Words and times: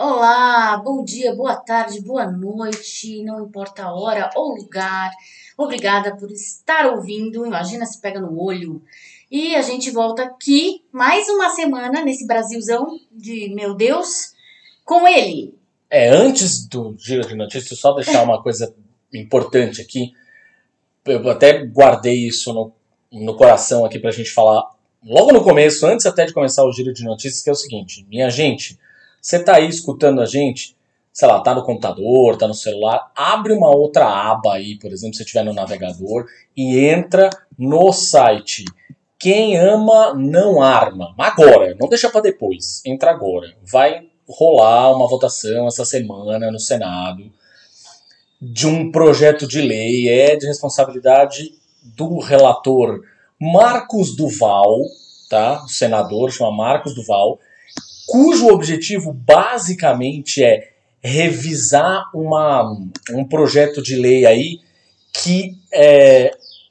Olá, 0.00 0.76
bom 0.76 1.02
dia, 1.02 1.34
boa 1.34 1.56
tarde, 1.56 2.00
boa 2.00 2.30
noite, 2.30 3.20
não 3.24 3.44
importa 3.44 3.82
a 3.82 3.92
hora 3.92 4.30
ou 4.36 4.54
lugar. 4.54 5.10
Obrigada 5.56 6.14
por 6.14 6.30
estar 6.30 6.86
ouvindo. 6.86 7.44
Imagina 7.44 7.84
se 7.84 8.00
pega 8.00 8.20
no 8.20 8.40
olho. 8.40 8.80
E 9.28 9.56
a 9.56 9.60
gente 9.60 9.90
volta 9.90 10.22
aqui 10.22 10.84
mais 10.92 11.28
uma 11.28 11.50
semana 11.50 12.04
nesse 12.04 12.28
Brasilzão 12.28 12.86
de 13.10 13.52
meu 13.52 13.74
Deus 13.74 14.34
com 14.84 15.08
ele. 15.08 15.52
É, 15.90 16.10
antes 16.10 16.64
do 16.68 16.94
giro 16.96 17.26
de 17.26 17.34
notícias, 17.34 17.80
só 17.80 17.92
deixar 17.92 18.22
uma 18.22 18.40
coisa 18.40 18.72
importante 19.12 19.82
aqui. 19.82 20.12
Eu 21.04 21.28
até 21.28 21.66
guardei 21.66 22.24
isso 22.24 22.52
no, 22.52 22.72
no 23.10 23.36
coração 23.36 23.84
aqui 23.84 23.98
pra 23.98 24.12
gente 24.12 24.30
falar 24.30 24.62
logo 25.04 25.32
no 25.32 25.42
começo, 25.42 25.84
antes 25.84 26.06
até 26.06 26.24
de 26.24 26.32
começar 26.32 26.64
o 26.64 26.72
giro 26.72 26.92
de 26.92 27.02
notícias, 27.02 27.42
que 27.42 27.50
é 27.50 27.52
o 27.52 27.56
seguinte, 27.56 28.06
minha 28.08 28.30
gente, 28.30 28.78
você 29.20 29.42
tá 29.42 29.56
aí 29.56 29.68
escutando 29.68 30.20
a 30.20 30.26
gente, 30.26 30.76
sei 31.12 31.28
lá, 31.28 31.40
tá 31.40 31.54
no 31.54 31.64
computador, 31.64 32.36
tá 32.36 32.46
no 32.46 32.54
celular, 32.54 33.10
abre 33.14 33.52
uma 33.52 33.74
outra 33.74 34.06
aba 34.06 34.54
aí, 34.54 34.78
por 34.78 34.92
exemplo, 34.92 35.16
se 35.16 35.22
estiver 35.22 35.44
no 35.44 35.52
navegador, 35.52 36.26
e 36.56 36.78
entra 36.78 37.28
no 37.58 37.92
site 37.92 38.64
Quem 39.18 39.56
Ama 39.56 40.14
Não 40.14 40.62
Arma. 40.62 41.14
Agora, 41.18 41.76
não 41.78 41.88
deixa 41.88 42.08
para 42.08 42.20
depois, 42.20 42.82
entra 42.84 43.10
agora. 43.10 43.54
Vai 43.62 44.06
rolar 44.28 44.94
uma 44.94 45.08
votação 45.08 45.66
essa 45.66 45.84
semana 45.84 46.50
no 46.50 46.60
Senado 46.60 47.30
de 48.40 48.66
um 48.66 48.92
projeto 48.92 49.48
de 49.48 49.60
lei, 49.60 50.08
é 50.08 50.36
de 50.36 50.46
responsabilidade 50.46 51.54
do 51.82 52.18
relator 52.20 53.00
Marcos 53.40 54.14
Duval, 54.14 54.78
tá? 55.28 55.64
O 55.64 55.68
senador 55.68 56.30
chama 56.30 56.52
Marcos 56.52 56.94
Duval, 56.94 57.40
cujo 58.10 58.48
objetivo 58.48 59.12
basicamente 59.12 60.42
é 60.42 60.72
revisar 61.02 62.10
uma, 62.14 62.74
um 63.12 63.24
projeto 63.24 63.82
de 63.82 63.96
lei 63.96 64.24
aí 64.24 64.60
que 65.12 65.54
é, 65.72 66.30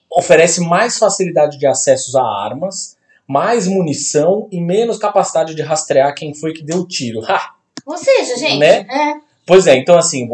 oferece 0.09 0.61
mais 0.61 0.97
facilidade 0.97 1.58
de 1.59 1.67
acessos 1.67 2.15
a 2.15 2.23
armas, 2.23 2.97
mais 3.27 3.67
munição 3.67 4.47
e 4.52 4.59
menos 4.59 4.97
capacidade 4.97 5.53
de 5.53 5.61
rastrear 5.61 6.15
quem 6.15 6.33
foi 6.33 6.53
que 6.53 6.63
deu 6.63 6.80
o 6.80 6.88
tiro. 6.88 7.21
Ha! 7.25 7.53
Ou 7.85 7.97
seja, 7.97 8.35
gente, 8.38 8.58
Né? 8.59 8.80
é, 8.89 9.13
Pois 9.45 9.67
é, 9.67 9.75
então 9.77 9.97
assim, 9.97 10.27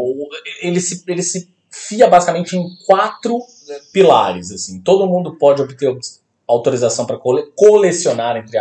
ele 0.62 0.80
se, 0.80 1.04
ele 1.06 1.22
se 1.22 1.48
fia 1.70 2.08
basicamente 2.08 2.56
em 2.56 2.64
quatro 2.86 3.38
eh, 3.68 3.80
pilares. 3.92 4.50
Assim. 4.50 4.80
Todo 4.80 5.06
mundo 5.06 5.36
pode 5.36 5.60
obter 5.62 5.88
ob- 5.88 6.00
autorização 6.48 7.06
para 7.06 7.16
cole 7.18 7.44
colecionar, 7.54 8.36
entre 8.36 8.58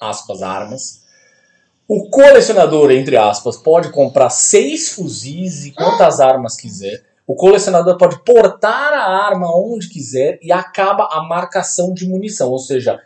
aspas, 0.00 0.42
armas. 0.42 1.03
O 1.86 2.08
colecionador, 2.08 2.90
entre 2.90 3.16
aspas, 3.16 3.56
pode 3.56 3.90
comprar 3.90 4.30
seis 4.30 4.88
fuzis 4.90 5.66
e 5.66 5.70
quantas 5.72 6.18
armas 6.20 6.56
quiser. 6.56 7.02
O 7.26 7.34
colecionador 7.34 7.96
pode 7.98 8.22
portar 8.24 8.92
a 8.92 9.26
arma 9.26 9.48
onde 9.54 9.88
quiser 9.88 10.38
e 10.42 10.50
acaba 10.52 11.08
a 11.12 11.22
marcação 11.22 11.92
de 11.92 12.08
munição. 12.08 12.50
Ou 12.50 12.58
seja, 12.58 13.00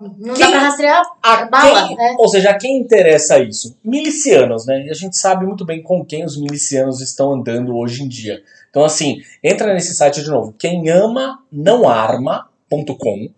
não 0.00 0.34
Quem- 0.34 0.44
dá 0.46 0.50
pra 0.50 0.58
rastrear 0.60 1.02
a 1.22 1.44
bala, 1.46 1.88
quem, 1.88 1.96
né? 1.96 2.14
Ou 2.18 2.28
seja, 2.28 2.50
a 2.50 2.58
quem 2.58 2.78
interessa 2.78 3.38
isso? 3.38 3.76
Milicianos, 3.82 4.66
né? 4.66 4.86
E 4.86 4.90
a 4.90 4.94
gente 4.94 5.16
sabe 5.16 5.46
muito 5.46 5.64
bem 5.64 5.82
com 5.82 6.04
quem 6.04 6.24
os 6.24 6.36
milicianos 6.38 7.00
estão 7.00 7.32
andando 7.32 7.74
hoje 7.76 8.02
em 8.02 8.08
dia. 8.08 8.42
Então, 8.70 8.84
assim, 8.84 9.22
entra 9.42 9.72
nesse 9.72 9.94
site 9.94 10.22
de 10.22 10.28
novo, 10.28 10.54
quem 10.58 10.90
ama 10.90 11.38
não 11.50 11.88
arma.com. 11.88 13.28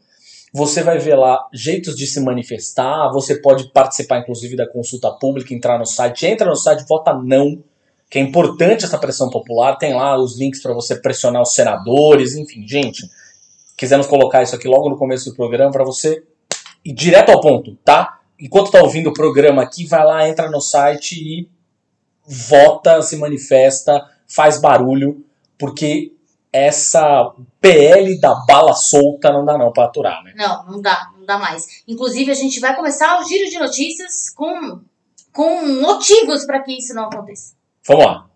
Você 0.56 0.82
vai 0.82 0.98
ver 0.98 1.16
lá 1.16 1.46
jeitos 1.52 1.94
de 1.94 2.06
se 2.06 2.18
manifestar, 2.18 3.10
você 3.12 3.38
pode 3.38 3.70
participar 3.72 4.20
inclusive 4.20 4.56
da 4.56 4.66
consulta 4.66 5.10
pública, 5.10 5.52
entrar 5.52 5.78
no 5.78 5.84
site, 5.84 6.24
entra 6.24 6.48
no 6.48 6.56
site, 6.56 6.86
vota 6.88 7.12
não, 7.12 7.62
que 8.08 8.18
é 8.18 8.22
importante 8.22 8.86
essa 8.86 8.96
pressão 8.96 9.28
popular, 9.28 9.76
tem 9.76 9.92
lá 9.92 10.18
os 10.18 10.38
links 10.38 10.62
para 10.62 10.72
você 10.72 10.96
pressionar 10.96 11.42
os 11.42 11.52
senadores, 11.52 12.34
enfim, 12.36 12.66
gente, 12.66 13.06
quisemos 13.76 14.06
colocar 14.06 14.42
isso 14.42 14.56
aqui 14.56 14.66
logo 14.66 14.88
no 14.88 14.96
começo 14.96 15.28
do 15.28 15.36
programa 15.36 15.70
para 15.70 15.84
você 15.84 16.24
ir 16.82 16.94
direto 16.94 17.32
ao 17.32 17.40
ponto, 17.42 17.76
tá? 17.84 18.20
Enquanto 18.40 18.70
tá 18.70 18.82
ouvindo 18.82 19.10
o 19.10 19.12
programa 19.12 19.62
aqui, 19.62 19.84
vai 19.84 20.06
lá, 20.06 20.26
entra 20.26 20.50
no 20.50 20.62
site 20.62 21.16
e 21.16 21.50
vota, 22.26 23.02
se 23.02 23.18
manifesta, 23.18 24.02
faz 24.26 24.58
barulho, 24.58 25.22
porque 25.58 26.15
essa 26.56 27.32
PL 27.60 28.18
da 28.18 28.34
bala 28.46 28.74
solta 28.74 29.30
não 29.30 29.44
dá 29.44 29.58
não 29.58 29.72
pra 29.72 29.84
aturar, 29.84 30.22
né? 30.24 30.32
Não, 30.36 30.66
não 30.66 30.80
dá, 30.80 31.12
não 31.16 31.26
dá 31.26 31.38
mais. 31.38 31.66
Inclusive, 31.86 32.30
a 32.30 32.34
gente 32.34 32.58
vai 32.60 32.74
começar 32.74 33.20
o 33.20 33.24
giro 33.24 33.50
de 33.50 33.58
notícias 33.58 34.30
com, 34.30 34.80
com 35.32 35.66
motivos 35.80 36.44
para 36.44 36.62
que 36.62 36.78
isso 36.78 36.94
não 36.94 37.04
aconteça. 37.04 37.54
Vamos 37.86 38.04
lá. 38.06 38.26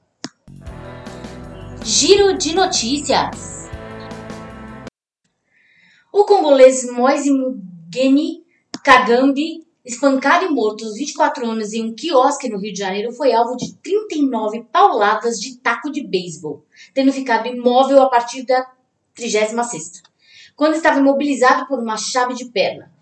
Giro 1.82 2.36
de 2.36 2.54
notícias. 2.54 3.70
O 6.12 6.25
congolês 6.25 6.91
Moise 6.92 7.31
Mugeni 7.31 8.44
Kagambi, 8.84 9.66
espancado 9.90 10.46
e 10.46 10.48
morto 10.48 10.84
aos 10.84 10.94
24 10.94 11.48
anos 11.48 11.72
em 11.72 11.84
um 11.84 11.94
quiosque 11.94 12.48
no 12.48 12.58
Rio 12.58 12.72
de 12.72 12.78
Janeiro, 12.78 13.12
foi 13.12 13.32
alvo 13.32 13.56
de 13.56 13.74
39 13.74 14.64
pauladas 14.72 15.38
de 15.40 15.56
taco 15.56 15.90
de 15.90 16.06
beisebol, 16.06 16.64
tendo 16.94 17.12
ficado 17.12 17.48
imóvel 17.48 18.02
a 18.02 18.08
partir 18.08 18.44
da 18.44 18.70
36ª, 19.16 20.02
quando 20.56 20.74
estava 20.74 21.00
imobilizado 21.00 21.66
por 21.66 21.78
uma 21.78 21.96
chave 21.96 22.34
de 22.34 22.46
perna. 22.46 22.92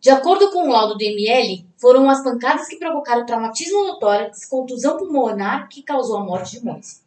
De 0.00 0.10
acordo 0.10 0.50
com 0.50 0.68
o 0.68 0.72
laudo 0.72 0.98
do 0.98 1.02
ML, 1.02 1.66
foram 1.78 2.10
as 2.10 2.22
pancadas 2.22 2.68
que 2.68 2.76
provocaram 2.76 3.24
traumatismo 3.24 3.84
no 3.84 3.98
tórax, 3.98 4.44
contusão 4.44 4.98
pulmonar 4.98 5.68
que 5.68 5.82
causou 5.82 6.18
a 6.18 6.24
morte 6.24 6.58
de 6.58 6.64
Moise. 6.64 7.00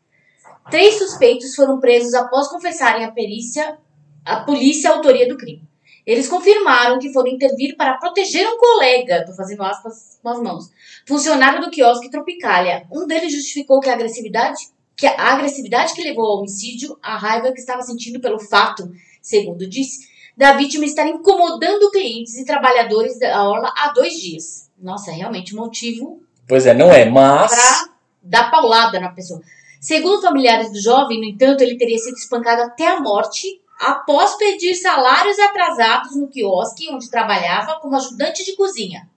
Três 0.71 0.97
suspeitos 0.97 1.53
foram 1.53 1.79
presos 1.79 2.13
após 2.13 2.47
confessarem 2.47 3.05
à 3.05 3.11
perícia, 3.11 3.77
à 4.25 4.37
polícia 4.37 4.89
a 4.89 4.95
autoria 4.95 5.27
do 5.27 5.37
crime. 5.37 5.61
Eles 6.07 6.29
confirmaram 6.29 6.97
que 6.97 7.11
foram 7.11 7.27
intervir 7.27 7.75
para 7.75 7.97
proteger 7.97 8.47
um 8.47 8.57
colega, 8.57 9.25
tô 9.25 9.33
fazendo 9.33 9.61
aspas 9.61 10.17
com 10.23 10.29
as 10.29 10.41
mãos, 10.41 10.71
funcionário 11.05 11.59
do 11.59 11.69
quiosque 11.69 12.09
Tropicália. 12.09 12.87
Um 12.89 13.05
deles 13.05 13.33
justificou 13.33 13.81
que 13.81 13.89
a 13.89 13.93
agressividade, 13.93 14.69
que 14.95 15.05
a 15.05 15.33
agressividade 15.33 15.93
que 15.93 16.01
levou 16.01 16.25
ao 16.25 16.37
homicídio, 16.37 16.97
a 17.03 17.17
raiva 17.17 17.51
que 17.51 17.59
estava 17.59 17.81
sentindo 17.81 18.21
pelo 18.21 18.39
fato, 18.39 18.89
segundo 19.21 19.67
disse, 19.67 20.07
da 20.37 20.53
vítima 20.53 20.85
estar 20.85 21.05
incomodando 21.05 21.91
clientes 21.91 22.35
e 22.37 22.45
trabalhadores 22.45 23.19
da 23.19 23.45
orla 23.45 23.73
há 23.77 23.91
dois 23.91 24.13
dias. 24.13 24.71
Nossa, 24.79 25.11
é 25.11 25.15
realmente 25.15 25.53
motivo 25.53 26.25
Pois 26.47 26.65
é, 26.65 26.73
não 26.73 26.89
é, 26.89 27.03
mas 27.09 27.51
para 27.51 27.89
dar 28.23 28.49
paulada 28.49 28.99
na 28.99 29.09
pessoa. 29.09 29.41
Segundo 29.81 30.21
familiares 30.21 30.71
do 30.71 30.81
jovem, 30.81 31.19
no 31.19 31.25
entanto, 31.25 31.61
ele 31.61 31.77
teria 31.77 31.97
sido 31.97 32.15
espancado 32.15 32.61
até 32.61 32.87
a 32.87 33.01
morte 33.01 33.59
após 33.79 34.35
pedir 34.35 34.75
salários 34.75 35.37
atrasados 35.39 36.15
no 36.15 36.27
quiosque 36.27 36.89
onde 36.89 37.09
trabalhava 37.09 37.79
como 37.79 37.95
ajudante 37.95 38.43
de 38.43 38.55
cozinha. 38.55 39.09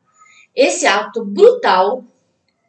Esse 0.55 0.87
ato 0.87 1.25
brutal 1.25 2.05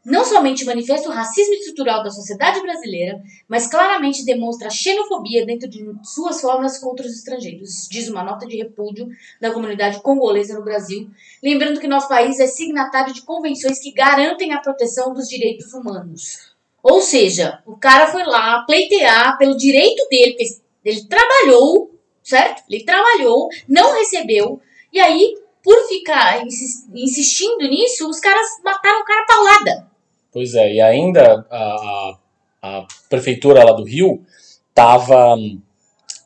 não 0.04 0.26
somente 0.26 0.66
manifesta 0.66 1.08
o 1.08 1.12
racismo 1.12 1.54
estrutural 1.54 2.04
da 2.04 2.10
sociedade 2.10 2.60
brasileira, 2.62 3.22
mas 3.48 3.68
claramente 3.68 4.26
demonstra 4.26 4.68
a 4.68 4.72
xenofobia 4.72 5.46
dentro 5.46 5.70
de 5.70 5.86
suas 6.04 6.42
formas 6.42 6.80
contra 6.80 7.06
os 7.06 7.14
estrangeiros, 7.14 7.88
diz 7.90 8.10
uma 8.10 8.24
nota 8.24 8.48
de 8.48 8.58
repúdio 8.58 9.08
da 9.40 9.52
comunidade 9.52 10.02
congolesa 10.02 10.56
no 10.56 10.64
Brasil, 10.64 11.10
lembrando 11.42 11.80
que 11.80 11.88
nosso 11.88 12.08
país 12.08 12.40
é 12.40 12.48
signatário 12.48 13.14
de 13.14 13.22
convenções 13.22 13.80
que 13.80 13.92
garantem 13.92 14.54
a 14.54 14.60
proteção 14.60 15.14
dos 15.14 15.28
direitos 15.28 15.72
humanos. 15.74 16.52
Ou 16.82 17.00
seja, 17.00 17.62
o 17.66 17.78
cara 17.78 18.08
foi 18.08 18.24
lá 18.24 18.64
pleitear 18.66 19.38
pelo 19.38 19.56
direito 19.56 20.08
dele, 20.10 20.32
porque 20.32 20.62
ele 20.84 21.04
trabalhou, 21.06 21.92
certo? 22.24 22.64
Ele 22.70 22.84
trabalhou, 22.84 23.48
não 23.68 23.94
recebeu, 23.94 24.60
e 24.92 25.00
aí, 25.00 25.36
por 25.64 25.76
ficar 25.88 26.46
insis- 26.46 26.88
insistindo 26.94 27.68
nisso, 27.68 28.10
os 28.10 28.20
caras 28.20 28.48
mataram 28.64 29.02
o 29.02 29.06
cara 29.06 29.26
paulada. 29.26 29.88
Pois 30.32 30.54
é, 30.56 30.74
e 30.74 30.82
ainda 30.82 31.46
a, 31.52 31.58
a, 31.58 32.18
a 32.62 32.86
prefeitura 33.10 33.64
lá 33.64 33.74
do 33.74 33.84
Rio 33.84 34.24
estava 34.70 35.36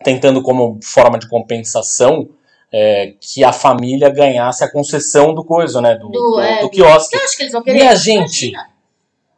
tentando 0.04 0.42
como 0.44 0.80
forma 0.84 1.18
de 1.18 1.28
compensação 1.28 2.30
é, 2.72 3.14
que 3.20 3.44
a 3.44 3.52
família 3.52 4.10
ganhasse 4.10 4.64
a 4.64 4.72
concessão 4.72 5.34
do 5.34 5.44
coisa, 5.44 5.82
né? 5.82 5.96
Do, 5.96 6.10
Do, 6.10 6.32
do, 6.32 6.40
é, 6.40 6.62
do 6.62 6.70
quiosque. 6.70 7.18
Querer. 7.64 7.74
Minha 7.74 7.96
gente. 7.96 8.52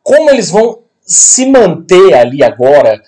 Como 0.04 0.30
eles 0.30 0.50
vão 0.50 0.84
se 1.02 1.46
manter 1.46 2.14
ali 2.14 2.44
agora 2.44 3.02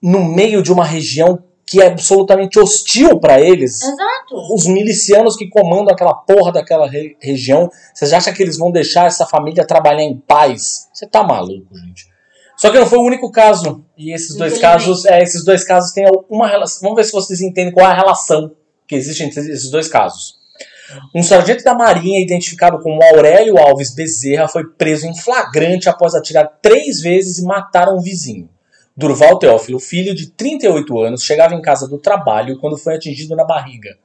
no 0.00 0.22
meio 0.24 0.62
de 0.62 0.72
uma 0.72 0.84
região 0.84 1.42
que 1.70 1.80
é 1.80 1.86
absolutamente 1.86 2.58
hostil 2.58 3.20
para 3.20 3.40
eles. 3.40 3.80
Exato. 3.80 4.34
Os 4.52 4.66
milicianos 4.66 5.36
que 5.36 5.48
comandam 5.48 5.94
aquela 5.94 6.14
porra 6.14 6.50
daquela 6.50 6.90
re 6.90 7.16
região, 7.20 7.70
vocês 7.94 8.12
acham 8.12 8.34
que 8.34 8.42
eles 8.42 8.58
vão 8.58 8.72
deixar 8.72 9.06
essa 9.06 9.24
família 9.24 9.64
trabalhar 9.64 10.02
em 10.02 10.18
paz? 10.18 10.88
Você 10.92 11.06
tá 11.06 11.22
maluco, 11.22 11.78
gente. 11.78 12.08
Só 12.56 12.72
que 12.72 12.78
não 12.78 12.86
foi 12.86 12.98
o 12.98 13.04
único 13.04 13.30
caso. 13.30 13.84
E 13.96 14.12
esses 14.12 14.34
dois 14.34 14.58
casos, 14.58 15.04
é, 15.04 15.22
esses 15.22 15.44
dois 15.44 15.62
casos 15.62 15.92
têm 15.92 16.04
uma 16.28 16.48
relação. 16.48 16.80
Vamos 16.82 16.96
ver 16.96 17.04
se 17.04 17.12
vocês 17.12 17.40
entendem 17.40 17.72
qual 17.72 17.86
é 17.86 17.92
a 17.92 17.94
relação 17.94 18.50
que 18.84 18.96
existe 18.96 19.22
entre 19.22 19.38
esses 19.38 19.70
dois 19.70 19.86
casos. 19.86 20.40
Um 21.14 21.22
sargento 21.22 21.62
da 21.62 21.72
Marinha, 21.72 22.20
identificado 22.20 22.80
como 22.80 23.00
Aurélio 23.14 23.56
Alves 23.58 23.94
Bezerra, 23.94 24.48
foi 24.48 24.64
preso 24.64 25.06
em 25.06 25.16
flagrante 25.16 25.88
após 25.88 26.16
atirar 26.16 26.58
três 26.60 27.00
vezes 27.00 27.38
e 27.38 27.44
matar 27.44 27.88
um 27.88 28.00
vizinho. 28.00 28.48
Durval 29.00 29.38
Teófilo, 29.38 29.80
filho 29.80 30.14
de 30.14 30.30
38 30.30 30.98
anos, 31.00 31.22
chegava 31.22 31.54
em 31.54 31.62
casa 31.62 31.88
do 31.88 31.96
trabalho 31.96 32.58
quando 32.58 32.76
foi 32.76 32.96
atingido 32.96 33.34
na 33.34 33.46
barriga. 33.46 33.96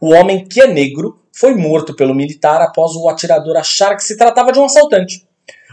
O 0.00 0.12
homem, 0.14 0.46
que 0.46 0.60
é 0.60 0.68
negro, 0.68 1.18
foi 1.32 1.56
morto 1.56 1.92
pelo 1.92 2.14
militar 2.14 2.62
após 2.62 2.92
o 2.92 3.08
atirador 3.08 3.56
achar 3.56 3.96
que 3.96 4.04
se 4.04 4.16
tratava 4.16 4.52
de 4.52 4.60
um 4.60 4.64
assaltante. 4.64 5.26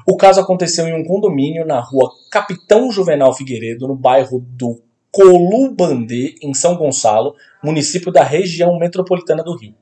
O 0.08 0.18
caso 0.18 0.42
aconteceu 0.42 0.88
em 0.88 1.00
um 1.00 1.06
condomínio 1.06 1.64
na 1.64 1.80
rua 1.80 2.10
Capitão 2.32 2.92
Juvenal 2.92 3.36
Figueiredo, 3.36 3.88
no 3.88 3.96
bairro 3.96 4.40
do 4.40 4.82
Colubandê, 5.12 6.34
em 6.42 6.52
São 6.56 6.76
Gonçalo, 6.76 7.36
município 7.64 8.12
da 8.12 8.24
região 8.24 8.80
metropolitana 8.80 9.44
do 9.44 9.56
Rio. 9.56 9.76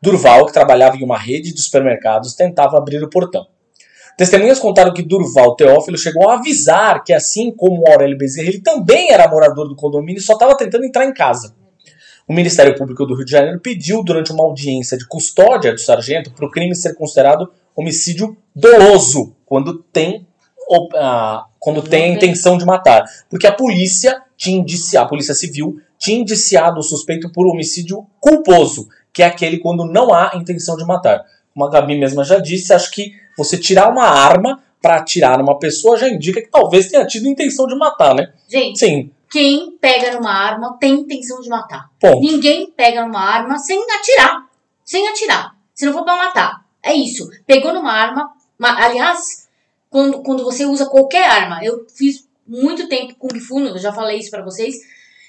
Durval, 0.00 0.46
que 0.46 0.54
trabalhava 0.54 0.96
em 0.96 1.04
uma 1.04 1.18
rede 1.18 1.52
de 1.52 1.60
supermercados, 1.60 2.32
tentava 2.32 2.78
abrir 2.78 3.04
o 3.04 3.10
portão. 3.10 3.46
Testemunhas 4.18 4.58
contaram 4.58 4.92
que 4.92 5.00
Durval 5.00 5.54
Teófilo 5.54 5.96
chegou 5.96 6.28
a 6.28 6.34
avisar 6.34 7.04
que, 7.04 7.12
assim 7.12 7.52
como 7.52 7.88
Aurélio 7.88 8.18
Bezerra, 8.18 8.48
ele 8.48 8.60
também 8.60 9.12
era 9.12 9.28
morador 9.28 9.68
do 9.68 9.76
condomínio 9.76 10.18
e 10.18 10.22
só 10.22 10.32
estava 10.32 10.56
tentando 10.56 10.84
entrar 10.84 11.04
em 11.04 11.14
casa. 11.14 11.54
O 12.26 12.32
Ministério 12.32 12.76
Público 12.76 13.06
do 13.06 13.14
Rio 13.14 13.24
de 13.24 13.30
Janeiro 13.30 13.60
pediu, 13.60 14.02
durante 14.02 14.32
uma 14.32 14.42
audiência 14.42 14.98
de 14.98 15.06
custódia 15.06 15.72
do 15.72 15.78
sargento, 15.78 16.32
para 16.32 16.44
o 16.44 16.50
crime 16.50 16.74
ser 16.74 16.96
considerado 16.96 17.48
homicídio 17.76 18.36
doloso, 18.52 19.36
quando 19.46 19.84
tem, 19.92 20.26
uh, 20.68 21.44
quando 21.60 21.80
tem 21.80 22.02
a 22.02 22.08
intenção 22.08 22.58
de 22.58 22.66
matar. 22.66 23.04
Porque 23.30 23.46
a 23.46 23.52
polícia 23.52 24.20
tinha 24.36 24.58
indiciado, 24.58 25.06
a 25.06 25.08
polícia 25.08 25.32
civil 25.32 25.76
tinha 25.96 26.18
indiciado 26.18 26.80
o 26.80 26.82
suspeito 26.82 27.30
por 27.30 27.46
homicídio 27.46 28.04
culposo, 28.18 28.88
que 29.12 29.22
é 29.22 29.26
aquele 29.26 29.58
quando 29.58 29.84
não 29.84 30.12
há 30.12 30.32
intenção 30.34 30.76
de 30.76 30.84
matar. 30.84 31.24
Como 31.54 31.64
a 31.64 31.70
Gabi 31.70 31.96
mesma 31.96 32.24
já 32.24 32.40
disse, 32.40 32.72
acho 32.72 32.90
que 32.90 33.12
você 33.38 33.56
tirar 33.58 33.90
uma 33.90 34.04
arma 34.04 34.62
para 34.82 34.96
atirar 34.96 35.38
numa 35.38 35.58
pessoa 35.58 35.96
já 35.96 36.08
indica 36.08 36.40
que 36.40 36.50
talvez 36.50 36.88
tenha 36.88 37.06
tido 37.06 37.26
intenção 37.26 37.66
de 37.66 37.74
matar, 37.76 38.14
né? 38.14 38.32
Gente, 38.48 38.78
Sim. 38.78 39.10
quem 39.30 39.72
pega 39.80 40.12
numa 40.12 40.32
arma 40.32 40.76
tem 40.78 40.92
intenção 40.94 41.40
de 41.40 41.48
matar. 41.48 41.88
Ponto. 42.00 42.20
Ninguém 42.20 42.70
pega 42.76 43.04
numa 43.04 43.20
arma 43.20 43.58
sem 43.58 43.80
atirar. 43.92 44.44
Sem 44.84 45.08
atirar. 45.08 45.54
Se 45.74 45.84
não 45.86 45.92
for 45.92 46.04
pra 46.04 46.16
matar. 46.16 46.64
É 46.82 46.94
isso. 46.94 47.28
Pegou 47.46 47.72
numa 47.74 47.92
arma. 47.92 48.30
ma- 48.58 48.76
aliás, 48.84 49.48
quando, 49.90 50.22
quando 50.22 50.44
você 50.44 50.64
usa 50.64 50.86
qualquer 50.86 51.26
arma, 51.26 51.60
eu 51.64 51.86
fiz 51.96 52.26
muito 52.46 52.88
tempo 52.88 53.14
Kung 53.16 53.38
Fu, 53.40 53.58
eu 53.60 53.78
já 53.78 53.92
falei 53.92 54.18
isso 54.18 54.30
pra 54.30 54.42
vocês. 54.44 54.74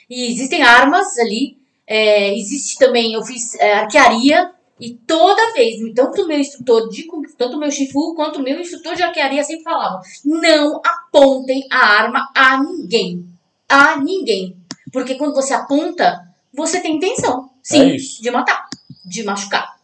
E 0.09 0.31
existem 0.31 0.61
armas 0.63 1.17
ali. 1.17 1.57
é, 1.87 2.35
existe 2.37 2.77
também, 2.77 3.13
eu 3.13 3.23
fiz 3.23 3.55
é, 3.55 3.73
arquearia. 3.73 4.51
E 4.79 4.93
toda 5.05 5.53
vez, 5.53 5.75
tanto 5.93 6.23
o 6.23 6.27
meu 6.27 6.39
instrutor 6.39 6.89
de 6.89 7.05
tanto 7.37 7.57
o 7.57 7.59
meu 7.59 7.69
Shifu 7.69 8.15
quanto 8.15 8.39
o 8.39 8.43
meu 8.43 8.59
instrutor 8.59 8.95
de 8.95 9.03
arquearia 9.03 9.43
sempre 9.43 9.63
falavam: 9.63 10.01
não 10.23 10.81
apontem 10.83 11.67
a 11.69 11.85
arma 11.85 12.31
a 12.35 12.63
ninguém. 12.63 13.25
A 13.67 13.97
ninguém. 13.97 14.55
Porque 14.91 15.15
quando 15.15 15.35
você 15.35 15.53
aponta, 15.53 16.27
você 16.53 16.79
tem 16.79 16.95
intenção, 16.95 17.49
sim, 17.61 17.81
É 17.81 17.95
isso. 17.95 18.21
de 18.21 18.31
matar, 18.31 18.67
de 19.05 19.23
machucar. 19.23 19.77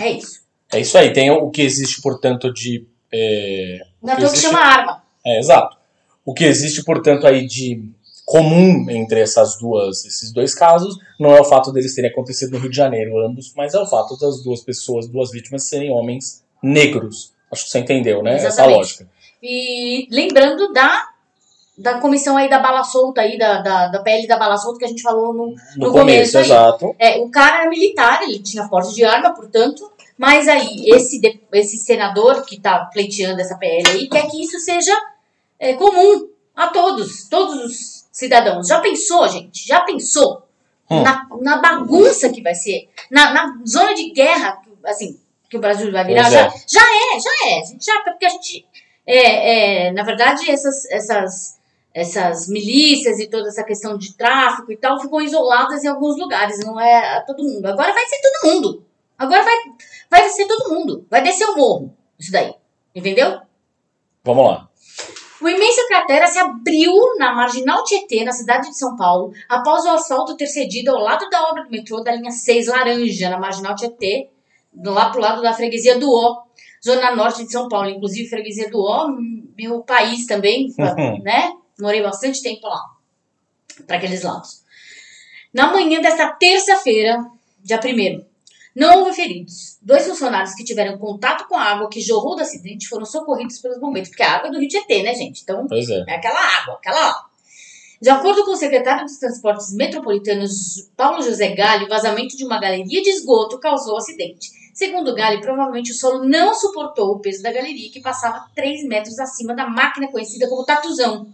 É 0.00 0.10
isso. 0.10 0.42
É 0.72 0.80
isso 0.80 0.98
aí. 0.98 1.12
Tem 1.12 1.30
o 1.30 1.50
que 1.50 1.62
existe, 1.62 2.00
portanto, 2.00 2.52
de. 2.52 2.86
É, 3.12 3.80
Não 4.02 4.12
é 4.12 4.16
que 4.16 4.28
que 4.28 4.36
chama 4.38 4.58
arma. 4.58 5.02
É, 5.24 5.38
exato. 5.38 5.76
O 6.24 6.34
que 6.34 6.44
existe, 6.44 6.82
portanto, 6.82 7.26
aí 7.26 7.46
de 7.46 7.88
comum 8.34 8.90
entre 8.90 9.20
essas 9.20 9.56
duas, 9.58 10.04
esses 10.04 10.32
dois 10.32 10.56
casos 10.56 10.98
não 11.20 11.32
é 11.32 11.40
o 11.40 11.44
fato 11.44 11.70
deles 11.70 11.94
terem 11.94 12.10
acontecido 12.10 12.50
no 12.50 12.58
Rio 12.58 12.68
de 12.68 12.76
Janeiro, 12.76 13.24
ambos, 13.24 13.52
mas 13.56 13.74
é 13.74 13.78
o 13.78 13.86
fato 13.86 14.18
das 14.18 14.42
duas 14.42 14.60
pessoas, 14.60 15.06
duas 15.06 15.30
vítimas, 15.30 15.62
serem 15.68 15.92
homens 15.92 16.42
negros. 16.60 17.32
Acho 17.52 17.62
que 17.62 17.70
você 17.70 17.78
entendeu, 17.78 18.24
né? 18.24 18.34
Essa 18.34 18.48
Exatamente. 18.48 18.76
lógica. 18.76 19.08
E 19.40 20.08
lembrando 20.10 20.72
da, 20.72 21.10
da 21.78 22.00
comissão 22.00 22.36
aí 22.36 22.50
da 22.50 22.58
bala 22.58 22.82
solta 22.82 23.20
aí, 23.20 23.38
da, 23.38 23.62
da, 23.62 23.86
da 23.86 24.02
PL 24.02 24.26
da 24.26 24.36
bala 24.36 24.56
solta 24.56 24.80
que 24.80 24.84
a 24.84 24.88
gente 24.88 25.02
falou 25.02 25.32
no, 25.32 25.54
No, 25.76 25.86
No 25.86 25.92
começo, 25.92 26.32
começo 26.32 26.38
exato. 26.38 26.96
É, 26.98 27.18
o 27.18 27.30
cara 27.30 27.60
era 27.60 27.70
militar, 27.70 28.24
ele 28.24 28.40
tinha 28.40 28.66
porte 28.68 28.92
de 28.96 29.04
arma, 29.04 29.32
portanto, 29.32 29.88
mas 30.18 30.48
aí 30.48 30.86
esse, 30.88 31.20
esse 31.52 31.76
senador 31.76 32.44
que 32.44 32.58
tá 32.58 32.86
pleiteando 32.92 33.40
essa 33.40 33.56
PL 33.56 33.88
aí 33.90 34.08
quer 34.08 34.28
que 34.28 34.42
isso 34.42 34.58
seja 34.58 34.92
é, 35.56 35.74
comum 35.74 36.30
a 36.56 36.66
todos, 36.66 37.28
todos 37.28 37.64
os 37.64 37.93
cidadãos. 38.14 38.68
Já 38.68 38.80
pensou, 38.80 39.28
gente? 39.28 39.66
Já 39.66 39.80
pensou 39.80 40.44
Hum. 40.90 41.02
na, 41.02 41.26
na 41.40 41.56
bagunça 41.62 42.28
que 42.28 42.42
vai 42.42 42.54
ser? 42.54 42.88
Na, 43.10 43.32
na 43.32 43.58
zona 43.66 43.94
de 43.94 44.10
guerra, 44.12 44.60
assim, 44.84 45.18
que 45.48 45.56
o 45.56 45.60
Brasil 45.60 45.90
vai 45.90 46.04
virar? 46.04 46.22
Pois 46.22 46.32
Já, 46.32 46.40
é. 46.46 46.50
já 46.68 46.80
é, 46.82 47.20
já 47.20 47.48
é. 47.48 47.60
A 47.60 47.64
gente 47.64 47.84
já, 47.84 48.00
porque 48.00 48.26
a 48.26 48.28
gente, 48.28 48.66
é, 49.06 49.86
é, 49.86 49.92
na 49.92 50.02
verdade, 50.02 50.50
essas, 50.50 50.84
essas, 50.90 51.58
essas 51.92 52.48
milícias 52.48 53.18
e 53.18 53.26
toda 53.28 53.48
essa 53.48 53.64
questão 53.64 53.96
de 53.96 54.14
tráfico 54.14 54.70
e 54.70 54.76
tal 54.76 55.00
ficam 55.00 55.20
isoladas 55.22 55.82
em 55.82 55.88
alguns 55.88 56.18
lugares, 56.18 56.58
não 56.64 56.78
é 56.78 57.20
todo 57.26 57.42
mundo. 57.42 57.66
Agora 57.66 57.92
vai 57.92 58.04
ser 58.06 58.20
todo 58.20 58.52
mundo. 58.52 58.84
Agora 59.18 59.42
vai, 59.42 59.56
vai 60.10 60.28
ser 60.28 60.46
todo 60.46 60.68
mundo. 60.72 61.06
Vai 61.10 61.22
descer 61.22 61.46
o 61.48 61.56
morro, 61.56 61.96
isso 62.18 62.30
daí. 62.30 62.54
Entendeu? 62.94 63.40
Vamos 64.22 64.46
lá. 64.46 64.68
Uma 65.40 65.50
imensa 65.50 65.86
cratera 65.88 66.26
se 66.26 66.38
abriu 66.38 66.92
na 67.18 67.34
marginal 67.34 67.82
Tietê, 67.84 68.24
na 68.24 68.32
cidade 68.32 68.70
de 68.70 68.78
São 68.78 68.96
Paulo, 68.96 69.32
após 69.48 69.84
o 69.84 69.90
asfalto 69.90 70.36
ter 70.36 70.46
cedido 70.46 70.90
ao 70.90 71.02
lado 71.02 71.28
da 71.28 71.48
obra 71.50 71.64
do 71.64 71.70
metrô 71.70 72.00
da 72.02 72.12
linha 72.12 72.30
6 72.30 72.68
Laranja, 72.68 73.28
na 73.28 73.38
marginal 73.38 73.74
Tietê, 73.74 74.30
lá 74.82 75.10
pro 75.10 75.20
lado 75.20 75.42
da 75.42 75.52
freguesia 75.52 75.98
do 75.98 76.10
Ó, 76.12 76.42
zona 76.84 77.14
norte 77.14 77.44
de 77.44 77.50
São 77.50 77.68
Paulo. 77.68 77.88
Inclusive, 77.88 78.28
freguesia 78.28 78.70
do 78.70 78.80
Ó, 78.80 79.08
meu 79.56 79.82
país 79.82 80.26
também, 80.26 80.72
Uhum. 80.78 81.18
né? 81.22 81.52
Morei 81.80 82.02
bastante 82.02 82.40
tempo 82.42 82.66
lá, 82.68 82.80
para 83.86 83.96
aqueles 83.96 84.22
lados. 84.22 84.62
Na 85.52 85.72
manhã 85.72 86.00
desta 86.00 86.28
terça-feira, 86.32 87.24
dia 87.60 87.78
1 87.78 88.33
não 88.74 89.00
houve 89.00 89.14
feridos. 89.14 89.78
Dois 89.82 90.06
funcionários 90.06 90.54
que 90.54 90.64
tiveram 90.64 90.98
contato 90.98 91.46
com 91.48 91.54
a 91.56 91.62
água 91.62 91.88
que 91.88 92.00
jorrou 92.00 92.34
do 92.36 92.42
acidente 92.42 92.88
foram 92.88 93.04
socorridos 93.06 93.58
pelos 93.60 93.78
bombeiros, 93.78 94.08
porque 94.08 94.22
a 94.22 94.32
água 94.36 94.48
é 94.48 94.50
do 94.52 94.58
Rio 94.58 94.68
Tietê, 94.68 95.02
né, 95.02 95.14
gente? 95.14 95.42
Então, 95.42 95.66
é. 96.08 96.12
é 96.12 96.16
aquela 96.16 96.40
água, 96.40 96.74
aquela 96.74 97.08
água. 97.10 97.34
De 98.02 98.10
acordo 98.10 98.44
com 98.44 98.50
o 98.50 98.56
secretário 98.56 99.04
dos 99.04 99.16
Transportes 99.18 99.72
Metropolitanos, 99.74 100.90
Paulo 100.96 101.22
José 101.22 101.54
Galho, 101.54 101.86
o 101.86 101.88
vazamento 101.88 102.36
de 102.36 102.44
uma 102.44 102.60
galeria 102.60 103.00
de 103.02 103.08
esgoto 103.08 103.58
causou 103.58 103.94
o 103.94 103.98
acidente. 103.98 104.50
Segundo 104.74 105.14
Galho, 105.14 105.40
provavelmente 105.40 105.92
o 105.92 105.94
solo 105.94 106.24
não 106.24 106.52
suportou 106.52 107.12
o 107.12 107.20
peso 107.20 107.42
da 107.42 107.52
galeria, 107.52 107.90
que 107.92 108.00
passava 108.00 108.44
3 108.54 108.84
metros 108.88 109.18
acima 109.20 109.54
da 109.54 109.68
máquina 109.68 110.10
conhecida 110.10 110.48
como 110.48 110.64
tatuzão. 110.64 111.28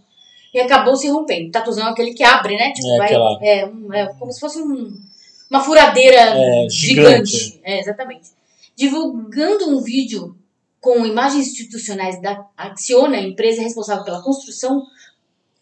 E 0.53 0.59
acabou 0.59 0.95
se 0.95 1.09
rompendo. 1.09 1.49
Tatuzão 1.51 1.87
é 1.87 1.91
aquele 1.91 2.13
que 2.13 2.23
abre, 2.23 2.55
né? 2.55 2.71
Tipo, 2.71 2.87
É, 2.93 2.97
vai, 2.97 3.07
aquela- 3.07 3.39
é, 3.41 3.65
um- 3.65 3.93
é 3.93 4.13
como 4.13 4.31
se 4.31 4.39
fosse 4.39 4.61
um- 4.61 4.95
uma 5.51 5.59
furadeira 5.61 6.15
É, 6.17 6.67
gigante. 6.69 7.29
gigante. 7.29 7.61
É, 7.63 7.79
exatamente. 7.79 8.29
Divulgando 8.75 9.69
um 9.69 9.81
vídeo 9.81 10.35
com 10.79 11.05
imagens 11.05 11.47
institucionais 11.47 12.19
da 12.21 12.43
Acciona, 12.57 13.17
empresa 13.19 13.61
responsável 13.61 14.03
pela 14.03 14.23
construção, 14.23 14.81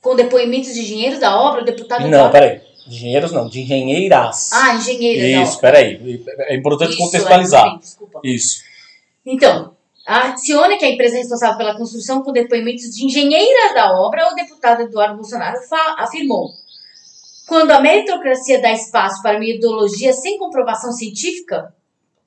com 0.01 0.15
depoimentos 0.15 0.73
de 0.73 0.79
engenheiros 0.81 1.19
da 1.19 1.37
obra, 1.37 1.61
o 1.61 1.65
deputado 1.65 2.01
Não, 2.01 2.07
Eduardo- 2.07 2.31
peraí. 2.31 2.61
De 2.87 2.95
engenheiros 2.95 3.31
não, 3.31 3.47
de 3.49 3.61
engenheiras. 3.61 4.51
Ah, 4.53 4.75
engenheiras 4.75 5.49
Isso, 5.49 5.59
peraí. 5.59 6.23
É 6.47 6.55
importante 6.55 6.91
Isso, 6.91 6.97
contextualizar. 6.99 7.75
é, 7.75 7.77
desculpa. 7.77 8.21
Isso. 8.23 8.63
Então, 9.25 9.75
a 10.07 10.29
Acciona, 10.29 10.75
que 10.77 10.85
é 10.85 10.87
a 10.87 10.91
empresa 10.91 11.17
responsável 11.17 11.57
pela 11.57 11.75
construção, 11.77 12.23
com 12.23 12.31
depoimentos 12.31 12.85
de 12.95 13.05
engenheiras 13.05 13.73
da 13.75 13.99
obra, 13.99 14.31
o 14.31 14.35
deputado 14.35 14.83
Eduardo 14.83 15.15
Bolsonaro 15.17 15.57
afirmou. 15.97 16.49
Quando 17.49 17.71
a 17.71 17.81
meritocracia 17.81 18.61
dá 18.61 18.71
espaço 18.71 19.23
para 19.23 19.37
uma 19.37 19.45
ideologia 19.45 20.13
sem 20.13 20.37
comprovação 20.37 20.91
científica, 20.91 21.73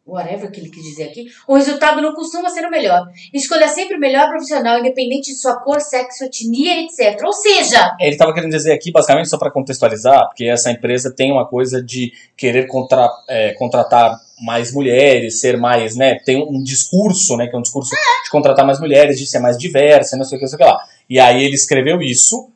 whatever 0.04 0.50
que 0.50 0.58
ele 0.58 0.68
quis 0.68 0.82
dizer 0.82 1.04
aqui, 1.04 1.26
o 1.46 1.54
resultado 1.54 2.02
não 2.02 2.12
costuma 2.12 2.50
ser 2.50 2.66
o 2.66 2.70
melhor. 2.70 3.06
Escolha 3.32 3.68
sempre 3.68 3.96
o 3.96 4.00
melhor 4.00 4.28
profissional, 4.28 4.80
independente 4.80 5.30
de 5.30 5.36
sua 5.36 5.60
cor, 5.60 5.80
sexo, 5.80 6.24
etnia, 6.24 6.82
etc. 6.82 7.22
Ou 7.24 7.32
seja, 7.32 7.96
Ele 8.00 8.10
estava 8.10 8.34
querendo 8.34 8.50
dizer 8.50 8.72
aqui, 8.72 8.90
basicamente, 8.90 9.28
só 9.28 9.38
para 9.38 9.52
contextualizar, 9.52 10.26
porque 10.26 10.46
essa 10.46 10.72
empresa 10.72 11.14
tem 11.14 11.30
uma 11.30 11.46
coisa 11.46 11.80
de 11.80 12.12
querer 12.36 12.66
contra, 12.66 13.08
é, 13.28 13.52
contratar 13.52 14.18
mais 14.44 14.74
mulheres, 14.74 15.38
ser 15.38 15.56
mais, 15.56 15.94
né, 15.94 16.18
tem 16.24 16.44
um 16.44 16.60
discurso, 16.60 17.36
né, 17.36 17.46
que 17.46 17.54
é 17.54 17.58
um 17.60 17.62
discurso 17.62 17.90
de 18.24 18.28
contratar 18.28 18.66
mais 18.66 18.80
mulheres, 18.80 19.20
de 19.20 19.24
ser 19.24 19.38
mais 19.38 19.56
diversa, 19.56 20.16
não 20.16 20.24
sei 20.24 20.36
o 20.36 20.40
que, 20.40 20.46
não 20.46 20.50
sei 20.50 20.56
o 20.56 20.58
que 20.58 20.64
lá. 20.64 20.80
E 21.08 21.20
aí 21.20 21.44
ele 21.44 21.54
escreveu 21.54 22.02
isso, 22.02 22.50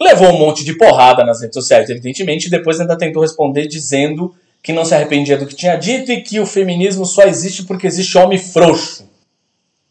levou 0.00 0.28
um 0.30 0.38
monte 0.38 0.64
de 0.64 0.76
porrada 0.76 1.24
nas 1.24 1.40
redes 1.40 1.54
sociais, 1.54 1.88
evidentemente, 1.90 2.46
e 2.46 2.50
depois 2.50 2.80
ainda 2.80 2.96
tentou 2.98 3.22
responder 3.22 3.66
dizendo 3.66 4.34
que 4.62 4.72
não 4.72 4.84
se 4.84 4.94
arrependia 4.94 5.36
do 5.36 5.46
que 5.46 5.54
tinha 5.54 5.76
dito 5.76 6.10
e 6.12 6.20
que 6.22 6.38
o 6.40 6.46
feminismo 6.46 7.04
só 7.04 7.22
existe 7.24 7.64
porque 7.64 7.86
existe 7.86 8.16
homem 8.16 8.38
frouxo. 8.38 9.08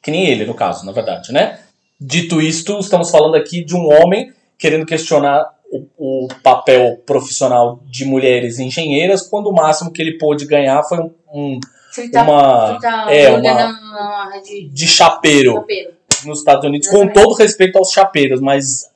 Que 0.02 0.10
nem 0.12 0.26
ele, 0.28 0.46
no 0.46 0.54
caso, 0.54 0.86
na 0.86 0.92
verdade, 0.92 1.32
né? 1.32 1.60
Dito 2.00 2.42
isto, 2.42 2.80
estamos 2.80 3.12
falando 3.12 3.36
aqui 3.36 3.64
de 3.64 3.76
um 3.76 3.86
homem 3.92 4.34
querendo 4.58 4.86
questionar 4.86 5.46
o, 5.72 6.26
o 6.26 6.28
papel 6.42 7.02
profissional 7.06 7.80
de 7.86 8.06
mulheres 8.06 8.60
engenheiras, 8.60 9.22
quando 9.22 9.48
o 9.48 9.54
máximo 9.54 9.92
que 9.92 10.02
ele 10.02 10.18
pôde 10.18 10.46
ganhar 10.46 10.84
foi 10.84 11.00
um, 11.00 11.12
um 11.34 11.60
Fritar, 11.94 12.24
uma, 12.30 12.68
fritar 12.74 13.10
é, 13.14 13.30
uma- 13.30 14.42
de, 14.44 14.70
de 14.70 14.88
chapeiro 14.88 15.56
chapeiro. 15.56 15.92
nos 16.26 16.40
Estados 16.40 16.64
Unidos, 16.66 16.88
com 16.88 17.08
todo 17.08 17.34
respeito 17.36 17.78
aos 17.78 17.92
chapeiros, 17.92 18.40
mas 18.40 18.90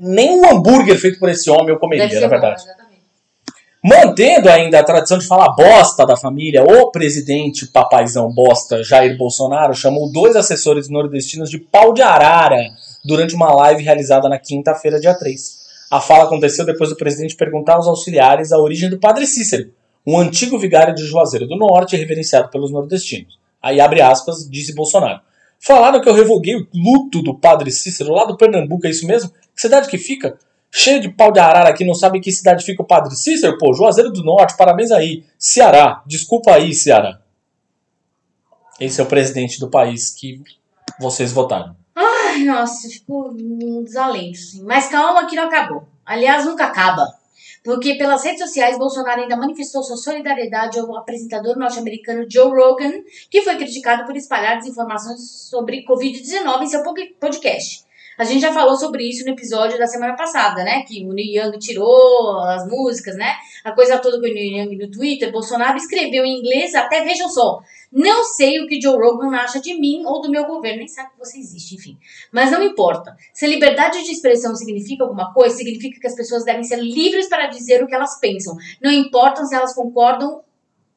nem 0.00 0.40
um 0.40 0.50
hambúrguer 0.50 0.98
feito 0.98 1.18
por 1.18 1.28
esse 1.28 1.50
homem 1.50 1.68
eu 1.68 1.78
comeria, 1.78 2.20
na 2.20 2.26
bom, 2.26 2.28
verdade. 2.28 2.62
exatamente. 2.62 2.86
Mantendo 3.84 4.48
ainda 4.48 4.80
a 4.80 4.84
tradição 4.84 5.16
de 5.16 5.26
falar 5.26 5.54
bosta 5.54 6.04
da 6.04 6.16
família, 6.16 6.64
o 6.64 6.90
presidente 6.90 7.66
papaizão 7.66 8.32
bosta 8.32 8.82
Jair 8.82 9.16
Bolsonaro 9.16 9.74
chamou 9.74 10.10
dois 10.10 10.34
assessores 10.34 10.88
nordestinos 10.88 11.48
de 11.48 11.58
pau 11.58 11.94
de 11.94 12.02
arara 12.02 12.58
durante 13.04 13.36
uma 13.36 13.54
live 13.54 13.84
realizada 13.84 14.28
na 14.28 14.38
quinta-feira, 14.38 14.98
dia 14.98 15.14
3. 15.14 15.66
A 15.90 16.00
fala 16.00 16.24
aconteceu 16.24 16.66
depois 16.66 16.90
do 16.90 16.96
presidente 16.96 17.36
perguntar 17.36 17.74
aos 17.74 17.86
auxiliares 17.86 18.50
a 18.50 18.58
origem 18.58 18.90
do 18.90 18.98
padre 18.98 19.24
Cícero, 19.24 19.70
um 20.04 20.18
antigo 20.18 20.58
vigário 20.58 20.92
de 20.94 21.04
Juazeiro 21.04 21.46
do 21.46 21.56
Norte 21.56 21.96
reverenciado 21.96 22.50
pelos 22.50 22.72
nordestinos. 22.72 23.38
Aí 23.62 23.80
abre 23.80 24.00
aspas, 24.00 24.48
disse 24.50 24.74
Bolsonaro. 24.74 25.20
Falaram 25.60 26.00
que 26.00 26.08
eu 26.08 26.14
revoguei 26.14 26.56
o 26.56 26.66
luto 26.74 27.22
do 27.22 27.38
padre 27.38 27.70
Cícero 27.70 28.12
lá 28.12 28.24
do 28.24 28.36
Pernambuco, 28.36 28.86
é 28.86 28.90
isso 28.90 29.06
mesmo? 29.06 29.30
Cidade 29.56 29.88
que 29.88 29.98
fica? 29.98 30.38
Cheio 30.70 31.00
de 31.00 31.08
pau 31.08 31.32
de 31.32 31.40
arara 31.40 31.70
aqui, 31.70 31.84
não 31.84 31.94
sabe 31.94 32.20
que 32.20 32.30
cidade 32.30 32.64
fica 32.64 32.82
o 32.82 32.86
Padre 32.86 33.16
Cícero? 33.16 33.56
Pô, 33.56 33.72
Juazeiro 33.72 34.10
do 34.12 34.22
Norte, 34.22 34.56
parabéns 34.56 34.90
aí. 34.90 35.24
Ceará, 35.38 36.02
desculpa 36.06 36.52
aí, 36.54 36.74
Ceará. 36.74 37.18
Esse 38.78 39.00
é 39.00 39.04
o 39.04 39.06
presidente 39.06 39.58
do 39.58 39.70
país 39.70 40.10
que 40.10 40.42
vocês 41.00 41.32
votaram. 41.32 41.74
Ai, 41.94 42.44
nossa, 42.44 42.88
ficou 42.88 43.30
um 43.32 43.82
desalento, 43.82 44.38
assim. 44.38 44.62
Mas 44.64 44.88
calma 44.88 45.26
que 45.26 45.34
não 45.36 45.44
acabou. 45.44 45.88
Aliás, 46.04 46.44
nunca 46.44 46.66
acaba. 46.66 47.06
Porque 47.64 47.94
pelas 47.94 48.22
redes 48.22 48.40
sociais, 48.40 48.78
Bolsonaro 48.78 49.22
ainda 49.22 49.36
manifestou 49.36 49.82
sua 49.82 49.96
solidariedade 49.96 50.78
ao 50.78 50.94
apresentador 50.96 51.56
norte-americano 51.56 52.26
Joe 52.30 52.50
Rogan, 52.50 52.92
que 53.30 53.42
foi 53.42 53.56
criticado 53.56 54.04
por 54.04 54.14
espalhar 54.16 54.58
desinformações 54.58 55.48
sobre 55.48 55.84
Covid-19 55.84 56.62
em 56.62 56.66
seu 56.66 56.82
pod- 56.82 57.16
podcast. 57.18 57.85
A 58.18 58.24
gente 58.24 58.40
já 58.40 58.52
falou 58.52 58.76
sobre 58.76 59.04
isso 59.04 59.24
no 59.24 59.32
episódio 59.32 59.78
da 59.78 59.86
semana 59.86 60.16
passada, 60.16 60.64
né? 60.64 60.82
Que 60.82 61.04
o 61.04 61.12
Neil 61.12 61.44
Young 61.44 61.58
tirou 61.58 62.40
as 62.40 62.66
músicas, 62.66 63.16
né? 63.16 63.34
A 63.62 63.72
coisa 63.72 63.98
toda 63.98 64.18
com 64.18 64.26
o 64.26 64.32
Neil 64.32 64.58
Young 64.58 64.76
no 64.76 64.90
Twitter. 64.90 65.30
Bolsonaro 65.30 65.76
escreveu 65.76 66.24
em 66.24 66.38
inglês, 66.38 66.74
até 66.74 67.04
vejam 67.04 67.28
só. 67.28 67.60
Não 67.92 68.24
sei 68.24 68.60
o 68.60 68.66
que 68.66 68.80
Joe 68.80 68.96
Rogan 68.96 69.36
acha 69.36 69.60
de 69.60 69.78
mim 69.78 70.02
ou 70.04 70.20
do 70.20 70.30
meu 70.30 70.46
governo, 70.46 70.78
nem 70.78 70.88
sabe 70.88 71.10
que 71.10 71.18
você 71.18 71.38
existe, 71.38 71.74
enfim. 71.76 71.96
Mas 72.32 72.50
não 72.50 72.62
importa. 72.62 73.16
Se 73.32 73.46
liberdade 73.46 74.02
de 74.02 74.12
expressão 74.12 74.54
significa 74.54 75.04
alguma 75.04 75.32
coisa, 75.32 75.56
significa 75.56 76.00
que 76.00 76.06
as 76.06 76.14
pessoas 76.14 76.44
devem 76.44 76.64
ser 76.64 76.80
livres 76.80 77.28
para 77.28 77.46
dizer 77.46 77.82
o 77.82 77.86
que 77.86 77.94
elas 77.94 78.18
pensam. 78.18 78.56
Não 78.82 78.90
importa 78.90 79.44
se 79.44 79.54
elas 79.54 79.74
concordam 79.74 80.42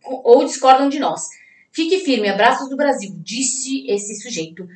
ou 0.03 0.45
discordam 0.45 0.89
de 0.89 0.99
nós. 0.99 1.27
Fique 1.71 1.99
firme, 1.99 2.29
abraços 2.29 2.69
do 2.69 2.75
Brasil, 2.75 3.11
disse 3.17 3.85
esse 3.87 4.15
sujeito. 4.21 4.67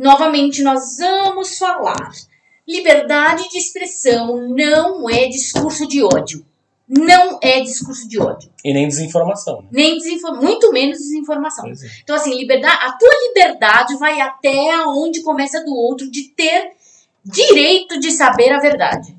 Novamente, 0.00 0.62
nós 0.62 0.96
vamos 0.98 1.58
falar. 1.58 2.10
Liberdade 2.66 3.50
de 3.50 3.58
expressão 3.58 4.48
não 4.48 5.10
é 5.10 5.28
discurso 5.28 5.86
de 5.86 6.02
ódio. 6.02 6.42
Não 6.88 7.38
é 7.42 7.60
discurso 7.60 8.08
de 8.08 8.18
ódio. 8.18 8.50
E 8.64 8.72
nem 8.72 8.88
desinformação, 8.88 9.60
né? 9.60 9.68
Nem 9.70 9.98
desinformação, 9.98 10.42
muito 10.42 10.72
menos 10.72 10.96
desinformação. 10.96 11.66
É. 11.66 11.72
Então, 12.02 12.16
assim, 12.16 12.34
liberdade, 12.34 12.78
a 12.82 12.92
tua 12.92 13.10
liberdade 13.28 13.98
vai 13.98 14.18
até 14.22 14.82
onde 14.86 15.22
começa 15.22 15.62
do 15.62 15.74
outro 15.74 16.10
de 16.10 16.30
ter 16.30 16.72
direito 17.22 18.00
de 18.00 18.10
saber 18.10 18.52
a 18.52 18.58
verdade. 18.58 19.14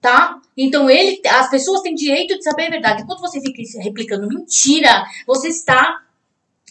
Tá? 0.00 0.40
Então, 0.56 0.90
ele, 0.90 1.20
as 1.24 1.48
pessoas 1.48 1.82
têm 1.82 1.94
direito 1.94 2.36
de 2.36 2.42
saber 2.42 2.66
a 2.66 2.70
verdade. 2.70 3.02
Enquanto 3.02 3.20
você 3.20 3.40
fica 3.40 3.62
replicando 3.80 4.26
mentira, 4.26 5.04
você 5.24 5.48
está 5.48 6.02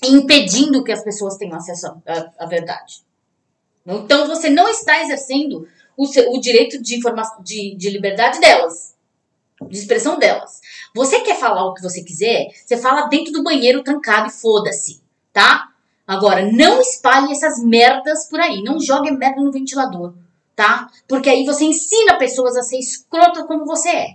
impedindo 0.03 0.83
que 0.83 0.91
as 0.91 1.01
pessoas 1.01 1.37
tenham 1.37 1.55
acesso 1.55 1.87
à 2.37 2.45
verdade. 2.45 3.07
Então, 3.97 4.27
você 4.27 4.49
não 4.49 4.67
está 4.69 5.01
exercendo 5.01 5.67
o, 5.97 6.05
seu- 6.05 6.31
o 6.31 6.39
direito 6.39 6.81
de, 6.81 6.99
de, 7.43 7.75
de 7.75 7.89
liberdade 7.89 8.39
delas, 8.39 8.95
de 9.69 9.77
expressão 9.77 10.17
delas. 10.19 10.61
Você 10.95 11.21
quer 11.21 11.37
falar 11.39 11.65
o 11.65 11.73
que 11.73 11.81
você 11.81 12.03
quiser, 12.03 12.47
você 12.65 12.77
fala 12.77 13.07
dentro 13.07 13.31
do 13.33 13.43
banheiro 13.43 13.83
trancado 13.83 14.27
e 14.29 14.31
foda-se, 14.31 15.01
tá? 15.33 15.69
Agora, 16.07 16.51
não 16.51 16.81
espalhe 16.81 17.31
essas 17.31 17.63
merdas 17.63 18.27
por 18.29 18.39
aí. 18.39 18.63
Não 18.63 18.79
jogue 18.79 19.11
merda 19.11 19.41
no 19.41 19.51
ventilador, 19.51 20.15
tá? 20.55 20.87
Porque 21.07 21.29
aí 21.29 21.45
você 21.45 21.65
ensina 21.65 22.17
pessoas 22.17 22.57
a 22.57 22.63
ser 22.63 22.79
escrota 22.79 23.45
como 23.45 23.65
você 23.65 23.89
é. 23.89 24.07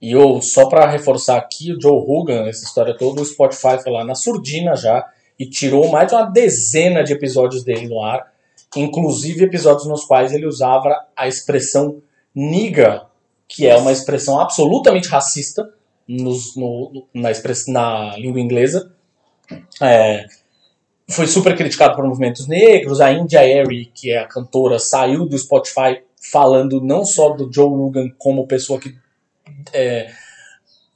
E 0.00 0.10
eu, 0.10 0.42
só 0.42 0.68
pra 0.68 0.88
reforçar 0.90 1.36
aqui, 1.36 1.72
o 1.72 1.80
Joe 1.80 2.04
Rogan, 2.04 2.48
essa 2.48 2.64
história 2.64 2.96
toda, 2.96 3.22
o 3.22 3.24
Spotify 3.24 3.80
foi 3.80 3.92
lá 3.92 4.04
na 4.04 4.16
surdina 4.16 4.74
já 4.74 5.08
e 5.38 5.48
tirou 5.48 5.88
mais 5.92 6.08
de 6.08 6.14
uma 6.16 6.24
dezena 6.24 7.04
de 7.04 7.12
episódios 7.12 7.62
dele 7.62 7.86
no 7.88 8.02
ar, 8.02 8.31
inclusive 8.76 9.44
episódios 9.44 9.86
nos 9.86 10.04
quais 10.04 10.32
ele 10.32 10.46
usava 10.46 11.06
a 11.16 11.28
expressão 11.28 12.02
niga, 12.34 13.06
que 13.48 13.66
é 13.66 13.76
uma 13.76 13.92
expressão 13.92 14.40
absolutamente 14.40 15.08
racista 15.08 15.68
nos- 16.08 16.56
no- 16.56 17.06
na, 17.14 17.30
express- 17.30 17.66
na 17.68 18.16
língua 18.16 18.40
inglesa. 18.40 18.92
É, 19.80 20.24
foi 21.08 21.26
super 21.26 21.54
criticado 21.56 21.94
por 21.94 22.06
movimentos 22.06 22.46
negros. 22.46 23.00
A 23.00 23.12
India 23.12 23.40
Airy, 23.40 23.86
que 23.94 24.10
é 24.10 24.18
a 24.18 24.26
cantora, 24.26 24.78
saiu 24.78 25.26
do 25.26 25.36
Spotify 25.36 26.00
falando 26.30 26.80
não 26.80 27.04
só 27.04 27.30
do 27.30 27.52
Joe 27.52 27.68
Rogan 27.68 28.08
como 28.16 28.46
pessoa 28.46 28.78
que 28.80 28.94
é, 29.72 30.10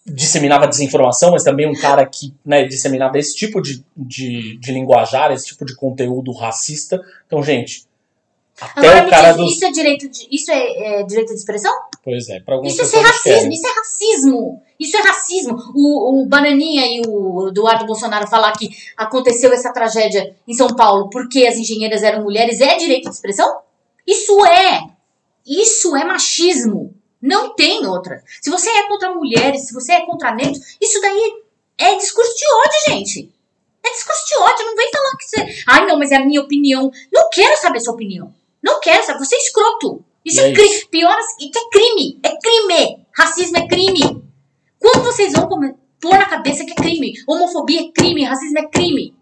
disseminava 0.06 0.68
desinformação, 0.68 1.32
mas 1.32 1.42
também 1.42 1.68
um 1.68 1.74
cara 1.74 2.06
que 2.06 2.32
né, 2.44 2.64
disseminava 2.64 3.18
esse 3.18 3.34
tipo 3.34 3.60
de, 3.60 3.84
de, 3.96 4.58
de 4.58 4.72
linguajar, 4.72 5.32
esse 5.32 5.46
tipo 5.46 5.64
de 5.64 5.74
conteúdo 5.74 6.32
racista. 6.32 7.00
Então, 7.26 7.42
gente, 7.42 7.86
até 8.60 8.88
Agora, 8.88 9.06
o 9.06 9.10
cara 9.10 9.32
diz, 9.32 9.36
dos. 9.36 9.52
isso 9.52 9.64
é 9.66 9.70
direito 9.70 10.08
de, 10.08 10.28
isso 10.30 10.50
é, 10.50 11.00
é 11.00 11.02
direito 11.02 11.28
de 11.28 11.34
expressão? 11.34 11.72
Pois 12.02 12.28
é, 12.28 12.40
para 12.40 12.54
algumas 12.54 12.72
Isso 12.72 12.96
é 12.96 13.00
racismo, 13.00 13.52
isso 13.52 13.66
é 13.66 13.72
racismo. 13.72 14.62
Isso 14.78 14.96
é 14.96 15.00
racismo. 15.00 15.56
O, 15.74 16.22
o 16.22 16.26
Bananinha 16.26 16.86
e 16.86 17.02
o 17.06 17.48
Eduardo 17.48 17.86
Bolsonaro 17.86 18.26
falar 18.26 18.52
que 18.52 18.70
aconteceu 18.96 19.52
essa 19.52 19.72
tragédia 19.72 20.34
em 20.46 20.54
São 20.54 20.68
Paulo 20.68 21.10
porque 21.10 21.46
as 21.46 21.56
engenheiras 21.56 22.02
eram 22.02 22.22
mulheres 22.22 22.60
é 22.60 22.76
direito 22.76 23.04
de 23.04 23.14
expressão? 23.14 23.58
Isso 24.06 24.44
é. 24.46 24.82
Isso 25.46 25.94
é 25.96 26.04
machismo. 26.04 26.94
Não 27.20 27.54
tem 27.54 27.86
outra. 27.86 28.22
Se 28.40 28.50
você 28.50 28.68
é 28.70 28.88
contra 28.88 29.14
mulheres, 29.14 29.66
se 29.66 29.74
você 29.74 29.92
é 29.92 30.06
contra 30.06 30.34
negros, 30.34 30.58
isso 30.80 31.00
daí 31.00 31.42
é 31.78 31.94
discurso 31.96 32.34
de 32.34 32.44
ódio, 32.54 32.94
gente. 32.94 33.32
É 33.84 33.90
discurso 33.90 34.26
de 34.26 34.36
ódio. 34.38 34.66
Não 34.66 34.76
vem 34.76 34.90
falar 34.90 35.16
que 35.16 35.28
você. 35.28 35.64
Ai, 35.68 35.86
não, 35.86 35.98
mas 35.98 36.10
é 36.10 36.16
a 36.16 36.24
minha 36.24 36.40
opinião. 36.40 36.90
Não 37.12 37.30
quero 37.30 37.60
saber 37.60 37.80
sua 37.80 37.94
opinião. 37.94 38.34
Não 38.62 38.80
quero 38.80 39.04
saber. 39.04 39.18
Você 39.18 39.36
é 39.36 39.38
escroto. 39.38 40.04
Isso 40.24 40.40
é, 40.40 40.50
é 40.50 40.52
crime. 40.52 40.86
Pior 40.86 41.16
assim, 41.16 41.50
que 41.50 41.58
é 41.58 41.68
crime. 41.70 42.20
É 42.22 42.36
crime. 42.36 43.06
Racismo 43.12 43.56
é 43.58 43.66
crime. 43.66 44.22
Quando 44.78 45.04
vocês 45.04 45.32
vão 45.32 45.48
pôr 45.48 46.18
na 46.18 46.26
cabeça 46.26 46.64
que 46.64 46.72
é 46.72 46.74
crime? 46.74 47.14
Homofobia 47.26 47.80
é 47.80 47.92
crime, 47.92 48.24
racismo 48.24 48.58
é 48.58 48.68
crime. 48.68 49.15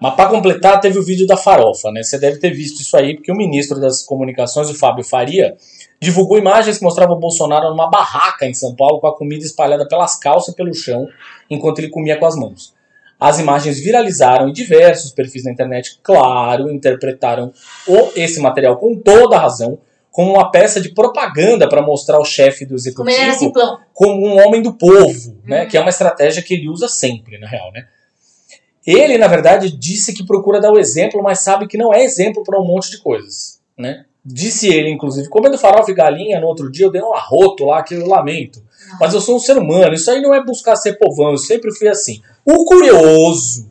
Mas 0.00 0.14
para 0.14 0.30
completar, 0.30 0.80
teve 0.80 0.98
o 0.98 1.02
vídeo 1.02 1.26
da 1.26 1.36
farofa, 1.36 1.90
né? 1.90 2.02
Você 2.02 2.18
deve 2.18 2.38
ter 2.38 2.50
visto 2.50 2.80
isso 2.80 2.96
aí, 2.96 3.16
porque 3.16 3.32
o 3.32 3.36
ministro 3.36 3.80
das 3.80 4.02
Comunicações, 4.02 4.70
o 4.70 4.74
Fábio 4.74 5.04
Faria, 5.04 5.56
divulgou 6.00 6.38
imagens 6.38 6.78
que 6.78 6.84
mostravam 6.84 7.16
o 7.16 7.20
Bolsonaro 7.20 7.70
numa 7.70 7.90
barraca 7.90 8.46
em 8.46 8.54
São 8.54 8.76
Paulo 8.76 9.00
com 9.00 9.08
a 9.08 9.16
comida 9.16 9.44
espalhada 9.44 9.88
pelas 9.88 10.16
calças 10.16 10.54
e 10.54 10.56
pelo 10.56 10.72
chão, 10.72 11.08
enquanto 11.50 11.80
ele 11.80 11.90
comia 11.90 12.16
com 12.16 12.26
as 12.26 12.36
mãos. 12.36 12.72
As 13.18 13.40
imagens 13.40 13.80
viralizaram 13.80 14.48
e 14.48 14.52
diversos 14.52 15.10
perfis 15.10 15.44
na 15.44 15.50
internet, 15.50 15.98
claro, 16.04 16.70
interpretaram 16.70 17.52
o, 17.86 18.12
esse 18.14 18.40
material 18.40 18.76
com 18.76 18.96
toda 18.96 19.36
a 19.36 19.40
razão 19.40 19.78
como 20.12 20.34
uma 20.34 20.50
peça 20.50 20.80
de 20.80 20.90
propaganda 20.94 21.68
para 21.68 21.82
mostrar 21.82 22.18
o 22.18 22.24
chefe 22.24 22.64
do 22.64 22.74
executivo 22.74 23.52
como 23.92 24.26
um 24.26 24.40
homem 24.40 24.62
do 24.62 24.72
povo, 24.74 25.36
né? 25.44 25.62
Uhum. 25.62 25.68
Que 25.68 25.76
é 25.76 25.80
uma 25.80 25.90
estratégia 25.90 26.42
que 26.42 26.54
ele 26.54 26.68
usa 26.68 26.88
sempre, 26.88 27.38
na 27.38 27.48
real, 27.48 27.72
né? 27.72 27.86
Ele, 28.90 29.18
na 29.18 29.28
verdade, 29.28 29.70
disse 29.70 30.14
que 30.14 30.24
procura 30.24 30.62
dar 30.62 30.72
o 30.72 30.78
exemplo, 30.78 31.22
mas 31.22 31.40
sabe 31.40 31.66
que 31.66 31.76
não 31.76 31.92
é 31.92 32.02
exemplo 32.02 32.42
para 32.42 32.58
um 32.58 32.64
monte 32.64 32.90
de 32.90 33.02
coisas, 33.02 33.60
né? 33.76 34.06
Disse 34.24 34.66
ele, 34.66 34.88
inclusive, 34.88 35.28
comendo 35.28 35.58
farofa 35.58 35.90
e 35.90 35.94
galinha 35.94 36.40
no 36.40 36.46
outro 36.46 36.72
dia, 36.72 36.86
eu 36.86 36.90
dei 36.90 37.02
um 37.02 37.12
arroto 37.12 37.66
lá 37.66 37.82
que 37.82 37.92
eu 37.92 38.06
lamento. 38.06 38.62
Mas 38.98 39.12
eu 39.12 39.20
sou 39.20 39.36
um 39.36 39.38
ser 39.38 39.58
humano, 39.58 39.92
isso 39.92 40.10
aí 40.10 40.22
não 40.22 40.32
é 40.32 40.42
buscar 40.42 40.74
ser 40.74 40.94
povão, 40.94 41.32
eu 41.32 41.36
sempre 41.36 41.70
fui 41.70 41.86
assim. 41.86 42.22
O 42.46 42.64
curioso 42.64 43.68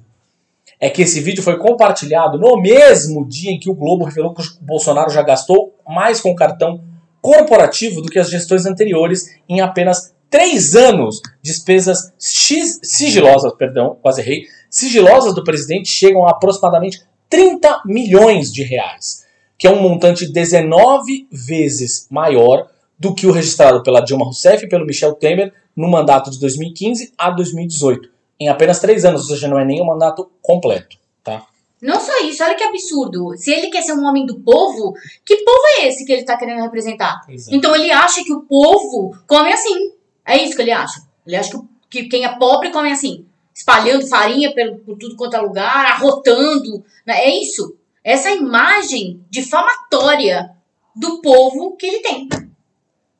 é 0.79 0.87
que 0.87 1.01
esse 1.01 1.19
vídeo 1.19 1.41
foi 1.41 1.57
compartilhado 1.57 2.37
no 2.37 2.61
mesmo 2.61 3.27
dia 3.27 3.49
em 3.49 3.59
que 3.59 3.71
o 3.71 3.73
Globo 3.73 4.05
revelou 4.05 4.35
que 4.35 4.43
o 4.43 4.45
Bolsonaro 4.61 5.09
já 5.09 5.23
gastou 5.23 5.73
mais 5.87 6.21
com 6.21 6.29
o 6.29 6.35
cartão 6.35 6.79
corporativo 7.19 8.03
do 8.03 8.09
que 8.09 8.19
as 8.19 8.29
gestões 8.29 8.67
anteriores 8.67 9.35
em 9.49 9.61
apenas 9.61 10.13
três 10.29 10.75
anos. 10.75 11.21
Despesas 11.41 12.13
sigilosas, 12.17 13.53
perdão, 13.53 13.97
quase 14.01 14.21
errei, 14.21 14.45
sigilosas 14.69 15.33
do 15.33 15.43
presidente 15.43 15.89
chegam 15.89 16.25
a 16.25 16.31
aproximadamente 16.31 17.01
30 17.29 17.81
milhões 17.85 18.51
de 18.51 18.63
reais, 18.63 19.25
que 19.57 19.67
é 19.67 19.71
um 19.71 19.81
montante 19.81 20.31
19 20.31 21.27
vezes 21.31 22.07
maior 22.09 22.69
do 22.97 23.13
que 23.13 23.27
o 23.27 23.31
registrado 23.31 23.83
pela 23.83 24.01
Dilma 24.01 24.25
Rousseff 24.25 24.65
e 24.65 24.69
pelo 24.69 24.85
Michel 24.85 25.13
Temer 25.13 25.53
no 25.75 25.87
mandato 25.87 26.31
de 26.31 26.39
2015 26.39 27.13
a 27.17 27.29
2018, 27.29 28.09
em 28.39 28.49
apenas 28.49 28.79
três 28.79 29.05
anos, 29.05 29.21
ou 29.21 29.27
seja, 29.27 29.47
não 29.47 29.59
é 29.59 29.65
nem 29.65 29.81
um 29.81 29.85
mandato 29.85 30.29
completo, 30.41 30.97
tá? 31.23 31.45
Não 31.79 31.99
só 31.99 32.11
isso, 32.21 32.43
olha 32.43 32.55
que 32.55 32.63
absurdo. 32.63 33.37
Se 33.37 33.51
ele 33.51 33.69
quer 33.69 33.83
ser 33.83 33.93
um 33.93 34.03
homem 34.03 34.25
do 34.25 34.39
povo, 34.39 34.93
que 35.23 35.37
povo 35.43 35.61
é 35.77 35.87
esse 35.87 36.05
que 36.05 36.11
ele 36.11 36.23
tá 36.23 36.35
querendo 36.35 36.63
representar? 36.63 37.21
É. 37.29 37.35
Então 37.51 37.75
ele 37.75 37.91
acha 37.91 38.23
que 38.23 38.33
o 38.33 38.41
povo 38.41 39.15
come 39.27 39.53
assim. 39.53 39.91
É 40.27 40.43
isso 40.43 40.55
que 40.55 40.61
ele 40.61 40.71
acha. 40.71 41.01
Ele 41.25 41.35
acha 41.35 41.51
que, 41.89 42.03
que 42.03 42.09
quem 42.09 42.25
é 42.25 42.37
pobre 42.37 42.71
come 42.71 42.91
assim. 42.91 43.25
Espalhando 43.53 44.07
farinha 44.07 44.53
pelo, 44.53 44.77
por 44.79 44.97
tudo 44.97 45.15
quanto 45.15 45.35
é 45.35 45.39
lugar, 45.39 45.85
arrotando. 45.85 46.83
né? 47.05 47.21
É 47.23 47.41
isso. 47.41 47.75
Essa 48.03 48.29
imagem 48.31 49.25
difamatória 49.29 50.51
do 50.95 51.21
povo 51.21 51.75
que 51.75 51.85
ele 51.85 51.99
tem. 51.99 52.29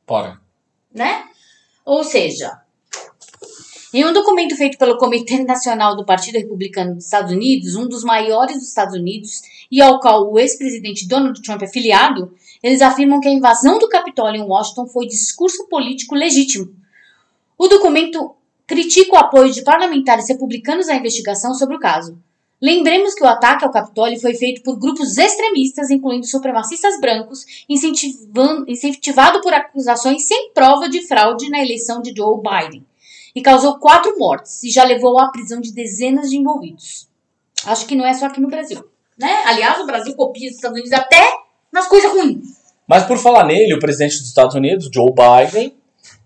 Bora. 0.06 0.40
né? 0.94 1.24
Ou 1.84 2.04
seja, 2.04 2.60
em 3.92 4.04
um 4.04 4.12
documento 4.12 4.54
feito 4.56 4.76
pelo 4.76 4.98
Comitê 4.98 5.42
Nacional 5.44 5.96
do 5.96 6.04
Partido 6.04 6.36
Republicano 6.36 6.94
dos 6.94 7.04
Estados 7.04 7.32
Unidos, 7.32 7.74
um 7.74 7.88
dos 7.88 8.04
maiores 8.04 8.56
dos 8.56 8.68
Estados 8.68 8.94
Unidos, 8.94 9.40
e 9.70 9.80
ao 9.80 9.98
qual 9.98 10.30
o 10.30 10.38
ex-presidente 10.38 11.08
Donald 11.08 11.40
Trump 11.42 11.62
é 11.62 11.66
filiado, 11.66 12.34
eles 12.62 12.82
afirmam 12.82 13.20
que 13.20 13.28
a 13.28 13.32
invasão 13.32 13.78
do 13.78 13.88
Capitólio 13.88 14.42
em 14.42 14.46
Washington 14.46 14.86
foi 14.86 15.06
discurso 15.06 15.66
político 15.68 16.14
legítimo. 16.14 16.74
O 17.58 17.66
documento 17.66 18.36
critica 18.64 19.16
o 19.16 19.18
apoio 19.18 19.52
de 19.52 19.62
parlamentares 19.62 20.28
republicanos 20.28 20.88
à 20.88 20.94
investigação 20.94 21.52
sobre 21.54 21.74
o 21.74 21.80
caso. 21.80 22.16
Lembremos 22.62 23.14
que 23.14 23.22
o 23.24 23.26
ataque 23.26 23.64
ao 23.64 23.70
Capitólio 23.70 24.20
foi 24.20 24.34
feito 24.34 24.62
por 24.62 24.78
grupos 24.78 25.18
extremistas, 25.18 25.90
incluindo 25.90 26.26
supremacistas 26.26 27.00
brancos, 27.00 27.44
incentivado 27.68 29.40
por 29.40 29.52
acusações 29.52 30.26
sem 30.26 30.52
prova 30.52 30.88
de 30.88 31.06
fraude 31.06 31.50
na 31.50 31.60
eleição 31.60 32.00
de 32.00 32.12
Joe 32.16 32.40
Biden, 32.40 32.84
e 33.34 33.42
causou 33.42 33.78
quatro 33.78 34.16
mortes 34.18 34.62
e 34.62 34.70
já 34.70 34.84
levou 34.84 35.18
à 35.18 35.28
prisão 35.30 35.60
de 35.60 35.72
dezenas 35.72 36.30
de 36.30 36.36
envolvidos. 36.36 37.08
Acho 37.64 37.86
que 37.86 37.96
não 37.96 38.06
é 38.06 38.14
só 38.14 38.26
aqui 38.26 38.40
no 38.40 38.48
Brasil, 38.48 38.84
né? 39.16 39.42
Aliás, 39.46 39.80
o 39.80 39.86
Brasil 39.86 40.14
copia 40.14 40.48
os 40.48 40.54
Estados 40.54 40.78
Unidos 40.78 40.92
até 40.92 41.24
nas 41.72 41.88
coisas 41.88 42.12
ruins. 42.12 42.58
Mas 42.86 43.04
por 43.04 43.18
falar 43.18 43.44
nele, 43.44 43.74
o 43.74 43.80
presidente 43.80 44.18
dos 44.18 44.28
Estados 44.28 44.54
Unidos, 44.54 44.88
Joe 44.92 45.12
Biden, 45.12 45.77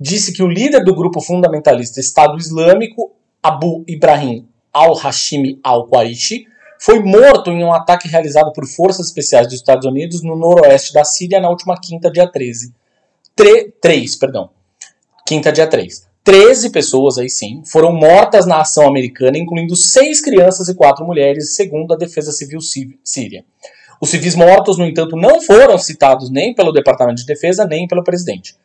disse 0.03 0.33
que 0.33 0.43
o 0.43 0.49
líder 0.49 0.85
do 0.85 0.95
grupo 0.95 1.21
fundamentalista 1.21 2.01
Estado 2.01 2.37
Islâmico, 2.39 3.13
Abu 3.43 3.85
Ibrahim 3.87 4.47
al-Hashimi 4.73 5.61
al-Quraishi, 5.63 6.47
foi 6.79 7.01
morto 7.01 7.51
em 7.51 7.63
um 7.63 7.73
ataque 7.73 8.09
realizado 8.09 8.53
por 8.53 8.67
forças 8.67 9.07
especiais 9.07 9.47
dos 9.47 9.57
Estados 9.57 9.87
Unidos 9.87 10.23
no 10.23 10.35
noroeste 10.35 10.93
da 10.93 11.05
Síria 11.05 11.41
na 11.41 11.49
última 11.49 11.79
quinta, 11.81 12.11
dia 12.11 12.27
13. 12.27 12.75
Tre 13.37 13.73
3, 13.81 14.17
perdão. 14.17 14.51
Quinta, 15.25 15.53
dia 15.53 15.67
3. 15.67 16.09
13 16.25 16.71
pessoas, 16.71 17.19
aí 17.19 17.29
sim, 17.29 17.63
foram 17.65 17.93
mortas 17.93 18.47
na 18.47 18.61
ação 18.61 18.87
americana, 18.87 19.39
incluindo 19.39 19.75
seis 19.77 20.21
crianças 20.21 20.69
e 20.69 20.75
quatro 20.75 21.05
mulheres, 21.05 21.55
segundo 21.55 21.93
a 21.95 21.97
Defesa 21.97 22.33
Civil 22.33 22.61
sí- 22.61 22.99
Síria. 23.05 23.45
Os 24.01 24.11
civis 24.11 24.35
mortos, 24.35 24.79
no 24.79 24.85
entanto, 24.85 25.17
não 25.17 25.41
foram 25.41 25.79
citados 25.79 26.31
nem 26.31 26.55
pelo 26.55 26.73
Departamento 26.73 27.21
de 27.21 27.27
Defesa 27.27 27.65
nem 27.65 27.87
pelo 27.87 28.03
presidente. 28.05 28.57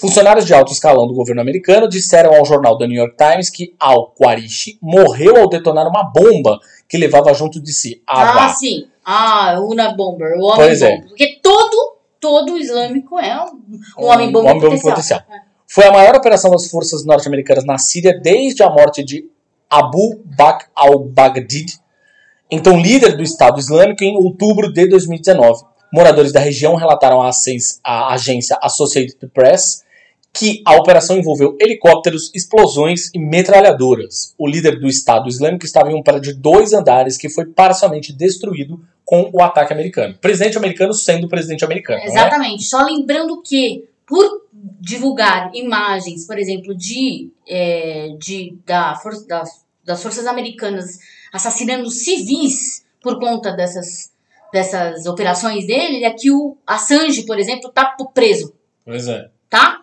Funcionários 0.00 0.44
de 0.46 0.52
alto 0.54 0.72
escalão 0.72 1.06
do 1.06 1.14
governo 1.14 1.40
americano 1.40 1.88
disseram 1.88 2.34
ao 2.34 2.44
jornal 2.44 2.76
The 2.76 2.86
New 2.86 2.96
York 3.00 3.16
Times 3.16 3.48
que 3.50 3.74
Al-Quraishi 3.78 4.78
morreu 4.82 5.36
ao 5.36 5.48
detonar 5.48 5.86
uma 5.86 6.02
bomba 6.04 6.58
que 6.88 6.98
levava 6.98 7.32
junto 7.32 7.60
de 7.60 7.72
si 7.72 8.02
Ah, 8.06 8.22
água. 8.22 8.54
sim. 8.54 8.86
Ah, 9.04 9.58
Una 9.60 9.94
Bomber, 9.94 10.36
o 10.38 10.44
homem 10.44 10.56
Pois 10.66 10.82
é. 10.82 10.96
bomba. 10.96 11.06
Porque 11.08 11.38
todo, 11.42 11.96
todo 12.20 12.56
islâmico 12.58 13.18
é 13.18 13.36
um, 13.44 13.48
um 13.98 14.04
Um 14.04 14.06
homem 14.06 14.32
bomba 14.32 14.50
homem 14.50 14.60
bomba 14.60 14.80
potencial. 14.80 15.20
Foi 15.66 15.84
a 15.84 15.92
maior 15.92 16.14
operação 16.16 16.50
das 16.50 16.68
forças 16.70 17.04
norte-americanas 17.04 17.64
na 17.64 17.78
Síria 17.78 18.18
desde 18.20 18.62
a 18.62 18.70
morte 18.70 19.02
de 19.04 19.28
Abu 19.68 20.20
Bakr 20.24 20.68
al-Baghdadi, 20.74 21.78
então 22.50 22.78
líder 22.80 23.16
do 23.16 23.22
Estado 23.22 23.58
Islâmico, 23.58 24.04
em 24.04 24.16
outubro 24.16 24.72
de 24.72 24.86
2019. 24.88 25.64
Moradores 25.94 26.32
da 26.32 26.40
região 26.40 26.74
relataram 26.74 27.22
à 27.22 28.12
agência 28.12 28.58
Associated 28.60 29.30
Press 29.32 29.84
que 30.32 30.60
a 30.66 30.74
operação 30.74 31.16
envolveu 31.16 31.56
helicópteros, 31.60 32.32
explosões 32.34 33.08
e 33.14 33.18
metralhadoras. 33.20 34.34
O 34.36 34.48
líder 34.48 34.80
do 34.80 34.88
Estado 34.88 35.28
Islâmico 35.28 35.64
estava 35.64 35.92
em 35.92 35.94
um 35.94 36.02
prédio 36.02 36.34
de 36.34 36.40
dois 36.40 36.72
andares 36.72 37.16
que 37.16 37.28
foi 37.28 37.46
parcialmente 37.46 38.12
destruído 38.12 38.84
com 39.04 39.30
o 39.32 39.40
ataque 39.40 39.72
americano. 39.72 40.16
Presidente 40.20 40.58
americano 40.58 40.92
sendo 40.92 41.28
presidente 41.28 41.64
americano. 41.64 42.00
é? 42.00 42.06
Exatamente. 42.06 42.64
Só 42.64 42.82
lembrando 42.82 43.40
que, 43.42 43.84
por 44.04 44.42
divulgar 44.80 45.52
imagens, 45.54 46.26
por 46.26 46.36
exemplo, 46.36 46.74
de, 46.74 47.30
é, 47.46 48.16
de 48.18 48.58
da 48.66 48.96
for 48.96 49.12
das, 49.28 49.64
das 49.84 50.02
forças 50.02 50.26
americanas 50.26 50.98
assassinando 51.32 51.88
civis 51.88 52.84
por 53.00 53.20
conta 53.20 53.52
dessas, 53.52 54.10
dessas 54.54 55.04
operações 55.06 55.66
dele, 55.66 56.04
é 56.04 56.10
que 56.12 56.30
o 56.30 56.56
Assange, 56.64 57.26
por 57.26 57.38
exemplo, 57.40 57.72
tá 57.72 57.96
preso, 58.14 58.54
Pois 58.84 59.08
é. 59.08 59.28
tá? 59.50 59.80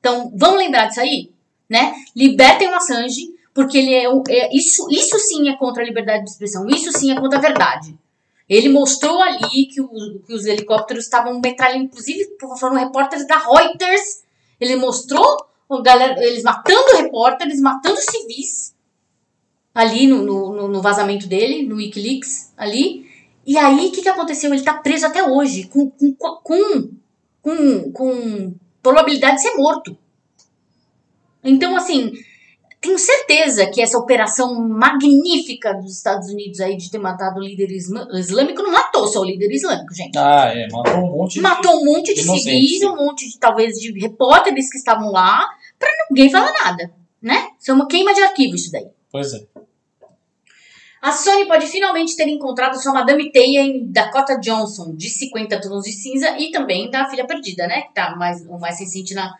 Então, 0.00 0.32
vamos 0.34 0.56
lembrar 0.58 0.86
disso 0.86 1.00
aí, 1.00 1.30
né? 1.68 1.92
Libertem 2.16 2.68
o 2.68 2.74
Assange, 2.74 3.28
porque 3.52 3.76
ele 3.76 3.94
é, 3.94 4.08
o- 4.08 4.22
é 4.28 4.48
isso, 4.56 4.86
isso 4.90 5.18
sim 5.18 5.48
é 5.50 5.56
contra 5.56 5.82
a 5.82 5.86
liberdade 5.86 6.24
de 6.24 6.30
expressão, 6.30 6.66
isso 6.66 6.90
sim 6.92 7.12
é 7.12 7.20
contra 7.20 7.38
a 7.38 7.42
verdade. 7.42 7.94
Ele 8.48 8.70
mostrou 8.70 9.20
ali 9.20 9.66
que, 9.66 9.80
o- 9.82 10.20
que 10.26 10.32
os 10.32 10.46
helicópteros 10.46 11.04
estavam 11.04 11.38
metralhando, 11.40 11.84
inclusive 11.84 12.26
foram 12.58 12.76
repórteres 12.76 13.26
da 13.26 13.36
Reuters. 13.36 14.22
Ele 14.58 14.76
mostrou 14.76 15.44
a 15.68 15.80
galera, 15.82 16.24
eles 16.24 16.42
matando 16.42 16.96
repórteres, 16.96 17.60
matando 17.60 17.98
civis 18.00 18.74
ali 19.74 20.06
no, 20.06 20.22
no- 20.24 20.68
no 20.68 20.80
vazamento 20.80 21.26
dele, 21.26 21.66
no 21.66 21.76
Wikileaks 21.76 22.52
ali. 22.56 23.05
E 23.46 23.56
aí, 23.56 23.86
o 23.86 23.92
que, 23.92 24.02
que 24.02 24.08
aconteceu? 24.08 24.52
Ele 24.52 24.64
tá 24.64 24.74
preso 24.74 25.06
até 25.06 25.22
hoje, 25.22 25.68
com, 25.68 25.88
com, 25.88 26.12
com, 26.42 26.90
com, 27.40 27.92
com 27.92 28.54
probabilidade 28.82 29.36
de 29.36 29.42
ser 29.42 29.54
morto. 29.54 29.96
Então, 31.44 31.76
assim, 31.76 32.12
tenho 32.80 32.98
certeza 32.98 33.66
que 33.66 33.80
essa 33.80 33.98
operação 33.98 34.68
magnífica 34.68 35.74
dos 35.74 35.96
Estados 35.96 36.28
Unidos 36.28 36.60
aí 36.60 36.76
de 36.76 36.90
ter 36.90 36.98
matado 36.98 37.38
o 37.38 37.42
líder 37.42 37.70
islâmico 37.70 38.62
não 38.62 38.72
matou 38.72 39.06
só 39.06 39.20
o 39.20 39.24
líder 39.24 39.50
islâmico, 39.52 39.94
gente. 39.94 40.18
Ah, 40.18 40.52
é. 40.52 40.66
Matou 40.70 40.98
um 40.98 41.16
monte 41.16 41.34
de. 41.34 41.40
Matou 41.40 41.80
um 41.80 41.84
monte 41.84 42.14
de 42.14 42.22
civis, 42.22 42.82
um 42.82 42.96
monte 42.96 43.28
de, 43.28 43.38
talvez, 43.38 43.78
de 43.78 43.92
repórteres 43.98 44.70
que 44.70 44.78
estavam 44.78 45.10
lá, 45.10 45.46
pra 45.78 45.88
ninguém 46.10 46.30
falar 46.30 46.52
nada, 46.64 46.92
né? 47.22 47.48
Isso 47.60 47.70
é 47.70 47.74
uma 47.74 47.86
queima 47.86 48.12
de 48.12 48.22
arquivo 48.22 48.56
isso 48.56 48.72
daí. 48.72 48.88
Pois 49.10 49.32
é. 49.34 49.46
A 51.06 51.12
Sony 51.12 51.46
pode 51.46 51.68
finalmente 51.68 52.16
ter 52.16 52.26
encontrado 52.26 52.82
sua 52.82 52.92
Madame 52.92 53.30
Teia 53.30 53.60
em 53.60 53.86
Dakota 53.92 54.40
Johnson, 54.40 54.92
de 54.92 55.08
50 55.08 55.60
tons 55.60 55.84
de 55.84 55.92
cinza, 55.92 56.36
e 56.36 56.50
também 56.50 56.90
da 56.90 57.08
Filha 57.08 57.24
Perdida, 57.24 57.64
né? 57.68 57.82
Que 57.82 57.94
tá 57.94 58.16
mais, 58.16 58.44
o 58.44 58.58
mais 58.58 58.80
recente 58.80 59.14
na, 59.14 59.32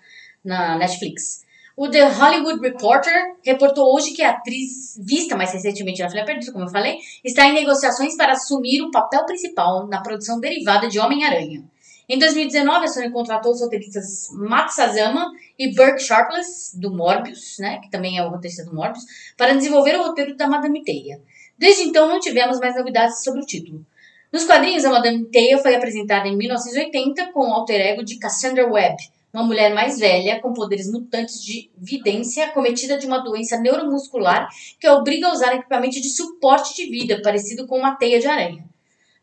na 0.45 0.79
Netflix. 0.79 1.45
O 1.77 1.89
The 1.89 2.07
Hollywood 2.07 2.61
Reporter 2.61 3.35
reportou 3.43 3.93
hoje 3.93 4.13
que 4.13 4.23
a 4.23 4.31
atriz, 4.31 4.97
vista 5.05 5.37
mais 5.37 5.53
recentemente 5.53 6.01
na 6.01 6.09
Filha 6.09 6.25
Perdida, 6.25 6.53
como 6.53 6.67
eu 6.67 6.71
falei, 6.71 6.99
está 7.25 7.45
em 7.47 7.55
negociações 7.55 8.17
para 8.17 8.35
assumir 8.35 8.81
o 8.83 8.93
papel 8.93 9.27
principal 9.27 9.89
na 9.89 10.01
produção 10.01 10.39
derivada 10.39 10.87
de 10.87 11.01
Homem-Aranha. 11.01 11.65
Em 12.09 12.17
2019, 12.17 12.85
a 12.85 12.89
Sony 12.89 13.11
contratou 13.11 13.51
os 13.51 13.61
roteiristas 13.61 14.29
Matt 14.35 14.71
Sazama 14.71 15.33
e 15.59 15.75
Burke 15.75 16.01
Sharpless, 16.01 16.79
do 16.79 16.95
Morbius, 16.95 17.57
né, 17.59 17.81
que 17.83 17.91
também 17.91 18.19
é 18.19 18.25
o 18.25 18.29
roteirista 18.29 18.65
do 18.65 18.73
Morbius, 18.73 19.05
para 19.37 19.53
desenvolver 19.53 19.97
o 19.97 20.05
roteiro 20.05 20.37
da 20.37 20.47
Madame 20.47 20.85
Teia. 20.85 21.21
Desde 21.59 21.83
então, 21.83 22.09
não 22.09 22.21
tivemos 22.21 22.59
mais 22.61 22.75
novidades 22.77 23.23
sobre 23.23 23.41
o 23.41 23.47
título. 23.47 23.85
Nos 24.33 24.45
quadrinhos, 24.45 24.85
a 24.85 24.91
Madame 24.91 25.25
Teia 25.27 25.59
foi 25.59 25.75
apresentada 25.75 26.29
em 26.29 26.37
1980 26.37 27.33
com 27.33 27.41
o 27.41 27.53
alter 27.53 27.81
ego 27.81 28.05
de 28.05 28.19
Cassandra 28.19 28.67
Webb, 28.67 28.97
uma 29.33 29.45
mulher 29.45 29.75
mais 29.75 29.99
velha 29.99 30.41
com 30.41 30.53
poderes 30.53 30.91
mutantes 30.91 31.43
de 31.43 31.71
vidência, 31.77 32.49
cometida 32.49 32.99
de 32.99 33.07
uma 33.07 33.19
doença 33.19 33.59
neuromuscular 33.59 34.49
que 34.81 34.87
a 34.87 34.95
obriga 34.95 35.29
a 35.29 35.33
usar 35.33 35.55
equipamento 35.55 36.01
de 36.01 36.09
suporte 36.09 36.75
de 36.75 36.91
vida, 36.91 37.21
parecido 37.23 37.67
com 37.67 37.79
uma 37.79 37.97
teia 37.97 38.19
de 38.19 38.27
aranha. 38.27 38.65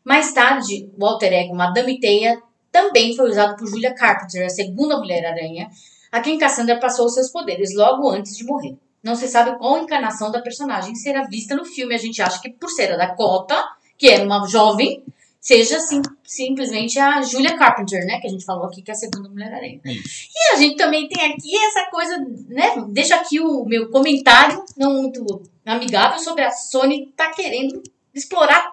Mais 0.04 0.34
tarde, 0.34 0.90
o 0.98 1.06
alter 1.06 1.34
ego 1.34 1.56
Madame 1.56 2.00
Teia 2.00 2.42
também 2.72 3.16
foi 3.16 3.30
usado 3.30 3.56
por 3.56 3.68
Julia 3.68 3.94
Carpenter, 3.94 4.46
a 4.46 4.50
segunda 4.50 4.98
Mulher-Aranha, 4.98 5.70
a 6.12 6.20
quem 6.22 6.38
Cassandra 6.38 6.80
passou 6.80 7.08
seus 7.08 7.30
poderes 7.30 7.74
logo 7.76 8.10
antes 8.10 8.36
de 8.36 8.44
morrer. 8.44 8.78
Não 9.04 9.16
se 9.16 9.28
sabe 9.28 9.58
qual 9.58 9.80
encarnação 9.80 10.32
da 10.32 10.42
personagem 10.42 10.96
será 10.96 11.24
vista 11.24 11.56
no 11.56 11.66
filme. 11.66 11.94
A 11.94 11.98
gente 11.98 12.22
acha 12.22 12.42
que 12.42 12.50
por 12.50 12.70
ser 12.70 12.92
a 12.94 12.98
Dakota, 12.98 13.62
que 13.98 14.08
é 14.08 14.24
uma 14.24 14.48
jovem, 14.48 15.04
seja 15.42 15.78
sim, 15.82 16.02
simplesmente 16.24 16.98
a 16.98 17.22
Julia 17.22 17.58
Carpenter, 17.58 18.06
né? 18.06 18.22
Que 18.22 18.28
a 18.28 18.30
gente 18.30 18.46
falou 18.46 18.66
aqui 18.66 18.82
que 18.82 18.90
é 18.90 18.94
a 18.94 18.98
segunda 18.98 19.28
Mulher-Aranha. 19.28 19.82
Isso. 19.84 20.30
E 20.34 20.54
a 20.54 20.58
gente 20.58 20.78
também 20.78 21.10
tem 21.10 21.32
aqui 21.32 21.54
essa 21.66 21.90
coisa, 21.92 22.18
né? 22.48 22.76
Deixa 22.88 23.16
aqui 23.16 23.42
o 23.42 23.66
meu 23.66 23.90
comentário, 23.90 24.64
não 24.78 24.94
muito 24.94 25.44
amigável, 25.66 26.18
sobre 26.20 26.44
a 26.44 26.52
Sony 26.52 27.12
tá 27.16 27.30
querendo 27.32 27.84
explorar 28.14 28.72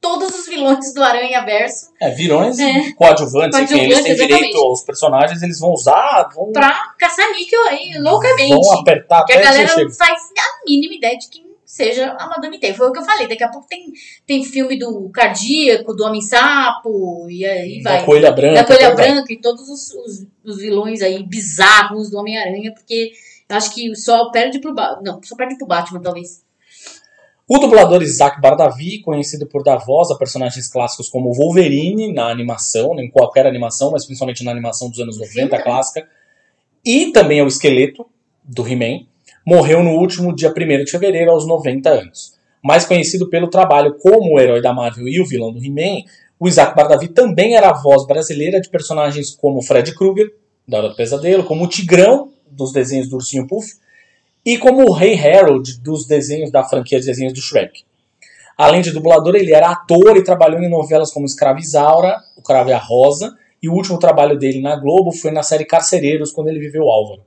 todos 0.00 0.34
os 0.38 0.46
vilões 0.46 0.92
do 0.94 1.02
Aranha 1.02 1.44
Verso 1.44 1.90
É, 2.00 2.10
vilões 2.10 2.58
É. 2.58 2.92
coadjuvantes, 2.92 3.58
enfim, 3.58 3.74
eles 3.74 3.94
Coadjuvantes, 3.94 4.02
têm 4.04 4.12
exatamente. 4.12 4.26
direito 4.38 4.58
aos 4.58 4.82
personagens, 4.82 5.42
eles 5.42 5.58
vão 5.58 5.70
usar, 5.72 6.28
vão, 6.34 6.52
pra 6.52 6.94
caçar 6.98 7.30
níquel 7.32 7.62
aí, 7.68 7.98
loucamente. 7.98 8.48
vão 8.54 8.72
apertar 8.80 9.24
Que 9.24 9.32
a 9.32 9.36
até 9.36 9.44
galera 9.44 9.76
não 9.84 9.90
faz 9.92 10.20
a 10.38 10.64
mínima 10.68 10.94
ideia 10.94 11.18
de 11.18 11.28
quem 11.28 11.46
seja 11.64 12.14
a 12.18 12.28
Madame 12.28 12.58
Teia. 12.60 12.74
Foi 12.74 12.88
o 12.88 12.92
que 12.92 13.00
eu 13.00 13.04
falei. 13.04 13.26
Daqui 13.26 13.42
a 13.42 13.48
pouco 13.50 13.66
tem, 13.68 13.92
tem 14.24 14.44
filme 14.44 14.78
do 14.78 15.10
Cardíaco, 15.10 15.92
do 15.94 16.04
Homem-Sapo, 16.04 17.26
e 17.28 17.44
aí 17.44 17.82
vai. 17.82 17.98
Da 17.98 18.04
Coelha 18.04 18.30
Branca. 18.32 18.54
da 18.54 18.64
Coelha 18.64 18.94
vai. 18.94 19.08
Branca 19.12 19.32
e 19.32 19.40
todos 19.40 19.68
os, 19.68 19.92
os, 19.92 20.26
os 20.44 20.56
vilões 20.58 21.02
aí 21.02 21.22
bizarros 21.24 22.08
do 22.10 22.18
Homem-Aranha, 22.18 22.72
porque 22.72 23.10
eu 23.48 23.56
acho 23.56 23.74
que 23.74 23.94
só 23.96 24.30
perde 24.30 24.60
pro 24.60 24.74
Batman. 24.74 25.02
Não, 25.12 25.20
só 25.22 25.36
perde 25.36 25.56
pro 25.58 25.66
Batman, 25.66 26.00
talvez. 26.00 26.45
O 27.48 27.60
dublador 27.60 28.02
Isaac 28.02 28.40
Bardavi, 28.40 29.00
conhecido 29.02 29.46
por 29.46 29.62
dar 29.62 29.76
voz 29.76 30.10
a 30.10 30.18
personagens 30.18 30.66
clássicos 30.66 31.08
como 31.08 31.32
Wolverine 31.32 32.12
na 32.12 32.28
animação, 32.28 32.98
em 32.98 33.08
qualquer 33.08 33.46
animação, 33.46 33.92
mas 33.92 34.04
principalmente 34.04 34.42
na 34.42 34.50
animação 34.50 34.90
dos 34.90 34.98
anos 34.98 35.16
90 35.16 35.56
Sim. 35.56 35.62
clássica, 35.62 36.08
e 36.84 37.12
também 37.12 37.38
é 37.38 37.44
o 37.44 37.46
esqueleto 37.46 38.04
do 38.42 38.66
He-Man, 38.66 39.06
morreu 39.46 39.80
no 39.84 39.90
último 39.90 40.34
dia 40.34 40.52
1 40.52 40.84
de 40.84 40.90
fevereiro 40.90 41.30
aos 41.30 41.46
90 41.46 41.88
anos. 41.88 42.34
Mais 42.60 42.84
conhecido 42.84 43.30
pelo 43.30 43.48
trabalho 43.48 43.94
como 43.94 44.34
o 44.34 44.40
herói 44.40 44.60
da 44.60 44.74
Marvel 44.74 45.06
e 45.06 45.20
o 45.20 45.24
vilão 45.24 45.52
do 45.52 45.64
He-Man, 45.64 46.02
o 46.40 46.48
Isaac 46.48 46.74
Bardavi 46.74 47.10
também 47.10 47.54
era 47.54 47.70
a 47.70 47.80
voz 47.80 48.04
brasileira 48.08 48.60
de 48.60 48.68
personagens 48.68 49.30
como 49.30 49.62
Fred 49.62 49.94
Krueger, 49.94 50.34
da 50.66 50.78
Hora 50.78 50.88
do 50.88 50.96
Pesadelo, 50.96 51.44
como 51.44 51.64
o 51.64 51.68
Tigrão, 51.68 52.32
dos 52.50 52.72
desenhos 52.72 53.08
do 53.08 53.14
Ursinho 53.14 53.46
Puff, 53.46 53.68
e 54.46 54.56
como 54.56 54.88
o 54.88 54.92
Rei 54.92 55.18
Harold 55.18 55.80
dos 55.80 56.06
desenhos 56.06 56.52
da 56.52 56.62
franquia 56.62 57.00
de 57.00 57.06
desenhos 57.06 57.32
do 57.32 57.40
Shrek. 57.40 57.82
Além 58.56 58.80
de 58.80 58.92
dublador, 58.92 59.34
ele 59.34 59.52
era 59.52 59.72
ator 59.72 60.16
e 60.16 60.22
trabalhou 60.22 60.62
em 60.62 60.70
novelas 60.70 61.12
como 61.12 61.26
Escrava 61.26 61.58
Isaura, 61.58 62.16
O 62.36 62.42
Cravo 62.42 62.70
e 62.70 62.72
a 62.72 62.78
Rosa, 62.78 63.36
e 63.60 63.68
o 63.68 63.72
último 63.72 63.98
trabalho 63.98 64.38
dele 64.38 64.62
na 64.62 64.76
Globo 64.76 65.10
foi 65.10 65.32
na 65.32 65.42
série 65.42 65.64
Carcereiros, 65.64 66.30
quando 66.30 66.46
ele 66.46 66.60
viveu 66.60 66.88
Álvaro. 66.88 67.22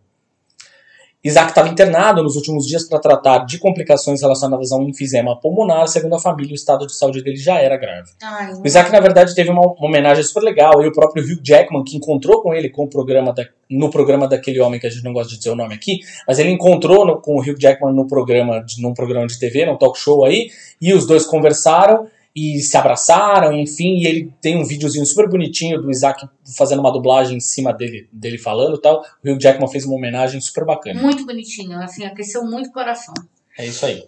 Isaac 1.24 1.50
estava 1.50 1.68
internado 1.68 2.24
nos 2.24 2.38
últimos 2.38 2.66
dias 2.66 2.88
para 2.88 2.98
tratar 2.98 3.40
de 3.40 3.58
complicações 3.60 4.22
relacionadas 4.22 4.72
a 4.72 4.78
um 4.78 4.88
enfisema 4.88 5.38
pulmonar, 5.40 5.86
segundo 5.90 6.16
a 6.16 6.20
família, 6.20 6.54
o 6.54 6.56
estado 6.56 6.88
de 6.88 6.96
saúde 6.96 7.22
dele 7.22 7.36
já 7.36 7.60
era 7.60 7.76
grave. 7.76 8.10
Ai, 8.24 8.54
O 8.54 8.66
Isaac, 8.66 8.90
na 8.90 9.02
verdade, 9.02 9.36
teve 9.36 9.50
uma, 9.50 9.60
uma 9.62 9.86
homenagem 9.88 10.24
super 10.24 10.42
legal. 10.44 10.82
E 10.82 10.88
o 10.88 10.94
próprio 10.94 11.22
Hugh 11.22 11.42
Jackman, 11.44 11.84
que 11.84 11.98
encontrou 11.98 12.42
com 12.42 12.54
ele 12.54 12.70
com 12.70 12.84
o 12.86 12.88
programa 12.90 13.34
da- 13.34 13.46
no 13.70 13.90
programa 13.90 14.28
daquele 14.30 14.62
homem 14.62 14.80
que 14.80 14.88
a 14.88 14.90
gente 14.90 15.04
não 15.04 15.12
gosta 15.14 15.30
de 15.32 15.38
dizer 15.40 15.50
o 15.52 15.56
nome 15.56 15.76
aqui, 15.76 16.00
mas 16.26 16.40
ele 16.40 16.52
encontrou 16.52 17.06
no- 17.06 17.20
com 17.22 17.36
o 17.36 17.40
Hugh 17.42 17.60
Jackman 17.60 17.94
no 17.94 18.08
programa, 18.08 18.64
de, 18.64 18.82
num 18.82 18.94
programa 18.94 19.28
de 19.28 19.38
TV, 19.38 19.66
num 19.66 19.78
talk 19.78 20.00
show 20.00 20.24
aí, 20.24 20.50
e 20.82 20.94
os 20.94 21.06
dois 21.06 21.26
conversaram 21.26 22.08
e 22.40 22.60
se 22.62 22.78
abraçaram, 22.78 23.54
enfim, 23.54 23.98
e 23.98 24.08
ele 24.08 24.34
tem 24.42 24.58
um 24.58 24.64
videozinho 24.64 25.06
super 25.06 25.28
bonitinho 25.28 25.82
do 25.82 25.92
Isaac 25.92 26.28
fazendo 26.58 26.80
uma 26.80 26.92
dublagem 26.92 27.38
em 27.38 27.42
cima 27.42 27.74
dele, 27.74 28.08
dele 28.14 28.38
falando 28.38 28.78
e 28.78 28.82
tal. 28.82 29.02
O 29.24 29.32
Hugh 29.32 29.40
Jackman 29.40 29.70
fez 29.70 29.86
uma 29.86 29.96
homenagem 29.96 30.40
super 30.40 30.66
bacana. 30.66 31.02
muito 31.02 31.26
bonitinho, 31.26 31.78
assim, 31.80 32.06
aqueceu 32.06 32.44
muito 32.46 32.70
o 32.70 32.72
coração. 32.72 33.14
É 33.58 33.66
isso 33.66 33.86
aí. 33.86 34.08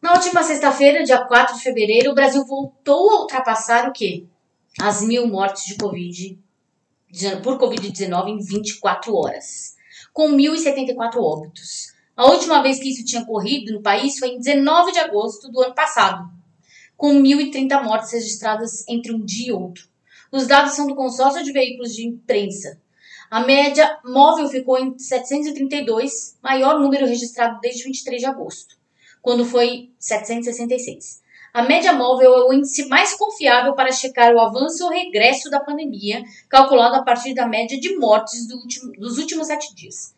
Na 0.00 0.12
última 0.12 0.42
sexta-feira, 0.44 1.02
dia 1.02 1.18
4 1.18 1.56
de 1.56 1.62
fevereiro, 1.62 2.12
o 2.12 2.14
Brasil 2.14 2.44
voltou 2.46 3.10
a 3.10 3.20
ultrapassar 3.22 3.88
o 3.88 3.92
quê? 3.92 4.24
As 4.80 5.02
mil 5.02 5.26
mortes 5.26 5.66
de 5.66 5.76
Covid, 5.76 6.38
por 7.42 7.58
Covid-19 7.58 8.28
em 8.28 8.38
24 8.38 9.12
horas, 9.16 9.74
com 10.12 10.30
1.074 10.30 11.16
óbitos. 11.16 11.92
A 12.16 12.26
última 12.26 12.62
vez 12.62 12.78
que 12.78 12.90
isso 12.90 13.04
tinha 13.04 13.22
ocorrido 13.22 13.72
no 13.72 13.82
país 13.82 14.18
foi 14.18 14.28
em 14.28 14.38
19 14.38 14.92
de 14.92 14.98
agosto 14.98 15.50
do 15.50 15.60
ano 15.60 15.74
passado, 15.74 16.28
com 16.98 17.14
1.030 17.14 17.82
mortes 17.82 18.12
registradas 18.12 18.86
entre 18.86 19.14
um 19.14 19.24
dia 19.24 19.48
e 19.48 19.52
outro. 19.52 19.88
Os 20.30 20.46
dados 20.46 20.72
são 20.74 20.86
do 20.86 20.94
consórcio 20.94 21.42
de 21.42 21.52
veículos 21.52 21.94
de 21.94 22.06
imprensa. 22.06 22.78
A 23.30 23.40
média 23.40 23.98
móvel 24.04 24.48
ficou 24.48 24.78
em 24.78 24.98
732, 24.98 26.36
maior 26.42 26.78
número 26.78 27.06
registrado 27.06 27.58
desde 27.62 27.84
23 27.84 28.20
de 28.20 28.26
agosto 28.26 28.76
quando 29.22 29.44
foi 29.44 29.90
766. 29.98 31.20
A 31.52 31.62
média 31.62 31.92
móvel 31.92 32.34
é 32.34 32.44
o 32.44 32.52
índice 32.52 32.86
mais 32.88 33.14
confiável 33.14 33.74
para 33.74 33.92
checar 33.92 34.34
o 34.34 34.40
avanço 34.40 34.84
ou 34.84 34.90
regresso 34.90 35.50
da 35.50 35.60
pandemia, 35.60 36.22
calculado 36.48 36.96
a 36.96 37.02
partir 37.02 37.34
da 37.34 37.46
média 37.46 37.78
de 37.78 37.96
mortes 37.96 38.46
do 38.46 38.56
último- 38.56 38.92
dos 38.92 39.18
últimos 39.18 39.46
sete 39.46 39.74
dias. 39.74 40.14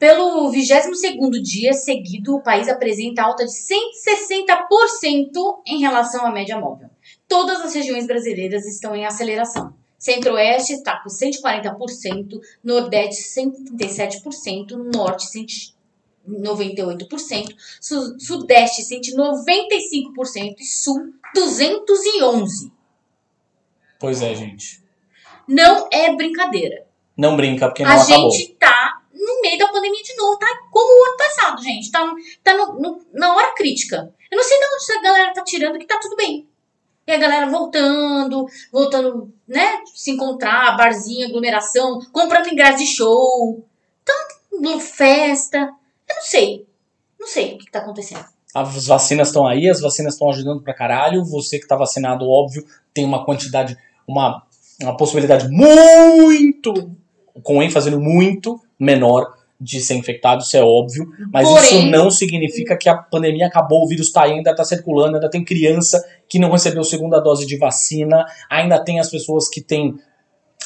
Pelo 0.00 0.50
22º 0.50 1.30
dia 1.42 1.74
seguido, 1.74 2.34
o 2.34 2.42
país 2.42 2.70
apresenta 2.70 3.22
alta 3.22 3.44
de 3.44 3.52
160% 3.52 5.60
em 5.66 5.78
relação 5.78 6.24
à 6.24 6.32
média 6.32 6.58
móvel. 6.58 6.88
Todas 7.28 7.60
as 7.60 7.74
regiões 7.74 8.06
brasileiras 8.06 8.64
estão 8.66 8.96
em 8.96 9.04
aceleração. 9.04 9.74
Centro-Oeste 9.98 10.72
está 10.72 10.96
com 11.02 11.10
140%, 11.10 12.40
Nordeste 12.64 13.22
137%, 13.22 14.70
Norte 14.94 15.26
98%, 16.26 17.54
Su- 17.78 18.18
Sudeste 18.18 18.80
195% 18.82 20.54
e 20.58 20.64
Sul 20.64 21.12
211%. 21.36 22.72
Pois 23.98 24.22
é, 24.22 24.34
gente. 24.34 24.82
Não 25.46 25.86
é 25.92 26.16
brincadeira. 26.16 26.86
Não 27.14 27.36
brinca, 27.36 27.66
porque 27.68 27.84
não 27.84 27.90
a 27.90 28.02
acabou. 28.02 28.30
gente 28.30 28.54
tá 28.54 28.99
no 29.40 29.48
meio 29.48 29.58
da 29.58 29.68
pandemia 29.68 30.02
de 30.02 30.14
novo, 30.16 30.38
tá 30.38 30.46
como 30.70 31.00
o 31.00 31.04
ano 31.08 31.16
passado, 31.16 31.62
gente. 31.62 31.90
Tá, 31.90 32.06
tá 32.44 32.54
no- 32.54 32.78
no- 32.80 33.00
na 33.12 33.34
hora 33.34 33.54
crítica. 33.54 34.12
Eu 34.30 34.36
não 34.36 34.44
sei 34.44 34.58
de 34.58 34.64
onde 34.66 34.76
essa 34.76 35.02
galera 35.02 35.32
tá 35.32 35.42
tirando 35.42 35.78
que 35.78 35.86
tá 35.86 35.98
tudo 36.00 36.16
bem. 36.16 36.46
E 37.06 37.12
a 37.12 37.16
galera 37.18 37.46
voltando, 37.50 38.46
voltando, 38.70 39.32
né? 39.48 39.80
Se 39.94 40.12
encontrar, 40.12 40.76
barzinho, 40.76 41.26
aglomeração, 41.26 41.98
comprando 42.12 42.48
ingresso 42.48 42.78
de 42.78 42.86
show. 42.86 43.64
Então, 44.02 44.78
festa. 44.78 45.58
Eu 46.08 46.14
não 46.16 46.22
sei. 46.22 46.66
Não 47.18 47.26
sei 47.26 47.54
o 47.54 47.58
que, 47.58 47.64
que 47.66 47.70
tá 47.72 47.80
acontecendo. 47.80 48.24
As 48.54 48.86
vacinas 48.86 49.28
estão 49.28 49.46
aí, 49.46 49.68
as 49.68 49.80
vacinas 49.80 50.14
estão 50.14 50.28
ajudando 50.30 50.62
pra 50.62 50.74
caralho. 50.74 51.24
Você 51.24 51.58
que 51.58 51.66
tá 51.66 51.76
vacinado, 51.76 52.28
óbvio, 52.28 52.64
tem 52.92 53.04
uma 53.04 53.24
quantidade, 53.24 53.76
uma, 54.06 54.42
uma 54.80 54.96
possibilidade 54.96 55.48
muito, 55.48 56.90
com 57.42 57.62
ênfase 57.62 57.90
no 57.90 58.00
muito 58.00 58.60
menor 58.80 59.34
de 59.60 59.78
ser 59.80 59.94
infectado, 59.94 60.42
isso 60.42 60.56
é 60.56 60.62
óbvio. 60.62 61.12
Mas 61.30 61.46
Porém- 61.46 61.80
isso 61.80 61.86
não 61.90 62.10
significa 62.10 62.76
que 62.78 62.88
a 62.88 62.96
pandemia 62.96 63.46
acabou, 63.46 63.84
o 63.84 63.86
vírus 63.86 64.10
tá 64.10 64.24
aí, 64.24 64.32
ainda 64.32 64.54
tá 64.54 64.64
circulando, 64.64 65.16
ainda 65.16 65.28
tem 65.28 65.44
criança 65.44 66.02
que 66.26 66.38
não 66.38 66.50
recebeu 66.50 66.82
segunda 66.82 67.20
dose 67.20 67.46
de 67.46 67.58
vacina, 67.58 68.24
ainda 68.48 68.82
tem 68.82 68.98
as 68.98 69.10
pessoas 69.10 69.50
que 69.50 69.60
têm 69.60 69.96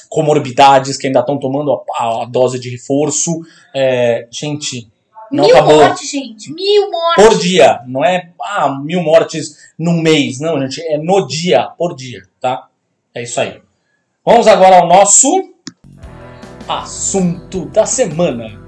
comorbidades, 0.09 0.97
que 0.97 1.09
ainda 1.09 1.21
estão 1.21 1.39
tomando 1.39 1.83
a, 1.93 2.23
a 2.23 2.25
dose 2.25 2.61
de 2.61 2.71
reforço. 2.71 3.41
É, 3.75 4.29
gente, 4.31 4.87
não 5.31 5.45
mil 5.45 5.57
acabou 5.57 5.77
mortes, 5.77 6.11
gente. 6.11 6.53
Mil 6.53 6.91
mortes. 6.91 7.25
por 7.25 7.39
dia. 7.39 7.81
Não 7.89 8.05
é 8.05 8.31
ah, 8.41 8.79
mil 8.81 9.03
mortes 9.03 9.57
num 9.77 10.01
mês. 10.01 10.39
Não, 10.39 10.61
gente. 10.61 10.81
É 10.83 10.99
no 10.99 11.27
dia, 11.27 11.65
por 11.77 11.97
dia, 11.97 12.23
tá? 12.41 12.69
É 13.13 13.25
isso 13.25 13.41
aí. 13.41 13.61
Vamos 14.25 14.47
agora 14.47 14.77
ao 14.77 14.87
nosso 14.87 15.54
assunto 16.69 17.67
da 17.67 17.85
semana. 17.85 18.59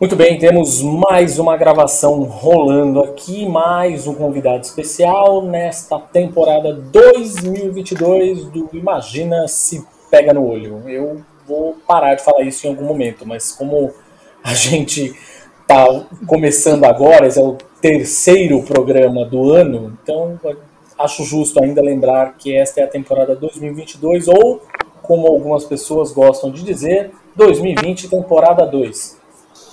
Muito 0.00 0.16
bem, 0.16 0.38
temos 0.38 0.82
mais 0.82 1.38
uma 1.38 1.56
gravação 1.56 2.22
rolando 2.22 3.00
aqui, 3.00 3.48
mais 3.48 4.06
um 4.06 4.14
convidado 4.14 4.62
especial 4.62 5.42
nesta 5.42 5.98
temporada 5.98 6.72
2022 6.72 8.44
do 8.46 8.68
Imagina 8.72 9.46
se 9.46 9.86
pega 10.10 10.32
no 10.32 10.48
olho. 10.48 10.82
Eu 10.88 11.22
vou 11.46 11.76
parar 11.86 12.14
de 12.14 12.22
falar 12.22 12.42
isso 12.42 12.66
em 12.66 12.70
algum 12.70 12.84
momento, 12.84 13.26
mas 13.26 13.52
como 13.52 13.92
a 14.42 14.54
gente 14.54 15.14
tá 15.66 15.84
começando 16.26 16.84
agora, 16.84 17.26
esse 17.26 17.40
é 17.40 17.42
o 17.42 17.56
terceiro 17.80 18.62
programa 18.62 19.24
do 19.24 19.52
ano, 19.52 19.96
então 20.02 20.38
acho 20.98 21.24
justo 21.24 21.62
ainda 21.62 21.80
lembrar 21.80 22.36
que 22.36 22.54
esta 22.54 22.80
é 22.80 22.84
a 22.84 22.88
temporada 22.88 23.36
2022 23.36 24.28
ou, 24.28 24.62
como 25.02 25.26
algumas 25.26 25.64
pessoas 25.64 26.12
gostam 26.12 26.50
de 26.50 26.62
dizer, 26.62 27.12
2020 27.36 28.08
temporada 28.08 28.66
2. 28.66 29.18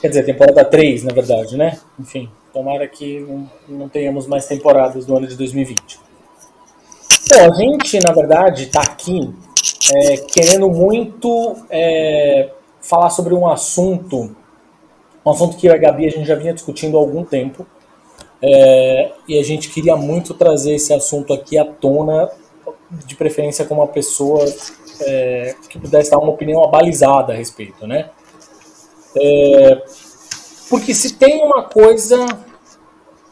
Quer 0.02 0.10
dizer, 0.10 0.24
temporada 0.24 0.64
3, 0.64 1.04
na 1.04 1.14
verdade, 1.14 1.58
né? 1.58 1.80
Enfim, 2.00 2.30
tomara 2.54 2.88
que 2.88 3.20
não, 3.20 3.50
não 3.68 3.90
tenhamos 3.90 4.28
mais 4.28 4.46
temporadas 4.46 5.06
do 5.06 5.18
ano 5.18 5.28
de 5.28 5.36
2020. 5.36 6.00
Bom, 7.28 7.52
a 7.52 7.56
gente, 7.56 8.00
na 8.00 8.12
verdade, 8.12 8.64
está 8.64 8.82
aqui 8.82 9.34
é, 9.94 10.18
querendo 10.18 10.70
muito 10.70 11.56
é, 11.70 12.52
falar 12.82 13.10
sobre 13.10 13.34
um 13.34 13.48
assunto, 13.48 14.36
um 15.26 15.32
assunto 15.32 15.58
que 15.58 15.68
eu 15.68 15.74
e 15.74 15.76
a 15.76 15.78
Gabi 15.78 16.06
a 16.06 16.12
gente 16.12 16.28
já 16.28 16.36
vinha 16.36 16.54
discutindo 16.54 16.98
há 16.98 17.00
algum 17.00 17.24
tempo, 17.24 17.66
é, 18.48 19.12
e 19.28 19.40
a 19.40 19.44
gente 19.44 19.70
queria 19.70 19.96
muito 19.96 20.36
trazer 20.36 20.76
esse 20.76 20.94
assunto 20.94 21.34
aqui 21.34 21.58
à 21.58 21.66
tona, 21.66 22.30
de 22.92 23.16
preferência 23.16 23.66
com 23.66 23.74
uma 23.74 23.88
pessoa 23.88 24.46
é, 25.02 25.56
que 25.68 25.80
pudesse 25.80 26.12
dar 26.12 26.20
uma 26.20 26.32
opinião 26.32 26.64
abalizada 26.64 27.34
a 27.34 27.36
respeito, 27.36 27.88
né? 27.88 28.12
É, 29.18 29.82
porque 30.70 30.94
se 30.94 31.16
tem 31.16 31.44
uma 31.44 31.64
coisa, 31.64 32.24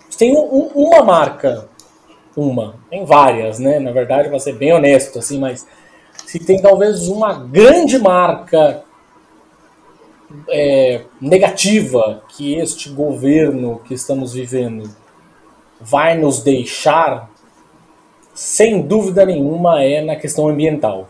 se 0.10 0.17
tem 0.17 0.36
um, 0.36 0.71
uma 0.73 1.04
marca, 1.04 1.69
uma, 2.36 2.76
tem 2.89 3.06
várias, 3.06 3.60
né? 3.60 3.80
Na 3.80 3.91
verdade, 3.91 4.30
para 4.30 4.39
ser 4.39 4.54
bem 4.54 4.73
honesto, 4.73 5.19
assim, 5.19 5.39
mas 5.39 5.63
se 6.26 6.39
tem 6.39 6.60
talvez 6.60 7.08
uma 7.08 7.34
grande 7.34 7.99
marca 7.99 8.84
é, 10.49 11.02
negativa 11.21 12.23
que 12.30 12.56
este 12.56 12.89
governo 12.89 13.80
que 13.86 13.93
estamos 13.93 14.34
vivendo 14.34 15.03
vai 15.84 16.17
nos 16.17 16.41
deixar, 16.41 17.30
sem 18.34 18.82
dúvida 18.82 19.26
nenhuma, 19.26 19.84
é 19.84 20.02
na 20.02 20.15
questão 20.15 20.48
ambiental. 20.48 21.10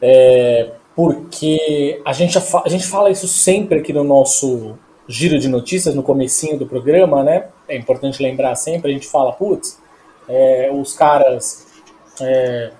É, 0.00 0.70
porque 0.94 2.00
a 2.04 2.12
gente, 2.12 2.38
a 2.38 2.68
gente 2.68 2.86
fala 2.86 3.10
isso 3.10 3.28
sempre 3.28 3.80
aqui 3.80 3.92
no 3.92 4.02
nosso 4.02 4.78
giro 5.06 5.38
de 5.38 5.48
notícias, 5.48 5.94
no 5.94 6.02
comecinho 6.02 6.58
do 6.58 6.66
programa, 6.66 7.22
né? 7.22 7.48
É 7.68 7.76
importante 7.76 8.22
lembrar 8.22 8.54
sempre, 8.56 8.90
a 8.90 8.94
gente 8.94 9.06
fala, 9.06 9.32
putz, 9.32 9.78
é, 10.28 10.70
os 10.72 10.94
caras 10.94 11.66
é, 12.20 12.72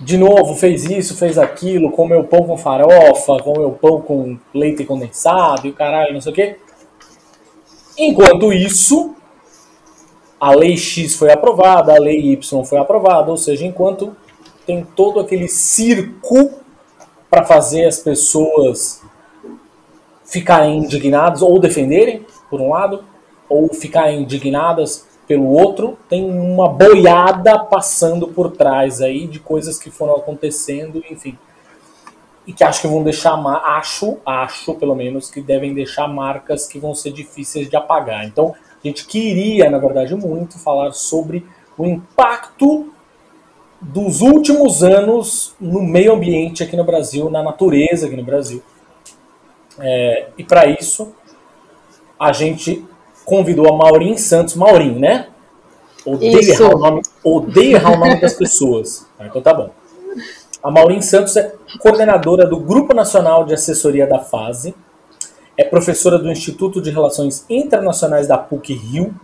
de 0.00 0.16
novo 0.16 0.54
fez 0.54 0.84
isso, 0.84 1.16
fez 1.16 1.38
aquilo, 1.38 1.90
comeu 1.90 2.24
pão 2.24 2.44
com 2.44 2.56
farofa, 2.56 3.38
comeu 3.42 3.72
pão 3.72 4.00
com 4.00 4.38
leite 4.54 4.84
condensado 4.84 5.66
e 5.66 5.70
o 5.70 5.74
caralho, 5.74 6.14
não 6.14 6.20
sei 6.20 6.32
o 6.32 6.34
quê. 6.34 6.56
Enquanto 7.98 8.52
isso, 8.52 9.14
a 10.40 10.50
lei 10.50 10.76
X 10.76 11.14
foi 11.14 11.32
aprovada, 11.32 11.94
a 11.94 11.98
lei 11.98 12.32
Y 12.32 12.64
foi 12.64 12.78
aprovada, 12.78 13.30
ou 13.30 13.36
seja, 13.36 13.64
enquanto 13.64 14.14
tem 14.66 14.84
todo 14.84 15.20
aquele 15.20 15.48
circo 15.48 16.50
para 17.30 17.44
fazer 17.44 17.86
as 17.86 17.98
pessoas 17.98 19.02
ficarem 20.24 20.78
indignadas 20.78 21.40
ou 21.40 21.58
defenderem, 21.58 22.26
por 22.50 22.60
um 22.60 22.70
lado, 22.70 23.04
ou 23.48 23.72
ficarem 23.72 24.22
indignadas 24.22 25.06
pelo 25.26 25.48
outro, 25.48 25.98
tem 26.08 26.24
uma 26.24 26.68
boiada 26.68 27.58
passando 27.58 28.28
por 28.28 28.52
trás 28.52 29.00
aí 29.00 29.26
de 29.26 29.40
coisas 29.40 29.78
que 29.78 29.90
foram 29.90 30.14
acontecendo, 30.14 31.02
enfim. 31.10 31.38
E 32.46 32.52
que 32.52 32.62
acho 32.62 32.82
que 32.82 32.86
vão 32.86 33.02
deixar, 33.02 33.34
acho, 33.34 34.18
acho 34.24 34.74
pelo 34.74 34.94
menos, 34.94 35.28
que 35.28 35.40
devem 35.40 35.74
deixar 35.74 36.06
marcas 36.06 36.66
que 36.66 36.78
vão 36.78 36.94
ser 36.94 37.12
difíceis 37.12 37.68
de 37.68 37.76
apagar. 37.76 38.24
Então, 38.24 38.54
a 38.86 38.90
gente 38.90 39.06
queria, 39.06 39.68
na 39.70 39.78
verdade, 39.78 40.14
muito 40.14 40.58
falar 40.58 40.92
sobre 40.92 41.46
o 41.76 41.84
impacto 41.84 42.92
dos 43.80 44.20
últimos 44.20 44.82
anos 44.82 45.54
no 45.60 45.82
meio 45.82 46.14
ambiente 46.14 46.62
aqui 46.62 46.76
no 46.76 46.84
Brasil, 46.84 47.28
na 47.30 47.42
natureza 47.42 48.06
aqui 48.06 48.16
no 48.16 48.24
Brasil. 48.24 48.62
É, 49.78 50.28
e 50.38 50.44
para 50.44 50.66
isso, 50.66 51.12
a 52.18 52.32
gente 52.32 52.84
convidou 53.24 53.68
a 53.68 53.76
Maureen 53.76 54.16
Santos. 54.16 54.54
Maureen, 54.54 54.98
né? 54.98 55.28
Odeia 56.04 56.52
errar, 56.52 56.74
o 56.74 56.78
nome, 56.78 57.02
odeia 57.24 57.76
errar 57.76 57.92
o 57.92 57.98
nome 57.98 58.20
das 58.20 58.34
pessoas. 58.38 59.06
Ah, 59.18 59.26
então 59.26 59.42
tá 59.42 59.52
bom. 59.52 59.70
A 60.62 60.70
Maureen 60.70 61.02
Santos 61.02 61.36
é 61.36 61.54
coordenadora 61.80 62.46
do 62.46 62.58
Grupo 62.58 62.94
Nacional 62.94 63.44
de 63.44 63.52
Assessoria 63.52 64.06
da 64.06 64.20
FASE, 64.20 64.74
é 65.56 65.64
professora 65.64 66.18
do 66.18 66.30
Instituto 66.30 66.82
de 66.82 66.90
Relações 66.90 67.46
Internacionais 67.48 68.28
da 68.28 68.36
PUC 68.36 68.74
Rio 68.74 69.14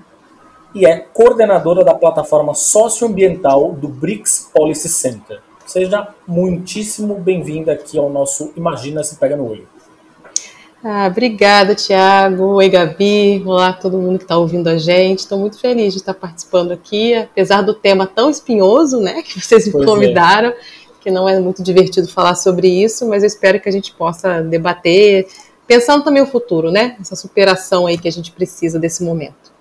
e 0.75 0.87
é 0.87 0.97
coordenadora 0.97 1.85
da 1.85 1.95
plataforma 1.95 2.55
socioambiental 2.55 3.73
do 3.73 3.89
BRICS 3.89 4.51
Policy 4.55 4.89
Center. 4.89 5.41
Seja 5.67 6.09
muitíssimo 6.27 7.15
bem-vinda 7.17 7.73
aqui 7.73 7.99
ao 7.99 8.09
nosso 8.09 8.51
Imagina 8.57 9.05
se 9.05 9.17
pega 9.17 9.37
no 9.37 9.49
olho. 9.49 9.69
Ah, 10.83 11.07
obrigada, 11.07 11.75
Tiago. 11.75 12.55
Oi, 12.55 12.69
Gabi. 12.69 13.43
Olá, 13.47 13.73
todo 13.73 13.99
mundo 13.99 14.19
que 14.19 14.25
está 14.25 14.37
ouvindo 14.37 14.69
a 14.69 14.79
gente. 14.79 15.21
Estou 15.21 15.39
muito 15.39 15.61
feliz 15.61 15.93
de 15.93 16.01
estar 16.01 16.15
participando 16.15 16.73
aqui, 16.73 17.15
apesar 17.15 17.63
do 17.63 17.75
tema 17.75 18.07
tão 18.07 18.31
espinhoso, 18.31 19.01
né, 19.01 19.23
que 19.23 19.39
vocês 19.39 19.67
me 19.67 19.73
pois 19.73 19.85
é. 19.85 19.87
convidaram, 19.87 20.49
é. 20.49 20.57
que 21.01 21.11
não 21.11 21.29
é 21.29 21.39
muito 21.39 21.63
divertido 21.63 22.09
falar 22.09 22.35
sobre 22.35 22.69
isso, 22.69 23.07
mas 23.07 23.23
eu 23.23 23.29
espero 23.29 23.61
que 23.61 23.69
a 23.69 23.73
gente 23.73 23.93
possa 23.93 24.43
debater, 24.43 25.29
pensando 25.75 26.05
também 26.05 26.23
o 26.23 26.27
futuro, 26.27 26.71
né, 26.71 26.97
essa 27.01 27.17
superação 27.17 27.87
aí 27.87 27.97
que 27.97 28.09
a 28.09 28.13
gente 28.13 28.31
precisa 28.33 28.79
desse 28.79 29.03
momento. 29.03 29.53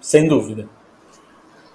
Sem 0.00 0.26
dúvida. 0.28 0.68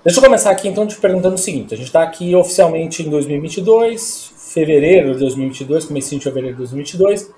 Deixa 0.03 0.19
eu 0.19 0.23
começar 0.23 0.51
aqui 0.51 0.67
então 0.67 0.87
te 0.87 0.95
perguntando 0.97 1.35
o 1.35 1.37
seguinte: 1.37 1.73
a 1.73 1.77
gente 1.77 1.87
está 1.87 2.01
aqui 2.01 2.35
oficialmente 2.35 3.03
em 3.03 3.09
2022, 3.09 4.33
fevereiro 4.35 5.13
de 5.13 5.19
2022, 5.19 5.85
comecinho 5.85 6.19
de 6.19 6.23
fevereiro 6.23 6.55
de 6.55 6.59
2022 6.59 7.31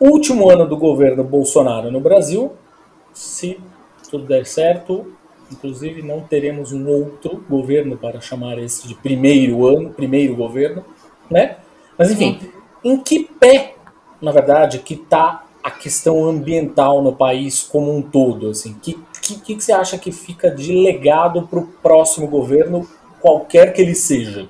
último 0.00 0.50
ano 0.50 0.66
do 0.66 0.76
governo 0.76 1.24
Bolsonaro 1.24 1.90
no 1.90 2.00
Brasil. 2.00 2.52
Se 3.12 3.58
tudo 4.10 4.24
der 4.24 4.46
certo, 4.46 5.12
inclusive 5.50 6.02
não 6.02 6.20
teremos 6.20 6.72
um 6.72 6.88
outro 6.88 7.44
governo 7.48 7.96
para 7.96 8.20
chamar 8.20 8.58
esse 8.58 8.86
de 8.86 8.94
primeiro 8.94 9.66
ano, 9.66 9.90
primeiro 9.90 10.36
governo, 10.36 10.84
né? 11.30 11.56
Mas 11.98 12.10
enfim, 12.10 12.38
em 12.84 12.96
que 12.98 13.24
pé, 13.24 13.74
na 14.20 14.32
verdade, 14.32 14.78
que 14.80 14.94
está 14.94 15.44
a 15.62 15.70
questão 15.70 16.24
ambiental 16.24 17.02
no 17.02 17.14
país 17.14 17.62
como 17.62 17.94
um 17.94 18.02
todo? 18.02 18.50
Assim, 18.50 18.74
que 18.74 18.98
que, 19.34 19.56
que 19.56 19.62
você 19.62 19.72
acha 19.72 19.98
que 19.98 20.10
fica 20.10 20.50
de 20.50 20.72
legado 20.72 21.46
para 21.46 21.58
o 21.58 21.66
próximo 21.66 22.26
governo, 22.26 22.88
qualquer 23.20 23.72
que 23.72 23.82
ele 23.82 23.94
seja? 23.94 24.48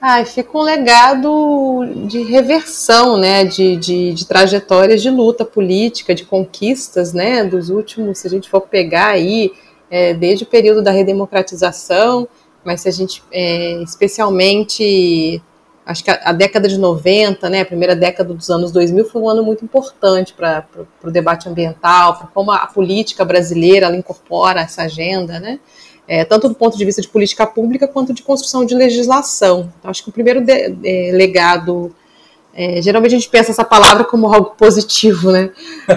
Ah, 0.00 0.22
fica 0.24 0.58
um 0.58 0.60
legado 0.60 1.86
de 2.06 2.22
reversão, 2.22 3.16
né, 3.16 3.44
de, 3.44 3.76
de, 3.76 4.12
de, 4.12 4.26
trajetórias 4.26 5.00
de 5.00 5.08
luta 5.08 5.46
política, 5.46 6.14
de 6.14 6.24
conquistas, 6.26 7.14
né, 7.14 7.42
dos 7.42 7.70
últimos, 7.70 8.18
se 8.18 8.26
a 8.26 8.30
gente 8.30 8.50
for 8.50 8.60
pegar 8.60 9.08
aí, 9.08 9.52
é, 9.90 10.12
desde 10.12 10.44
o 10.44 10.46
período 10.46 10.82
da 10.82 10.90
redemocratização, 10.90 12.28
mas 12.62 12.82
se 12.82 12.88
a 12.88 12.92
gente, 12.92 13.22
é, 13.32 13.82
especialmente, 13.82 15.40
acho 15.86 16.02
que 16.02 16.10
a, 16.10 16.20
a, 16.24 16.32
década 16.32 16.66
de 16.66 16.78
90, 16.78 17.48
né, 17.50 17.60
a 17.60 17.66
primeira 17.66 17.94
década 17.94 18.32
dos 18.32 18.50
anos 18.50 18.72
2000 18.72 19.04
foi 19.04 19.22
um 19.22 19.28
ano 19.28 19.42
muito 19.42 19.64
importante 19.64 20.32
para 20.32 20.66
o 21.02 21.10
debate 21.10 21.48
ambiental, 21.48 22.16
para 22.16 22.26
como 22.28 22.50
a 22.52 22.66
política 22.66 23.24
brasileira 23.24 23.86
ela 23.86 23.96
incorpora 23.96 24.60
essa 24.60 24.82
agenda, 24.82 25.38
né, 25.38 25.60
é, 26.08 26.24
tanto 26.24 26.48
do 26.48 26.54
ponto 26.54 26.76
de 26.76 26.84
vista 26.84 27.02
de 27.02 27.08
política 27.08 27.46
pública 27.46 27.88
quanto 27.88 28.12
de 28.12 28.22
construção 28.22 28.64
de 28.64 28.74
legislação. 28.74 29.72
Então, 29.78 29.90
acho 29.90 30.02
que 30.02 30.10
o 30.10 30.12
primeiro 30.12 30.40
de, 30.40 30.74
é, 30.84 31.10
legado, 31.12 31.94
é, 32.54 32.80
geralmente 32.80 33.14
a 33.14 33.18
gente 33.18 33.28
pensa 33.28 33.50
essa 33.50 33.64
palavra 33.64 34.04
como 34.04 34.32
algo 34.32 34.50
positivo, 34.50 35.30
né? 35.30 35.50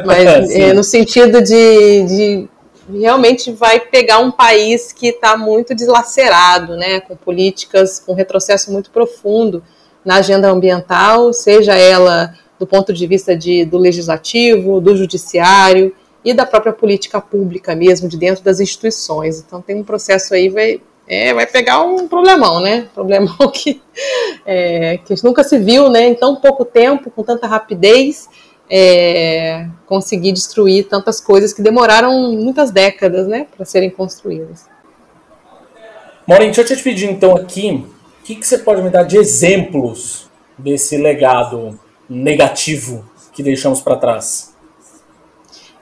Mas 0.05 0.49
é, 0.51 0.73
no 0.73 0.83
sentido 0.83 1.41
de, 1.41 2.03
de, 2.03 2.49
realmente 2.89 3.51
vai 3.51 3.81
pegar 3.81 4.19
um 4.19 4.31
país 4.31 4.93
que 4.93 5.07
está 5.07 5.35
muito 5.35 5.75
deslacerado, 5.75 6.77
né? 6.77 7.01
Com 7.01 7.15
políticas, 7.17 7.99
com 7.99 8.13
retrocesso 8.13 8.71
muito 8.71 8.89
profundo 8.91 9.61
na 10.07 10.15
agenda 10.15 10.49
ambiental, 10.49 11.33
seja 11.33 11.75
ela 11.75 12.33
do 12.57 12.65
ponto 12.65 12.93
de 12.93 13.05
vista 13.05 13.35
de, 13.35 13.65
do 13.65 13.77
legislativo, 13.77 14.79
do 14.79 14.95
judiciário 14.95 15.93
e 16.23 16.33
da 16.33 16.45
própria 16.45 16.71
política 16.71 17.19
pública 17.19 17.75
mesmo, 17.75 18.07
de 18.07 18.15
dentro 18.15 18.41
das 18.41 18.61
instituições. 18.61 19.43
Então 19.45 19.61
tem 19.61 19.75
um 19.75 19.83
processo 19.83 20.33
aí, 20.33 20.47
vai, 20.47 20.79
é, 21.05 21.33
vai 21.33 21.45
pegar 21.45 21.81
um 21.81 22.07
problemão, 22.07 22.61
né? 22.61 22.87
Problemão 22.95 23.35
que, 23.53 23.81
é, 24.45 24.97
que 25.05 25.13
nunca 25.25 25.43
se 25.43 25.59
viu, 25.59 25.89
né? 25.89 26.07
Em 26.07 26.15
tão 26.15 26.37
pouco 26.37 26.63
tempo, 26.63 27.11
com 27.11 27.21
tanta 27.21 27.45
rapidez, 27.45 28.29
é, 28.71 29.67
conseguir 29.85 30.31
destruir 30.31 30.87
tantas 30.87 31.19
coisas 31.19 31.51
que 31.51 31.61
demoraram 31.61 32.31
muitas 32.31 32.71
décadas, 32.71 33.27
né? 33.27 33.45
Para 33.57 33.65
serem 33.65 33.89
construídas. 33.89 34.67
Maureen, 36.25 36.47
deixa 36.47 36.61
eu 36.61 36.65
te 36.65 36.75
dividir 36.77 37.09
então 37.09 37.35
aqui, 37.35 37.85
que, 38.27 38.35
que 38.35 38.45
você 38.45 38.57
pode 38.57 38.81
me 38.81 38.89
dar 38.89 39.03
de 39.03 39.17
exemplos 39.17 40.29
desse 40.57 40.97
legado 40.97 41.79
negativo 42.09 43.05
que 43.31 43.41
deixamos 43.41 43.79
para 43.79 43.95
trás? 43.95 44.53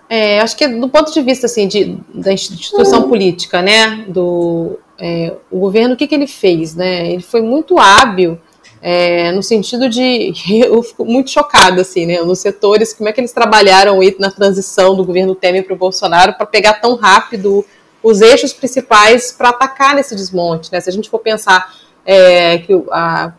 É, 0.08 0.40
acho 0.40 0.56
que 0.56 0.68
do 0.68 0.88
ponto 0.88 1.12
de 1.12 1.22
vista 1.24 1.48
assim 1.48 1.68
de, 1.68 1.98
da 2.14 2.32
instituição 2.32 3.10
política, 3.10 3.64
né, 3.64 4.06
do 4.08 4.78
é, 5.00 5.34
o 5.50 5.58
governo, 5.60 5.96
o 5.96 5.98
que, 5.98 6.06
que 6.06 6.14
ele 6.14 6.28
fez, 6.28 6.76
né? 6.76 7.12
Ele 7.12 7.24
foi 7.24 7.42
muito 7.42 7.80
hábil 7.80 8.40
é, 8.80 9.32
no 9.32 9.42
sentido 9.42 9.90
de 9.90 10.32
eu 10.64 10.84
fico 10.84 11.04
muito 11.04 11.32
chocada 11.32 11.82
assim, 11.82 12.06
né, 12.06 12.22
nos 12.22 12.38
setores 12.38 12.94
como 12.94 13.10
é 13.10 13.12
que 13.12 13.20
eles 13.20 13.32
trabalharam 13.32 14.02
aí 14.02 14.16
na 14.20 14.30
transição 14.30 14.96
do 14.96 15.04
governo 15.04 15.34
Temer 15.34 15.66
para 15.66 15.74
o 15.74 15.78
Bolsonaro 15.78 16.34
para 16.34 16.46
pegar 16.46 16.76
tão 16.76 16.96
rápido 16.96 17.66
os 18.04 18.22
eixos 18.22 18.54
principais 18.54 19.32
para 19.32 19.50
atacar 19.50 19.96
nesse 19.96 20.16
desmonte, 20.16 20.72
né? 20.72 20.80
Se 20.80 20.88
a 20.88 20.94
gente 20.94 21.10
for 21.10 21.18
pensar 21.18 21.85
é, 22.06 22.60
que 22.60 22.74
a 22.92 23.34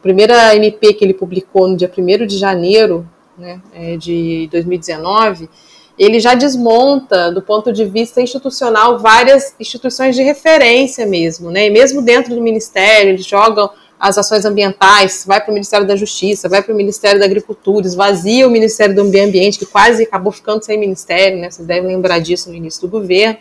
primeira 0.00 0.54
MP 0.56 0.94
que 0.94 1.04
ele 1.04 1.14
publicou 1.14 1.68
no 1.68 1.76
dia 1.76 1.90
1 1.96 2.26
de 2.26 2.38
janeiro 2.38 3.08
né, 3.36 3.60
é, 3.74 3.96
de 3.96 4.48
2019, 4.50 5.48
ele 5.98 6.20
já 6.20 6.34
desmonta, 6.34 7.30
do 7.30 7.42
ponto 7.42 7.72
de 7.72 7.84
vista 7.84 8.20
institucional, 8.20 8.98
várias 8.98 9.54
instituições 9.60 10.16
de 10.16 10.22
referência 10.22 11.06
mesmo, 11.06 11.50
né? 11.50 11.66
E 11.66 11.70
mesmo 11.70 12.00
dentro 12.00 12.34
do 12.34 12.40
Ministério, 12.40 13.10
eles 13.10 13.26
jogam 13.26 13.70
as 14.00 14.18
ações 14.18 14.44
ambientais, 14.44 15.24
vai 15.24 15.40
para 15.40 15.50
o 15.50 15.54
Ministério 15.54 15.86
da 15.86 15.94
Justiça, 15.94 16.48
vai 16.48 16.60
para 16.62 16.72
o 16.72 16.76
Ministério 16.76 17.20
da 17.20 17.26
Agricultura, 17.26 17.86
esvazia 17.86 18.48
o 18.48 18.50
Ministério 18.50 18.96
do 18.96 19.04
Meio 19.04 19.26
Ambiente, 19.26 19.58
que 19.58 19.66
quase 19.66 20.02
acabou 20.02 20.32
ficando 20.32 20.64
sem 20.64 20.76
ministério, 20.78 21.38
né? 21.38 21.50
Vocês 21.50 21.66
devem 21.66 21.86
lembrar 21.86 22.18
disso 22.18 22.48
no 22.48 22.56
início 22.56 22.80
do 22.80 22.88
governo. 22.88 23.36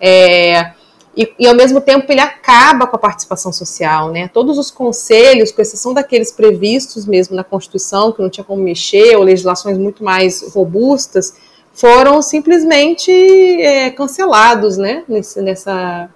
É, 0.00 0.72
e, 1.16 1.32
e, 1.38 1.46
ao 1.46 1.54
mesmo 1.54 1.80
tempo 1.80 2.10
ele 2.10 2.20
acaba 2.20 2.86
com 2.86 2.94
a 2.94 2.98
participação 2.98 3.52
social, 3.52 4.12
né? 4.12 4.28
Todos 4.28 4.58
os 4.58 4.70
conselhos, 4.70 5.50
com 5.50 5.60
exceção 5.60 5.92
daqueles 5.92 6.30
previstos 6.30 7.04
mesmo 7.04 7.34
na 7.34 7.42
Constituição, 7.42 8.12
que 8.12 8.22
não 8.22 8.30
tinha 8.30 8.44
como 8.44 8.62
mexer, 8.62 9.16
ou 9.16 9.24
legislações 9.24 9.76
muito 9.76 10.04
mais 10.04 10.42
robustas, 10.52 11.34
foram 11.72 12.22
simplesmente 12.22 13.10
é, 13.10 13.90
cancelados, 13.90 14.76
né? 14.76 15.02
Nesse, 15.08 15.42
nessa 15.42 16.08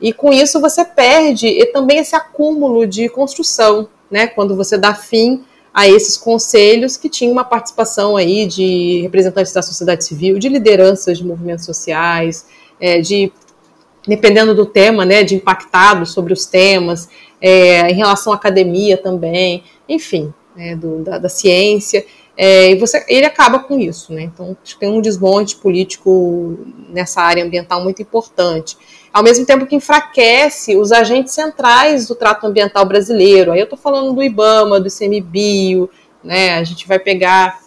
e 0.00 0.14
com 0.14 0.32
isso 0.32 0.58
você 0.58 0.82
perde 0.82 1.46
e 1.46 1.66
também 1.66 1.98
esse 1.98 2.16
acúmulo 2.16 2.86
de 2.86 3.08
construção, 3.10 3.88
né? 4.10 4.26
Quando 4.26 4.56
você 4.56 4.78
dá 4.78 4.94
fim 4.94 5.44
a 5.72 5.86
esses 5.86 6.16
conselhos 6.16 6.96
que 6.96 7.08
tinham 7.08 7.32
uma 7.32 7.44
participação 7.44 8.16
aí 8.16 8.46
de 8.46 9.02
representantes 9.02 9.52
da 9.52 9.60
sociedade 9.60 10.04
civil, 10.04 10.38
de 10.38 10.48
lideranças 10.48 11.18
de 11.18 11.26
movimentos 11.26 11.66
sociais, 11.66 12.46
é, 12.80 13.00
de 13.00 13.30
dependendo 14.06 14.54
do 14.54 14.66
tema, 14.66 15.04
né, 15.04 15.22
de 15.22 15.34
impactados 15.34 16.12
sobre 16.12 16.32
os 16.32 16.46
temas, 16.46 17.08
é, 17.40 17.90
em 17.90 17.94
relação 17.94 18.32
à 18.32 18.36
academia 18.36 18.96
também, 18.96 19.62
enfim, 19.88 20.32
né, 20.56 20.74
do, 20.76 21.02
da, 21.02 21.18
da, 21.18 21.28
ciência, 21.28 22.04
é, 22.36 22.70
e 22.70 22.76
você, 22.76 23.04
ele 23.08 23.26
acaba 23.26 23.58
com 23.58 23.78
isso, 23.78 24.12
né, 24.12 24.22
então 24.22 24.56
tem 24.78 24.90
um 24.90 25.00
desmonte 25.00 25.56
político 25.56 26.58
nessa 26.88 27.20
área 27.20 27.44
ambiental 27.44 27.82
muito 27.82 28.00
importante, 28.00 28.76
ao 29.12 29.22
mesmo 29.22 29.44
tempo 29.44 29.66
que 29.66 29.76
enfraquece 29.76 30.76
os 30.76 30.92
agentes 30.92 31.34
centrais 31.34 32.06
do 32.06 32.14
trato 32.14 32.46
ambiental 32.46 32.84
brasileiro, 32.86 33.52
aí 33.52 33.60
eu 33.60 33.64
estou 33.64 33.78
falando 33.78 34.14
do 34.14 34.22
IBAMA, 34.22 34.80
do 34.80 34.88
ICMBio, 34.88 35.90
né, 36.22 36.54
a 36.54 36.64
gente 36.64 36.86
vai 36.86 36.98
pegar, 36.98 37.58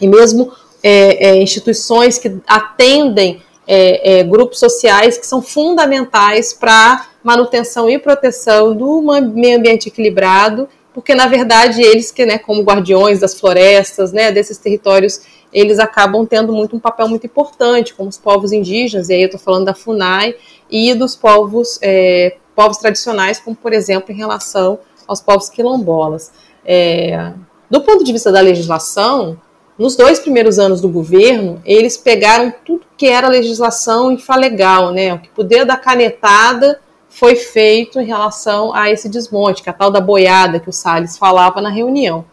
e 0.00 0.08
mesmo 0.08 0.52
é, 0.82 1.28
é 1.28 1.42
instituições 1.42 2.18
que 2.18 2.36
atendem 2.46 3.40
é, 3.66 4.18
é, 4.18 4.22
grupos 4.24 4.58
sociais 4.58 5.16
que 5.16 5.26
são 5.26 5.40
fundamentais 5.40 6.52
para 6.52 7.06
manutenção 7.22 7.88
e 7.88 7.98
proteção 7.98 8.76
do 8.76 9.00
meio 9.00 9.58
ambiente 9.58 9.88
equilibrado, 9.88 10.68
porque 10.92 11.14
na 11.14 11.26
verdade 11.26 11.82
eles 11.82 12.10
que, 12.10 12.26
né, 12.26 12.38
como 12.38 12.62
guardiões 12.62 13.20
das 13.20 13.38
florestas, 13.38 14.12
né, 14.12 14.30
desses 14.30 14.58
territórios, 14.58 15.22
eles 15.52 15.78
acabam 15.78 16.26
tendo 16.26 16.52
muito 16.52 16.76
um 16.76 16.80
papel 16.80 17.08
muito 17.08 17.26
importante, 17.26 17.94
como 17.94 18.08
os 18.08 18.18
povos 18.18 18.52
indígenas, 18.52 19.08
e 19.08 19.14
aí 19.14 19.22
eu 19.22 19.26
estou 19.26 19.40
falando 19.40 19.66
da 19.66 19.74
Funai 19.74 20.34
e 20.70 20.94
dos 20.94 21.16
povos 21.16 21.78
é, 21.80 22.36
povos 22.54 22.78
tradicionais, 22.78 23.40
como 23.40 23.56
por 23.56 23.72
exemplo 23.72 24.12
em 24.12 24.16
relação 24.16 24.78
aos 25.06 25.20
povos 25.20 25.48
quilombolas. 25.48 26.32
É, 26.64 27.32
do 27.68 27.80
ponto 27.82 28.04
de 28.04 28.12
vista 28.12 28.30
da 28.30 28.40
legislação, 28.40 29.38
nos 29.78 29.96
dois 29.96 30.20
primeiros 30.20 30.58
anos 30.58 30.80
do 30.80 30.88
governo, 30.88 31.60
eles 31.64 31.96
pegaram 31.96 32.52
tudo 32.64 32.86
que 32.96 33.06
era 33.06 33.28
legislação 33.28 34.12
infalegal, 34.12 34.92
né? 34.92 35.12
O 35.12 35.18
que 35.18 35.28
poder 35.30 35.64
da 35.64 35.76
canetada 35.76 36.80
foi 37.08 37.36
feito 37.36 38.00
em 38.00 38.04
relação 38.04 38.74
a 38.74 38.90
esse 38.90 39.08
desmonte, 39.08 39.62
que 39.62 39.68
é 39.68 39.72
a 39.72 39.74
tal 39.74 39.90
da 39.90 40.00
boiada 40.00 40.60
que 40.60 40.68
o 40.68 40.72
Salles 40.72 41.18
falava 41.18 41.60
na 41.60 41.70
reunião. 41.70 42.24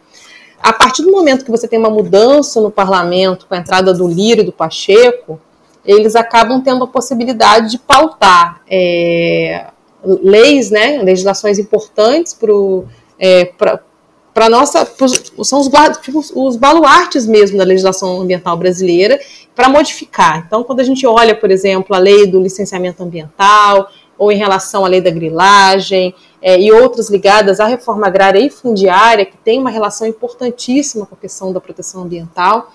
A 0.60 0.72
partir 0.72 1.02
do 1.02 1.10
momento 1.10 1.44
que 1.44 1.50
você 1.50 1.66
tem 1.66 1.78
uma 1.78 1.90
mudança 1.90 2.60
no 2.60 2.70
parlamento, 2.70 3.46
com 3.46 3.54
a 3.54 3.58
entrada 3.58 3.92
do 3.92 4.06
Lira 4.06 4.42
e 4.42 4.44
do 4.44 4.52
Pacheco, 4.52 5.40
eles 5.84 6.14
acabam 6.14 6.60
tendo 6.60 6.84
a 6.84 6.86
possibilidade 6.86 7.72
de 7.72 7.78
pautar 7.78 8.62
é, 8.68 9.66
leis, 10.04 10.70
né, 10.70 11.02
legislações 11.02 11.58
importantes 11.58 12.34
para 12.34 12.52
é, 13.18 13.52
para 14.34 14.48
nossa 14.48 14.86
são 15.44 15.60
os, 15.60 15.68
tipo, 16.00 16.24
os 16.34 16.56
baluartes 16.56 17.26
mesmo 17.26 17.58
da 17.58 17.64
legislação 17.64 18.20
ambiental 18.20 18.56
brasileira 18.56 19.20
para 19.54 19.68
modificar. 19.68 20.44
Então, 20.46 20.64
quando 20.64 20.80
a 20.80 20.84
gente 20.84 21.06
olha, 21.06 21.34
por 21.34 21.50
exemplo, 21.50 21.94
a 21.94 21.98
lei 21.98 22.26
do 22.26 22.40
licenciamento 22.40 23.02
ambiental 23.02 23.88
ou 24.16 24.32
em 24.32 24.36
relação 24.36 24.84
à 24.84 24.88
lei 24.88 25.00
da 25.00 25.10
grilagem 25.10 26.14
é, 26.40 26.58
e 26.58 26.72
outras 26.72 27.10
ligadas 27.10 27.60
à 27.60 27.66
reforma 27.66 28.06
agrária 28.06 28.38
e 28.38 28.48
fundiária 28.48 29.26
que 29.26 29.36
tem 29.36 29.58
uma 29.58 29.70
relação 29.70 30.06
importantíssima 30.06 31.04
com 31.04 31.14
a 31.14 31.18
questão 31.18 31.52
da 31.52 31.60
proteção 31.60 32.02
ambiental, 32.02 32.72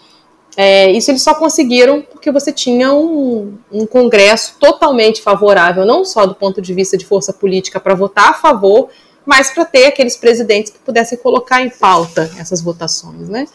é, 0.56 0.92
isso 0.92 1.12
eles 1.12 1.22
só 1.22 1.36
conseguiram 1.36 2.02
porque 2.02 2.32
você 2.32 2.52
tinha 2.52 2.92
um, 2.92 3.58
um 3.72 3.86
Congresso 3.86 4.56
totalmente 4.60 5.22
favorável, 5.22 5.86
não 5.86 6.04
só 6.04 6.26
do 6.26 6.34
ponto 6.34 6.60
de 6.62 6.74
vista 6.74 6.98
de 6.98 7.06
força 7.06 7.32
política 7.32 7.80
para 7.80 7.94
votar 7.94 8.30
a 8.30 8.34
favor, 8.34 8.90
mas 9.28 9.52
para 9.52 9.66
ter 9.66 9.88
aqueles 9.88 10.16
presidentes 10.16 10.72
que 10.72 10.80
pudessem 10.80 11.18
colocar 11.18 11.62
em 11.62 11.70
pauta 11.70 12.32
essas 12.40 12.62
votações, 12.62 13.28
né? 13.28 13.46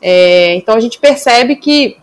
É, 0.00 0.54
então 0.56 0.76
a 0.76 0.80
gente 0.80 0.98
percebe 0.98 1.56
que 1.56 1.96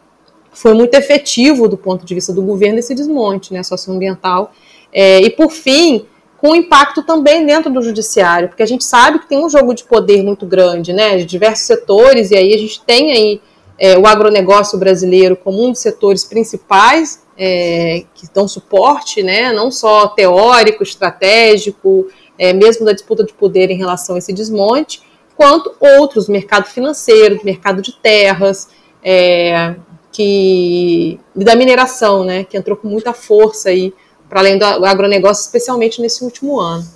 foi 0.52 0.74
muito 0.74 0.96
efetivo 0.96 1.68
do 1.68 1.78
ponto 1.78 2.04
de 2.04 2.16
vista 2.16 2.34
do 2.34 2.42
governo 2.42 2.80
esse 2.80 2.96
desmonte, 2.96 3.54
né, 3.54 3.62
socioambiental. 3.62 4.52
É, 4.92 5.22
e 5.22 5.30
por 5.30 5.52
fim, 5.52 6.08
com 6.38 6.56
impacto 6.56 7.04
também 7.04 7.46
dentro 7.46 7.72
do 7.72 7.84
judiciário, 7.84 8.50
porque 8.50 8.64
a 8.64 8.66
gente 8.66 8.84
sabe 8.84 9.20
que 9.20 9.30
tem 9.30 9.38
um 9.38 9.50
jogo 9.50 9.76
de 9.76 9.84
poder 9.84 10.24
muito 10.24 10.48
grande, 10.48 10.92
né, 10.92 11.18
de 11.18 11.26
diversos 11.26 11.68
setores, 11.68 12.32
e 12.32 12.36
aí 12.36 12.52
a 12.52 12.58
gente 12.58 12.82
tem 12.82 13.12
aí 13.12 13.42
é, 13.78 13.96
o 13.96 14.08
agronegócio 14.08 14.80
brasileiro 14.80 15.36
como 15.36 15.64
um 15.64 15.72
dos 15.72 15.82
setores 15.82 16.26
principais 16.26 17.22
é, 17.38 18.06
que 18.16 18.26
dão 18.34 18.48
suporte, 18.48 19.22
né, 19.22 19.54
não 19.54 19.70
só 19.70 20.08
teórico, 20.08 20.82
estratégico, 20.82 22.08
é, 22.40 22.54
mesmo 22.54 22.86
da 22.86 22.94
disputa 22.94 23.24
de 23.26 23.34
poder 23.34 23.70
em 23.70 23.78
relação 23.78 24.16
a 24.16 24.18
esse 24.18 24.32
desmonte, 24.32 25.04
quanto 25.36 25.76
outros, 25.80 26.30
mercado 26.30 26.68
financeiro, 26.68 27.40
mercado 27.44 27.82
de 27.82 27.92
terras, 27.92 28.70
é, 29.04 29.76
que 30.12 31.20
da 31.36 31.56
mineração, 31.56 32.24
né, 32.24 32.46
que 32.46 32.58
entrou 32.58 32.78
com 32.78 32.88
muita 32.88 33.14
força 33.14 33.70
aí 33.70 33.94
para 34.30 34.40
além 34.40 34.58
do 34.58 34.64
agronegócio, 34.64 35.42
especialmente 35.42 36.02
nesse 36.02 36.24
último 36.24 36.60
ano. 36.60 36.88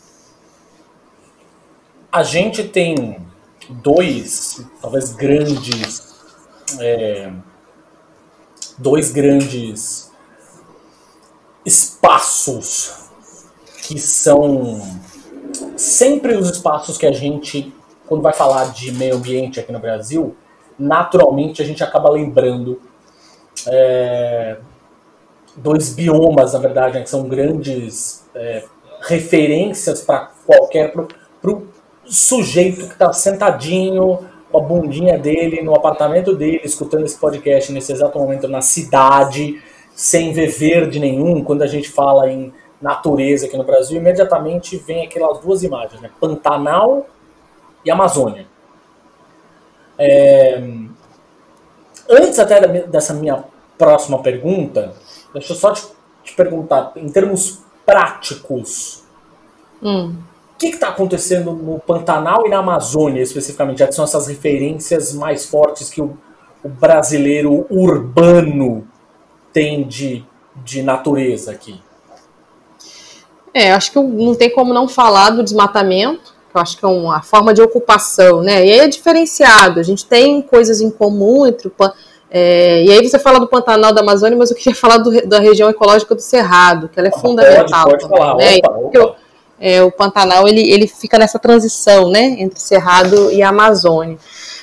A 2.11 2.23
gente 2.23 2.63
tem 2.63 3.17
dois, 3.69 4.63
talvez 4.81 5.13
grandes, 5.13 6.13
é, 6.79 7.31
dois 8.77 9.11
grandes 9.11 10.11
espaços 11.65 13.09
que 13.87 13.99
são 13.99 14.81
sempre 15.75 16.35
os 16.35 16.49
espaços 16.49 16.97
que 16.97 17.05
a 17.05 17.11
gente, 17.11 17.73
quando 18.07 18.21
vai 18.21 18.33
falar 18.33 18.71
de 18.71 18.91
meio 18.91 19.15
ambiente 19.15 19.59
aqui 19.59 19.71
no 19.71 19.79
Brasil, 19.79 20.35
naturalmente 20.77 21.61
a 21.61 21.65
gente 21.65 21.83
acaba 21.83 22.09
lembrando 22.09 22.79
é, 23.67 24.57
dois 25.55 25.93
biomas, 25.93 26.53
na 26.53 26.59
verdade, 26.59 26.95
né, 26.95 27.03
que 27.03 27.09
são 27.09 27.27
grandes 27.27 28.25
é, 28.35 28.63
referências 29.01 30.01
para 30.01 30.31
qualquer. 30.45 30.91
para 30.91 31.51
o 31.51 31.67
sujeito 32.05 32.87
que 32.87 32.93
está 32.93 33.13
sentadinho 33.13 34.19
com 34.51 34.57
a 34.57 34.61
bundinha 34.61 35.17
dele 35.17 35.61
no 35.61 35.73
apartamento 35.75 36.35
dele, 36.35 36.61
escutando 36.63 37.05
esse 37.05 37.17
podcast 37.17 37.71
nesse 37.71 37.91
exato 37.91 38.19
momento 38.19 38.47
na 38.47 38.61
cidade, 38.61 39.61
sem 39.95 40.33
ver 40.33 40.47
verde 40.47 40.99
nenhum, 40.99 41.43
quando 41.43 41.61
a 41.61 41.67
gente 41.67 41.89
fala 41.89 42.29
em 42.29 42.53
natureza 42.83 43.45
aqui 43.45 43.55
no 43.55 43.63
Brasil, 43.63 43.97
imediatamente 43.97 44.77
vem 44.77 45.05
aquelas 45.05 45.39
duas 45.39 45.63
imagens, 45.63 46.01
né? 46.01 46.11
Pantanal 46.19 47.07
e 47.83 47.89
Amazônia. 47.89 48.45
É... 49.97 50.61
Antes 52.09 52.37
até 52.37 52.59
dessa 52.85 53.13
minha 53.13 53.45
próxima 53.77 54.21
pergunta, 54.21 54.93
deixa 55.33 55.53
eu 55.53 55.57
só 55.57 55.71
te, 55.71 55.83
te 56.23 56.35
perguntar, 56.35 56.91
em 56.97 57.07
termos 57.07 57.61
práticos, 57.85 59.03
hum. 59.81 60.13
o 60.53 60.57
que 60.57 60.67
está 60.67 60.89
acontecendo 60.89 61.53
no 61.53 61.79
Pantanal 61.79 62.45
e 62.45 62.49
na 62.49 62.57
Amazônia 62.57 63.21
especificamente? 63.21 63.79
Já 63.79 63.87
que 63.87 63.95
são 63.95 64.03
essas 64.03 64.27
referências 64.27 65.13
mais 65.13 65.45
fortes 65.45 65.89
que 65.89 66.01
o, 66.01 66.17
o 66.61 66.67
brasileiro 66.67 67.65
urbano 67.69 68.85
tem 69.53 69.87
de, 69.87 70.25
de 70.57 70.83
natureza 70.83 71.51
aqui. 71.51 71.81
É, 73.53 73.71
acho 73.71 73.91
que 73.91 73.99
não 73.99 74.33
tem 74.33 74.49
como 74.49 74.73
não 74.73 74.87
falar 74.87 75.29
do 75.29 75.43
desmatamento, 75.43 76.33
que 76.49 76.57
eu 76.57 76.61
acho 76.61 76.77
que 76.77 76.85
é 76.85 76.87
uma 76.87 77.21
forma 77.21 77.53
de 77.53 77.61
ocupação, 77.61 78.41
né? 78.41 78.65
E 78.65 78.71
aí 78.71 78.79
é 78.79 78.87
diferenciado, 78.87 79.79
a 79.79 79.83
gente 79.83 80.05
tem 80.05 80.41
coisas 80.41 80.81
em 80.81 80.89
comum 80.89 81.45
entre 81.45 81.67
o 81.67 81.71
é, 82.35 82.83
e 82.83 82.91
aí 82.91 83.07
você 83.07 83.19
fala 83.19 83.39
do 83.39 83.47
Pantanal 83.47 83.93
da 83.93 84.01
Amazônia, 84.01 84.35
mas 84.35 84.49
eu 84.49 84.57
queria 84.57 84.73
falar 84.73 84.97
do, 84.97 85.27
da 85.27 85.37
região 85.37 85.69
ecológica 85.69 86.15
do 86.15 86.21
Cerrado, 86.21 86.89
que 86.89 86.97
ela 86.99 87.09
é 87.09 87.11
fundamental. 87.11 87.85
Pode, 87.85 88.07
pode 88.07 88.09
também, 88.09 88.17
falar, 88.17 88.35
né? 88.37 88.57
opa, 88.63 89.01
opa. 89.01 89.15
é, 89.59 89.83
o 89.83 89.91
Pantanal 89.91 90.47
ele, 90.47 90.67
ele 90.67 90.87
fica 90.87 91.19
nessa 91.19 91.37
transição, 91.37 92.09
né, 92.09 92.35
entre 92.39 92.59
Cerrado 92.59 93.31
e 93.31 93.43
Amazônia. 93.43 94.17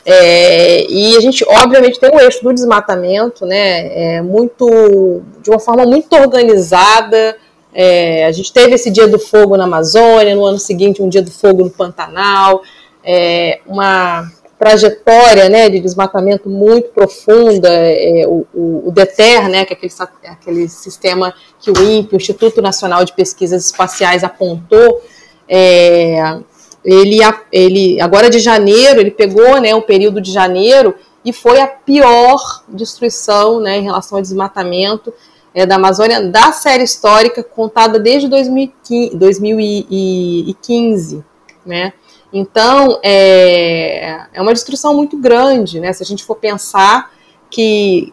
É, 0.04 0.84
e 0.90 1.16
a 1.16 1.20
gente, 1.20 1.44
obviamente, 1.46 2.00
tem 2.00 2.10
o 2.10 2.18
eixo 2.18 2.42
do 2.42 2.52
desmatamento, 2.52 3.46
né, 3.46 4.16
é, 4.16 4.22
muito, 4.22 5.22
de 5.40 5.48
uma 5.48 5.60
forma 5.60 5.86
muito 5.86 6.12
organizada. 6.16 7.36
É, 7.72 8.26
a 8.26 8.32
gente 8.32 8.52
teve 8.52 8.74
esse 8.74 8.90
dia 8.90 9.06
do 9.06 9.18
fogo 9.18 9.56
na 9.56 9.64
Amazônia, 9.64 10.34
no 10.34 10.44
ano 10.44 10.58
seguinte 10.58 11.02
um 11.02 11.08
dia 11.08 11.22
do 11.22 11.30
fogo 11.30 11.62
no 11.62 11.70
Pantanal, 11.70 12.62
é, 13.04 13.60
uma 13.66 14.30
trajetória 14.58 15.48
né, 15.48 15.70
de 15.70 15.80
desmatamento 15.80 16.46
muito 16.46 16.90
profunda, 16.90 17.68
é, 17.70 18.24
o, 18.26 18.46
o, 18.52 18.88
o, 18.88 18.92
DETER, 18.92 19.48
né, 19.48 19.64
que 19.64 19.72
é 19.72 19.76
aquele, 19.76 19.92
aquele 20.24 20.68
sistema 20.68 21.32
que 21.58 21.70
o 21.70 21.82
INPE, 21.82 22.14
o 22.14 22.16
Instituto 22.16 22.60
Nacional 22.60 23.02
de 23.02 23.14
Pesquisas 23.14 23.64
Espaciais, 23.64 24.22
apontou, 24.22 25.00
é, 25.48 26.40
ele, 26.84 27.20
ele, 27.50 27.98
agora 28.02 28.28
de 28.28 28.38
janeiro, 28.38 29.00
ele 29.00 29.10
pegou 29.10 29.58
né, 29.60 29.74
o 29.74 29.80
período 29.80 30.20
de 30.20 30.30
janeiro 30.30 30.94
e 31.24 31.32
foi 31.32 31.58
a 31.60 31.66
pior 31.66 32.62
destruição 32.68 33.60
né, 33.60 33.78
em 33.78 33.82
relação 33.82 34.18
ao 34.18 34.22
desmatamento 34.22 35.12
é, 35.54 35.66
da 35.66 35.76
Amazônia 35.76 36.28
da 36.28 36.52
série 36.52 36.84
histórica 36.84 37.42
contada 37.42 37.98
desde 37.98 38.28
2015, 38.28 39.16
2015 39.16 41.24
né? 41.64 41.92
Então, 42.32 43.00
é, 43.02 44.26
é 44.32 44.40
uma 44.40 44.52
destruição 44.52 44.94
muito 44.94 45.16
grande, 45.16 45.80
né? 45.80 45.92
Se 45.92 46.02
a 46.02 46.06
gente 46.06 46.24
for 46.24 46.36
pensar 46.36 47.10
que 47.50 48.12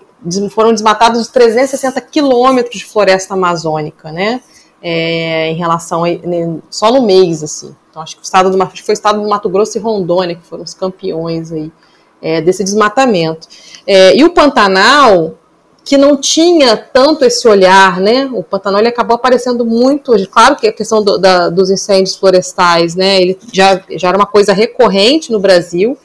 foram 0.52 0.74
desmatados 0.74 1.28
360 1.28 2.02
quilômetros 2.02 2.80
de 2.80 2.86
floresta 2.86 3.36
amazônica, 3.36 4.12
né? 4.12 4.42
É, 4.82 5.52
em 5.52 5.56
relação 5.56 6.04
a, 6.04 6.10
né, 6.10 6.58
só 6.70 6.92
no 6.92 7.04
mês, 7.04 7.44
assim. 7.44 7.76
Então, 7.90 8.02
acho 8.02 8.16
que 8.16 8.22
o 8.22 8.24
estado 8.24 8.50
do, 8.50 8.58
foi 8.58 8.90
o 8.90 8.94
estado 8.94 9.22
do 9.22 9.28
Mato 9.28 9.50
Grosso 9.50 9.78
e 9.78 9.82
Rondônia 9.82 10.36
que 10.36 10.44
foram 10.44 10.64
os 10.64 10.74
campeões 10.74 11.52
aí 11.52 11.72
é, 12.22 12.42
desse 12.42 12.64
desmatamento. 12.64 13.48
É, 13.86 14.16
e 14.16 14.24
o 14.24 14.32
Pantanal, 14.32 15.36
que 15.88 15.98
não 15.98 16.18
tinha 16.18 16.76
tanto 16.76 17.24
esse 17.24 17.48
olhar, 17.48 18.02
né? 18.02 18.30
O 18.34 18.44
Pantanal 18.44 18.82
ele 18.82 18.90
acabou 18.90 19.16
aparecendo 19.16 19.66
muito, 19.66 20.14
claro 20.30 20.58
que 20.58 20.68
a 20.68 20.74
questão 20.74 21.02
do, 21.02 21.18
da, 21.18 21.48
dos 21.50 21.70
incêndios 21.70 22.18
florestais, 22.18 22.94
né? 22.94 23.22
Ele 23.22 23.40
já, 23.54 23.82
já 23.92 24.10
era 24.10 24.18
uma 24.18 24.26
coisa 24.26 24.52
recorrente 24.52 25.32
no 25.32 25.40
Brasil 25.40 25.98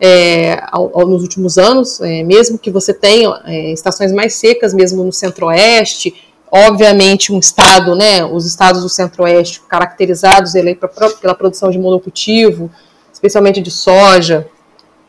é, 0.00 0.58
ao, 0.72 1.00
ao, 1.00 1.06
nos 1.06 1.20
últimos 1.20 1.58
anos, 1.58 2.00
é, 2.00 2.22
mesmo 2.22 2.58
que 2.58 2.70
você 2.70 2.94
tenha 2.94 3.42
é, 3.44 3.74
estações 3.74 4.10
mais 4.10 4.32
secas, 4.32 4.72
mesmo 4.72 5.04
no 5.04 5.12
Centro-Oeste, 5.12 6.14
obviamente 6.50 7.30
um 7.30 7.38
estado, 7.38 7.94
né? 7.94 8.24
Os 8.24 8.46
estados 8.46 8.80
do 8.80 8.88
Centro-Oeste 8.88 9.60
caracterizados 9.68 10.54
ele, 10.54 10.74
pra, 10.74 10.88
pela 10.88 11.34
produção 11.34 11.70
de 11.70 11.78
monocultivo, 11.78 12.70
especialmente 13.12 13.60
de 13.60 13.70
soja 13.70 14.48